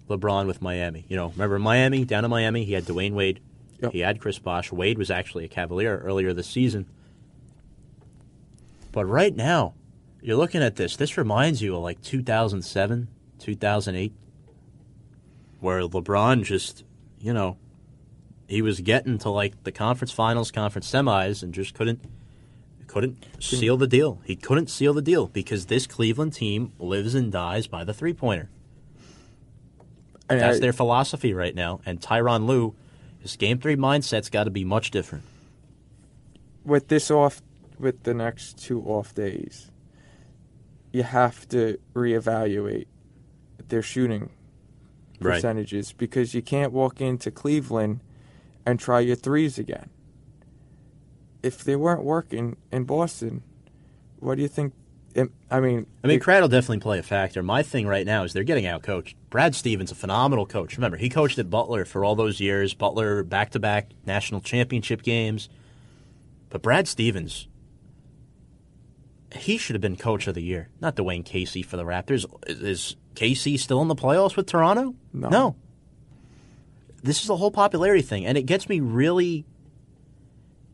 LeBron 0.08 0.46
with 0.46 0.62
Miami. 0.62 1.04
You 1.08 1.16
know, 1.16 1.28
remember 1.28 1.58
Miami, 1.58 2.04
down 2.04 2.24
in 2.24 2.30
Miami, 2.30 2.64
he 2.64 2.72
had 2.72 2.84
Dwyane 2.84 3.14
Wade, 3.14 3.40
Yep. 3.82 3.92
he 3.92 4.00
had 4.00 4.20
Chris 4.20 4.38
Bosh. 4.38 4.72
Wade 4.72 4.98
was 4.98 5.10
actually 5.10 5.44
a 5.44 5.48
Cavalier 5.48 5.98
earlier 5.98 6.32
this 6.32 6.46
season. 6.46 6.86
But 8.92 9.06
right 9.06 9.34
now, 9.34 9.74
you're 10.22 10.36
looking 10.36 10.62
at 10.62 10.76
this. 10.76 10.96
This 10.96 11.16
reminds 11.18 11.60
you 11.60 11.76
of 11.76 11.82
like 11.82 12.00
2007, 12.00 13.08
2008, 13.38 14.12
where 15.60 15.80
LeBron 15.82 16.44
just, 16.44 16.84
you 17.18 17.32
know, 17.32 17.56
he 18.46 18.62
was 18.62 18.80
getting 18.80 19.18
to 19.18 19.30
like 19.30 19.64
the 19.64 19.72
conference 19.72 20.12
finals, 20.12 20.50
conference 20.50 20.90
semis, 20.90 21.42
and 21.42 21.52
just 21.52 21.74
couldn't 21.74 22.00
couldn't 22.84 23.24
seal 23.40 23.76
the 23.76 23.86
deal. 23.86 24.20
He 24.24 24.36
couldn't 24.36 24.68
seal 24.70 24.94
the 24.94 25.02
deal 25.02 25.26
because 25.26 25.66
this 25.66 25.86
Cleveland 25.86 26.32
team 26.34 26.72
lives 26.78 27.14
and 27.14 27.32
dies 27.32 27.66
by 27.66 27.82
the 27.84 27.92
three 27.94 28.12
pointer. 28.14 28.48
And 30.28 30.40
That's 30.40 30.56
I- 30.56 30.60
their 30.60 30.72
philosophy 30.72 31.34
right 31.34 31.54
now. 31.54 31.80
And 31.84 32.00
Tyron 32.00 32.46
Lue, 32.46 32.74
his 33.18 33.36
game 33.36 33.58
three 33.58 33.76
mindset's 33.76 34.30
got 34.30 34.44
to 34.44 34.50
be 34.50 34.64
much 34.64 34.90
different. 34.90 35.24
with 36.64 36.88
this 36.88 37.10
off 37.10 37.42
with 37.78 38.04
the 38.04 38.14
next 38.14 38.56
two 38.58 38.80
off 38.84 39.14
days, 39.14 39.70
you 40.92 41.02
have 41.02 41.46
to 41.48 41.76
reevaluate 41.94 42.86
their 43.68 43.82
shooting 43.82 44.30
Right. 45.20 45.34
percentages 45.34 45.92
because 45.92 46.32
you 46.34 46.40
can't 46.40 46.72
walk 46.72 47.00
into 47.02 47.30
Cleveland 47.30 48.00
and 48.64 48.80
try 48.80 49.00
your 49.00 49.16
threes 49.16 49.58
again. 49.58 49.90
If 51.44 51.62
they 51.62 51.76
weren't 51.76 52.02
working 52.02 52.56
in 52.72 52.84
Boston, 52.84 53.42
what 54.18 54.36
do 54.36 54.42
you 54.42 54.48
think? 54.48 54.72
I 55.50 55.60
mean, 55.60 55.86
I 56.02 56.08
mean, 56.08 56.18
Crowd 56.18 56.40
will 56.40 56.48
definitely 56.48 56.80
play 56.80 56.98
a 56.98 57.02
factor. 57.02 57.40
My 57.42 57.62
thing 57.62 57.86
right 57.86 58.04
now 58.04 58.24
is 58.24 58.32
they're 58.32 58.42
getting 58.42 58.66
out 58.66 58.82
coached. 58.82 59.14
Brad 59.30 59.54
Stevens, 59.54 59.92
a 59.92 59.94
phenomenal 59.94 60.44
coach. 60.46 60.76
Remember, 60.76 60.96
he 60.96 61.08
coached 61.08 61.38
at 61.38 61.48
Butler 61.50 61.84
for 61.84 62.04
all 62.04 62.16
those 62.16 62.40
years. 62.40 62.74
Butler 62.74 63.22
back 63.22 63.50
to 63.50 63.60
back 63.60 63.90
national 64.06 64.40
championship 64.40 65.02
games. 65.02 65.48
But 66.50 66.62
Brad 66.62 66.88
Stevens, 66.88 67.46
he 69.36 69.56
should 69.56 69.74
have 69.74 69.80
been 69.82 69.96
coach 69.96 70.26
of 70.26 70.34
the 70.34 70.42
year, 70.42 70.68
not 70.80 70.96
Dwane 70.96 71.24
Casey 71.24 71.62
for 71.62 71.76
the 71.76 71.84
Raptors. 71.84 72.24
Is- 72.48 72.60
Is 72.62 72.96
Casey 73.14 73.56
still 73.56 73.82
in 73.82 73.88
the 73.88 73.94
playoffs 73.94 74.34
with 74.36 74.46
Toronto? 74.46 74.94
No. 75.12 75.56
This 77.04 77.22
is 77.22 77.28
a 77.30 77.36
whole 77.36 77.50
popularity 77.52 78.02
thing, 78.02 78.24
and 78.26 78.36
it 78.38 78.44
gets 78.46 78.68
me 78.68 78.80
really 78.80 79.44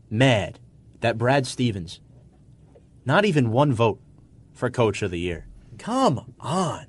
mad 0.09 0.59
that 1.01 1.17
Brad 1.17 1.45
Stevens, 1.45 1.99
not 3.05 3.25
even 3.25 3.51
one 3.51 3.73
vote 3.73 3.99
for 4.53 4.69
coach 4.69 5.01
of 5.01 5.11
the 5.11 5.19
year. 5.19 5.47
Come 5.77 6.33
on. 6.39 6.85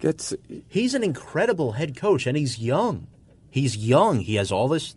gets 0.00 0.34
He's 0.68 0.94
an 0.94 1.04
incredible 1.04 1.72
head 1.72 1.96
coach, 1.96 2.26
and 2.26 2.36
he's 2.36 2.58
young. 2.58 3.06
He's 3.50 3.76
young. 3.76 4.20
He 4.20 4.36
has 4.36 4.50
all 4.50 4.68
this 4.68 4.96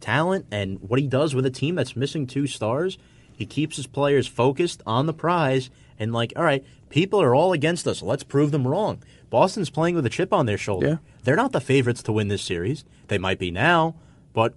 talent, 0.00 0.46
and 0.50 0.80
what 0.80 1.00
he 1.00 1.06
does 1.06 1.34
with 1.34 1.46
a 1.46 1.50
team 1.50 1.74
that's 1.74 1.96
missing 1.96 2.26
two 2.26 2.46
stars, 2.46 2.98
he 3.32 3.44
keeps 3.44 3.76
his 3.76 3.86
players 3.86 4.26
focused 4.26 4.82
on 4.86 5.06
the 5.06 5.12
prize 5.12 5.68
and, 5.98 6.12
like, 6.12 6.32
all 6.36 6.44
right, 6.44 6.64
people 6.90 7.20
are 7.20 7.34
all 7.34 7.52
against 7.52 7.86
us. 7.86 8.02
Let's 8.02 8.22
prove 8.22 8.50
them 8.50 8.66
wrong. 8.66 9.02
Boston's 9.30 9.70
playing 9.70 9.94
with 9.94 10.06
a 10.06 10.10
chip 10.10 10.32
on 10.32 10.46
their 10.46 10.58
shoulder. 10.58 10.86
Yeah. 10.86 10.96
They're 11.24 11.36
not 11.36 11.52
the 11.52 11.60
favorites 11.60 12.02
to 12.04 12.12
win 12.12 12.28
this 12.28 12.42
series. 12.42 12.84
They 13.08 13.18
might 13.18 13.38
be 13.38 13.50
now, 13.50 13.96
but 14.32 14.54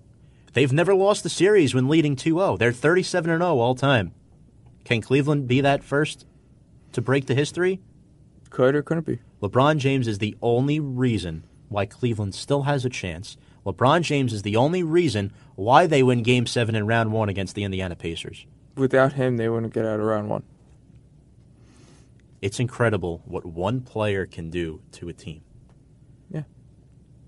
they've 0.54 0.74
never 0.74 0.94
lost 0.94 1.24
the 1.24 1.30
series 1.30 1.74
when 1.74 1.88
leading 1.88 2.16
2 2.16 2.36
0. 2.36 2.58
They're 2.58 2.72
37 2.72 3.40
0 3.40 3.60
all 3.60 3.76
time. 3.76 4.14
Can 4.84 5.02
Cleveland 5.02 5.48
be 5.48 5.62
that 5.62 5.84
first 5.84 6.26
to 6.94 7.02
break 7.02 7.28
the 7.28 7.36
history? 7.36 7.82
could 8.50 8.76
or 8.76 8.82
couldn't 8.82 9.06
be. 9.06 9.20
LeBron 9.42 9.78
James 9.78 10.08
is 10.08 10.18
the 10.18 10.36
only 10.42 10.80
reason 10.80 11.44
why 11.70 11.86
Cleveland 11.86 12.36
still 12.36 12.64
has 12.64 12.84
a 12.84 12.90
chance. 12.90 13.38
LeBron 13.66 14.02
James 14.02 14.34
is 14.34 14.42
the 14.42 14.56
only 14.56 14.84
reason 14.84 15.32
why 15.56 15.86
they 15.86 16.04
win 16.04 16.24
Game 16.24 16.46
7 16.46 16.76
in 16.76 16.88
round 16.88 17.12
1 17.12 17.30
against 17.30 17.56
the 17.56 17.64
Indiana 17.64 17.96
Pacers. 17.96 18.46
Without 18.76 19.14
him, 19.14 19.38
they 19.38 19.50
wouldn't 19.50 19.74
get 19.74 19.86
out 19.86 20.00
of 20.00 20.06
round 20.06 20.30
one. 20.30 20.44
It's 22.42 22.60
incredible 22.60 23.22
what 23.26 23.46
one 23.46 23.82
player 23.82 24.26
can 24.26 24.50
do 24.50 24.82
to 24.94 25.10
a 25.10 25.14
team. 25.14 25.42
Yeah. 26.30 26.44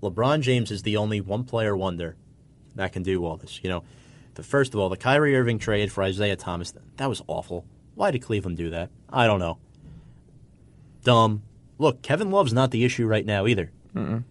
LeBron 0.02 0.40
James 0.40 0.70
is 0.70 0.82
the 0.82 0.96
only 0.96 1.20
one 1.20 1.44
player 1.44 1.76
wonder 1.76 2.16
that 2.76 2.92
can 2.92 3.02
do 3.02 3.24
all 3.24 3.36
this. 3.36 3.60
You 3.62 3.70
know, 3.70 3.84
the 4.34 4.42
first 4.42 4.74
of 4.74 4.80
all, 4.80 4.88
the 4.88 4.96
Kyrie 4.96 5.36
Irving 5.36 5.58
trade 5.58 5.92
for 5.92 6.02
Isaiah 6.02 6.36
Thomas, 6.36 6.72
that 6.96 7.08
was 7.08 7.22
awful. 7.26 7.64
Why 7.94 8.10
did 8.10 8.22
Cleveland 8.22 8.56
do 8.56 8.70
that? 8.70 8.90
I 9.10 9.26
don't 9.26 9.40
know. 9.40 9.58
Dumb. 11.04 11.42
Look, 11.78 12.02
Kevin 12.02 12.30
Love's 12.30 12.52
not 12.52 12.70
the 12.70 12.84
issue 12.84 13.06
right 13.06 13.26
now 13.26 13.46
either. 13.46 13.70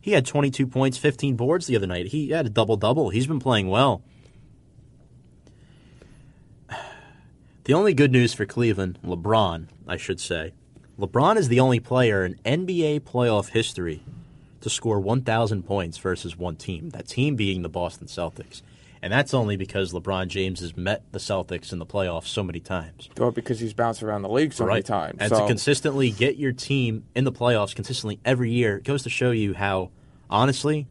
He 0.02 0.14
had 0.14 0.26
22 0.26 0.66
points, 0.66 0.98
15 0.98 1.36
boards 1.36 1.68
the 1.68 1.76
other 1.76 1.86
night. 1.86 2.08
He 2.08 2.30
had 2.30 2.48
a 2.48 2.50
double 2.50 2.78
double. 2.78 3.10
He's 3.10 3.28
been 3.28 3.40
playing 3.40 3.68
well. 3.70 4.02
The 7.64 7.76
only 7.76 7.94
good 7.94 8.12
news 8.12 8.34
for 8.34 8.48
Cleveland, 8.48 8.98
LeBron, 9.06 9.68
I 9.88 9.96
should 9.96 10.20
say, 10.20 10.54
LeBron 10.98 11.38
is 11.38 11.48
the 11.48 11.60
only 11.60 11.80
player 11.80 12.26
in 12.26 12.40
NBA 12.44 13.02
playoff 13.02 13.50
history 13.50 14.02
to 14.62 14.70
score 14.70 15.00
1,000 15.00 15.64
points 15.64 15.98
versus 15.98 16.38
one 16.38 16.56
team. 16.56 16.90
That 16.92 17.08
team 17.08 17.36
being 17.36 17.62
the 17.62 17.70
Boston 17.70 18.08
Celtics. 18.08 18.62
And 19.04 19.12
that's 19.12 19.34
only 19.34 19.58
because 19.58 19.94
LeBron 19.94 20.28
James 20.28 20.60
has 20.60 20.78
met 20.78 21.04
the 21.12 21.18
Celtics 21.18 21.74
in 21.74 21.80
the 21.80 21.86
playoffs 21.88 22.28
so 22.28 22.44
many 22.44 22.60
times. 22.60 23.10
Or 23.20 23.32
because 23.32 23.60
he's 23.60 23.74
bounced 23.74 24.04
around 24.04 24.22
the 24.22 24.30
league 24.30 24.54
so 24.54 24.66
many 24.68 24.84
times. 24.84 25.18
And 25.20 25.30
so, 25.30 25.40
to 25.42 25.48
consistently 25.48 26.12
get 26.12 26.38
your 26.38 26.52
team 26.52 27.06
in 27.16 27.24
the 27.24 27.32
playoffs 27.32 27.74
consistently 27.74 28.20
every 28.24 28.52
year 28.52 28.78
goes 28.80 29.02
to 29.04 29.10
show 29.10 29.32
you 29.32 29.56
how, 29.56 29.90
honestly, 30.30 30.86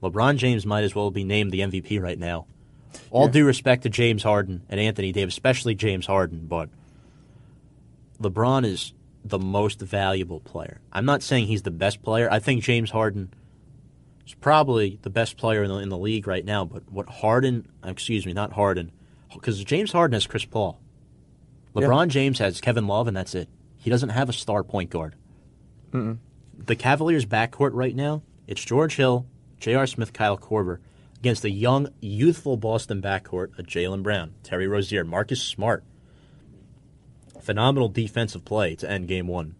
LeBron 0.00 0.36
James 0.36 0.64
might 0.64 0.84
as 0.84 0.94
well 0.94 1.10
be 1.10 1.24
named 1.24 1.50
the 1.50 1.60
MVP 1.60 2.00
right 2.00 2.18
now. 2.18 2.46
All 3.10 3.26
Yeah. 3.26 3.32
due 3.32 3.44
respect 3.46 3.82
to 3.82 3.88
James 3.88 4.22
Harden 4.22 4.62
and 4.68 4.78
Anthony 4.78 5.10
Davis, 5.10 5.34
especially 5.34 5.74
James 5.74 6.06
Harden, 6.06 6.46
but 6.46 6.68
LeBron 8.22 8.64
is 8.64 8.92
the 9.28 9.38
most 9.38 9.80
valuable 9.80 10.40
player. 10.40 10.80
I'm 10.92 11.04
not 11.04 11.22
saying 11.22 11.46
he's 11.46 11.62
the 11.62 11.70
best 11.70 12.02
player. 12.02 12.28
I 12.30 12.38
think 12.38 12.62
James 12.62 12.90
Harden 12.90 13.32
is 14.26 14.34
probably 14.34 14.98
the 15.02 15.10
best 15.10 15.36
player 15.36 15.62
in 15.62 15.68
the, 15.70 15.76
in 15.78 15.88
the 15.88 15.98
league 15.98 16.26
right 16.26 16.44
now. 16.44 16.64
But 16.64 16.90
what 16.90 17.08
Harden, 17.08 17.68
excuse 17.84 18.26
me, 18.26 18.32
not 18.32 18.52
Harden, 18.52 18.92
because 19.32 19.62
James 19.64 19.92
Harden 19.92 20.14
has 20.14 20.26
Chris 20.26 20.44
Paul. 20.44 20.80
LeBron 21.74 22.08
James 22.08 22.38
has 22.38 22.60
Kevin 22.60 22.86
Love, 22.86 23.06
and 23.06 23.16
that's 23.16 23.34
it. 23.34 23.48
He 23.76 23.90
doesn't 23.90 24.08
have 24.08 24.28
a 24.28 24.32
star 24.32 24.62
point 24.64 24.90
guard. 24.90 25.14
The 26.58 26.76
Cavaliers' 26.76 27.26
backcourt 27.26 27.70
right 27.74 27.94
now, 27.94 28.22
it's 28.46 28.64
George 28.64 28.96
Hill, 28.96 29.26
J.R. 29.60 29.86
Smith, 29.86 30.12
Kyle 30.12 30.38
Korver, 30.38 30.78
against 31.18 31.44
a 31.44 31.50
young, 31.50 31.88
youthful 32.00 32.56
Boston 32.56 33.02
backcourt 33.02 33.58
of 33.58 33.66
Jaylen 33.66 34.02
Brown, 34.02 34.34
Terry 34.42 34.66
Rozier, 34.66 35.04
Marcus 35.04 35.42
Smart. 35.42 35.84
Phenomenal 37.46 37.88
defensive 37.88 38.44
play 38.44 38.74
to 38.74 38.90
end 38.90 39.06
game 39.06 39.28
one. 39.28 39.54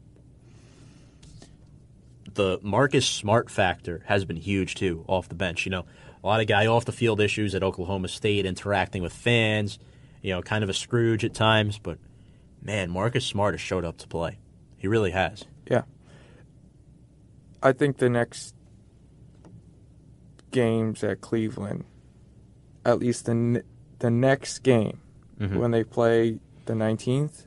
The 2.35 2.59
Marcus 2.61 3.07
Smart 3.07 3.49
factor 3.49 4.03
has 4.07 4.25
been 4.25 4.35
huge 4.37 4.75
too 4.75 5.05
off 5.07 5.29
the 5.29 5.37
bench. 5.37 5.65
You 5.67 5.71
know, 5.71 5.85
a 6.23 6.27
lot 6.27 6.41
of 6.41 6.49
guy 6.49 6.67
off 6.67 6.85
the 6.85 6.91
field 6.91 7.21
issues 7.21 7.55
at 7.55 7.63
Oklahoma 7.63 8.09
State, 8.09 8.45
interacting 8.45 9.03
with 9.05 9.13
fans. 9.13 9.79
You 10.21 10.33
know, 10.33 10.43
kind 10.43 10.65
of 10.65 10.69
a 10.69 10.75
Scrooge 10.75 11.25
at 11.25 11.33
times, 11.33 11.79
but 11.79 11.99
man, 12.61 12.91
Marcus 12.91 13.25
Smart 13.25 13.55
has 13.55 13.61
showed 13.61 13.85
up 13.85 13.99
to 13.99 14.09
play. 14.09 14.39
He 14.77 14.89
really 14.89 15.13
has. 15.13 15.45
Yeah. 15.71 15.83
I 17.63 17.71
think 17.71 17.99
the 17.99 18.11
next 18.11 18.53
games 20.51 21.05
at 21.05 21.21
Cleveland, 21.21 21.85
at 22.85 22.99
least 22.99 23.27
the 23.27 23.63
the 24.01 24.11
next 24.11 24.59
game 24.65 24.99
Mm-hmm. 25.39 25.59
when 25.59 25.71
they 25.71 25.85
play 25.85 26.39
the 26.65 26.73
19th, 26.73 27.46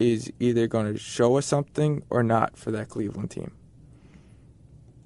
is 0.00 0.32
either 0.40 0.66
going 0.66 0.92
to 0.92 0.98
show 0.98 1.36
us 1.36 1.46
something 1.46 2.02
or 2.10 2.22
not 2.22 2.56
for 2.56 2.70
that 2.72 2.88
Cleveland 2.88 3.30
team. 3.30 3.52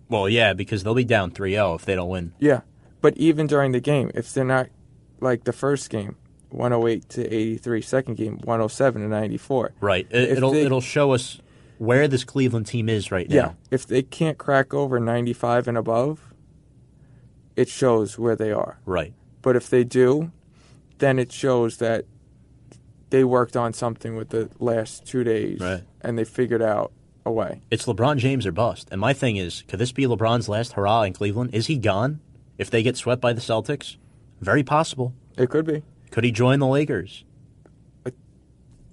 Well, 0.08 0.28
yeah, 0.28 0.52
because 0.52 0.84
they'll 0.84 0.94
be 0.94 1.04
down 1.04 1.30
3-0 1.32 1.76
if 1.76 1.84
they 1.84 1.94
don't 1.94 2.08
win. 2.08 2.32
Yeah, 2.38 2.60
but 3.00 3.16
even 3.16 3.46
during 3.46 3.72
the 3.72 3.80
game, 3.80 4.10
if 4.14 4.32
they're 4.32 4.44
not 4.44 4.68
like 5.20 5.44
the 5.44 5.52
first 5.52 5.90
game, 5.90 6.16
108 6.50 7.08
to 7.10 7.26
83, 7.26 7.80
second 7.82 8.14
game 8.16 8.34
107 8.44 9.02
to 9.02 9.08
94. 9.08 9.72
Right. 9.80 10.06
It, 10.10 10.36
it'll, 10.38 10.52
they- 10.52 10.62
it'll 10.64 10.80
show 10.80 11.12
us 11.12 11.40
where 11.78 12.06
this 12.06 12.22
Cleveland 12.22 12.66
team 12.66 12.88
is 12.88 13.10
right 13.10 13.28
now. 13.28 13.34
Yeah, 13.36 13.52
if 13.72 13.86
they 13.86 14.02
can't 14.02 14.38
crack 14.38 14.72
over 14.72 15.00
95 15.00 15.66
and 15.66 15.76
above, 15.76 16.32
it 17.56 17.68
shows 17.68 18.16
where 18.18 18.36
they 18.36 18.52
are. 18.52 18.78
Right. 18.86 19.12
But 19.42 19.56
if 19.56 19.68
they 19.68 19.82
do, 19.84 20.30
then 20.98 21.18
it 21.18 21.32
shows 21.32 21.78
that 21.78 22.04
they 23.10 23.24
worked 23.24 23.56
on 23.56 23.72
something 23.72 24.16
with 24.16 24.30
the 24.30 24.50
last 24.58 25.06
two 25.06 25.24
days 25.24 25.60
Right. 25.60 25.82
and 26.00 26.18
they 26.18 26.24
figured 26.24 26.62
out 26.62 26.92
a 27.26 27.30
way. 27.32 27.60
It's 27.70 27.86
LeBron 27.86 28.18
James 28.18 28.44
or 28.46 28.52
bust. 28.52 28.88
And 28.90 29.00
my 29.00 29.12
thing 29.12 29.36
is, 29.36 29.62
could 29.68 29.78
this 29.78 29.92
be 29.92 30.04
LeBron's 30.04 30.48
last 30.48 30.72
hurrah 30.74 31.02
in 31.02 31.12
Cleveland? 31.12 31.54
Is 31.54 31.66
he 31.68 31.76
gone 31.78 32.20
if 32.58 32.70
they 32.70 32.82
get 32.82 32.96
swept 32.96 33.20
by 33.20 33.32
the 33.32 33.40
Celtics? 33.40 33.96
Very 34.40 34.62
possible. 34.62 35.14
It 35.38 35.48
could 35.50 35.64
be 35.66 35.82
Could 36.10 36.24
he 36.24 36.30
join 36.32 36.58
the 36.58 36.66
Lakers? 36.66 37.24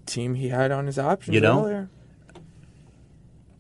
team 0.07 0.33
he 0.35 0.49
had 0.49 0.71
on 0.71 0.87
his 0.87 0.99
options 0.99 1.33
You 1.35 1.39
know? 1.41 1.61
earlier. 1.61 1.89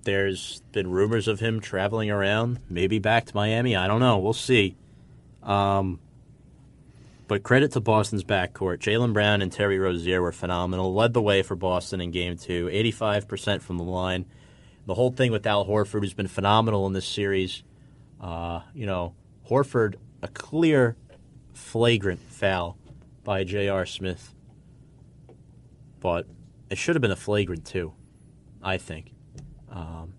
There's 0.03 0.61
been 0.71 0.89
rumors 0.89 1.27
of 1.27 1.39
him 1.39 1.61
traveling 1.61 2.09
around, 2.09 2.59
maybe 2.69 2.97
back 2.99 3.25
to 3.27 3.35
Miami. 3.35 3.75
I 3.75 3.87
don't 3.87 3.99
know. 3.99 4.17
We'll 4.17 4.33
see. 4.33 4.75
Um, 5.43 5.99
but 7.31 7.43
credit 7.43 7.71
to 7.71 7.79
Boston's 7.79 8.25
backcourt. 8.25 8.79
Jaylen 8.79 9.13
Brown 9.13 9.41
and 9.41 9.49
Terry 9.49 9.79
Rozier 9.79 10.21
were 10.21 10.33
phenomenal. 10.33 10.93
Led 10.93 11.13
the 11.13 11.21
way 11.21 11.43
for 11.43 11.55
Boston 11.55 12.01
in 12.01 12.11
game 12.11 12.35
two, 12.35 12.65
85% 12.67 13.61
from 13.61 13.77
the 13.77 13.85
line. 13.85 14.25
The 14.85 14.95
whole 14.95 15.13
thing 15.13 15.31
with 15.31 15.47
Al 15.47 15.65
Horford 15.65 16.01
has 16.01 16.13
been 16.13 16.27
phenomenal 16.27 16.85
in 16.87 16.91
this 16.91 17.07
series. 17.07 17.63
Uh, 18.19 18.63
you 18.73 18.85
know, 18.85 19.15
Horford, 19.49 19.95
a 20.21 20.27
clear, 20.27 20.97
flagrant 21.53 22.19
foul 22.19 22.77
by 23.23 23.45
J.R. 23.45 23.85
Smith. 23.85 24.33
But 26.01 26.27
it 26.69 26.77
should 26.77 26.95
have 26.95 27.01
been 27.01 27.11
a 27.11 27.15
flagrant, 27.15 27.63
too, 27.63 27.93
I 28.61 28.75
think. 28.75 29.13
Um, 29.69 30.15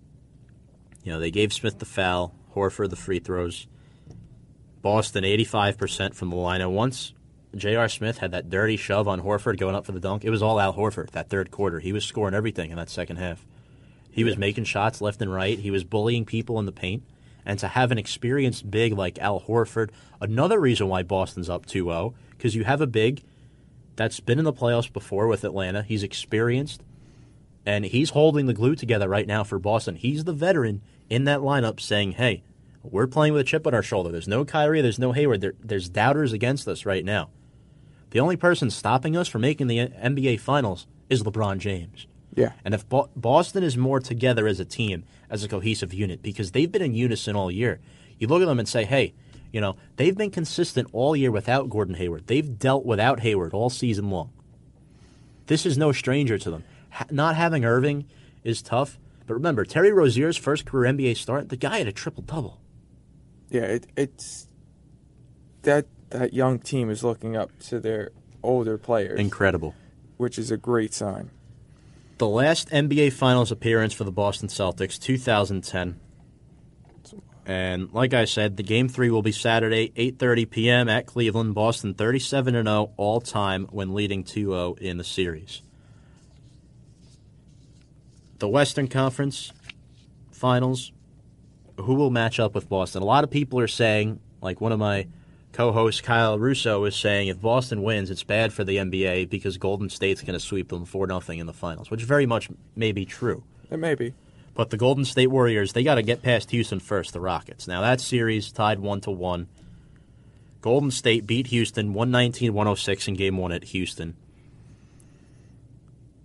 you 1.03 1.11
know, 1.11 1.19
they 1.19 1.29
gave 1.29 1.53
Smith 1.53 1.77
the 1.77 1.85
foul, 1.85 2.33
Horford 2.55 2.89
the 2.89 2.95
free 2.95 3.19
throws. 3.19 3.67
Boston 4.83 5.23
85% 5.23 6.13
from 6.13 6.29
the 6.29 6.35
line. 6.35 6.61
And 6.61 6.75
once 6.75 7.13
J.R. 7.55 7.87
Smith 7.87 8.17
had 8.19 8.31
that 8.31 8.49
dirty 8.49 8.77
shove 8.77 9.07
on 9.07 9.21
Horford 9.21 9.57
going 9.57 9.75
up 9.75 9.85
for 9.85 9.93
the 9.93 9.99
dunk, 9.99 10.25
it 10.25 10.29
was 10.29 10.43
all 10.43 10.59
Al 10.59 10.73
Horford 10.73 11.09
that 11.11 11.29
third 11.29 11.49
quarter. 11.49 11.79
He 11.79 11.93
was 11.93 12.05
scoring 12.05 12.35
everything 12.35 12.69
in 12.69 12.75
that 12.75 12.89
second 12.89 13.15
half. 13.15 13.47
He 14.11 14.25
was 14.25 14.37
making 14.37 14.65
shots 14.65 15.01
left 15.01 15.21
and 15.21 15.33
right. 15.33 15.57
He 15.57 15.71
was 15.71 15.83
bullying 15.83 16.25
people 16.25 16.59
in 16.59 16.65
the 16.65 16.71
paint. 16.71 17.01
And 17.45 17.57
to 17.59 17.69
have 17.69 17.91
an 17.91 17.97
experienced 17.97 18.69
big 18.69 18.93
like 18.93 19.17
Al 19.19 19.41
Horford, 19.41 19.89
another 20.21 20.59
reason 20.59 20.89
why 20.89 21.01
Boston's 21.01 21.49
up 21.49 21.65
2 21.65 21.85
0, 21.85 22.13
because 22.31 22.53
you 22.53 22.65
have 22.65 22.81
a 22.81 22.87
big 22.87 23.23
that's 23.95 24.19
been 24.19 24.39
in 24.39 24.45
the 24.45 24.53
playoffs 24.53 24.91
before 24.91 25.27
with 25.27 25.43
Atlanta. 25.43 25.83
He's 25.83 26.03
experienced, 26.03 26.83
and 27.65 27.85
he's 27.85 28.11
holding 28.11 28.47
the 28.47 28.53
glue 28.53 28.75
together 28.75 29.07
right 29.07 29.27
now 29.27 29.43
for 29.43 29.59
Boston. 29.59 29.95
He's 29.95 30.25
the 30.25 30.33
veteran 30.33 30.81
in 31.09 31.23
that 31.25 31.39
lineup 31.39 31.79
saying, 31.79 32.13
hey, 32.13 32.43
we're 32.83 33.07
playing 33.07 33.33
with 33.33 33.41
a 33.41 33.45
chip 33.45 33.65
on 33.65 33.73
our 33.73 33.83
shoulder. 33.83 34.11
There's 34.11 34.27
no 34.27 34.45
Kyrie, 34.45 34.81
there's 34.81 34.99
no 34.99 35.13
Hayward. 35.13 35.41
There, 35.41 35.53
there's 35.61 35.89
doubters 35.89 36.33
against 36.33 36.67
us 36.67 36.85
right 36.85 37.03
now. 37.03 37.29
The 38.11 38.19
only 38.19 38.35
person 38.35 38.69
stopping 38.69 39.17
us 39.17 39.27
from 39.27 39.41
making 39.41 39.67
the 39.67 39.87
NBA 39.87 40.39
Finals 40.39 40.85
is 41.09 41.23
LeBron 41.23 41.57
James. 41.57 42.05
Yeah. 42.35 42.53
And 42.63 42.73
if 42.73 42.87
Bo- 42.87 43.09
Boston 43.15 43.63
is 43.63 43.77
more 43.77 43.99
together 43.99 44.47
as 44.47 44.59
a 44.59 44.65
team, 44.65 45.03
as 45.29 45.43
a 45.43 45.47
cohesive 45.47 45.93
unit, 45.93 46.21
because 46.21 46.51
they've 46.51 46.71
been 46.71 46.81
in 46.81 46.93
unison 46.93 47.35
all 47.35 47.49
year, 47.49 47.79
you 48.19 48.27
look 48.27 48.41
at 48.41 48.47
them 48.47 48.59
and 48.59 48.67
say, 48.67 48.85
hey, 48.85 49.13
you 49.51 49.61
know, 49.61 49.75
they've 49.97 50.17
been 50.17 50.31
consistent 50.31 50.89
all 50.91 51.15
year 51.15 51.31
without 51.31 51.69
Gordon 51.69 51.95
Hayward. 51.95 52.27
They've 52.27 52.57
dealt 52.57 52.85
without 52.85 53.19
Hayward 53.21 53.53
all 53.53 53.69
season 53.69 54.09
long. 54.09 54.31
This 55.47 55.65
is 55.65 55.77
no 55.77 55.91
stranger 55.91 56.37
to 56.37 56.49
them. 56.51 56.63
Ha- 56.91 57.05
not 57.11 57.35
having 57.35 57.65
Irving 57.65 58.05
is 58.43 58.61
tough. 58.61 58.99
But 59.25 59.35
remember, 59.35 59.63
Terry 59.63 59.91
Rozier's 59.91 60.37
first 60.37 60.65
career 60.65 60.91
NBA 60.91 61.17
start, 61.17 61.49
the 61.49 61.55
guy 61.55 61.77
had 61.77 61.87
a 61.87 61.91
triple 61.91 62.23
double. 62.23 62.59
Yeah, 63.53 63.61
it, 63.65 63.85
it's 63.95 64.47
that 65.61 65.85
that 66.09 66.33
young 66.33 66.57
team 66.57 66.89
is 66.89 67.03
looking 67.03 67.37
up 67.37 67.51
to 67.67 67.79
their 67.79 68.09
older 68.41 68.79
players, 68.79 69.19
Incredible. 69.19 69.75
which 70.17 70.39
is 70.39 70.49
a 70.49 70.57
great 70.57 70.91
sign. 70.91 71.29
The 72.17 72.27
last 72.27 72.69
NBA 72.69 73.13
Finals 73.13 73.51
appearance 73.51 73.93
for 73.93 74.05
the 74.05 74.11
Boston 74.11 74.49
Celtics, 74.49 74.99
2010. 74.99 75.99
And 77.45 77.93
like 77.93 78.15
I 78.15 78.25
said, 78.25 78.57
the 78.57 78.63
game 78.63 78.87
three 78.87 79.11
will 79.11 79.21
be 79.21 79.31
Saturday, 79.31 79.89
8:30 79.89 80.49
p.m. 80.49 80.89
at 80.89 81.05
Cleveland. 81.05 81.53
Boston 81.53 81.93
37 81.93 82.55
and 82.55 82.67
0 82.67 82.91
all 82.97 83.21
time 83.21 83.67
when 83.69 83.93
leading 83.93 84.23
2-0 84.23 84.79
in 84.79 84.97
the 84.97 85.03
series. 85.03 85.61
The 88.39 88.47
Western 88.47 88.87
Conference 88.87 89.53
Finals. 90.31 90.91
Who 91.77 91.95
will 91.95 92.11
match 92.11 92.39
up 92.39 92.53
with 92.53 92.69
Boston? 92.69 93.01
A 93.01 93.05
lot 93.05 93.23
of 93.23 93.31
people 93.31 93.59
are 93.59 93.67
saying, 93.67 94.19
like 94.41 94.61
one 94.61 94.71
of 94.71 94.79
my 94.79 95.07
co-hosts, 95.53 96.01
Kyle 96.01 96.37
Russo 96.37 96.83
is 96.85 96.95
saying, 96.95 97.27
if 97.29 97.41
Boston 97.41 97.83
wins, 97.83 98.09
it's 98.09 98.23
bad 98.23 98.53
for 98.53 98.63
the 98.63 98.77
NBA 98.77 99.29
because 99.29 99.57
Golden 99.57 99.89
State's 99.89 100.21
going 100.21 100.33
to 100.33 100.39
sweep 100.39 100.69
them 100.69 100.85
four 100.85 101.07
nothing 101.07 101.39
in 101.39 101.47
the 101.47 101.53
finals, 101.53 101.89
which 101.89 102.03
very 102.03 102.25
much 102.25 102.49
may 102.75 102.91
be 102.91 103.05
true. 103.05 103.43
It 103.71 103.77
may 103.77 103.95
be. 103.95 104.13
But 104.55 104.69
the 104.69 104.77
Golden 104.77 105.05
State 105.05 105.27
Warriors, 105.27 105.73
they 105.73 105.83
got 105.83 105.95
to 105.95 106.03
get 106.03 106.21
past 106.21 106.51
Houston 106.51 106.79
first, 106.79 107.13
the 107.13 107.19
Rockets. 107.19 107.67
Now 107.67 107.81
that 107.81 107.99
series 108.01 108.51
tied 108.51 108.79
one 108.79 109.01
to 109.01 109.11
one. 109.11 109.47
Golden 110.61 110.91
State 110.91 111.27
beat 111.27 111.47
Houston 111.47 111.93
119-106 111.93 113.07
in 113.07 113.15
game 113.15 113.37
1 113.37 113.51
at 113.51 113.65
Houston. 113.65 114.15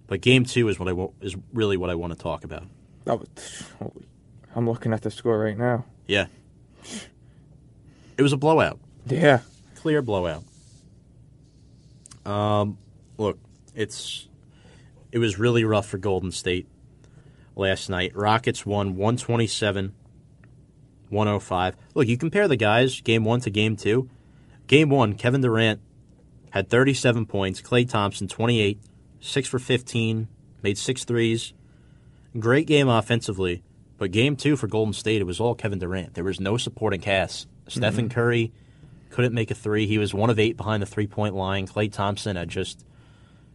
But 0.06 0.20
game 0.20 0.44
2 0.44 0.68
is 0.68 0.78
what 0.78 0.88
I 0.88 1.24
is 1.24 1.36
really 1.52 1.76
what 1.76 1.90
I 1.90 1.96
want 1.96 2.12
to 2.12 2.18
talk 2.18 2.44
about. 2.44 2.64
Was, 3.04 3.26
holy, 3.78 4.06
I'm 4.54 4.68
looking 4.68 4.92
at 4.92 5.02
the 5.02 5.10
score 5.10 5.38
right 5.38 5.56
now. 5.56 5.84
Yeah. 6.06 6.26
It 8.16 8.22
was 8.22 8.32
a 8.32 8.36
blowout. 8.36 8.78
Yeah. 9.06 9.40
clear 9.76 10.02
blowout. 10.02 10.44
Um, 12.26 12.78
look, 13.16 13.38
it's 13.74 14.28
it 15.12 15.18
was 15.18 15.38
really 15.38 15.64
rough 15.64 15.86
for 15.86 15.98
Golden 15.98 16.32
State 16.32 16.66
last 17.56 17.88
night. 17.88 18.14
Rockets 18.14 18.66
won 18.66 18.96
127 18.96 19.94
105. 21.10 21.76
Look, 21.94 22.06
you 22.06 22.18
compare 22.18 22.48
the 22.48 22.56
guys 22.56 23.00
game 23.00 23.24
1 23.24 23.40
to 23.42 23.50
game 23.50 23.76
2. 23.76 24.08
Game 24.66 24.90
one, 24.90 25.14
Kevin 25.14 25.40
Durant 25.40 25.80
had 26.50 26.68
37 26.68 27.24
points. 27.24 27.62
Klay 27.62 27.88
Thompson, 27.88 28.28
28, 28.28 28.78
6 29.20 29.48
for 29.48 29.58
15, 29.58 30.28
made 30.62 30.76
six 30.76 31.04
threes. 31.04 31.54
Great 32.38 32.66
game 32.66 32.88
offensively. 32.88 33.62
But 33.98 34.12
game 34.12 34.36
two 34.36 34.56
for 34.56 34.68
Golden 34.68 34.94
State, 34.94 35.20
it 35.20 35.24
was 35.24 35.40
all 35.40 35.54
Kevin 35.54 35.78
Durant. 35.80 36.14
There 36.14 36.24
was 36.24 36.40
no 36.40 36.56
supporting 36.56 37.00
cast. 37.00 37.48
Stephen 37.66 38.06
mm-hmm. 38.06 38.14
Curry 38.14 38.52
couldn't 39.10 39.34
make 39.34 39.50
a 39.50 39.54
three. 39.54 39.86
He 39.86 39.98
was 39.98 40.14
one 40.14 40.30
of 40.30 40.38
eight 40.38 40.56
behind 40.56 40.82
the 40.82 40.86
three 40.86 41.06
point 41.06 41.34
line. 41.34 41.66
Klay 41.66 41.92
Thompson 41.92 42.36
had 42.36 42.48
just 42.48 42.84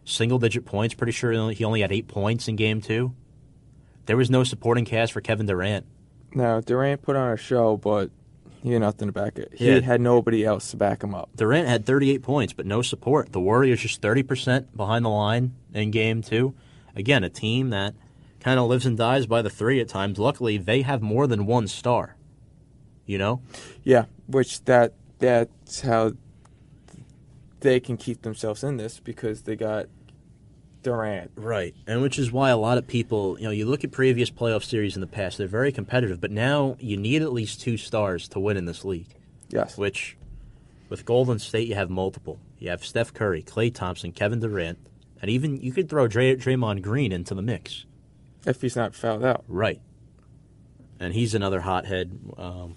single 0.04 0.38
digit 0.38 0.64
points. 0.66 0.94
Pretty 0.94 1.12
sure 1.12 1.32
he 1.50 1.64
only- 1.64 1.80
had 1.80 1.92
eight 1.92 2.08
points 2.08 2.46
in 2.46 2.56
game 2.56 2.80
two. 2.80 3.14
There 4.06 4.16
was 4.18 4.30
no 4.30 4.44
supporting 4.44 4.84
cast 4.84 5.12
for 5.12 5.22
Kevin 5.22 5.46
Durant. 5.46 5.86
Now 6.34 6.60
Durant 6.60 7.00
put 7.00 7.16
on 7.16 7.32
a 7.32 7.36
show, 7.38 7.78
but 7.78 8.10
he 8.62 8.72
had 8.72 8.82
nothing 8.82 9.08
to 9.08 9.12
back 9.12 9.38
it. 9.38 9.52
He 9.54 9.68
Yeah. 9.70 9.80
had 9.80 10.00
nobody 10.00 10.44
else 10.44 10.70
to 10.72 10.76
back 10.76 11.02
him 11.02 11.14
up. 11.14 11.30
Durant 11.36 11.68
had 11.68 11.86
38 11.86 12.22
points, 12.22 12.52
but 12.52 12.66
no 12.66 12.82
support. 12.82 13.32
The 13.32 13.40
Warriors 13.40 13.80
just 13.80 14.02
30% 14.02 14.76
behind 14.76 15.04
the 15.04 15.10
line 15.10 15.54
in 15.72 15.90
game 15.90 16.20
two. 16.20 16.54
Again, 16.94 17.24
a 17.24 17.30
team 17.30 17.70
that 17.70 17.94
kind 18.44 18.60
of 18.60 18.68
lives 18.68 18.86
and 18.86 18.96
dies 18.96 19.26
by 19.26 19.42
the 19.42 19.50
three 19.50 19.80
at 19.80 19.88
times. 19.88 20.18
Luckily, 20.18 20.58
they 20.58 20.82
have 20.82 21.00
more 21.02 21.26
than 21.26 21.46
one 21.46 21.66
star. 21.66 22.14
You 23.06 23.18
know? 23.18 23.40
Yeah, 23.82 24.04
which 24.26 24.64
that 24.64 24.92
that's 25.18 25.80
how 25.80 26.12
they 27.60 27.80
can 27.80 27.96
keep 27.96 28.22
themselves 28.22 28.62
in 28.62 28.76
this 28.76 29.00
because 29.00 29.42
they 29.42 29.56
got 29.56 29.86
Durant. 30.82 31.30
Right. 31.34 31.74
And 31.86 32.02
which 32.02 32.18
is 32.18 32.30
why 32.30 32.50
a 32.50 32.56
lot 32.58 32.76
of 32.76 32.86
people, 32.86 33.38
you 33.38 33.44
know, 33.44 33.50
you 33.50 33.64
look 33.66 33.84
at 33.84 33.90
previous 33.92 34.30
playoff 34.30 34.64
series 34.64 34.94
in 34.96 35.00
the 35.00 35.06
past, 35.06 35.38
they're 35.38 35.46
very 35.46 35.72
competitive, 35.72 36.20
but 36.20 36.30
now 36.30 36.76
you 36.78 36.96
need 36.98 37.22
at 37.22 37.32
least 37.32 37.60
two 37.62 37.78
stars 37.78 38.28
to 38.28 38.40
win 38.40 38.56
in 38.58 38.66
this 38.66 38.84
league, 38.84 39.08
Yes. 39.48 39.78
which 39.78 40.16
with 40.90 41.06
Golden 41.06 41.38
State, 41.38 41.68
you 41.68 41.74
have 41.74 41.88
multiple. 41.88 42.38
You 42.58 42.68
have 42.68 42.84
Steph 42.84 43.14
Curry, 43.14 43.42
Klay 43.42 43.72
Thompson, 43.74 44.12
Kevin 44.12 44.40
Durant, 44.40 44.78
and 45.22 45.30
even 45.30 45.56
you 45.60 45.72
could 45.72 45.88
throw 45.88 46.06
Dray- 46.06 46.36
Draymond 46.36 46.82
Green 46.82 47.12
into 47.12 47.34
the 47.34 47.42
mix. 47.42 47.86
If 48.46 48.60
he's 48.60 48.76
not 48.76 48.94
fouled 48.94 49.24
out. 49.24 49.44
Right. 49.48 49.80
And 51.00 51.12
he's 51.14 51.34
another 51.34 51.60
hothead. 51.60 52.18
Um, 52.36 52.76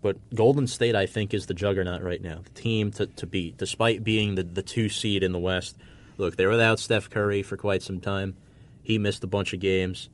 but 0.00 0.16
Golden 0.34 0.66
State, 0.66 0.94
I 0.96 1.06
think, 1.06 1.32
is 1.32 1.46
the 1.46 1.54
juggernaut 1.54 2.02
right 2.02 2.20
now. 2.20 2.40
The 2.42 2.50
team 2.60 2.90
to, 2.92 3.06
to 3.06 3.26
beat, 3.26 3.56
despite 3.56 4.02
being 4.04 4.34
the, 4.34 4.42
the 4.42 4.62
two 4.62 4.88
seed 4.88 5.22
in 5.22 5.32
the 5.32 5.38
West. 5.38 5.76
Look, 6.18 6.36
they're 6.36 6.50
without 6.50 6.78
Steph 6.78 7.08
Curry 7.08 7.42
for 7.42 7.56
quite 7.56 7.82
some 7.82 8.00
time. 8.00 8.36
He 8.82 8.98
missed 8.98 9.22
a 9.24 9.26
bunch 9.28 9.52
of 9.52 9.60
games. 9.60 10.08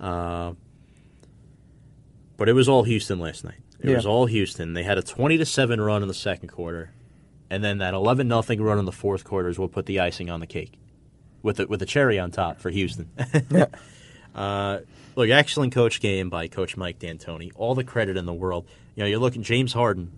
Uh, 0.00 0.52
but 2.36 2.48
it 2.48 2.54
was 2.54 2.68
all 2.68 2.84
Houston 2.84 3.18
last 3.18 3.44
night. 3.44 3.58
It 3.80 3.90
Yeah. 3.90 3.96
was 3.96 4.06
all 4.06 4.26
Houston. 4.26 4.72
They 4.74 4.82
had 4.82 4.98
a 4.98 5.02
20 5.02 5.38
to 5.38 5.44
7 5.46 5.80
run 5.80 6.02
in 6.02 6.08
the 6.08 6.14
second 6.14 6.48
quarter. 6.48 6.90
And 7.50 7.62
then 7.64 7.78
that 7.78 7.94
11 7.94 8.28
nothing 8.28 8.60
run 8.60 8.78
in 8.78 8.84
the 8.84 8.92
fourth 8.92 9.24
quarter 9.24 9.48
is 9.48 9.58
what 9.58 9.72
put 9.72 9.86
the 9.86 10.00
icing 10.00 10.30
on 10.30 10.40
the 10.40 10.46
cake. 10.46 10.78
With 11.42 11.56
the, 11.58 11.66
with 11.66 11.80
the 11.80 11.86
cherry 11.86 12.18
on 12.18 12.30
top 12.30 12.60
for 12.60 12.70
Houston. 12.70 13.10
Uh, 14.34 14.80
look, 15.16 15.28
excellent 15.30 15.72
coach 15.74 16.00
game 16.00 16.28
by 16.30 16.48
Coach 16.48 16.76
Mike 16.76 16.98
D'Antoni. 16.98 17.50
All 17.56 17.74
the 17.74 17.84
credit 17.84 18.16
in 18.16 18.26
the 18.26 18.34
world. 18.34 18.66
You 18.94 19.02
know, 19.02 19.08
you're 19.08 19.18
looking 19.18 19.42
James 19.42 19.72
Harden, 19.72 20.12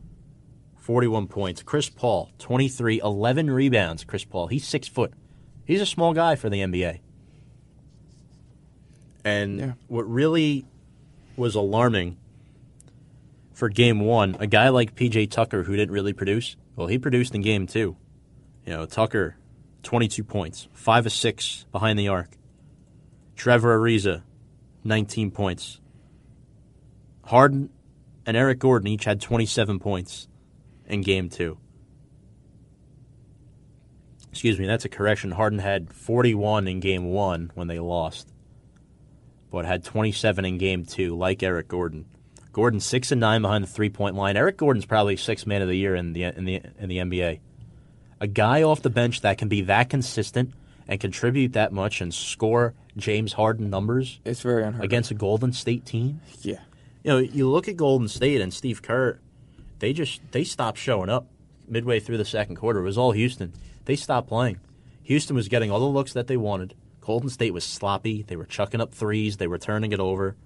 41 0.79 1.27
points. 1.29 1.63
Chris 1.63 1.89
Paul, 1.89 2.31
23, 2.39 3.01
11 3.01 3.51
rebounds. 3.51 4.05
Chris 4.05 4.25
Paul, 4.25 4.49
he's 4.49 4.67
six 4.67 4.89
foot. 4.89 5.13
He's 5.65 5.81
a 5.81 5.87
small 5.87 6.13
guy 6.15 6.35
for 6.37 6.51
the 6.51 6.61
NBA. 6.61 7.01
And 9.25 9.59
Yeah. 9.59 9.73
what 9.89 10.09
really 10.11 10.65
was 11.37 11.55
alarming 11.55 12.17
for 13.53 13.69
game 13.69 14.01
one, 14.01 14.37
a 14.41 14.47
guy 14.47 14.69
like 14.71 14.95
PJ 14.95 15.27
Tucker 15.31 15.65
who 15.65 15.77
didn't 15.77 15.93
really 15.93 16.13
produce, 16.13 16.57
well, 16.77 16.87
he 16.87 16.99
produced 16.99 17.35
in 17.35 17.43
game 17.43 17.67
two. 17.67 17.97
You 18.67 18.73
know, 18.73 18.87
Tucker, 18.87 19.37
22 19.83 20.25
points, 20.25 20.69
5 20.73 21.07
of 21.07 21.13
6 21.13 21.67
behind 21.73 21.99
the 21.99 22.09
arc. 22.09 22.31
Trevor 23.41 23.81
Ariza, 23.81 24.23
19 24.85 25.31
points. 25.31 25.81
Harden 27.25 27.71
and 28.27 28.37
Eric 28.37 28.59
Gordon 28.59 28.87
each 28.89 29.05
had 29.05 29.19
27 29.19 29.79
points 29.79 30.29
in 30.85 31.01
game 31.01 31.31
two. 31.31 31.57
Excuse 34.31 34.59
me, 34.59 34.67
that's 34.67 34.85
a 34.85 34.91
correction. 34.91 35.31
Harden 35.31 35.59
had 35.59 35.91
41 35.91 36.69
in 36.69 36.81
game 36.81 37.07
one 37.07 37.51
when 37.55 37.67
they 37.67 37.79
lost, 37.79 38.31
but 39.51 39.65
had 39.65 39.85
27 39.85 40.45
in 40.45 40.59
game 40.59 40.85
two, 40.85 41.17
like 41.17 41.43
Eric 41.43 41.67
Gordon. 41.67 42.05
Gordon 42.53 42.79
six 42.81 43.11
and 43.11 43.23
nine 43.23 43.41
behind 43.41 43.65
the 43.65 43.69
three 43.69 43.89
point 43.89 44.17
line. 44.17 44.37
Eric 44.37 44.59
Gordon's 44.59 44.85
probably 44.85 45.17
sixth 45.17 45.47
man 45.47 45.63
of 45.63 45.69
the 45.69 45.79
year 45.79 45.95
in 45.95 46.13
the 46.13 46.25
in 46.25 46.45
the 46.45 46.61
in 46.79 46.91
the 46.91 46.99
NBA. 46.99 47.41
A 48.21 48.27
guy 48.27 48.63
off 48.63 48.83
the 48.83 48.91
bench 48.91 49.23
that 49.23 49.39
can 49.39 49.49
be 49.49 49.63
that 49.63 49.89
consistent 49.89 50.53
and 50.91 51.01
contribute 51.01 51.53
that 51.55 51.73
much 51.73 52.01
and 52.03 52.13
score 52.13 52.75
James 52.97 53.35
Harden 53.35 53.71
numbers 53.71 54.19
It's 54.25 54.43
very 54.43 54.65
unheard. 54.65 54.85
against 54.85 55.11
a 55.13 55.15
Golden 55.15 55.53
State 55.53 55.87
team. 55.87 56.21
Yeah. 56.43 56.59
You 57.05 57.11
know, 57.13 57.19
you 57.19 57.49
look 57.49 57.69
at 57.69 57.77
Golden 57.77 58.09
State 58.09 58.41
and 58.43 58.53
Steve 58.53 58.83
Kerr, 58.83 59.19
they 59.79 59.93
just 59.95 60.21
they 60.33 60.43
stopped 60.45 60.77
showing 60.79 61.09
up 61.09 61.29
midway 61.69 62.01
through 62.01 62.19
the 62.19 62.25
second 62.25 62.57
quarter. 62.57 62.81
It 62.81 62.85
was 62.85 62.99
all 62.99 63.13
Houston. 63.13 63.53
They 63.87 63.95
stopped 63.97 64.29
playing. 64.29 64.59
Houston 65.05 65.35
was 65.37 65.49
getting 65.49 65.71
all 65.71 65.79
the 65.81 65.87
looks 65.87 66.13
that 66.13 66.27
they 66.27 66.37
wanted. 66.37 66.75
Golden 67.01 67.31
State 67.31 67.55
was 67.55 67.65
sloppy. 67.65 68.23
They 68.25 68.37
were 68.37 68.45
chucking 68.45 68.81
up 68.81 68.93
threes. 68.93 69.39
They 69.39 69.47
were 69.47 69.59
turning 69.59 69.93
it 69.93 70.01
over. 70.01 70.37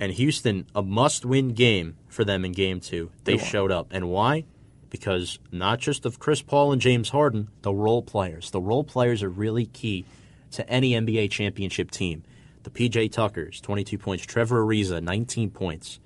And 0.00 0.12
Houston, 0.12 0.66
a 0.74 0.82
must-win 0.82 1.48
game 1.54 1.96
for 2.08 2.24
them 2.24 2.44
in 2.44 2.52
Game 2.52 2.78
Two. 2.80 3.10
They 3.24 3.36
They 3.36 3.44
showed 3.44 3.72
up, 3.72 3.88
and 3.90 4.08
why? 4.08 4.44
Because 4.90 5.38
not 5.52 5.80
just 5.80 6.06
of 6.06 6.18
Chris 6.18 6.40
Paul 6.40 6.72
and 6.72 6.80
James 6.80 7.10
Harden, 7.10 7.48
the 7.62 7.74
role 7.74 8.02
players. 8.02 8.50
The 8.50 8.60
role 8.60 8.84
players 8.84 9.22
are 9.22 9.28
really 9.28 9.66
key 9.66 10.06
to 10.52 10.68
any 10.68 10.92
NBA 10.92 11.30
championship 11.30 11.90
team. 11.90 12.22
The 12.62 12.70
PJ 12.70 13.12
Tuckers, 13.12 13.60
22 13.60 13.98
points. 13.98 14.24
Trevor 14.24 14.64
Ariza, 14.64 15.02
19 15.02 15.50
points. 15.50 16.00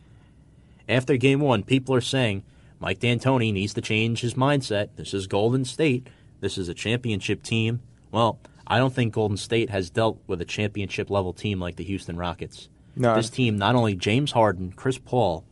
After 0.88 1.16
game 1.16 1.40
one, 1.40 1.62
people 1.62 1.94
are 1.94 2.00
saying 2.00 2.42
Mike 2.80 2.98
D'Antoni 2.98 3.52
needs 3.52 3.74
to 3.74 3.80
change 3.80 4.20
his 4.20 4.34
mindset. 4.34 4.88
This 4.96 5.14
is 5.14 5.26
Golden 5.26 5.64
State. 5.64 6.08
This 6.40 6.58
is 6.58 6.68
a 6.68 6.74
championship 6.74 7.42
team. 7.42 7.80
Well, 8.10 8.40
I 8.66 8.78
don't 8.78 8.92
think 8.92 9.14
Golden 9.14 9.36
State 9.36 9.70
has 9.70 9.90
dealt 9.90 10.20
with 10.26 10.40
a 10.40 10.44
championship 10.44 11.08
level 11.08 11.32
team 11.32 11.60
like 11.60 11.76
the 11.76 11.84
Houston 11.84 12.16
Rockets. 12.16 12.68
No. 12.96 13.14
This 13.14 13.30
team, 13.30 13.56
not 13.56 13.74
only 13.74 13.94
James 13.94 14.32
Harden, 14.32 14.72
Chris 14.72 14.98
Paul, 14.98 15.44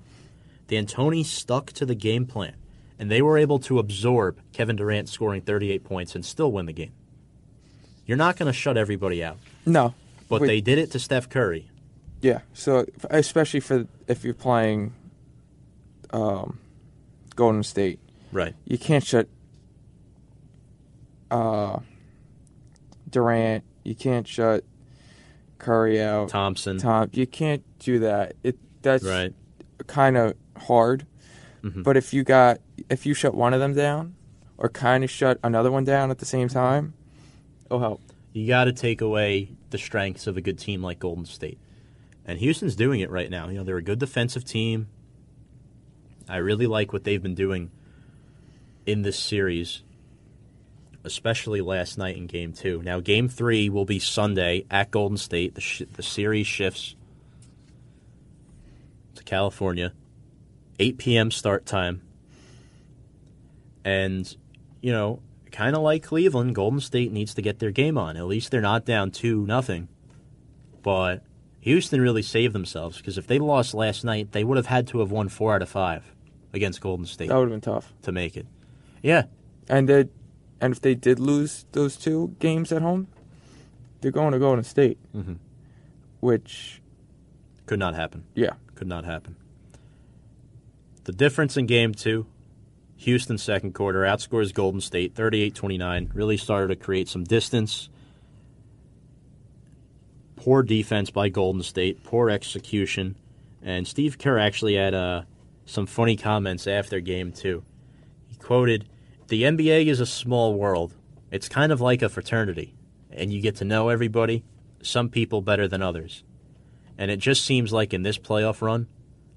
D'Antoni 0.69 1.25
stuck 1.25 1.73
to 1.73 1.87
the 1.87 1.95
game 1.95 2.27
plan, 2.27 2.55
and 3.01 3.11
they 3.11 3.21
were 3.23 3.37
able 3.39 3.59
to 3.59 3.79
absorb 3.81 4.39
Kevin 4.53 4.77
Durant 4.77 5.09
scoring 5.09 5.41
38 5.41 5.83
points 5.83 6.15
and 6.15 6.25
still 6.25 6.53
win 6.53 6.67
the 6.67 6.73
game. 6.73 6.93
You're 8.07 8.19
not 8.19 8.37
going 8.37 8.47
to 8.47 8.53
shut 8.53 8.77
everybody 8.77 9.25
out, 9.25 9.39
No. 9.67 9.95
but 10.29 10.43
Wait, 10.43 10.47
they 10.49 10.61
did 10.61 10.79
it 10.79 10.91
to 10.93 10.99
Steph 10.99 11.29
Curry. 11.29 11.69
Yeah. 12.21 12.41
So 12.53 12.85
especially 13.09 13.61
for 13.61 13.87
if 14.07 14.23
you're 14.25 14.35
playing 14.35 14.93
um, 16.13 16.59
Golden 17.35 17.63
State, 17.63 17.99
Right. 18.33 18.55
you 18.67 18.77
can't 18.79 19.05
shut 19.05 19.29
uh, 21.31 21.79
Durant. 23.09 23.65
You 23.85 23.95
can't 23.95 24.27
shut 24.29 24.65
Curry 25.59 26.03
out. 26.03 26.29
Thompson. 26.29 26.79
Tom, 26.79 27.09
you 27.13 27.27
can't 27.27 27.63
do 27.79 28.01
that. 28.01 28.35
It 28.43 28.59
that's 28.83 29.05
Right. 29.05 29.33
kind 29.87 30.17
of 30.17 30.35
hard. 30.57 31.07
Mhm. 31.63 31.83
But 31.85 31.97
if 31.97 32.13
you 32.15 32.25
got 32.25 32.59
if 32.89 33.07
you 33.07 33.15
shut 33.15 33.35
one 33.35 33.55
of 33.55 33.61
them 33.61 33.75
down, 33.75 34.15
or 34.61 34.69
kind 34.69 35.03
of 35.03 35.11
shut 35.11 35.39
another 35.43 35.71
one 35.71 35.85
down 35.85 36.11
at 36.11 36.19
the 36.19 36.27
same 36.27 36.49
time, 36.49 36.95
it'll 37.67 37.81
help. 37.81 38.01
You 38.33 38.47
got 38.47 38.65
to 38.65 38.73
take 38.73 39.01
away 39.01 39.51
the 39.71 39.79
strengths 39.79 40.27
of 40.27 40.37
a 40.37 40.41
good 40.41 40.59
team 40.59 40.83
like 40.83 40.99
Golden 40.99 41.25
State. 41.25 41.59
And 42.27 42.39
Houston's 42.39 42.77
doing 42.77 43.01
it 43.01 43.11
right 43.11 43.31
now. 43.31 43.49
You 43.49 43.59
know, 43.59 43.65
they're 43.65 43.79
a 43.79 43.83
good 43.83 43.99
defensive 43.99 44.45
team. 44.45 44.89
I 46.29 46.37
really 46.37 46.67
like 46.67 46.93
what 46.93 47.05
they've 47.05 47.23
been 47.23 47.35
doing 47.35 47.71
in 48.87 49.03
this 49.03 49.19
series, 49.19 49.83
especially 51.03 51.61
last 51.61 51.99
night 51.99 52.17
in 52.17 52.27
game 52.27 52.53
two. 52.53 52.83
Now, 52.83 53.01
game 53.01 53.29
three 53.29 53.69
will 53.69 53.85
be 53.85 53.99
Sunday 53.99 54.65
at 54.71 54.91
Golden 54.91 55.17
State. 55.17 55.55
The, 55.55 55.61
sh- 55.61 55.83
the 55.95 56.03
series 56.03 56.47
shifts 56.47 56.95
to 59.17 59.25
California. 59.25 59.93
8 60.79 60.99
p.m. 60.99 61.31
start 61.31 61.67
time. 61.67 62.03
And, 63.85 64.35
you 64.81 64.93
know, 64.93 65.21
kind 65.53 65.75
of 65.75 65.83
like 65.83 66.03
Cleveland, 66.03 66.55
Golden 66.55 66.81
State 66.81 67.13
needs 67.13 67.35
to 67.35 67.43
get 67.43 67.59
their 67.59 67.71
game 67.71 67.97
on. 67.99 68.17
At 68.17 68.27
least 68.27 68.51
they're 68.51 68.61
not 68.61 68.85
down 68.85 69.11
2 69.11 69.47
nothing. 69.47 69.89
But 70.83 71.23
Houston 71.61 72.01
really 72.01 72.23
saved 72.23 72.55
themselves 72.55 72.99
because 72.99 73.19
if 73.19 73.27
they 73.27 73.39
lost 73.39 73.75
last 73.75 74.05
night, 74.05 74.33
they 74.33 74.45
would 74.45 74.57
have 74.57 74.67
had 74.67 74.87
to 74.89 75.01
have 75.01 75.11
won 75.11 75.29
4 75.29 75.55
out 75.57 75.63
of 75.63 75.69
5 75.69 76.05
against 76.53 76.81
Golden 76.81 77.07
State 77.07 77.29
That 77.29 77.37
would 77.37 77.51
have 77.51 77.61
been 77.61 77.61
tough. 77.61 77.93
to 78.03 78.13
make 78.13 78.37
it. 78.37 78.47
Yeah, 79.03 79.25
And 79.69 79.89
they, 79.89 80.09
and 80.61 80.73
if 80.73 80.81
they 80.81 80.95
did 80.95 81.19
lose 81.21 81.65
those 81.73 81.97
two 81.97 82.35
games 82.39 82.71
at 82.73 82.83
home, 82.83 83.07
they're 84.01 84.11
going 84.11 84.33
to 84.33 84.39
Golden 84.39 84.65
State, 84.65 84.99
Mhm. 85.15 85.37
which 86.21 86.81
could 87.67 87.79
not 87.79 87.95
happen. 87.95 88.25
yeah, 88.35 88.55
Could 88.75 88.89
not 88.89 89.05
happen. 89.05 89.37
The 91.05 91.13
difference 91.13 91.57
in 91.57 91.67
game 91.67 91.93
2 91.95 92.27
Houston 93.01 93.39
second 93.39 93.73
quarter 93.73 94.01
outscores 94.01 94.53
Golden 94.53 94.83
State 94.83 95.15
38-29. 95.15 96.11
Really 96.13 96.37
started 96.37 96.69
to 96.69 96.77
create 96.77 97.09
some 97.09 97.25
distance. 97.25 97.89
Poor 100.37 100.63
defense 100.63 101.09
by 101.09 101.31
Golden 101.31 101.63
State, 101.63 102.05
poor 102.05 102.29
execution, 102.29 103.17
and 103.63 103.89
Steve 103.89 104.19
Kerr 104.19 104.39
actually 104.39 104.75
had 104.75 104.93
uh, 104.93 105.23
some 105.65 105.87
funny 105.87 106.15
comments 106.15 106.67
after 106.67 107.01
game 107.01 107.33
two. 107.33 107.65
He 108.27 108.37
quoted, 108.37 108.87
"The 109.29 109.45
NBA 109.45 109.87
is 109.87 110.01
a 110.01 110.07
small 110.07 110.55
world. 110.55 110.95
It's 111.31 111.49
kind 111.49 111.73
of 111.73 111.81
like 111.81 112.03
a 112.03 112.11
fraternity, 112.11 112.75
and 113.11 113.33
you 113.33 113.41
get 113.41 113.57
to 113.57 113.65
know 113.65 113.89
everybody. 113.89 114.45
Some 114.83 115.09
people 115.09 115.41
better 115.41 115.67
than 115.67 115.81
others, 115.81 116.23
and 116.99 117.11
it 117.11 117.19
just 117.19 117.47
seems 117.47 117.73
like 117.73 117.95
in 117.95 118.03
this 118.03 118.19
playoff 118.19 118.61
run, 118.61 118.89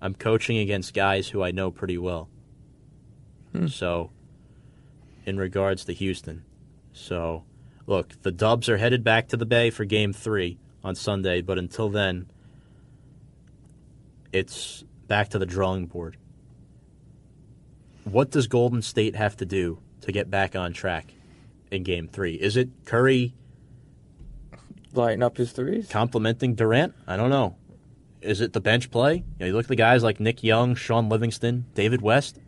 I'm 0.01 0.15
coaching 0.15 0.57
against 0.57 0.93
guys 0.93 1.29
who 1.29 1.41
I 1.41 1.51
know 1.51 1.71
pretty 1.71 1.97
well." 1.97 2.29
Hmm. 3.53 3.67
So, 3.67 4.11
in 5.25 5.37
regards 5.37 5.85
to 5.85 5.93
Houston, 5.93 6.43
so 6.91 7.43
look, 7.87 8.21
the 8.21 8.31
Dubs 8.31 8.67
are 8.67 8.77
headed 8.77 9.03
back 9.03 9.29
to 9.29 9.37
the 9.37 9.45
Bay 9.45 9.69
for 9.69 9.85
Game 9.85 10.11
Three 10.11 10.57
on 10.83 10.95
Sunday, 10.95 11.41
but 11.41 11.57
until 11.57 11.89
then, 11.89 12.27
it's 14.31 14.83
back 15.07 15.29
to 15.29 15.39
the 15.39 15.45
drawing 15.45 15.85
board. 15.85 16.17
What 18.03 18.31
does 18.31 18.47
Golden 18.47 18.81
State 18.81 19.15
have 19.15 19.37
to 19.37 19.45
do 19.45 19.79
to 20.01 20.11
get 20.11 20.29
back 20.29 20.55
on 20.55 20.73
track 20.73 21.13
in 21.71 21.83
Game 21.83 22.07
Three? 22.07 22.35
Is 22.35 22.57
it 22.57 22.69
Curry 22.85 23.33
Lighting 24.93 25.23
up 25.23 25.37
his 25.37 25.51
threes. 25.51 25.87
complimenting 25.89 26.53
Durant? 26.53 26.93
I 27.07 27.17
don't 27.17 27.31
know. 27.31 27.55
Is 28.21 28.41
it 28.41 28.53
the 28.53 28.61
bench 28.61 28.91
play? 28.91 29.15
You, 29.15 29.23
know, 29.39 29.45
you 29.47 29.53
look 29.53 29.65
at 29.65 29.69
the 29.69 29.75
guys 29.75 30.03
like 30.03 30.19
Nick 30.19 30.43
Young, 30.43 30.75
Shaun 30.75 31.09
Livingston, 31.09 31.65
David 31.73 32.01
West. 32.01 32.39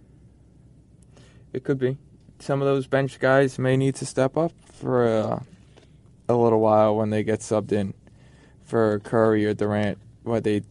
It 1.56 1.64
could 1.64 1.80
be. 1.80 1.98
Some 2.40 2.61
of 2.61 2.68
those 2.68 2.86
bench 2.86 3.18
guys 3.18 3.57
may 3.57 3.77
need 3.77 3.95
to 3.95 4.06
step 4.06 4.36
up 4.36 4.52
for 4.73 5.07
uh, 5.07 5.40
a 6.27 6.36
little 6.36 6.60
while 6.60 6.98
when 6.98 7.11
they 7.11 7.23
get 7.23 7.40
subbed 7.40 7.72
in 7.72 7.94
for 8.65 8.99
Curry 8.99 9.45
or 9.45 9.53
Durant 9.53 9.98
while 10.23 10.41
they 10.41 10.64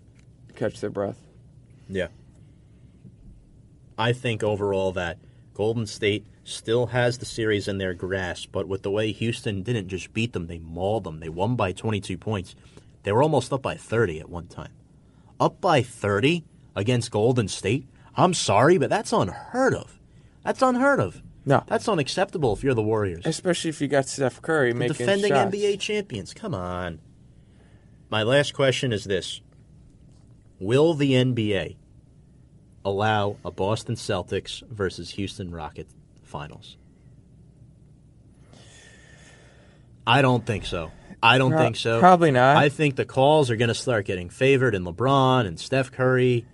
catch 0.54 0.82
their 0.82 0.90
breath. 0.90 1.16
Yeah. 1.88 2.08
I 3.96 4.12
think 4.12 4.42
overall 4.42 4.92
that 4.92 5.16
Golden 5.54 5.86
State 5.86 6.26
still 6.44 6.88
has 6.88 7.16
the 7.16 7.24
series 7.24 7.66
in 7.66 7.78
their 7.78 7.94
grasp, 7.94 8.50
but 8.52 8.68
with 8.68 8.82
the 8.82 8.90
way 8.90 9.10
Houston 9.12 9.62
didn't 9.62 9.88
just 9.88 10.12
beat 10.12 10.34
them, 10.34 10.48
they 10.48 10.58
mauled 10.58 11.04
them. 11.04 11.20
They 11.20 11.30
won 11.30 11.56
by 11.56 11.72
22 11.72 12.18
points. 12.18 12.54
They 13.04 13.12
were 13.12 13.22
almost 13.22 13.54
up 13.54 13.62
by 13.62 13.76
30 13.76 14.20
at 14.20 14.28
one 14.28 14.48
time. 14.48 14.72
Up 15.40 15.62
by 15.62 15.80
30 15.80 16.44
against 16.76 17.10
Golden 17.10 17.48
State? 17.48 17.88
I'm 18.16 18.34
sorry, 18.34 18.76
but 18.76 18.90
that's 18.90 19.14
unheard 19.14 19.74
of. 19.74 19.93
That's 20.44 20.62
unheard 20.62 21.00
of. 21.00 21.22
No. 21.46 21.62
That's 21.66 21.88
unacceptable 21.88 22.52
if 22.54 22.62
you're 22.62 22.74
the 22.74 22.82
Warriors. 22.82 23.26
Especially 23.26 23.70
if 23.70 23.80
you 23.80 23.88
got 23.88 24.06
Steph 24.08 24.40
Curry 24.40 24.72
The 24.72 24.78
making 24.78 24.96
defending 24.96 25.32
shots. 25.32 25.54
NBA 25.54 25.78
champions. 25.80 26.32
Come 26.32 26.54
on. 26.54 27.00
My 28.10 28.22
last 28.22 28.54
question 28.54 28.92
is 28.92 29.04
this 29.04 29.40
Will 30.60 30.94
the 30.94 31.12
NBA 31.12 31.76
allow 32.84 33.36
a 33.44 33.50
Boston 33.50 33.94
Celtics 33.96 34.62
versus 34.68 35.10
Houston 35.10 35.50
Rockets 35.50 35.94
finals? 36.22 36.76
I 40.06 40.22
don't 40.22 40.44
think 40.44 40.66
so. 40.66 40.90
I 41.22 41.38
don't 41.38 41.52
Pro- 41.52 41.62
think 41.62 41.76
so. 41.76 41.98
probably 42.00 42.30
not. 42.30 42.56
I 42.58 42.68
think 42.68 42.96
the 42.96 43.06
calls 43.06 43.50
are 43.50 43.56
going 43.56 43.68
to 43.68 43.74
start 43.74 44.04
getting 44.04 44.28
favored 44.28 44.74
in 44.74 44.84
LeBron 44.84 45.46
and 45.46 45.58
Steph 45.58 45.90
Curry. 45.90 46.44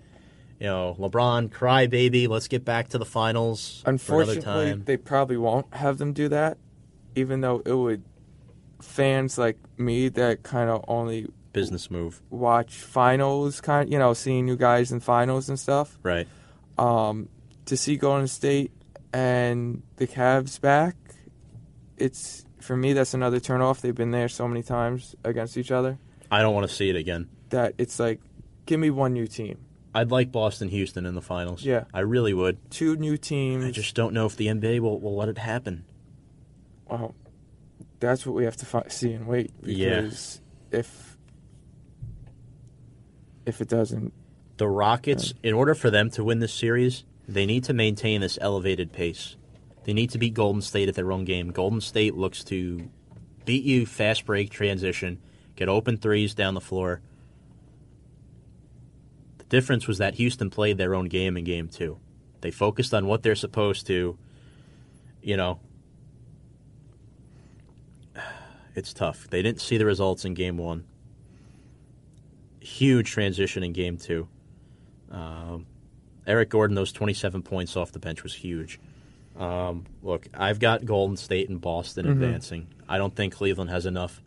You 0.61 0.67
know, 0.67 0.95
LeBron, 0.99 1.49
crybaby. 1.49 2.27
Let's 2.27 2.47
get 2.47 2.63
back 2.63 2.89
to 2.89 2.99
the 2.99 3.05
finals 3.05 3.81
for 3.83 3.89
Unfortunately, 3.89 4.73
they 4.73 4.95
probably 4.95 5.37
won't 5.37 5.73
have 5.73 5.97
them 5.97 6.13
do 6.13 6.29
that, 6.29 6.59
even 7.15 7.41
though 7.41 7.63
it 7.65 7.73
would. 7.73 8.03
Fans 8.79 9.37
like 9.37 9.57
me 9.77 10.09
that 10.09 10.43
kind 10.43 10.69
of 10.69 10.85
only 10.87 11.27
Business 11.53 11.89
move, 11.89 12.21
watch 12.29 12.75
finals, 12.75 13.59
kind 13.59 13.91
you 13.91 13.97
know, 13.97 14.13
seeing 14.13 14.47
you 14.47 14.55
guys 14.55 14.91
in 14.91 14.99
finals 14.99 15.49
and 15.49 15.59
stuff. 15.59 15.97
right? 16.03 16.27
Um, 16.77 17.27
to 17.65 17.75
see 17.75 17.97
Golden 17.97 18.27
State 18.27 18.71
and 19.11 19.81
the 19.97 20.05
Cavs 20.07 20.61
back, 20.61 20.95
it's 21.97 22.45
for 22.59 22.77
me 22.77 22.93
that's 22.93 23.13
another 23.15 23.39
turnoff. 23.39 23.81
They've 23.81 23.93
been 23.93 24.11
there 24.11 24.29
so 24.29 24.47
many 24.47 24.61
times 24.63 25.15
against 25.23 25.57
each 25.57 25.71
other 25.71 25.97
I 26.31 26.41
don't 26.41 26.53
want 26.53 26.69
to 26.69 26.73
see 26.73 26.89
it 26.89 26.95
again. 26.95 27.29
that 27.49 27.73
it's 27.77 27.99
like, 27.99 28.21
give 28.65 28.79
me 28.79 28.89
one 28.89 29.13
new 29.13 29.27
team, 29.27 29.57
I'd 29.93 30.09
like 30.11 30.31
Boston 30.31 30.69
Houston 30.69 31.05
in 31.05 31.15
the 31.15 31.21
finals. 31.21 31.63
Yeah. 31.65 31.83
I 31.93 31.99
really 32.01 32.33
would. 32.33 32.57
two 32.71 32.95
new 32.95 33.17
teams. 33.17 33.65
I 33.65 33.71
just 33.71 33.93
don't 33.95 34.13
know 34.13 34.25
if 34.25 34.35
the 34.37 34.47
NBA 34.47 34.79
will, 34.79 34.99
will 34.99 35.15
let 35.17 35.27
it 35.29 35.37
happen. 35.37 35.83
well, 36.89 37.13
that's 37.99 38.25
what 38.25 38.33
we 38.35 38.45
have 38.45 38.55
to 38.57 38.65
fi- 38.65 38.87
see 38.87 39.11
and 39.13 39.27
wait 39.27 39.51
Yeah. 39.63 40.01
because 40.01 40.41
if 40.71 41.17
if 43.45 43.59
it 43.61 43.67
doesn't, 43.67 44.13
The 44.57 44.67
Rockets, 44.67 45.33
in 45.43 45.53
order 45.53 45.73
for 45.75 45.89
them 45.89 46.09
to 46.11 46.23
win 46.23 46.39
this 46.39 46.53
series, 46.53 47.03
they 47.27 47.45
need 47.45 47.63
to 47.65 47.73
maintain 47.73 48.21
this 48.21 48.37
elevated 48.41 48.91
pace. 48.91 49.35
They 49.83 49.93
need 49.93 50.11
to 50.11 50.19
beat 50.19 50.33
Golden 50.35 50.61
State 50.61 50.89
at 50.89 50.95
their 50.95 51.11
own 51.11 51.25
game. 51.25 51.49
Golden 51.51 51.81
State 51.81 52.15
looks 52.15 52.43
to 52.45 52.87
beat 53.45 53.63
you 53.63 53.85
fast 53.87 54.25
break 54.25 54.51
transition, 54.51 55.19
get 55.55 55.67
open 55.69 55.97
threes 55.97 56.35
down 56.35 56.53
the 56.53 56.61
floor. 56.61 57.01
Difference 59.51 59.85
was 59.85 59.97
that 59.97 60.15
Houston 60.15 60.49
played 60.49 60.77
their 60.77 60.95
own 60.95 61.05
game 61.09 61.35
in 61.35 61.43
game 61.43 61.67
two. 61.67 61.97
They 62.39 62.51
focused 62.51 62.93
on 62.93 63.05
what 63.05 63.21
they're 63.21 63.35
supposed 63.35 63.85
to, 63.87 64.17
you 65.21 65.35
know. 65.37 65.59
It's 68.73 68.93
tough. 68.93 69.27
They 69.29 69.41
didn't 69.41 69.59
see 69.59 69.77
the 69.77 69.85
results 69.85 70.23
in 70.23 70.33
game 70.33 70.55
one. 70.57 70.85
Huge 72.61 73.11
transition 73.11 73.63
in 73.63 73.73
game 73.73 73.97
two. 73.97 74.29
Um, 75.11 75.65
Eric 76.25 76.49
Gordon, 76.49 76.75
those 76.75 76.93
27 76.93 77.41
points 77.41 77.75
off 77.75 77.91
the 77.91 77.99
bench 77.99 78.23
was 78.23 78.33
huge. 78.33 78.79
Um, 79.37 79.83
look, 80.01 80.25
I've 80.33 80.59
got 80.59 80.85
Golden 80.85 81.17
State 81.17 81.49
and 81.49 81.59
Boston 81.59 82.05
Mm-hmm. 82.05 82.23
advancing. 82.23 82.67
I 82.87 82.97
don't 82.97 83.13
think 83.13 83.33
Cleveland 83.33 83.71
has 83.71 83.85
enough. 83.85 84.21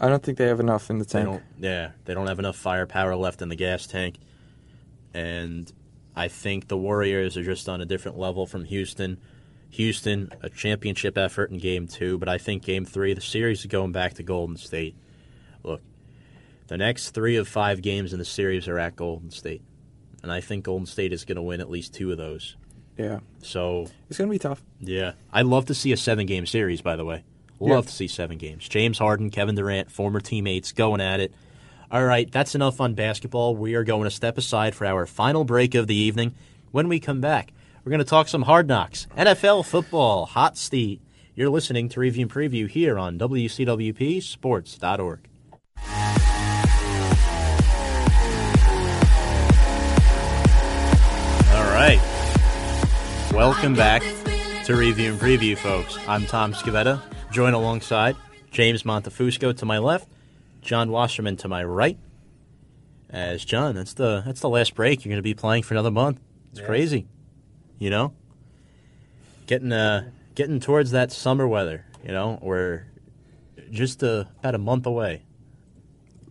I 0.00 0.08
don't 0.08 0.22
think 0.22 0.38
they 0.38 0.46
have 0.46 0.60
enough 0.60 0.88
in 0.88 0.98
the 0.98 1.04
tank. 1.04 1.26
don't. 1.26 1.42
Yeah, 1.58 1.90
they 2.06 2.14
don't 2.14 2.28
have 2.28 2.38
enough 2.38 2.56
firepower 2.56 3.14
left 3.14 3.42
in 3.42 3.50
the 3.50 3.56
gas 3.56 3.86
tank, 3.86 4.16
and 5.14 5.70
I 6.16 6.28
think 6.28 6.68
the 6.68 6.76
Warriors 6.76 7.36
are 7.36 7.42
just 7.44 7.68
on 7.68 7.80
a 7.80 7.84
different 7.86 8.18
level 8.18 8.46
from 8.46 8.64
Houston. 8.64 9.18
Houston, 9.70 10.32
a 10.42 10.48
championship 10.50 11.16
effort 11.16 11.50
in 11.50 11.58
Game 11.58 11.86
Two, 11.86 12.18
but 12.18 12.28
I 12.28 12.38
think 12.38 12.64
Game 12.64 12.84
Three, 12.84 13.14
the 13.14 13.20
series 13.20 13.60
is 13.60 13.66
going 13.66 13.92
back 13.92 14.14
to 14.14 14.22
Golden 14.22 14.56
State. 14.56 14.96
Look, 15.62 15.80
the 16.66 16.76
next 16.76 17.10
three 17.10 17.36
of 17.36 17.46
five 17.46 17.80
games 17.82 18.12
in 18.12 18.18
the 18.18 18.24
series 18.24 18.66
are 18.66 18.78
at 18.78 18.96
Golden 18.96 19.30
State, 19.30 19.62
and 20.22 20.32
I 20.32 20.40
think 20.40 20.64
Golden 20.64 20.86
State 20.86 21.12
is 21.12 21.24
going 21.24 21.36
to 21.36 21.42
win 21.42 21.60
at 21.60 21.70
least 21.70 21.94
two 21.94 22.10
of 22.10 22.18
those. 22.18 22.56
Yeah, 22.98 23.20
So 23.42 23.86
it's 24.10 24.18
gonna 24.18 24.30
be 24.30 24.38
tough. 24.38 24.62
yeah, 24.80 25.12
I'd 25.32 25.46
love 25.46 25.66
to 25.66 25.74
see 25.74 25.92
a 25.92 25.96
seven-game 25.96 26.44
series. 26.44 26.82
By 26.82 26.96
the 26.96 27.04
way, 27.04 27.22
love 27.60 27.84
Yeah. 27.84 27.88
to 27.88 27.94
see 27.94 28.08
seven 28.08 28.36
games. 28.36 28.68
James 28.68 28.98
Harden, 28.98 29.30
Kevin 29.30 29.54
Durant, 29.54 29.90
former 29.90 30.20
teammates, 30.20 30.72
going 30.72 31.00
at 31.00 31.20
it. 31.20 31.32
All 31.92 32.04
right, 32.04 32.30
that's 32.30 32.54
enough 32.54 32.80
on 32.80 32.94
basketball. 32.94 33.56
We 33.56 33.74
are 33.74 33.82
going 33.82 34.04
to 34.04 34.12
step 34.12 34.38
aside 34.38 34.76
for 34.76 34.86
our 34.86 35.06
final 35.06 35.42
break 35.42 35.74
of 35.74 35.88
the 35.88 35.96
evening. 35.96 36.36
When 36.70 36.86
we 36.86 37.00
come 37.00 37.20
back, 37.20 37.52
we're 37.84 37.90
going 37.90 37.98
to 37.98 38.04
talk 38.04 38.28
some 38.28 38.42
hard 38.42 38.68
knocks, 38.68 39.08
NFL 39.16 39.66
football, 39.66 40.26
hot 40.26 40.56
seat. 40.56 41.00
You're 41.34 41.50
listening 41.50 41.88
to 41.88 41.98
Review 41.98 42.26
and 42.26 42.32
Preview 42.32 42.68
here 42.68 42.96
on 42.96 43.18
WCWP 43.18 44.22
Sports.org. 44.22 45.26
All 51.48 51.72
right. 51.72 52.00
Welcome 53.32 53.74
back 53.74 54.02
to 54.66 54.76
Review 54.76 55.10
and 55.10 55.20
Preview, 55.20 55.56
folks. 55.58 55.98
I'm 56.06 56.24
Tom 56.26 56.52
Scavetta, 56.52 57.02
joined 57.32 57.56
alongside 57.56 58.14
James 58.52 58.84
Montefusco 58.84 59.56
to 59.56 59.66
my 59.66 59.78
left, 59.78 60.08
John 60.60 60.90
Wasserman 60.90 61.36
to 61.38 61.48
my 61.48 61.64
right. 61.64 61.98
As 63.08 63.44
John, 63.44 63.74
that's 63.74 63.94
the 63.94 64.22
that's 64.24 64.40
the 64.40 64.48
last 64.48 64.74
break. 64.74 65.04
You're 65.04 65.10
going 65.10 65.18
to 65.18 65.22
be 65.22 65.34
playing 65.34 65.64
for 65.64 65.74
another 65.74 65.90
month. 65.90 66.20
It's 66.52 66.60
crazy, 66.60 67.08
you 67.78 67.90
know. 67.90 68.12
Getting 69.46 69.72
uh 69.72 70.10
getting 70.36 70.60
towards 70.60 70.92
that 70.92 71.10
summer 71.10 71.48
weather, 71.48 71.84
you 72.04 72.12
know. 72.12 72.38
We're 72.40 72.84
just 73.70 74.04
uh, 74.04 74.24
about 74.38 74.54
a 74.54 74.58
month 74.58 74.86
away. 74.86 75.22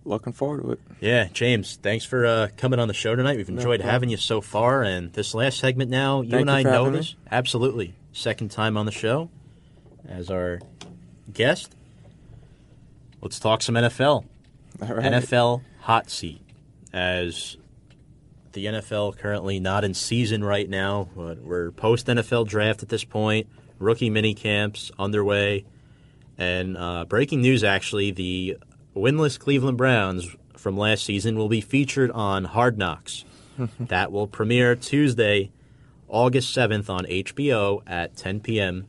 Looking 0.06 0.34
forward 0.34 0.64
to 0.64 0.72
it. 0.72 0.80
Yeah, 1.02 1.28
James, 1.34 1.78
thanks 1.82 2.06
for 2.06 2.26
uh, 2.26 2.48
coming 2.58 2.80
on 2.80 2.88
the 2.88 2.94
show 2.94 3.16
tonight. 3.16 3.38
We've 3.38 3.50
enjoyed 3.50 3.82
problem. 3.82 3.90
having 3.90 4.10
you 4.10 4.18
so 4.18 4.40
far, 4.42 4.82
and 4.82 5.12
this 5.14 5.36
last 5.36 5.60
segment 5.60 5.92
now, 5.92 6.22
you 6.22 6.32
Thank 6.32 6.50
and 6.50 6.50
you 6.50 6.70
I 6.70 6.74
know 6.74 6.90
this 6.90 7.16
absolutely. 7.30 7.94
Second 8.14 8.52
time 8.52 8.78
on 8.78 8.86
the 8.86 8.92
show 8.92 9.30
as 10.08 10.32
our 10.32 10.62
guest. 11.32 11.76
Let's 13.22 13.40
talk 13.40 13.62
some 13.62 13.76
NFL. 13.76 14.26
Right. 14.80 15.12
NFL 15.12 15.62
hot 15.82 16.10
seat. 16.10 16.42
As 16.94 17.58
the 18.54 18.66
NFL 18.66 19.18
currently 19.18 19.60
not 19.60 19.84
in 19.84 19.94
season 19.94 20.44
right 20.44 20.70
now, 20.70 21.10
but 21.16 21.40
we're 21.40 21.72
post 21.72 22.08
NFL 22.08 22.48
draft 22.48 22.84
at 22.84 22.90
this 22.90 23.04
point. 23.04 23.48
Rookie 23.78 24.10
mini 24.10 24.34
camps 24.34 24.92
underway, 25.00 25.66
and 26.38 26.78
uh, 26.78 27.06
breaking 27.06 27.42
news 27.42 27.64
actually: 27.64 28.12
the 28.12 28.58
winless 28.96 29.40
Cleveland 29.40 29.78
Browns 29.78 30.36
from 30.58 30.78
last 30.78 31.06
season 31.06 31.38
will 31.38 31.48
be 31.48 31.62
featured 31.62 32.12
on 32.12 32.46
Hard 32.46 32.78
Knocks. 32.78 33.24
that 33.80 34.12
will 34.12 34.28
premiere 34.28 34.76
Tuesday, 34.76 35.52
August 36.08 36.54
seventh 36.54 36.90
on 36.90 37.06
HBO 37.06 37.82
at 37.88 38.16
10 38.16 38.40
p.m. 38.42 38.88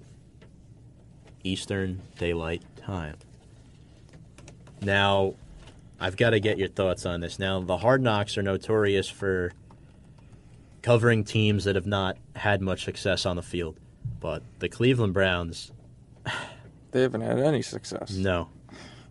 Eastern 1.42 2.02
Daylight 2.18 2.62
Time. 2.76 3.16
Now, 4.82 5.34
I've 5.98 6.16
got 6.16 6.30
to 6.30 6.40
get 6.40 6.58
your 6.58 6.68
thoughts 6.68 7.04
on 7.04 7.20
this. 7.20 7.38
Now, 7.38 7.60
the 7.60 7.76
Hard 7.76 8.02
Knocks 8.02 8.38
are 8.38 8.42
notorious 8.42 9.08
for 9.08 9.52
covering 10.82 11.24
teams 11.24 11.64
that 11.64 11.74
have 11.74 11.86
not 11.86 12.16
had 12.34 12.62
much 12.62 12.84
success 12.84 13.26
on 13.26 13.36
the 13.36 13.42
field, 13.42 13.78
but 14.18 14.42
the 14.60 14.68
Cleveland 14.68 15.12
Browns, 15.14 15.72
They 16.92 17.02
haven't 17.02 17.20
had 17.20 17.38
any 17.38 17.62
success. 17.62 18.10
no. 18.12 18.48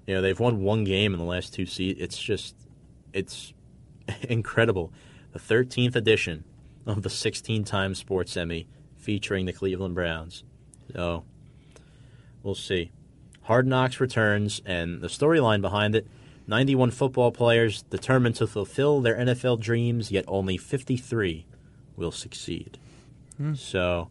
You 0.06 0.16
know, 0.16 0.22
they've 0.22 0.40
won 0.40 0.62
one 0.62 0.84
game 0.84 1.14
in 1.14 1.20
the 1.20 1.26
last 1.26 1.54
two 1.54 1.68
seasons. 1.68 2.02
It's 2.04 2.18
just, 2.18 2.56
it's 3.14 3.54
incredible. 4.24 4.91
The 5.34 5.40
13th 5.40 5.96
edition 5.96 6.44
of 6.88 7.04
the 7.04 7.12
16 7.12 7.64
time 7.64 7.94
Sports 7.94 8.36
Emmy 8.36 8.68
featuring 8.98 9.46
the 9.46 9.54
Cleveland 9.54 9.94
Browns. 9.94 10.44
So, 10.94 11.24
we'll 12.41 12.56
see. 12.56 12.91
Hard 13.49 13.65
Knocks 13.65 13.99
returns, 13.99 14.61
and 14.63 15.01
the 15.01 15.07
storyline 15.07 15.59
behind 15.59 15.95
it 15.95 16.05
91 16.45 16.91
football 16.91 17.31
players 17.31 17.81
determined 17.81 18.35
to 18.35 18.45
fulfill 18.45 19.01
their 19.01 19.15
NFL 19.15 19.59
dreams, 19.59 20.11
yet 20.11 20.23
only 20.27 20.55
53 20.55 21.47
will 21.97 22.11
succeed. 22.11 22.77
So, 23.55 24.09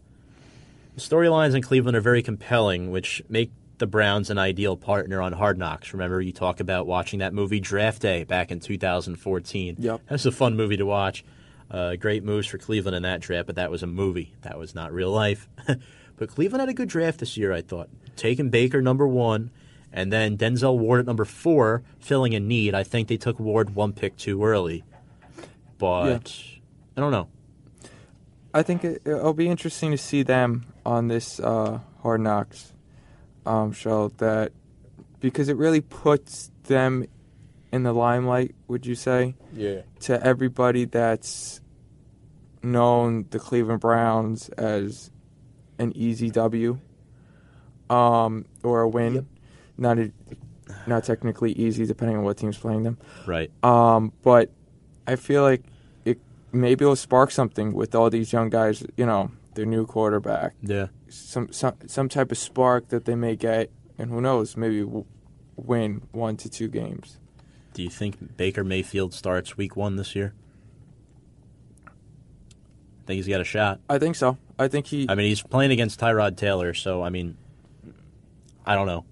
the 0.96 1.00
storylines 1.00 1.54
in 1.54 1.62
Cleveland 1.62 1.96
are 1.96 2.00
very 2.00 2.20
compelling, 2.20 2.90
which 2.90 3.22
make 3.28 3.52
the 3.78 3.86
Browns 3.86 4.28
an 4.28 4.38
ideal 4.38 4.76
partner 4.76 5.22
on 5.22 5.32
Hard 5.34 5.56
Knocks. 5.56 5.92
Remember, 5.92 6.20
you 6.20 6.32
talk 6.32 6.58
about 6.58 6.88
watching 6.88 7.20
that 7.20 7.32
movie 7.32 7.60
Draft 7.60 8.02
Day 8.02 8.24
back 8.24 8.50
in 8.50 8.58
2014. 8.58 9.76
Yep. 9.78 10.00
That's 10.08 10.26
a 10.26 10.32
fun 10.32 10.56
movie 10.56 10.78
to 10.78 10.86
watch. 10.86 11.24
Uh, 11.70 11.94
great 11.94 12.24
moves 12.24 12.48
for 12.48 12.58
Cleveland 12.58 12.96
in 12.96 13.04
that 13.04 13.20
draft, 13.20 13.46
but 13.46 13.54
that 13.54 13.70
was 13.70 13.84
a 13.84 13.86
movie. 13.86 14.34
That 14.42 14.58
was 14.58 14.74
not 14.74 14.92
real 14.92 15.12
life. 15.12 15.48
but 16.16 16.28
Cleveland 16.28 16.58
had 16.58 16.68
a 16.68 16.74
good 16.74 16.88
draft 16.88 17.20
this 17.20 17.36
year, 17.36 17.52
I 17.52 17.62
thought. 17.62 17.88
Taking 18.18 18.50
Baker 18.50 18.82
number 18.82 19.06
one, 19.08 19.50
and 19.92 20.12
then 20.12 20.36
Denzel 20.36 20.76
Ward 20.76 21.00
at 21.00 21.06
number 21.06 21.24
four, 21.24 21.82
filling 21.98 22.34
a 22.34 22.40
need. 22.40 22.74
I 22.74 22.82
think 22.82 23.08
they 23.08 23.16
took 23.16 23.38
Ward 23.40 23.74
one 23.74 23.92
pick 23.94 24.16
too 24.18 24.44
early. 24.44 24.84
But 25.78 26.34
I 26.96 27.00
don't 27.00 27.12
know. 27.12 27.28
I 28.52 28.62
think 28.62 28.84
it, 28.84 29.02
it'll 29.04 29.34
be 29.34 29.48
interesting 29.48 29.92
to 29.92 29.96
see 29.98 30.22
them 30.22 30.66
on 30.84 31.08
this 31.08 31.38
uh, 31.38 31.78
Hard 32.02 32.20
Knocks 32.20 32.72
um, 33.46 33.72
show 33.72 34.08
that 34.18 34.52
because 35.20 35.48
it 35.48 35.56
really 35.56 35.80
puts 35.80 36.50
them 36.64 37.06
in 37.70 37.82
the 37.84 37.92
limelight. 37.92 38.54
Would 38.66 38.84
you 38.86 38.94
say 38.94 39.34
Yeah. 39.54 39.82
to 40.00 40.20
everybody 40.26 40.84
that's 40.86 41.60
known 42.62 43.26
the 43.30 43.38
Cleveland 43.38 43.80
Browns 43.80 44.48
as 44.50 45.10
an 45.78 45.92
easy 45.94 46.30
W 46.30 46.80
um, 47.90 48.44
or 48.62 48.82
a 48.82 48.88
win? 48.88 49.26
Not 49.76 49.98
a, 49.98 50.10
not 50.86 51.04
technically 51.04 51.52
easy, 51.52 51.86
depending 51.86 52.16
on 52.16 52.24
what 52.24 52.36
team's 52.36 52.58
playing 52.58 52.82
them. 52.82 52.98
Right. 53.26 53.50
Um, 53.64 54.12
but 54.22 54.50
I 55.06 55.16
feel 55.16 55.42
like 55.42 55.62
it 56.04 56.18
maybe 56.52 56.84
it'll 56.84 56.96
spark 56.96 57.30
something 57.30 57.72
with 57.72 57.94
all 57.94 58.10
these 58.10 58.32
young 58.32 58.50
guys. 58.50 58.84
You 58.96 59.06
know, 59.06 59.30
their 59.54 59.66
new 59.66 59.86
quarterback, 59.86 60.54
Yeah. 60.62 60.88
some 61.08 61.50
some 61.52 61.74
some 61.86 62.08
type 62.08 62.30
of 62.32 62.38
spark 62.38 62.88
that 62.88 63.04
they 63.04 63.14
may 63.14 63.36
get, 63.36 63.70
and 63.98 64.10
who 64.10 64.20
knows, 64.20 64.56
maybe 64.56 64.80
w- 64.82 65.04
win 65.56 66.02
one 66.12 66.36
to 66.38 66.48
two 66.48 66.68
games. 66.68 67.18
Do 67.74 67.82
you 67.82 67.90
think 67.90 68.36
Baker 68.36 68.64
Mayfield 68.64 69.14
starts 69.14 69.56
week 69.56 69.76
one 69.76 69.96
this 69.96 70.14
year? 70.16 70.34
I 71.86 71.90
think 73.06 73.16
he's 73.16 73.28
got 73.28 73.40
a 73.40 73.44
shot. 73.44 73.80
I 73.88 73.98
think 73.98 74.16
so. 74.16 74.36
I 74.58 74.68
think 74.68 74.86
he 74.86 75.06
I 75.08 75.14
mean, 75.14 75.26
he's 75.28 75.42
playing 75.42 75.70
against 75.70 75.98
Tyrod 76.00 76.36
Taylor, 76.36 76.74
so 76.74 77.02
I 77.02 77.08
mean, 77.10 77.36
I 78.68 78.74
don't 78.74 78.86
know. 78.86 79.04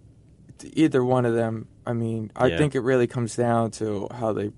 either 0.73 1.05
one 1.05 1.27
of 1.27 1.35
them. 1.35 1.69
I 1.87 1.93
mean, 1.93 2.31
I 2.35 2.47
Yeah. 2.47 2.57
think 2.59 2.75
it 2.75 2.81
really 2.81 3.07
comes 3.07 3.37
down 3.37 3.71
to 3.73 4.09
how 4.11 4.33
they 4.33 4.53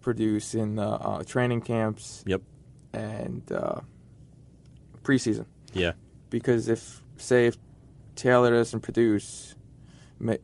produce 0.00 0.54
in 0.54 0.76
the 0.76 0.82
uh, 0.86 1.22
training 1.24 1.62
camps 1.62 2.22
Yep. 2.26 2.42
and 2.92 3.42
uh, 3.50 3.80
preseason. 5.02 5.46
Yeah. 5.72 5.92
Because 6.30 6.68
if 6.68 7.02
say 7.16 7.46
if 7.46 7.56
Taylor 8.14 8.50
doesn't 8.50 8.80
produce, 8.80 9.54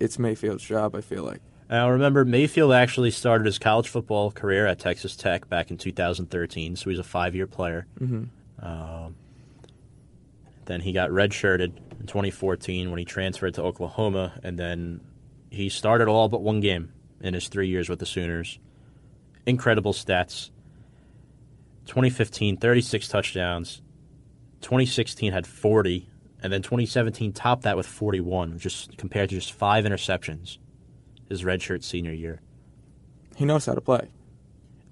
it's 0.00 0.18
Mayfield's 0.18 0.64
job. 0.64 0.94
I 0.96 1.00
feel 1.02 1.22
like. 1.22 1.40
Now, 1.70 1.88
remember, 1.90 2.24
Mayfield 2.24 2.72
actually 2.72 3.10
started 3.12 3.44
his 3.46 3.58
college 3.58 3.88
football 3.88 4.30
career 4.32 4.66
at 4.66 4.78
Texas 4.78 5.16
Tech 5.16 5.48
back 5.48 5.70
in 5.70 5.76
2013, 5.78 6.76
so 6.76 6.90
he's 6.90 6.98
a 6.98 7.02
five-year 7.04 7.46
player. 7.48 7.86
Mhm. 8.00 8.28
Um, 8.60 9.14
then 10.66 10.80
he 10.82 10.92
got 10.92 11.10
redshirted 11.10 11.72
in 12.06 12.08
2014 12.08 12.90
when 12.90 12.98
he 12.98 13.04
transferred 13.04 13.54
to 13.54 13.62
Oklahoma, 13.62 14.38
and 14.44 14.56
then 14.56 15.00
he 15.50 15.68
started 15.68 16.06
all 16.06 16.28
but 16.28 16.40
one 16.40 16.60
game 16.60 16.92
in 17.20 17.34
his 17.34 17.48
three 17.48 17.66
years 17.66 17.88
with 17.88 17.98
the 17.98 18.06
Sooners. 18.06 18.60
Incredible 19.44 19.92
stats. 19.92 20.50
2015, 21.86 22.58
36 22.58 23.08
touchdowns. 23.08 23.82
2016 24.60 25.32
had 25.32 25.48
40, 25.48 26.08
and 26.42 26.52
then 26.52 26.62
2017 26.62 27.32
topped 27.32 27.64
that 27.64 27.76
with 27.76 27.86
41, 27.86 28.58
just 28.60 28.96
compared 28.96 29.30
to 29.30 29.34
just 29.34 29.52
five 29.52 29.84
interceptions 29.84 30.58
his 31.28 31.42
redshirt 31.42 31.82
senior 31.82 32.12
year. 32.12 32.40
He 33.34 33.44
knows 33.44 33.66
how 33.66 33.74
to 33.74 33.80
play. 33.80 34.08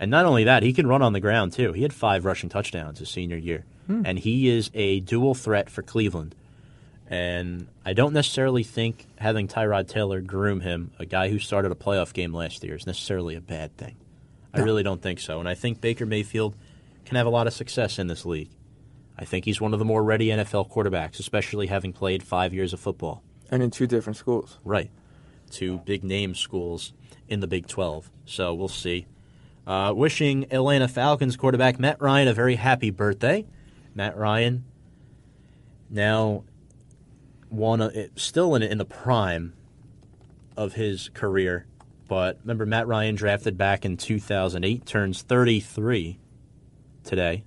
And 0.00 0.10
not 0.10 0.26
only 0.26 0.44
that, 0.44 0.64
he 0.64 0.72
can 0.72 0.88
run 0.88 1.00
on 1.00 1.12
the 1.12 1.20
ground 1.20 1.52
too. 1.52 1.72
He 1.72 1.82
had 1.82 1.92
five 1.92 2.24
rushing 2.24 2.48
touchdowns 2.48 2.98
his 2.98 3.08
senior 3.08 3.36
year. 3.36 3.64
Hmm. 3.86 4.02
And 4.04 4.18
he 4.18 4.48
is 4.48 4.68
a 4.74 4.98
dual 5.00 5.34
threat 5.34 5.70
for 5.70 5.82
Cleveland. 5.82 6.34
And 7.08 7.68
I 7.84 7.92
don't 7.92 8.14
necessarily 8.14 8.62
think 8.62 9.06
having 9.18 9.46
Tyrod 9.46 9.88
Taylor 9.88 10.20
groom 10.20 10.60
him, 10.60 10.92
a 10.98 11.04
guy 11.04 11.28
who 11.28 11.38
started 11.38 11.70
a 11.70 11.74
playoff 11.74 12.12
game 12.12 12.32
last 12.32 12.64
year, 12.64 12.74
is 12.74 12.86
necessarily 12.86 13.34
a 13.34 13.40
bad 13.40 13.76
thing. 13.76 13.96
I 14.54 14.60
really 14.60 14.82
don't 14.82 15.02
think 15.02 15.20
so. 15.20 15.40
And 15.40 15.48
I 15.48 15.54
think 15.54 15.80
Baker 15.80 16.06
Mayfield 16.06 16.54
can 17.04 17.16
have 17.16 17.26
a 17.26 17.30
lot 17.30 17.46
of 17.46 17.52
success 17.52 17.98
in 17.98 18.06
this 18.06 18.24
league. 18.24 18.50
I 19.18 19.24
think 19.24 19.44
he's 19.44 19.60
one 19.60 19.72
of 19.72 19.78
the 19.78 19.84
more 19.84 20.02
ready 20.02 20.28
NFL 20.28 20.70
quarterbacks, 20.70 21.18
especially 21.18 21.66
having 21.66 21.92
played 21.92 22.22
five 22.22 22.54
years 22.54 22.72
of 22.72 22.80
football. 22.80 23.22
And 23.50 23.62
in 23.62 23.70
two 23.70 23.86
different 23.86 24.16
schools. 24.16 24.58
Right. 24.64 24.90
Two 25.50 25.78
big 25.78 26.02
name 26.02 26.34
schools 26.34 26.92
in 27.28 27.40
the 27.40 27.46
Big 27.46 27.66
12. 27.66 28.10
So 28.24 28.54
we'll 28.54 28.68
see. 28.68 29.06
Uh, 29.66 29.92
wishing 29.94 30.52
Atlanta 30.52 30.88
Falcons 30.88 31.36
quarterback 31.36 31.78
Matt 31.78 32.00
Ryan 32.00 32.28
a 32.28 32.34
very 32.34 32.56
happy 32.56 32.90
birthday. 32.90 33.46
Matt 33.94 34.16
Ryan 34.16 34.64
now 35.88 36.44
one 37.56 37.80
uh, 37.80 37.90
of, 37.94 38.10
still 38.16 38.54
in, 38.54 38.62
in 38.62 38.78
the 38.78 38.84
prime 38.84 39.54
of 40.56 40.74
his 40.74 41.08
career. 41.10 41.66
But 42.08 42.38
remember, 42.42 42.66
Matt 42.66 42.86
Ryan 42.86 43.14
drafted 43.14 43.56
back 43.56 43.84
in 43.84 43.96
2008, 43.96 44.84
turns 44.86 45.22
33 45.22 46.18
today. 47.02 47.44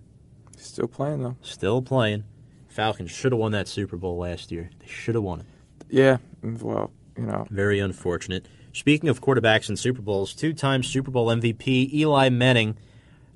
Still 0.57 0.87
playing 0.87 1.23
though. 1.23 1.37
Still 1.41 1.81
playing. 1.81 2.23
Falcons 2.67 3.11
should 3.11 3.31
have 3.31 3.39
won 3.39 3.51
that 3.53 3.67
Super 3.67 3.97
Bowl 3.97 4.17
last 4.17 4.51
year. 4.51 4.69
They 4.79 4.87
should 4.87 5.15
have 5.15 5.23
won 5.23 5.41
it. 5.41 5.45
Yeah. 5.89 6.17
Well, 6.43 6.91
you 7.17 7.25
know. 7.25 7.47
Very 7.49 7.79
unfortunate. 7.79 8.47
Speaking 8.73 9.09
of 9.09 9.21
quarterbacks 9.21 9.69
and 9.69 9.79
Super 9.79 10.01
Bowls, 10.01 10.33
two 10.33 10.53
time 10.53 10.83
Super 10.83 11.09
Bowl 11.09 11.27
MVP 11.27 11.93
Eli 11.93 12.29
Manning, 12.29 12.77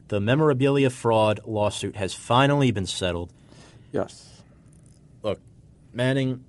the 0.09 0.19
memorabilia 0.19 0.89
fraud 0.89 1.39
lawsuit 1.45 1.95
has 1.95 2.13
finally 2.13 2.71
been 2.71 2.85
settled. 2.85 3.31
Yes. 3.91 4.43
Look, 5.23 5.39
Manning 5.93 6.43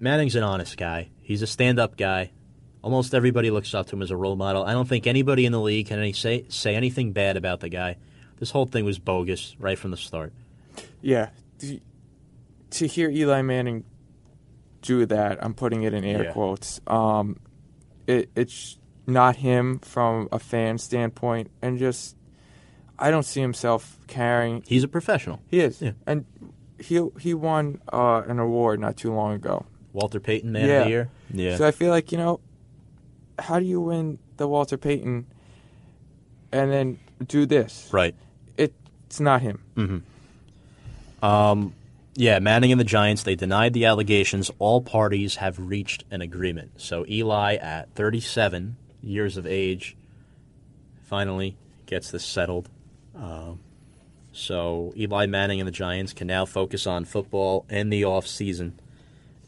Manning's 0.00 0.34
an 0.34 0.42
honest 0.42 0.76
guy. 0.76 1.08
He's 1.22 1.42
a 1.42 1.46
stand 1.46 1.78
up 1.78 1.96
guy. 1.96 2.30
Almost 2.82 3.14
everybody 3.14 3.50
looks 3.50 3.72
up 3.74 3.86
to 3.86 3.96
him 3.96 4.02
as 4.02 4.10
a 4.10 4.16
role 4.16 4.36
model. 4.36 4.64
I 4.64 4.72
don't 4.72 4.88
think 4.88 5.06
anybody 5.06 5.46
in 5.46 5.52
the 5.52 5.60
league 5.60 5.86
can 5.86 5.98
any 5.98 6.12
say 6.12 6.44
say 6.48 6.74
anything 6.74 7.12
bad 7.12 7.36
about 7.36 7.60
the 7.60 7.68
guy. 7.70 7.96
This 8.38 8.50
whole 8.50 8.66
thing 8.66 8.84
was 8.84 8.98
bogus 8.98 9.56
right 9.58 9.78
from 9.78 9.90
the 9.90 9.96
start. 9.96 10.32
Yeah. 11.00 11.30
To 12.70 12.86
hear 12.86 13.08
Eli 13.08 13.42
Manning 13.42 13.84
do 14.82 15.06
that, 15.06 15.42
I'm 15.42 15.54
putting 15.54 15.82
it 15.84 15.94
in 15.94 16.04
air 16.04 16.24
Yeah. 16.24 16.32
quotes. 16.32 16.80
Um, 16.86 17.38
it, 18.06 18.28
it's 18.36 18.76
not 19.06 19.36
him 19.36 19.78
from 19.78 20.28
a 20.32 20.38
fan 20.38 20.76
standpoint, 20.78 21.50
and 21.62 21.78
just 21.78 22.16
I 22.98 23.10
don't 23.10 23.22
see 23.22 23.40
himself 23.40 23.98
carrying. 24.08 24.62
He's 24.66 24.82
a 24.84 24.88
professional. 24.88 25.40
He 25.46 25.60
is, 25.60 25.80
Yeah. 25.80 25.92
and 26.06 26.26
he 26.78 27.00
he 27.20 27.32
won 27.32 27.80
uh, 27.92 28.22
an 28.26 28.38
award 28.40 28.80
not 28.80 28.96
too 28.98 29.14
long 29.14 29.32
ago. 29.34 29.64
Walter 29.94 30.20
Payton, 30.20 30.52
man 30.52 30.68
Yeah. 30.68 30.74
of 30.80 30.84
the 30.84 30.90
year. 30.90 31.08
Yeah. 31.32 31.56
So 31.56 31.66
I 31.66 31.70
feel 31.70 31.88
like 31.90 32.12
you 32.12 32.18
know, 32.18 32.40
how 33.38 33.58
do 33.58 33.64
you 33.64 33.80
win 33.80 34.18
the 34.36 34.46
Walter 34.46 34.76
Payton, 34.76 35.24
and 36.52 36.70
then 36.70 36.98
do 37.26 37.46
this? 37.46 37.88
right. 37.92 38.14
it's 38.58 39.20
not 39.20 39.40
him. 39.42 40.02
Yeah, 42.16 42.38
Manning 42.38 42.70
and 42.70 42.80
the 42.80 42.84
Giants, 42.84 43.24
they 43.24 43.34
denied 43.34 43.72
the 43.72 43.86
allegations. 43.86 44.50
All 44.60 44.80
parties 44.80 45.36
have 45.36 45.58
reached 45.58 46.04
an 46.12 46.20
agreement. 46.20 46.80
So 46.80 47.04
Eli, 47.08 47.56
at 47.56 47.92
37 47.94 48.76
years 49.02 49.36
of 49.36 49.46
age, 49.46 49.96
finally 51.02 51.56
gets 51.86 52.10
this 52.12 52.24
settled. 52.24 52.68
Um, 53.16 53.58
so 54.32 54.92
Eli 54.96 55.26
Manning 55.26 55.60
and 55.60 55.66
the 55.66 55.72
Giants 55.72 56.12
can 56.12 56.28
now 56.28 56.44
focus 56.44 56.86
on 56.86 57.04
football 57.04 57.66
and 57.68 57.92
the 57.92 58.04
off 58.04 58.28
season, 58.28 58.78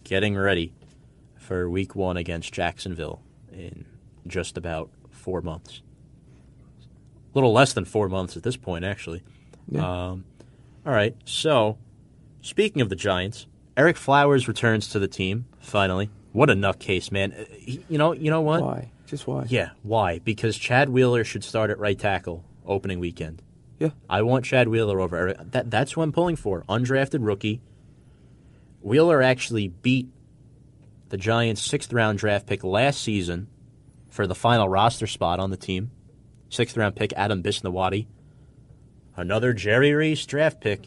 getting 0.06 0.36
ready 0.36 0.72
for 1.36 1.68
Week 1.68 1.96
One 1.96 2.16
against 2.16 2.52
Jacksonville 2.52 3.20
in 3.52 3.84
just 4.26 4.56
about 4.56 4.88
four 5.10 5.42
months. 5.42 5.82
A 6.80 7.34
little 7.34 7.52
less 7.52 7.72
than 7.72 7.84
four 7.84 8.08
months 8.08 8.36
at 8.36 8.42
this 8.44 8.56
point, 8.56 8.84
actually. 8.84 9.22
Yeah. 9.68 9.80
Um, 9.80 10.24
all 10.86 10.92
right, 10.92 11.16
so 11.24 11.76
speaking 12.40 12.80
of 12.80 12.88
the 12.88 12.94
Giants, 12.96 13.46
Ereck 13.76 13.96
Flowers 13.96 14.46
returns 14.46 14.88
to 14.90 14.98
the 15.00 15.08
team 15.08 15.46
finally. 15.58 16.08
What 16.32 16.50
a 16.50 16.54
nutcase, 16.54 17.10
man! 17.10 17.32
Uh, 17.32 17.44
he- 17.52 17.82
You 17.88 17.98
know, 17.98 18.12
you 18.12 18.30
know 18.30 18.42
what? 18.42 18.62
Why? 18.62 18.90
Just 19.06 19.26
why? 19.26 19.46
Yeah, 19.48 19.70
why? 19.82 20.20
Because 20.20 20.56
Chad 20.56 20.88
Wheeler 20.88 21.24
should 21.24 21.42
start 21.44 21.70
at 21.70 21.78
right 21.78 21.98
tackle 21.98 22.44
opening 22.64 23.00
weekend. 23.00 23.42
Yeah. 23.78 23.90
I 24.08 24.22
want 24.22 24.44
Chad 24.44 24.68
Wheeler 24.68 25.00
over 25.00 25.16
Ereck. 25.34 25.50
That, 25.52 25.70
that's 25.70 25.92
who 25.92 26.02
I'm 26.02 26.12
pulling 26.12 26.36
for. 26.36 26.62
Undrafted 26.68 27.18
rookie. 27.26 27.60
Wheeler 28.86 29.20
actually 29.20 29.66
beat 29.66 30.06
the 31.08 31.16
Giants' 31.16 31.60
sixth 31.60 31.92
round 31.92 32.20
draft 32.20 32.46
pick 32.46 32.62
last 32.62 33.02
season 33.02 33.48
for 34.08 34.28
the 34.28 34.34
final 34.34 34.68
roster 34.68 35.08
spot 35.08 35.40
on 35.40 35.50
the 35.50 35.56
team. 35.56 35.90
Sixth 36.50 36.76
round 36.76 36.94
pick 36.94 37.12
Adam 37.14 37.42
Bisnowaty. 37.42 38.06
Another 39.16 39.52
Jerry 39.52 39.92
Reese 39.92 40.24
draft 40.24 40.60
pick. 40.60 40.86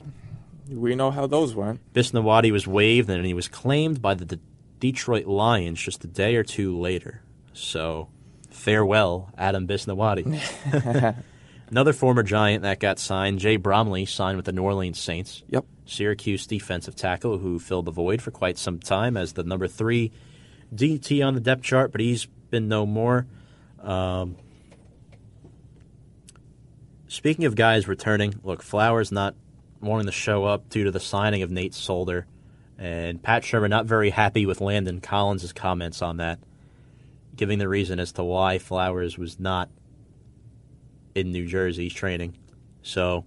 We 0.70 0.96
know 0.96 1.12
how 1.12 1.28
those 1.28 1.54
went. 1.54 1.82
Bisnowaty 1.94 2.54
was 2.54 2.66
waived 2.66 3.10
and 3.10 3.26
he 3.26 3.34
was 3.34 3.50
claimed 3.50 4.02
by 4.02 4.14
the 4.14 4.26
D- 4.26 4.40
Detroit 4.80 5.26
Lions 5.26 5.82
just 5.82 6.02
a 6.06 6.08
day 6.08 6.38
or 6.38 6.44
two 6.44 6.80
later. 6.80 7.22
So, 7.52 8.08
farewell, 8.50 9.30
Adam 9.38 9.68
Bisnowaty. 9.68 10.40
Another 11.70 11.94
former 11.94 12.24
Giant 12.24 12.64
that 12.64 12.80
got 12.80 12.98
signed, 12.98 13.40
Jay 13.40 13.56
Bromley, 13.56 14.06
signed 14.06 14.38
with 14.38 14.46
the 14.46 14.52
New 14.52 14.64
Orleans 14.64 15.00
Saints. 15.00 15.44
Yep. 15.50 15.66
Syracuse 15.86 16.48
defensive 16.48 16.96
tackle 16.96 17.38
who 17.38 17.60
filled 17.60 17.86
the 17.86 17.92
void 17.92 18.22
for 18.22 18.32
quite 18.32 18.58
some 18.58 18.80
time 18.80 19.16
as 19.16 19.34
the 19.34 19.44
number 19.44 19.68
three 19.68 20.12
DT 20.74 21.26
on 21.26 21.36
the 21.36 21.40
depth 21.40 21.64
chart, 21.64 21.92
but 21.92 22.02
he's 22.02 22.26
been 22.50 22.68
no 22.68 22.86
more. 22.86 23.28
Um, 23.82 24.36
speaking 27.08 27.46
of 27.46 27.56
guys 27.56 27.88
returning, 27.88 28.36
look, 28.44 28.62
Flowers 28.64 29.12
not 29.12 29.36
wanting 29.80 30.08
to 30.08 30.12
show 30.12 30.46
up 30.46 30.70
due 30.70 30.84
to 30.86 30.92
the 30.92 31.00
signing 31.00 31.44
of 31.44 31.52
Nate 31.52 31.74
Solder, 31.74 32.26
and 32.78 33.22
Pat 33.22 33.44
Shurmur 33.44 33.70
not 33.70 33.86
very 33.86 34.10
happy 34.10 34.46
with 34.46 34.62
Landon 34.62 35.02
Collins' 35.02 35.54
comments 35.54 36.02
on 36.02 36.18
that, 36.18 36.40
giving 37.36 37.60
the 37.60 37.70
reason 37.70 38.00
as 38.00 38.12
to 38.14 38.24
why 38.24 38.58
Flowers 38.58 39.18
was 39.18 39.40
not 39.40 39.70
in 41.26 41.32
New 41.32 41.46
Jersey 41.48 41.90
training. 41.90 42.36
So 42.82 43.26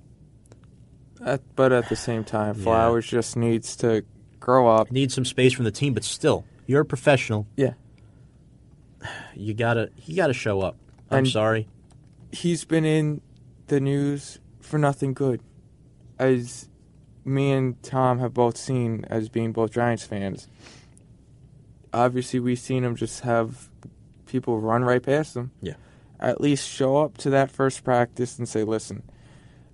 At, 1.25 1.41
but 1.57 1.73
at 1.73 1.89
the 1.89 1.97
same 1.97 2.25
time, 2.25 2.57
Yeah. 2.57 2.65
Flowers 2.65 3.07
just 3.07 3.37
needs 3.37 3.77
to 3.77 4.05
grow 4.41 4.69
up. 4.69 4.91
need 4.91 5.13
some 5.13 5.25
space 5.25 5.53
from 5.53 5.65
the 5.65 5.71
team, 5.71 5.95
but 5.95 6.05
still, 6.05 6.45
you're 6.67 6.81
a 6.83 6.85
professional. 6.85 7.47
Yeah. 7.57 7.75
You 9.35 9.55
gotta 9.55 9.91
you 10.05 10.15
gotta 10.17 10.33
show 10.35 10.61
up. 10.61 10.77
I'm 11.11 11.19
And- 11.19 11.29
sorry. 11.29 11.69
He's 12.31 12.65
been 12.65 12.85
in 12.85 13.21
the 13.67 13.81
news 13.81 14.39
for 14.61 14.79
nothing 14.79 15.13
good. 15.15 15.41
As 16.19 16.69
me 17.25 17.51
and 17.53 17.83
Tom 17.83 18.19
have 18.21 18.33
both 18.35 18.57
seen 18.57 19.05
as 19.11 19.29
being 19.29 19.53
both 19.53 19.71
Giants 19.73 20.05
fans. 20.05 20.49
Obviously, 21.93 22.41
we've 22.41 22.59
seen 22.59 22.85
him 22.85 22.97
just 22.97 23.21
have 23.21 23.69
people 24.27 24.61
run 24.61 24.83
right 24.83 25.03
past 25.03 25.37
him. 25.37 25.51
Yeah. 25.61 25.75
At 26.23 26.41
least 26.41 26.69
show 26.69 26.99
up 26.99 27.19
to 27.19 27.31
that 27.31 27.51
first 27.51 27.83
practice 27.83 28.39
and 28.39 28.49
say, 28.49 28.63
listen, 28.63 29.03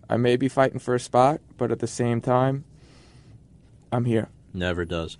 I 0.08 0.16
may 0.16 0.36
be 0.36 0.48
fighting 0.48 0.78
for 0.78 0.94
a 0.94 1.00
spot, 1.00 1.40
but 1.58 1.70
at 1.70 1.78
the 1.80 1.86
same 1.86 2.22
time, 2.22 2.64
I'm 3.92 4.06
here. 4.06 4.28
Never 4.54 4.86
does. 4.86 5.18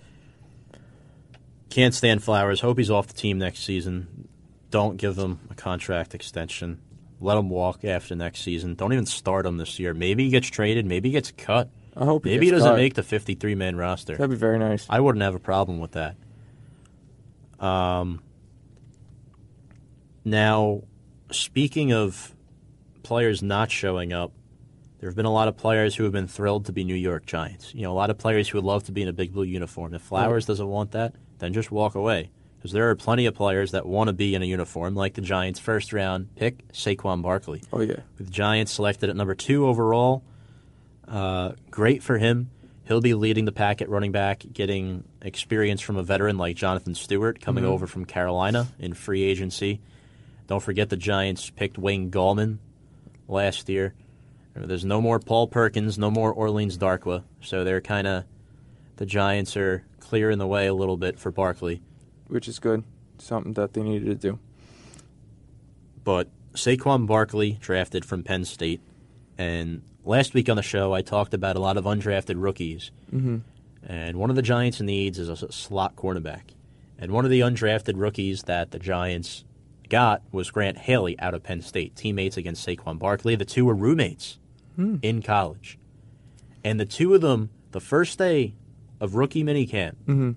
Can't 1.69 1.93
stand 1.93 2.23
Flowers. 2.23 2.61
Hope 2.61 2.79
he's 2.79 2.89
off 2.89 3.05
the 3.05 3.13
team 3.13 3.37
next 3.37 3.59
season. 3.63 4.27
Don't 4.71 4.97
give 4.97 5.17
him 5.17 5.39
a 5.51 5.53
contract 5.55 6.15
extension. 6.15 6.81
Let 7.21 7.37
him 7.37 7.49
walk 7.49 7.85
after 7.85 8.15
next 8.15 8.41
season. 8.41 8.73
Don't 8.73 8.91
even 8.91 9.05
start 9.05 9.45
him 9.45 9.57
this 9.57 9.77
year. 9.77 9.93
Maybe 9.93 10.23
he 10.25 10.29
gets 10.31 10.47
traded. 10.47 10.87
Maybe 10.87 11.09
he 11.09 11.13
gets 11.13 11.31
cut. 11.31 11.69
I 11.95 12.05
hope 12.05 12.23
he 12.23 12.31
Maybe 12.31 12.47
he 12.47 12.51
doesn't 12.51 12.69
cut. 12.71 12.77
make 12.77 12.95
the 12.95 13.03
53 13.03 13.53
man 13.53 13.75
roster. 13.75 14.15
That'd 14.15 14.31
be 14.31 14.35
very 14.35 14.57
nice. 14.57 14.87
I 14.89 14.99
wouldn't 14.99 15.21
have 15.21 15.35
a 15.35 15.39
problem 15.39 15.79
with 15.79 15.91
that. 15.91 16.15
Um, 17.59 18.21
now, 20.25 20.83
speaking 21.31 21.91
of 21.93 22.35
players 23.03 23.41
not 23.41 23.71
showing 23.71 24.13
up, 24.13 24.31
there 24.99 25.09
have 25.09 25.15
been 25.15 25.25
a 25.25 25.31
lot 25.31 25.47
of 25.47 25.55
players 25.57 25.95
who 25.95 26.03
have 26.03 26.11
been 26.13 26.27
thrilled 26.27 26.65
to 26.65 26.73
be 26.73 26.83
New 26.83 26.95
York 26.95 27.25
Giants. 27.25 27.73
You 27.73 27.83
know, 27.83 27.91
a 27.91 27.93
lot 27.93 28.09
of 28.09 28.17
players 28.17 28.49
who 28.49 28.57
would 28.57 28.65
love 28.65 28.83
to 28.85 28.91
be 28.91 29.01
in 29.01 29.07
a 29.07 29.13
big 29.13 29.31
blue 29.33 29.43
uniform. 29.43 29.93
If 29.93 30.01
Flowers 30.01 30.45
doesn't 30.45 30.67
want 30.67 30.91
that, 30.91 31.15
then 31.39 31.53
just 31.53 31.71
walk 31.71 31.95
away. 31.95 32.31
Because 32.57 32.73
there 32.73 32.89
are 32.89 32.95
plenty 32.95 33.25
of 33.25 33.33
players 33.33 33.71
that 33.71 33.85
want 33.85 34.09
to 34.09 34.13
be 34.13 34.35
in 34.35 34.41
a 34.41 34.45
uniform, 34.45 34.93
like 34.95 35.13
the 35.13 35.21
Giants' 35.21 35.59
first 35.59 35.93
round 35.93 36.35
pick, 36.35 36.67
Saquon 36.73 37.21
Barkley 37.21 37.63
Oh 37.71 37.79
yeah. 37.79 38.01
with 38.17 38.27
the 38.27 38.31
Giants 38.33 38.73
selected 38.73 39.09
at 39.09 39.15
number 39.15 39.35
two 39.35 39.65
overall. 39.65 40.23
Uh, 41.07 41.53
great 41.71 42.03
for 42.03 42.17
him. 42.17 42.49
He'll 42.83 42.99
be 42.99 43.13
leading 43.13 43.45
the 43.45 43.51
pack 43.53 43.81
at 43.81 43.87
running 43.89 44.11
back, 44.11 44.43
getting 44.51 45.05
experience 45.21 45.79
from 45.79 45.95
a 45.95 46.03
veteran 46.03 46.37
like 46.37 46.57
Jonathan 46.57 46.95
Stewart 46.95 47.39
coming 47.39 47.63
over 47.63 47.87
from 47.87 48.03
Carolina 48.03 48.67
in 48.79 48.93
free 48.93 49.23
agency. 49.23 49.79
Don't 50.49 50.63
forget 50.63 50.89
the 50.89 50.97
Giants 50.97 51.51
picked 51.51 51.77
Wayne 51.77 52.09
Gallman 52.09 52.57
last 53.27 53.69
year. 53.69 53.93
There's 54.55 54.83
no 54.83 54.99
more 54.99 55.19
Paul 55.19 55.47
Perkins, 55.47 55.99
no 55.99 56.09
more 56.09 56.33
Orleans 56.33 56.75
Darkwa, 56.75 57.21
so 57.39 57.63
they're 57.63 57.81
kind 57.81 58.07
of 58.07 58.23
the 58.95 59.05
Giants 59.05 59.55
are 59.55 59.85
clearing 59.99 60.39
the 60.39 60.47
way 60.47 60.65
a 60.65 60.73
little 60.73 60.97
bit 60.97 61.19
for 61.19 61.31
Barkley. 61.31 61.83
Which 62.29 62.47
is 62.47 62.57
good. 62.57 62.83
Something 63.19 63.53
that 63.53 63.73
they 63.73 63.83
needed 63.83 64.05
to 64.07 64.15
do. 64.15 64.39
but 66.03 66.27
Saquon 66.53 67.05
Barkley 67.05 67.59
drafted 67.61 68.03
from 68.03 68.23
Penn 68.23 68.43
State, 68.43 68.81
and 69.37 69.83
last 70.03 70.33
week 70.33 70.49
on 70.49 70.55
the 70.55 70.63
show 70.63 70.93
I 70.93 71.03
talked 71.03 71.35
about 71.35 71.57
a 71.57 71.59
lot 71.59 71.77
of 71.77 71.85
undrafted 71.85 72.41
rookies, 72.41 72.89
mm-hmm. 73.13 73.37
and 73.85 74.17
one 74.17 74.31
of 74.31 74.35
the 74.35 74.41
Giants' 74.41 74.81
needs 74.81 75.19
is 75.19 75.29
a 75.29 75.51
slot 75.51 75.95
cornerback, 75.95 76.55
and 76.97 77.11
one 77.11 77.23
of 77.23 77.29
the 77.29 77.41
undrafted 77.41 77.93
rookies 77.97 78.43
that 78.43 78.71
the 78.71 78.79
Giants 78.79 79.43
got 79.89 80.21
was 80.31 80.51
Grant 80.51 80.77
Haley 80.77 81.19
out 81.19 81.33
of 81.33 81.43
Penn 81.43 81.61
State, 81.61 81.95
teammates 81.95 82.37
against 82.37 82.65
Saquon 82.67 82.97
Barkley. 82.99 83.35
The 83.35 83.45
two 83.45 83.65
were 83.65 83.75
roommates 83.75 84.37
in 85.01 85.21
college, 85.21 85.77
and 86.63 86.79
the 86.79 86.85
two 86.85 87.13
of 87.13 87.19
them, 87.21 87.49
the 87.71 87.81
first 87.81 88.17
day 88.17 88.53
of 89.01 89.15
rookie 89.15 89.43
minicamp, 89.43 89.95
Mhm. 90.07 90.35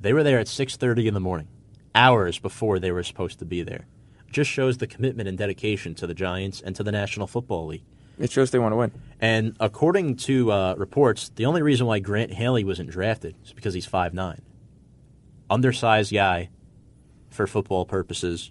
they 0.00 0.12
were 0.12 0.22
there 0.22 0.38
at 0.38 0.48
six 0.48 0.76
thirty 0.76 1.08
in 1.08 1.14
the 1.14 1.20
morning, 1.20 1.48
hours 1.94 2.38
before 2.38 2.78
they 2.78 2.90
were 2.92 3.02
supposed 3.02 3.38
to 3.38 3.44
be 3.46 3.62
there 3.62 3.86
just 4.30 4.50
shows 4.50 4.78
the 4.78 4.86
commitment 4.88 5.28
and 5.28 5.38
dedication 5.38 5.94
to 5.94 6.08
the 6.08 6.12
Giants 6.14 6.60
and 6.60 6.74
to 6.74 6.82
the 6.82 6.90
National 6.90 7.28
Football 7.28 7.68
League. 7.68 7.84
It 8.18 8.32
shows 8.32 8.50
they 8.50 8.58
want 8.58 8.72
to 8.72 8.76
win. 8.76 8.90
And 9.20 9.54
according 9.60 10.16
to 10.16 10.50
uh, 10.50 10.74
reports, 10.76 11.30
the 11.36 11.46
only 11.46 11.62
reason 11.62 11.86
why 11.86 12.00
Grant 12.00 12.32
Haley 12.34 12.64
wasn't 12.64 12.90
drafted 12.90 13.36
is 13.44 13.52
because 13.52 13.74
he's 13.74 13.86
5'9". 13.86 14.40
Undersized 15.48 16.12
guy 16.12 16.48
for 17.30 17.46
football 17.46 17.84
purposes, 17.84 18.50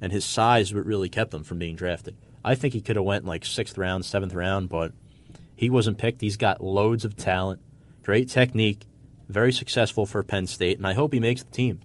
and 0.00 0.12
his 0.12 0.24
size 0.24 0.72
what 0.74 0.84
really 0.86 1.08
kept 1.08 1.34
him 1.34 1.44
from 1.44 1.58
being 1.58 1.76
drafted. 1.76 2.16
I 2.44 2.54
think 2.54 2.74
he 2.74 2.80
could 2.80 2.96
have 2.96 3.04
went 3.04 3.24
like 3.24 3.44
sixth 3.44 3.76
round, 3.76 4.04
seventh 4.04 4.34
round, 4.34 4.68
but 4.68 4.92
he 5.56 5.68
wasn't 5.70 5.98
picked. 5.98 6.20
He's 6.20 6.36
got 6.36 6.62
loads 6.62 7.04
of 7.04 7.16
talent, 7.16 7.60
great 8.04 8.28
technique, 8.28 8.82
very 9.28 9.52
successful 9.52 10.06
for 10.06 10.22
Penn 10.22 10.46
State, 10.46 10.78
and 10.78 10.86
I 10.86 10.94
hope 10.94 11.12
he 11.12 11.20
makes 11.20 11.42
the 11.42 11.50
team. 11.50 11.80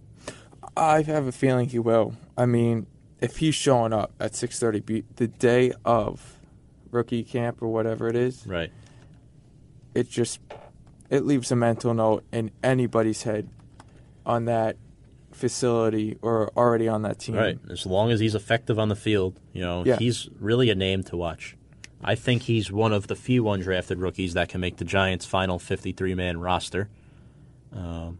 I 0.78 1.02
have 1.02 1.28
a 1.28 1.32
feeling 1.32 1.70
he 1.70 1.80
will. 1.80 2.16
I 2.38 2.46
mean, 2.46 2.88
if 3.20 3.38
he's 3.38 3.56
showing 3.56 3.94
up 3.94 4.12
at 4.20 4.34
6:30 4.36 4.80
be- 4.80 5.04
the 5.18 5.28
day 5.28 5.74
of 5.84 6.40
rookie 6.92 7.24
camp 7.24 7.62
or 7.62 7.68
whatever 7.68 8.08
it 8.08 8.16
is, 8.16 8.46
Right. 8.48 8.72
it 9.94 10.10
just 10.10 10.40
it 11.10 11.26
leaves 11.26 11.52
a 11.52 11.56
mental 11.56 11.94
note 11.94 12.24
in 12.32 12.50
anybody's 12.64 13.24
head 13.24 13.48
on 14.26 14.46
that 14.46 14.78
facility 15.36 16.18
or 16.22 16.52
already 16.56 16.88
on 16.88 17.02
that 17.04 17.20
team. 17.20 17.36
Right. 17.36 17.58
As 17.70 17.86
long 17.86 18.12
as 18.12 18.20
he's 18.20 18.36
effective 18.36 18.78
on 18.80 18.90
the 18.90 18.96
field, 18.96 19.40
you 19.54 19.62
know, 19.62 19.84
Yeah. 19.86 19.98
he's 19.98 20.30
really 20.40 20.70
a 20.70 20.76
name 20.76 21.04
to 21.04 21.18
watch. 21.18 21.56
I 22.04 22.16
think 22.16 22.44
he's 22.44 22.72
one 22.72 22.92
of 22.94 23.08
the 23.08 23.16
few 23.16 23.44
undrafted 23.44 24.02
rookies 24.02 24.34
that 24.34 24.50
can 24.50 24.60
make 24.62 24.78
the 24.78 24.86
Giants' 24.86 25.26
final 25.26 25.58
53 25.60 26.16
man 26.16 26.40
roster. 26.40 26.90
Um, 27.72 28.20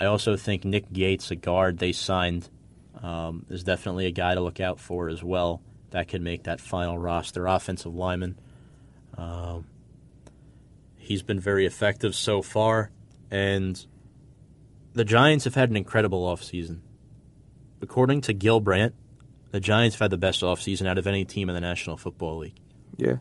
I 0.00 0.06
also 0.06 0.36
think 0.36 0.64
Nick 0.64 0.92
Gates, 0.92 1.30
a 1.30 1.36
guard 1.36 1.78
they 1.78 1.92
signed, 1.92 2.48
um, 3.02 3.46
is 3.48 3.62
definitely 3.62 4.06
a 4.06 4.10
guy 4.10 4.34
to 4.34 4.40
look 4.40 4.60
out 4.60 4.80
for 4.80 5.08
as 5.08 5.22
well. 5.22 5.60
that 5.90 6.08
could 6.08 6.22
make 6.22 6.42
that 6.42 6.60
final 6.60 6.98
roster. 6.98 7.46
Offensive 7.46 7.94
lineman. 7.94 8.36
Um, 9.16 9.64
he's 10.96 11.22
been 11.22 11.38
very 11.38 11.66
effective 11.66 12.16
so 12.16 12.42
far, 12.42 12.90
and 13.30 13.86
the 14.94 15.04
Giants 15.04 15.44
have 15.44 15.54
had 15.54 15.70
an 15.70 15.76
incredible 15.76 16.26
offseason. 16.26 16.80
According 17.82 18.22
to 18.22 18.32
Gil 18.32 18.60
Brandt, 18.60 18.94
the 19.50 19.60
Giants 19.60 19.96
have 19.96 20.00
had 20.06 20.10
the 20.10 20.16
best 20.16 20.40
offseason 20.40 20.86
out 20.86 20.98
of 20.98 21.06
any 21.06 21.24
team 21.24 21.48
in 21.48 21.54
the 21.54 21.60
National 21.60 21.96
Football 21.96 22.38
League. 22.38 22.54
Yeah. 22.96 23.16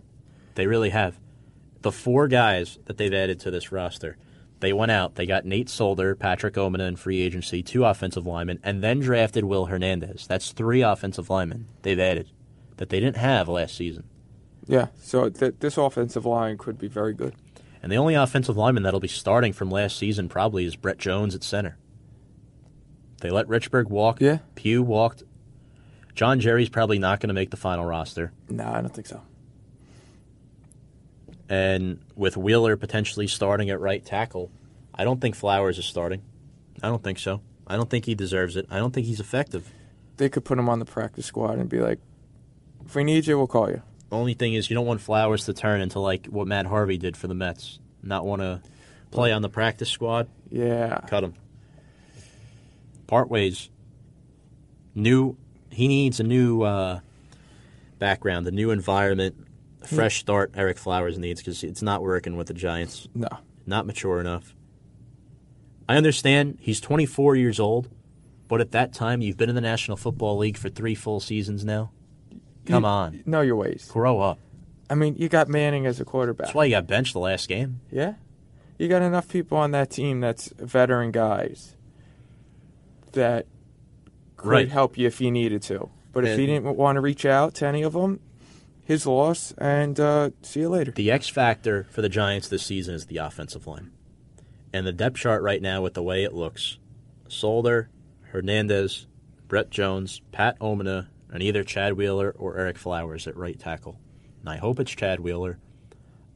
They 0.56 0.68
really 0.68 0.92
have. 0.92 1.20
The 1.82 1.92
four 1.92 2.28
guys 2.28 2.80
that 2.86 2.98
they've 2.98 3.14
added 3.14 3.42
to 3.42 3.52
this 3.52 3.72
roster, 3.72 4.18
they 4.62 4.72
went 4.72 4.92
out. 4.92 5.16
They 5.16 5.26
got 5.26 5.46
Nate 5.46 5.68
Solder, 5.68 6.16
Patrick 6.16 6.54
Omameh 6.54 6.88
in 6.88 6.96
free 6.96 7.20
agency, 7.22 7.62
two 7.62 7.84
offensive 7.84 8.26
linemen, 8.26 8.60
and 8.64 8.82
then 8.82 9.00
drafted 9.00 9.44
Will 9.44 9.66
Hernandez. 9.66 10.26
That's 10.26 10.52
three 10.52 10.82
offensive 10.82 11.30
linemen 11.30 11.68
they've 11.82 12.00
added 12.00 12.30
that 12.78 12.90
they 12.90 13.00
didn't 13.00 13.18
have 13.18 13.50
last 13.50 13.76
season. 13.76 14.06
Yeah. 14.66 14.88
So 15.02 15.30
th- 15.30 15.56
this 15.60 15.78
offensive 15.78 16.26
line 16.26 16.58
could 16.58 16.78
be 16.78 16.88
very 16.88 17.14
good. 17.14 17.36
And 17.84 17.92
the 17.92 17.98
only 17.98 18.16
offensive 18.16 18.56
lineman 18.56 18.84
that'll 18.84 19.02
be 19.02 19.10
starting 19.10 19.52
from 19.52 19.70
last 19.70 19.98
season 19.98 20.30
probably 20.30 20.66
is 20.66 20.78
Brett 20.78 20.98
Jones 20.98 21.36
at 21.36 21.44
center. 21.44 21.78
They 23.20 23.30
let 23.30 23.48
Richburg 23.48 23.90
walk. 23.90 24.22
Yeah. 24.22 24.40
Pugh 24.56 24.82
walked. 24.82 25.24
John 26.16 26.40
Jerry's 26.40 26.70
probably 26.70 26.98
not 26.98 27.20
going 27.20 27.28
to 27.28 27.34
make 27.34 27.52
the 27.52 27.58
final 27.58 27.86
roster. 27.86 28.32
No, 28.50 28.66
I 28.66 28.82
don't 28.82 28.94
think 28.94 29.08
so. 29.08 29.22
And 31.50 32.00
with 32.16 32.38
Wheeler 32.38 32.78
potentially 32.78 33.28
starting 33.28 33.70
at 33.70 33.80
right 33.80 34.04
tackle, 34.04 34.50
I 34.96 35.04
don't 35.04 35.20
think 35.20 35.36
Flowers 35.36 35.78
is 35.78 35.86
starting. 35.86 36.22
I 36.82 36.88
don't 36.88 37.04
think 37.04 37.20
so. 37.20 37.42
I 37.68 37.76
don't 37.76 37.90
think 37.90 38.06
he 38.06 38.16
deserves 38.16 38.56
it. 38.56 38.66
I 38.70 38.78
don't 38.78 38.94
think 38.94 39.08
he's 39.08 39.20
effective. 39.20 39.70
They 40.18 40.30
could 40.30 40.46
put 40.46 40.58
him 40.58 40.70
on 40.70 40.80
the 40.80 40.86
practice 40.86 41.26
squad 41.26 41.58
and 41.58 41.68
be 41.70 41.80
like, 41.80 42.00
"If 42.86 42.96
we 42.96 43.04
need 43.04 43.28
you, 43.28 43.38
we'll 43.38 43.48
call 43.48 43.70
you." 43.70 43.82
Only 44.14 44.36
thing 44.36 44.54
is, 44.54 44.70
you 44.70 44.76
don't 44.76 44.86
want 44.86 45.02
Flowers 45.02 45.46
to 45.46 45.54
turn 45.54 45.82
into 45.82 46.00
like 46.00 46.28
what 46.28 46.48
Matt 46.48 46.66
Harvey 46.66 46.98
did 46.98 47.18
for 47.18 47.28
the 47.28 47.34
Mets. 47.34 47.80
Not 48.02 48.26
want 48.26 48.42
to 48.42 48.62
play 49.12 49.32
on 49.32 49.42
the 49.42 49.50
practice 49.50 49.90
squad. 49.90 50.28
Yeah. 50.50 51.02
Cut 51.08 51.24
him. 51.24 51.34
Part 53.08 53.30
ways. 53.30 53.70
New. 54.96 55.36
He 55.72 55.88
needs 55.88 56.20
a 56.20 56.24
new 56.24 56.62
uh, 56.62 57.00
background, 57.98 58.48
a 58.48 58.52
new 58.52 58.70
environment, 58.70 59.36
a 59.82 59.88
fresh 59.88 60.20
start. 60.20 60.52
Ereck 60.54 60.78
Flowers 60.78 61.18
needs 61.18 61.42
because 61.42 61.64
it's 61.64 61.82
not 61.82 62.04
working 62.04 62.38
with 62.38 62.48
the 62.48 62.54
Giants. 62.54 63.08
No. 63.16 63.30
Not 63.66 63.88
mature 63.88 64.20
enough. 64.20 64.54
I 65.90 65.98
understand 65.98 66.58
he's 66.62 66.80
24 66.80 67.36
years 67.36 67.60
old, 67.60 67.90
but 68.48 68.62
at 68.62 68.72
that 68.72 68.94
time 68.94 69.22
you've 69.22 69.38
been 69.38 69.50
in 69.50 69.56
the 69.56 69.62
National 69.62 69.98
Football 69.98 70.38
League 70.38 70.58
for 70.58 70.70
three 70.70 70.96
full 70.96 71.20
seasons 71.20 71.66
now. 71.66 71.92
Come 72.66 72.84
You- 72.84 72.90
on, 72.90 73.24
Know 73.26 73.42
your 73.42 73.56
ways. 73.56 73.90
grow 73.92 74.20
up. 74.20 74.40
I 74.90 74.96
mean, 74.96 75.16
you 75.18 75.30
got 75.30 75.48
Manning 75.50 75.86
as 75.86 76.00
a 76.00 76.06
quarterback. 76.06 76.48
That's 76.48 76.56
why 76.56 76.66
you 76.66 76.72
got 76.72 76.88
benched 76.88 77.14
the 77.14 77.20
last 77.20 77.48
game. 77.50 77.80
Yeah. 77.92 78.14
You 78.78 78.88
got 78.88 79.02
enough 79.02 79.28
people 79.30 79.58
on 79.58 79.72
that 79.72 79.90
team 79.90 80.20
that's 80.20 80.52
veteran 80.58 81.12
guys 81.12 81.76
that 83.14 83.46
could 84.38 84.50
Right. 84.50 84.70
help 84.70 84.98
you 84.98 85.08
if 85.08 85.22
you 85.22 85.32
needed 85.32 85.62
to. 85.64 85.90
But 86.12 86.26
if 86.26 86.38
he 86.38 86.46
didn't 86.46 86.76
want 86.78 86.96
to 86.98 87.02
reach 87.02 87.26
out 87.26 87.56
to 87.56 87.66
any 87.68 87.82
of 87.82 87.94
them, 87.94 88.20
his 88.84 89.08
loss, 89.08 89.54
and 89.58 90.00
uh, 90.00 90.32
see 90.42 90.60
you 90.62 90.70
later. 90.70 90.92
The 90.92 91.10
X 91.10 91.30
factor 91.30 91.86
for 91.90 92.02
the 92.02 92.10
Giants 92.10 92.48
this 92.50 92.64
season 92.64 92.94
is 92.96 93.06
the 93.08 93.18
offensive 93.18 93.66
line. 93.66 93.92
And 94.74 94.86
the 94.86 94.92
depth 94.92 95.18
chart 95.18 95.42
right 95.42 95.62
now, 95.62 95.82
with 95.82 95.94
the 95.94 96.04
way 96.04 96.24
it 96.24 96.34
looks 96.34 96.78
Solder, 97.28 97.90
Hernandez, 98.32 99.08
Brett 99.48 99.70
Jones, 99.70 100.22
Pat 100.32 100.60
Omameh, 100.60 101.08
and 101.34 101.42
either 101.44 101.64
Chad 101.64 101.94
Wheeler 101.94 102.34
or 102.38 102.56
Ereck 102.56 102.78
Flowers 102.78 103.28
at 103.28 103.36
right 103.36 103.60
tackle. 103.60 104.00
And 104.40 104.50
I 104.50 104.58
hope 104.58 104.80
it's 104.80 104.92
Chad 104.92 105.20
Wheeler, 105.20 105.58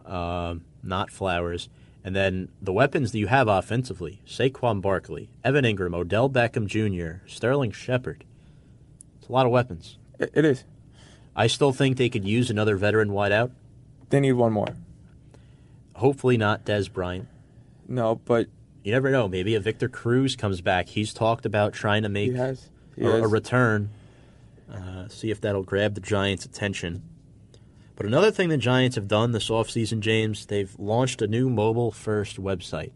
um, 0.06 0.66
not 0.84 1.12
Flowers. 1.12 1.70
And 2.04 2.16
then 2.16 2.50
the 2.62 2.74
weapons 2.74 3.12
that 3.12 3.20
you 3.20 3.28
have 3.28 3.48
offensively 3.48 4.22
Saquon 4.26 4.82
Barkley, 4.82 5.30
Evan 5.44 5.66
Engram, 5.66 5.94
Odell 5.94 6.30
Beckham 6.30 6.66
Jr., 6.66 7.26
Sterling 7.28 7.72
Shepard. 7.72 8.24
It's 9.20 9.30
a 9.30 9.32
lot 9.32 9.46
of 9.46 9.52
weapons. 9.52 9.98
It- 10.20 10.44
is. 10.46 10.64
I 11.36 11.46
still 11.46 11.72
think 11.72 11.98
they 11.98 12.10
could 12.10 12.26
use 12.26 12.50
another 12.50 12.76
veteran 12.78 13.10
wideout. 13.10 13.52
They 14.10 14.20
need 14.20 14.34
one 14.34 14.52
more. 14.54 14.76
Hopefully 15.94 16.38
not 16.38 16.66
Dez 16.66 16.92
Bryant. 16.92 17.28
No, 17.88 18.16
but 18.26 18.48
You 18.84 18.92
never 18.94 19.12
know. 19.12 19.28
Maybe 19.28 19.54
a 19.54 19.60
Victor 19.60 19.90
Cruz 19.90 20.36
comes 20.36 20.62
back. 20.62 20.88
He's 20.88 21.14
talked 21.14 21.46
about 21.46 21.74
trying 21.74 22.04
to 22.04 22.10
make 22.10 22.32
he 22.32 22.38
has. 22.38 22.70
He 22.96 23.04
a, 23.04 23.24
a 23.24 23.28
return. 23.28 23.90
Uh, 24.72 25.08
see 25.08 25.32
if 25.32 25.40
that'll 25.42 25.64
grab 25.64 25.94
the 25.96 26.02
Giants' 26.02 26.46
attention. 26.46 27.04
But 27.96 28.06
another 28.06 28.32
thing 28.32 28.50
the 28.50 28.58
Giants 28.58 28.96
have 28.96 29.08
done 29.08 29.32
this 29.32 29.50
offseason, 29.50 30.02
James, 30.02 30.46
they've 30.46 30.74
launched 30.78 31.22
a 31.22 31.28
new 31.28 31.50
mobile 31.50 31.92
first 31.92 32.40
website. 32.40 32.92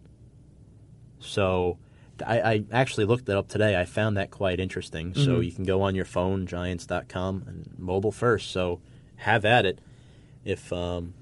So 1.19 1.77
I, 2.25 2.41
I 2.41 2.63
actually 2.71 3.05
looked 3.05 3.25
that 3.25 3.37
up 3.37 3.47
today. 3.47 3.79
I 3.79 3.85
found 3.85 4.17
that 4.17 4.31
quite 4.31 4.59
interesting. 4.59 5.13
So 5.15 5.39
Mhm. 5.39 5.45
you 5.45 5.51
can 5.51 5.63
go 5.65 5.81
on 5.81 5.95
your 5.95 6.05
phone, 6.05 6.45
giants.com, 6.45 7.43
and 7.47 7.69
mobile 7.79 8.11
first. 8.11 8.51
So 8.51 8.79
have 9.17 9.45
at 9.45 9.65
it. 9.65 9.79
If 10.43 10.71
um, 10.73 11.13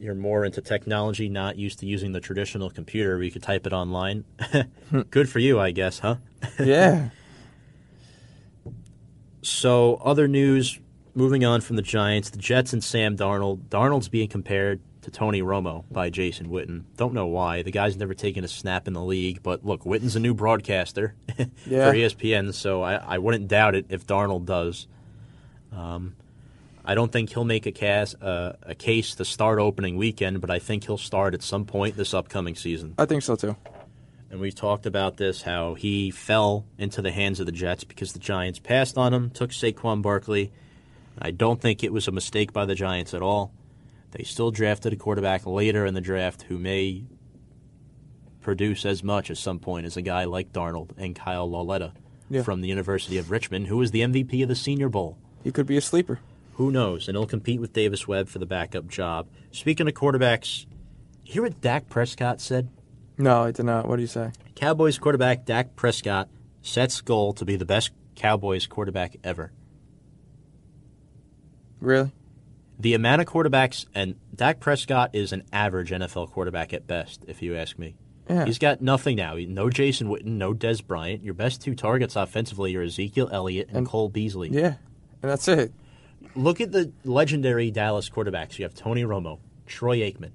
you're 0.00 0.14
more 0.14 0.44
into 0.44 0.60
technology, 0.60 1.28
not 1.28 1.56
used 1.56 1.80
to 1.80 1.86
using 1.86 2.12
the 2.12 2.20
traditional 2.20 2.70
computer, 2.70 3.22
you 3.22 3.30
could 3.30 3.42
type 3.42 3.66
it 3.66 3.72
online. 3.72 4.24
Good 5.10 5.28
for 5.28 5.38
you, 5.40 5.58
I 5.60 5.70
guess, 5.72 5.98
huh? 6.00 6.16
yeah. 6.58 7.10
So, 9.44 9.96
other 9.96 10.26
news 10.26 10.78
moving 11.14 11.44
on 11.44 11.60
from 11.60 11.76
the 11.76 11.82
Giants, 11.82 12.30
the 12.30 12.38
Jets 12.38 12.72
and 12.72 12.82
Sam 12.82 13.14
Darnold. 13.16 13.58
Darnold's 13.68 14.08
being 14.08 14.28
compared 14.28 14.80
to 15.02 15.10
Tony 15.10 15.42
Romo 15.42 15.84
by 15.92 16.08
Jason 16.08 16.48
Witten. 16.48 16.84
Don't 16.96 17.12
know 17.12 17.26
why. 17.26 17.60
The 17.62 17.70
guy's 17.70 17.94
never 17.96 18.14
taken 18.14 18.42
a 18.42 18.48
snap 18.48 18.88
in 18.88 18.94
the 18.94 19.02
league, 19.02 19.42
but 19.42 19.62
look, 19.64 19.84
Witten's 19.84 20.16
a 20.16 20.20
new 20.20 20.32
broadcaster 20.32 21.14
Yeah. 21.66 21.90
for 21.90 21.94
ESPN, 21.96 22.54
so 22.54 22.82
I, 22.82 22.94
I 22.94 23.18
wouldn't 23.18 23.48
doubt 23.48 23.74
it 23.74 23.84
if 23.90 24.06
Darnold 24.06 24.46
does. 24.46 24.86
Um, 25.72 26.16
I 26.82 26.94
don't 26.94 27.12
think 27.12 27.28
he'll 27.30 27.44
make 27.44 27.66
a, 27.66 27.72
cast, 27.72 28.22
uh, 28.22 28.54
a 28.62 28.74
case 28.74 29.14
to 29.16 29.26
start 29.26 29.58
opening 29.58 29.96
weekend, 29.98 30.40
but 30.40 30.50
I 30.50 30.58
think 30.58 30.84
he'll 30.84 30.96
start 30.96 31.34
at 31.34 31.42
some 31.42 31.66
point 31.66 31.96
this 31.98 32.14
upcoming 32.14 32.54
season. 32.54 32.94
I 32.98 33.04
think 33.04 33.22
so 33.22 33.36
too. 33.36 33.56
And 34.34 34.40
we've 34.40 34.52
talked 34.52 34.84
about 34.84 35.16
this 35.16 35.42
how 35.42 35.74
he 35.74 36.10
fell 36.10 36.66
into 36.76 37.00
the 37.00 37.12
hands 37.12 37.38
of 37.38 37.46
the 37.46 37.52
Jets 37.52 37.84
because 37.84 38.14
the 38.14 38.18
Giants 38.18 38.58
passed 38.58 38.98
on 38.98 39.14
him, 39.14 39.30
took 39.30 39.50
Saquon 39.50 40.02
Barkley. 40.02 40.50
I 41.16 41.30
don't 41.30 41.60
think 41.60 41.84
it 41.84 41.92
was 41.92 42.08
a 42.08 42.10
mistake 42.10 42.52
by 42.52 42.64
the 42.64 42.74
Giants 42.74 43.14
at 43.14 43.22
all. 43.22 43.52
They 44.10 44.24
still 44.24 44.50
drafted 44.50 44.92
a 44.92 44.96
quarterback 44.96 45.46
later 45.46 45.86
in 45.86 45.94
the 45.94 46.00
draft 46.00 46.42
who 46.42 46.58
may 46.58 47.04
produce 48.40 48.84
as 48.84 49.04
much 49.04 49.30
at 49.30 49.36
some 49.38 49.60
point 49.60 49.86
as 49.86 49.96
a 49.96 50.02
guy 50.02 50.24
like 50.24 50.52
Darnold 50.52 50.90
and 50.98 51.14
Kyle 51.14 51.48
Lauletta 51.48 51.92
Yeah. 52.28 52.42
from 52.42 52.60
the 52.60 52.66
University 52.68 53.18
of 53.18 53.30
Richmond, 53.30 53.68
who 53.68 53.76
was 53.76 53.92
the 53.92 54.00
MVP 54.02 54.42
of 54.42 54.48
the 54.48 54.56
Senior 54.56 54.88
Bowl. 54.88 55.16
He 55.44 55.52
could 55.52 55.68
be 55.68 55.76
a 55.76 55.80
sleeper. 55.80 56.18
Who 56.54 56.72
knows? 56.72 57.06
And 57.06 57.16
he'll 57.16 57.26
compete 57.28 57.60
with 57.60 57.72
Davis 57.72 58.08
Webb 58.08 58.26
for 58.26 58.40
the 58.40 58.46
backup 58.46 58.88
job. 58.88 59.28
Speaking 59.52 59.86
of 59.86 59.94
quarterbacks, 59.94 60.66
hear 61.22 61.42
what 61.42 61.60
Dak 61.60 61.88
Prescott 61.88 62.40
said? 62.40 62.68
No, 63.16 63.42
I 63.44 63.52
did 63.52 63.64
not. 63.64 63.88
What 63.88 63.96
do 63.96 64.02
you 64.02 64.08
say? 64.08 64.32
Cowboys 64.56 64.98
quarterback 64.98 65.44
Dak 65.44 65.76
Prescott 65.76 66.28
sets 66.62 67.00
goal 67.00 67.32
to 67.34 67.44
be 67.44 67.56
the 67.56 67.64
best 67.64 67.90
Cowboys 68.16 68.66
quarterback 68.66 69.16
ever. 69.22 69.52
Really? 71.80 72.12
The 72.78 72.94
amount 72.94 73.20
of 73.20 73.28
quarterbacks, 73.28 73.86
and 73.94 74.16
Dak 74.34 74.58
Prescott 74.58 75.10
is 75.14 75.32
an 75.32 75.44
average 75.52 75.90
NFL 75.90 76.30
quarterback 76.32 76.72
at 76.72 76.86
best, 76.86 77.24
if 77.28 77.40
you 77.42 77.54
ask 77.56 77.78
me. 77.78 77.94
Yeah. 78.28 78.46
He's 78.46 78.58
got 78.58 78.80
nothing 78.80 79.16
now. 79.16 79.36
No 79.36 79.68
Jason 79.70 80.08
Witten, 80.08 80.24
no 80.38 80.54
Dez 80.54 80.84
Bryant. 80.84 81.22
Your 81.22 81.34
best 81.34 81.60
two 81.62 81.74
targets 81.74 82.16
offensively 82.16 82.74
are 82.74 82.82
Ezekiel 82.82 83.28
Elliott 83.30 83.68
and, 83.68 83.78
And- 83.78 83.86
Cole 83.86 84.08
Beasley. 84.08 84.48
Yeah. 84.50 84.74
And 85.22 85.30
that's 85.30 85.46
it. 85.46 85.72
Look 86.34 86.60
at 86.60 86.72
the 86.72 86.90
legendary 87.04 87.70
Dallas 87.70 88.08
quarterbacks. 88.10 88.58
You 88.58 88.64
have 88.64 88.74
Tony 88.74 89.04
Romo, 89.04 89.38
Troy 89.66 89.98
Aikman, 89.98 90.30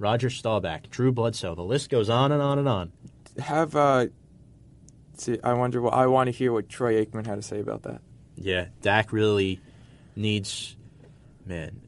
Roger 0.00 0.30
Staubach, 0.30 0.88
Drew 0.90 1.12
Bledsoe. 1.12 1.54
The 1.54 1.62
list 1.62 1.90
goes 1.90 2.08
on 2.08 2.32
and 2.32 2.40
on 2.40 2.58
and 2.58 2.68
on. 2.68 2.92
Have 3.38 3.76
uh 3.76 4.06
see 5.18 5.38
I 5.44 5.52
wonder 5.52 5.80
what 5.80 5.92
I 5.92 6.06
want 6.06 6.28
to 6.28 6.32
hear 6.32 6.52
what 6.52 6.68
Troy 6.68 7.04
Aikman 7.04 7.26
had 7.26 7.36
to 7.36 7.42
say 7.42 7.60
about 7.60 7.82
that. 7.82 8.00
Yeah, 8.34 8.68
Dak 8.80 9.12
really 9.12 9.60
needs, 10.16 10.74
man, 11.44 11.82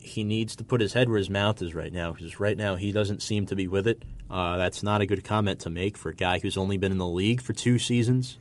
he 0.00 0.24
needs 0.24 0.56
to 0.56 0.64
put 0.64 0.80
his 0.80 0.94
head 0.94 1.10
where 1.10 1.18
his 1.18 1.28
mouth 1.28 1.60
is 1.60 1.74
right 1.74 1.92
now 1.92 2.12
because 2.12 2.40
right 2.40 2.56
now 2.56 2.76
he 2.76 2.92
doesn't 2.92 3.20
seem 3.20 3.44
to 3.46 3.54
be 3.54 3.68
with 3.68 3.86
it. 3.86 4.02
Uh, 4.30 4.56
that's 4.56 4.82
not 4.82 5.02
a 5.02 5.06
good 5.06 5.22
comment 5.22 5.60
to 5.60 5.70
make 5.70 5.98
for 5.98 6.08
a 6.08 6.14
guy 6.14 6.38
who's 6.38 6.56
only 6.56 6.78
been 6.78 6.90
in 6.92 6.98
the 6.98 7.06
league 7.06 7.42
for 7.42 7.52
two 7.52 7.78
seasons. 7.78 8.38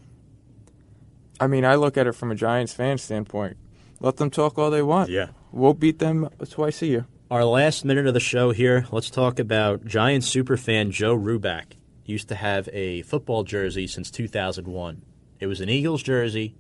I 1.40 1.48
mean, 1.48 1.66
I 1.66 1.76
look 1.76 1.98
at 1.98 2.08
it 2.08 2.14
from 2.14 2.32
a 2.32 2.36
Giants 2.36 2.72
fan 2.74 2.98
standpoint. 2.98 3.58
Let 4.00 4.16
them 4.16 4.30
talk 4.30 4.58
all 4.58 4.72
they 4.72 4.82
want. 4.82 5.10
Yeah. 5.10 5.28
We'll 5.52 5.74
beat 5.74 6.00
them 6.00 6.30
twice 6.50 6.82
a 6.82 6.86
year. 6.86 7.06
Our 7.36 7.44
last 7.44 7.84
minute 7.84 8.08
of 8.08 8.14
the 8.14 8.22
show 8.22 8.52
here, 8.52 8.86
let's 8.94 9.10
talk 9.10 9.40
about 9.40 9.84
Giants 9.84 10.34
superfan 10.34 10.92
Joe 10.92 11.18
Ruback. 11.18 11.74
Used 12.06 12.30
to 12.30 12.36
have 12.36 12.70
a 12.72 13.02
football 13.02 13.44
jersey 13.44 13.88
since 13.88 14.10
2001. 14.10 15.02
It 15.42 15.48
was 15.48 15.60
an 15.60 15.68
Eagles 15.68 16.02
jersey 16.02 16.56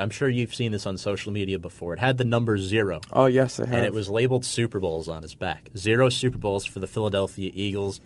I'm 0.00 0.08
sure 0.08 0.30
you've 0.30 0.54
seen 0.54 0.72
this 0.72 0.86
on 0.86 0.96
social 0.96 1.30
media 1.30 1.58
before. 1.58 1.92
It 1.92 1.98
had 1.98 2.16
the 2.16 2.24
number 2.24 2.56
zero. 2.56 3.02
Oh 3.12 3.26
yes, 3.26 3.60
I 3.60 3.66
have. 3.66 3.74
and 3.74 3.84
it 3.84 3.92
was 3.92 4.08
labeled 4.08 4.46
Super 4.46 4.80
Bowls 4.80 5.10
on 5.10 5.20
his 5.20 5.34
back. 5.34 5.68
Zero 5.76 6.08
Super 6.08 6.38
Bowls 6.38 6.64
for 6.64 6.78
the 6.78 6.86
Philadelphia 6.86 7.50
Eagles, 7.52 8.00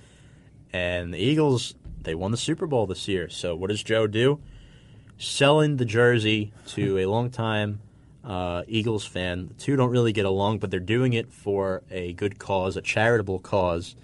and 0.72 1.14
the 1.14 1.18
Eagles 1.18 1.76
they 2.02 2.16
won 2.16 2.32
the 2.32 2.36
Super 2.36 2.66
Bowl 2.66 2.88
this 2.88 3.06
year. 3.06 3.28
So 3.28 3.54
what 3.54 3.70
does 3.70 3.84
Joe 3.84 4.08
do? 4.08 4.40
Selling 5.18 5.76
the 5.76 5.84
jersey 5.84 6.52
to 6.70 6.98
a 6.98 7.06
longtime 7.06 7.78
uh, 8.28 8.62
Eagles 8.68 9.04
fan. 9.04 9.48
The 9.48 9.54
two 9.54 9.74
don't 9.74 9.90
really 9.90 10.12
get 10.12 10.26
along, 10.26 10.60
but 10.60 10.70
they're 10.70 10.78
doing 10.78 11.14
it 11.14 11.32
for 11.32 11.82
a 11.90 12.12
good 12.12 12.38
cause, 12.38 12.76
a 12.76 12.80
charitable 12.80 13.40
cause, 13.40 13.96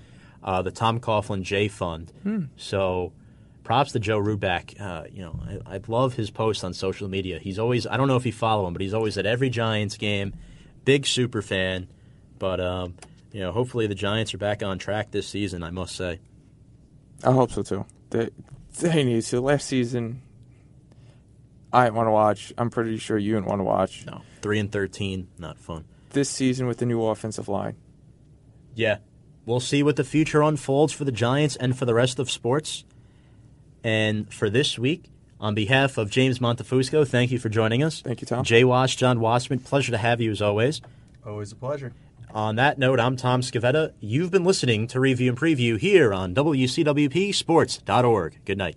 uh, 0.42 0.62
the 0.62 0.72
Tom 0.72 0.98
Coughlin 0.98 1.42
Jay 1.42 1.68
Fund. 1.68 2.50
So. 2.56 3.12
Props 3.62 3.92
to 3.92 3.98
Joe 3.98 4.18
Ruback. 4.18 4.78
Uh, 4.78 5.04
you 5.10 5.22
know, 5.22 5.40
I, 5.66 5.76
I 5.76 5.80
love 5.88 6.12
his 6.12 6.30
posts 6.30 6.64
on 6.64 6.74
social 6.74 7.08
media. 7.08 7.38
He's 7.38 7.58
always, 7.58 7.86
I 7.86 7.96
don't 7.96 8.08
know 8.08 8.16
if 8.16 8.26
you 8.26 8.32
follow 8.32 8.66
him, 8.66 8.74
but 8.74 8.82
he's 8.82 8.92
always 8.92 9.16
at 9.16 9.24
every 9.24 9.48
Giants 9.48 9.96
game. 9.96 10.34
Big 10.84 11.06
super 11.06 11.40
fan. 11.40 11.88
But, 12.38 12.60
um, 12.60 12.92
you 13.32 13.40
know, 13.40 13.52
hopefully 13.52 13.86
the 13.86 13.94
Giants 13.94 14.34
are 14.34 14.36
back 14.36 14.62
on 14.62 14.78
track 14.78 15.12
this 15.12 15.26
season, 15.26 15.62
I 15.62 15.70
must 15.70 15.96
say. 15.96 16.20
I 17.24 17.32
hope 17.32 17.52
so 17.52 17.62
too. 17.62 17.86
They 18.10 18.28
they 18.80 19.02
need 19.02 19.22
to. 19.22 19.40
Last 19.40 19.66
season, 19.66 20.20
I 21.74 21.84
didn't 21.84 21.96
want 21.96 22.06
to 22.06 22.12
watch. 22.12 22.52
I'm 22.56 22.70
pretty 22.70 22.96
sure 22.98 23.18
you 23.18 23.34
didn't 23.34 23.46
want 23.46 23.58
to 23.60 23.64
watch. 23.64 24.06
No, 24.06 24.22
3 24.42 24.58
and 24.60 24.70
13, 24.72 25.26
not 25.38 25.58
fun. 25.58 25.84
This 26.10 26.30
season 26.30 26.66
with 26.68 26.78
the 26.78 26.86
new 26.86 27.04
offensive 27.04 27.48
line, 27.48 27.74
Yeah. 28.74 28.98
We'll 29.46 29.60
see 29.60 29.82
what 29.82 29.96
the 29.96 30.04
future 30.04 30.40
unfolds 30.40 30.94
for 30.94 31.04
the 31.04 31.12
Giants 31.12 31.54
and 31.56 31.76
for 31.76 31.84
the 31.84 31.92
rest 31.92 32.18
of 32.18 32.30
sports. 32.30 32.84
And 33.82 34.32
for 34.32 34.48
this 34.48 34.78
week, 34.78 35.10
on 35.38 35.54
behalf 35.54 35.98
of 35.98 36.08
James 36.08 36.38
Montefusco, 36.38 37.06
thank 37.06 37.30
you 37.30 37.38
for 37.38 37.50
joining 37.50 37.82
us. 37.82 38.00
Thank 38.00 38.22
you, 38.22 38.26
Tom. 38.26 38.42
Jay 38.44 38.64
Wash, 38.64 38.96
John 38.96 39.20
Wasserman, 39.20 39.58
pleasure 39.58 39.92
to 39.92 39.98
have 39.98 40.22
you 40.22 40.30
as 40.30 40.40
always. 40.40 40.80
Always 41.26 41.52
a 41.52 41.56
pleasure. 41.56 41.92
On 42.32 42.56
that 42.56 42.78
note, 42.78 42.98
I'm 42.98 43.16
Tom 43.16 43.42
Scavetta. 43.42 43.92
You've 44.00 44.30
been 44.30 44.44
listening 44.44 44.86
to 44.88 44.98
Review 44.98 45.28
and 45.30 45.38
Preview 45.38 45.78
here 45.78 46.14
on 46.14 46.34
WCWPSports.org. 46.34 48.38
Good 48.46 48.56
night. 48.58 48.76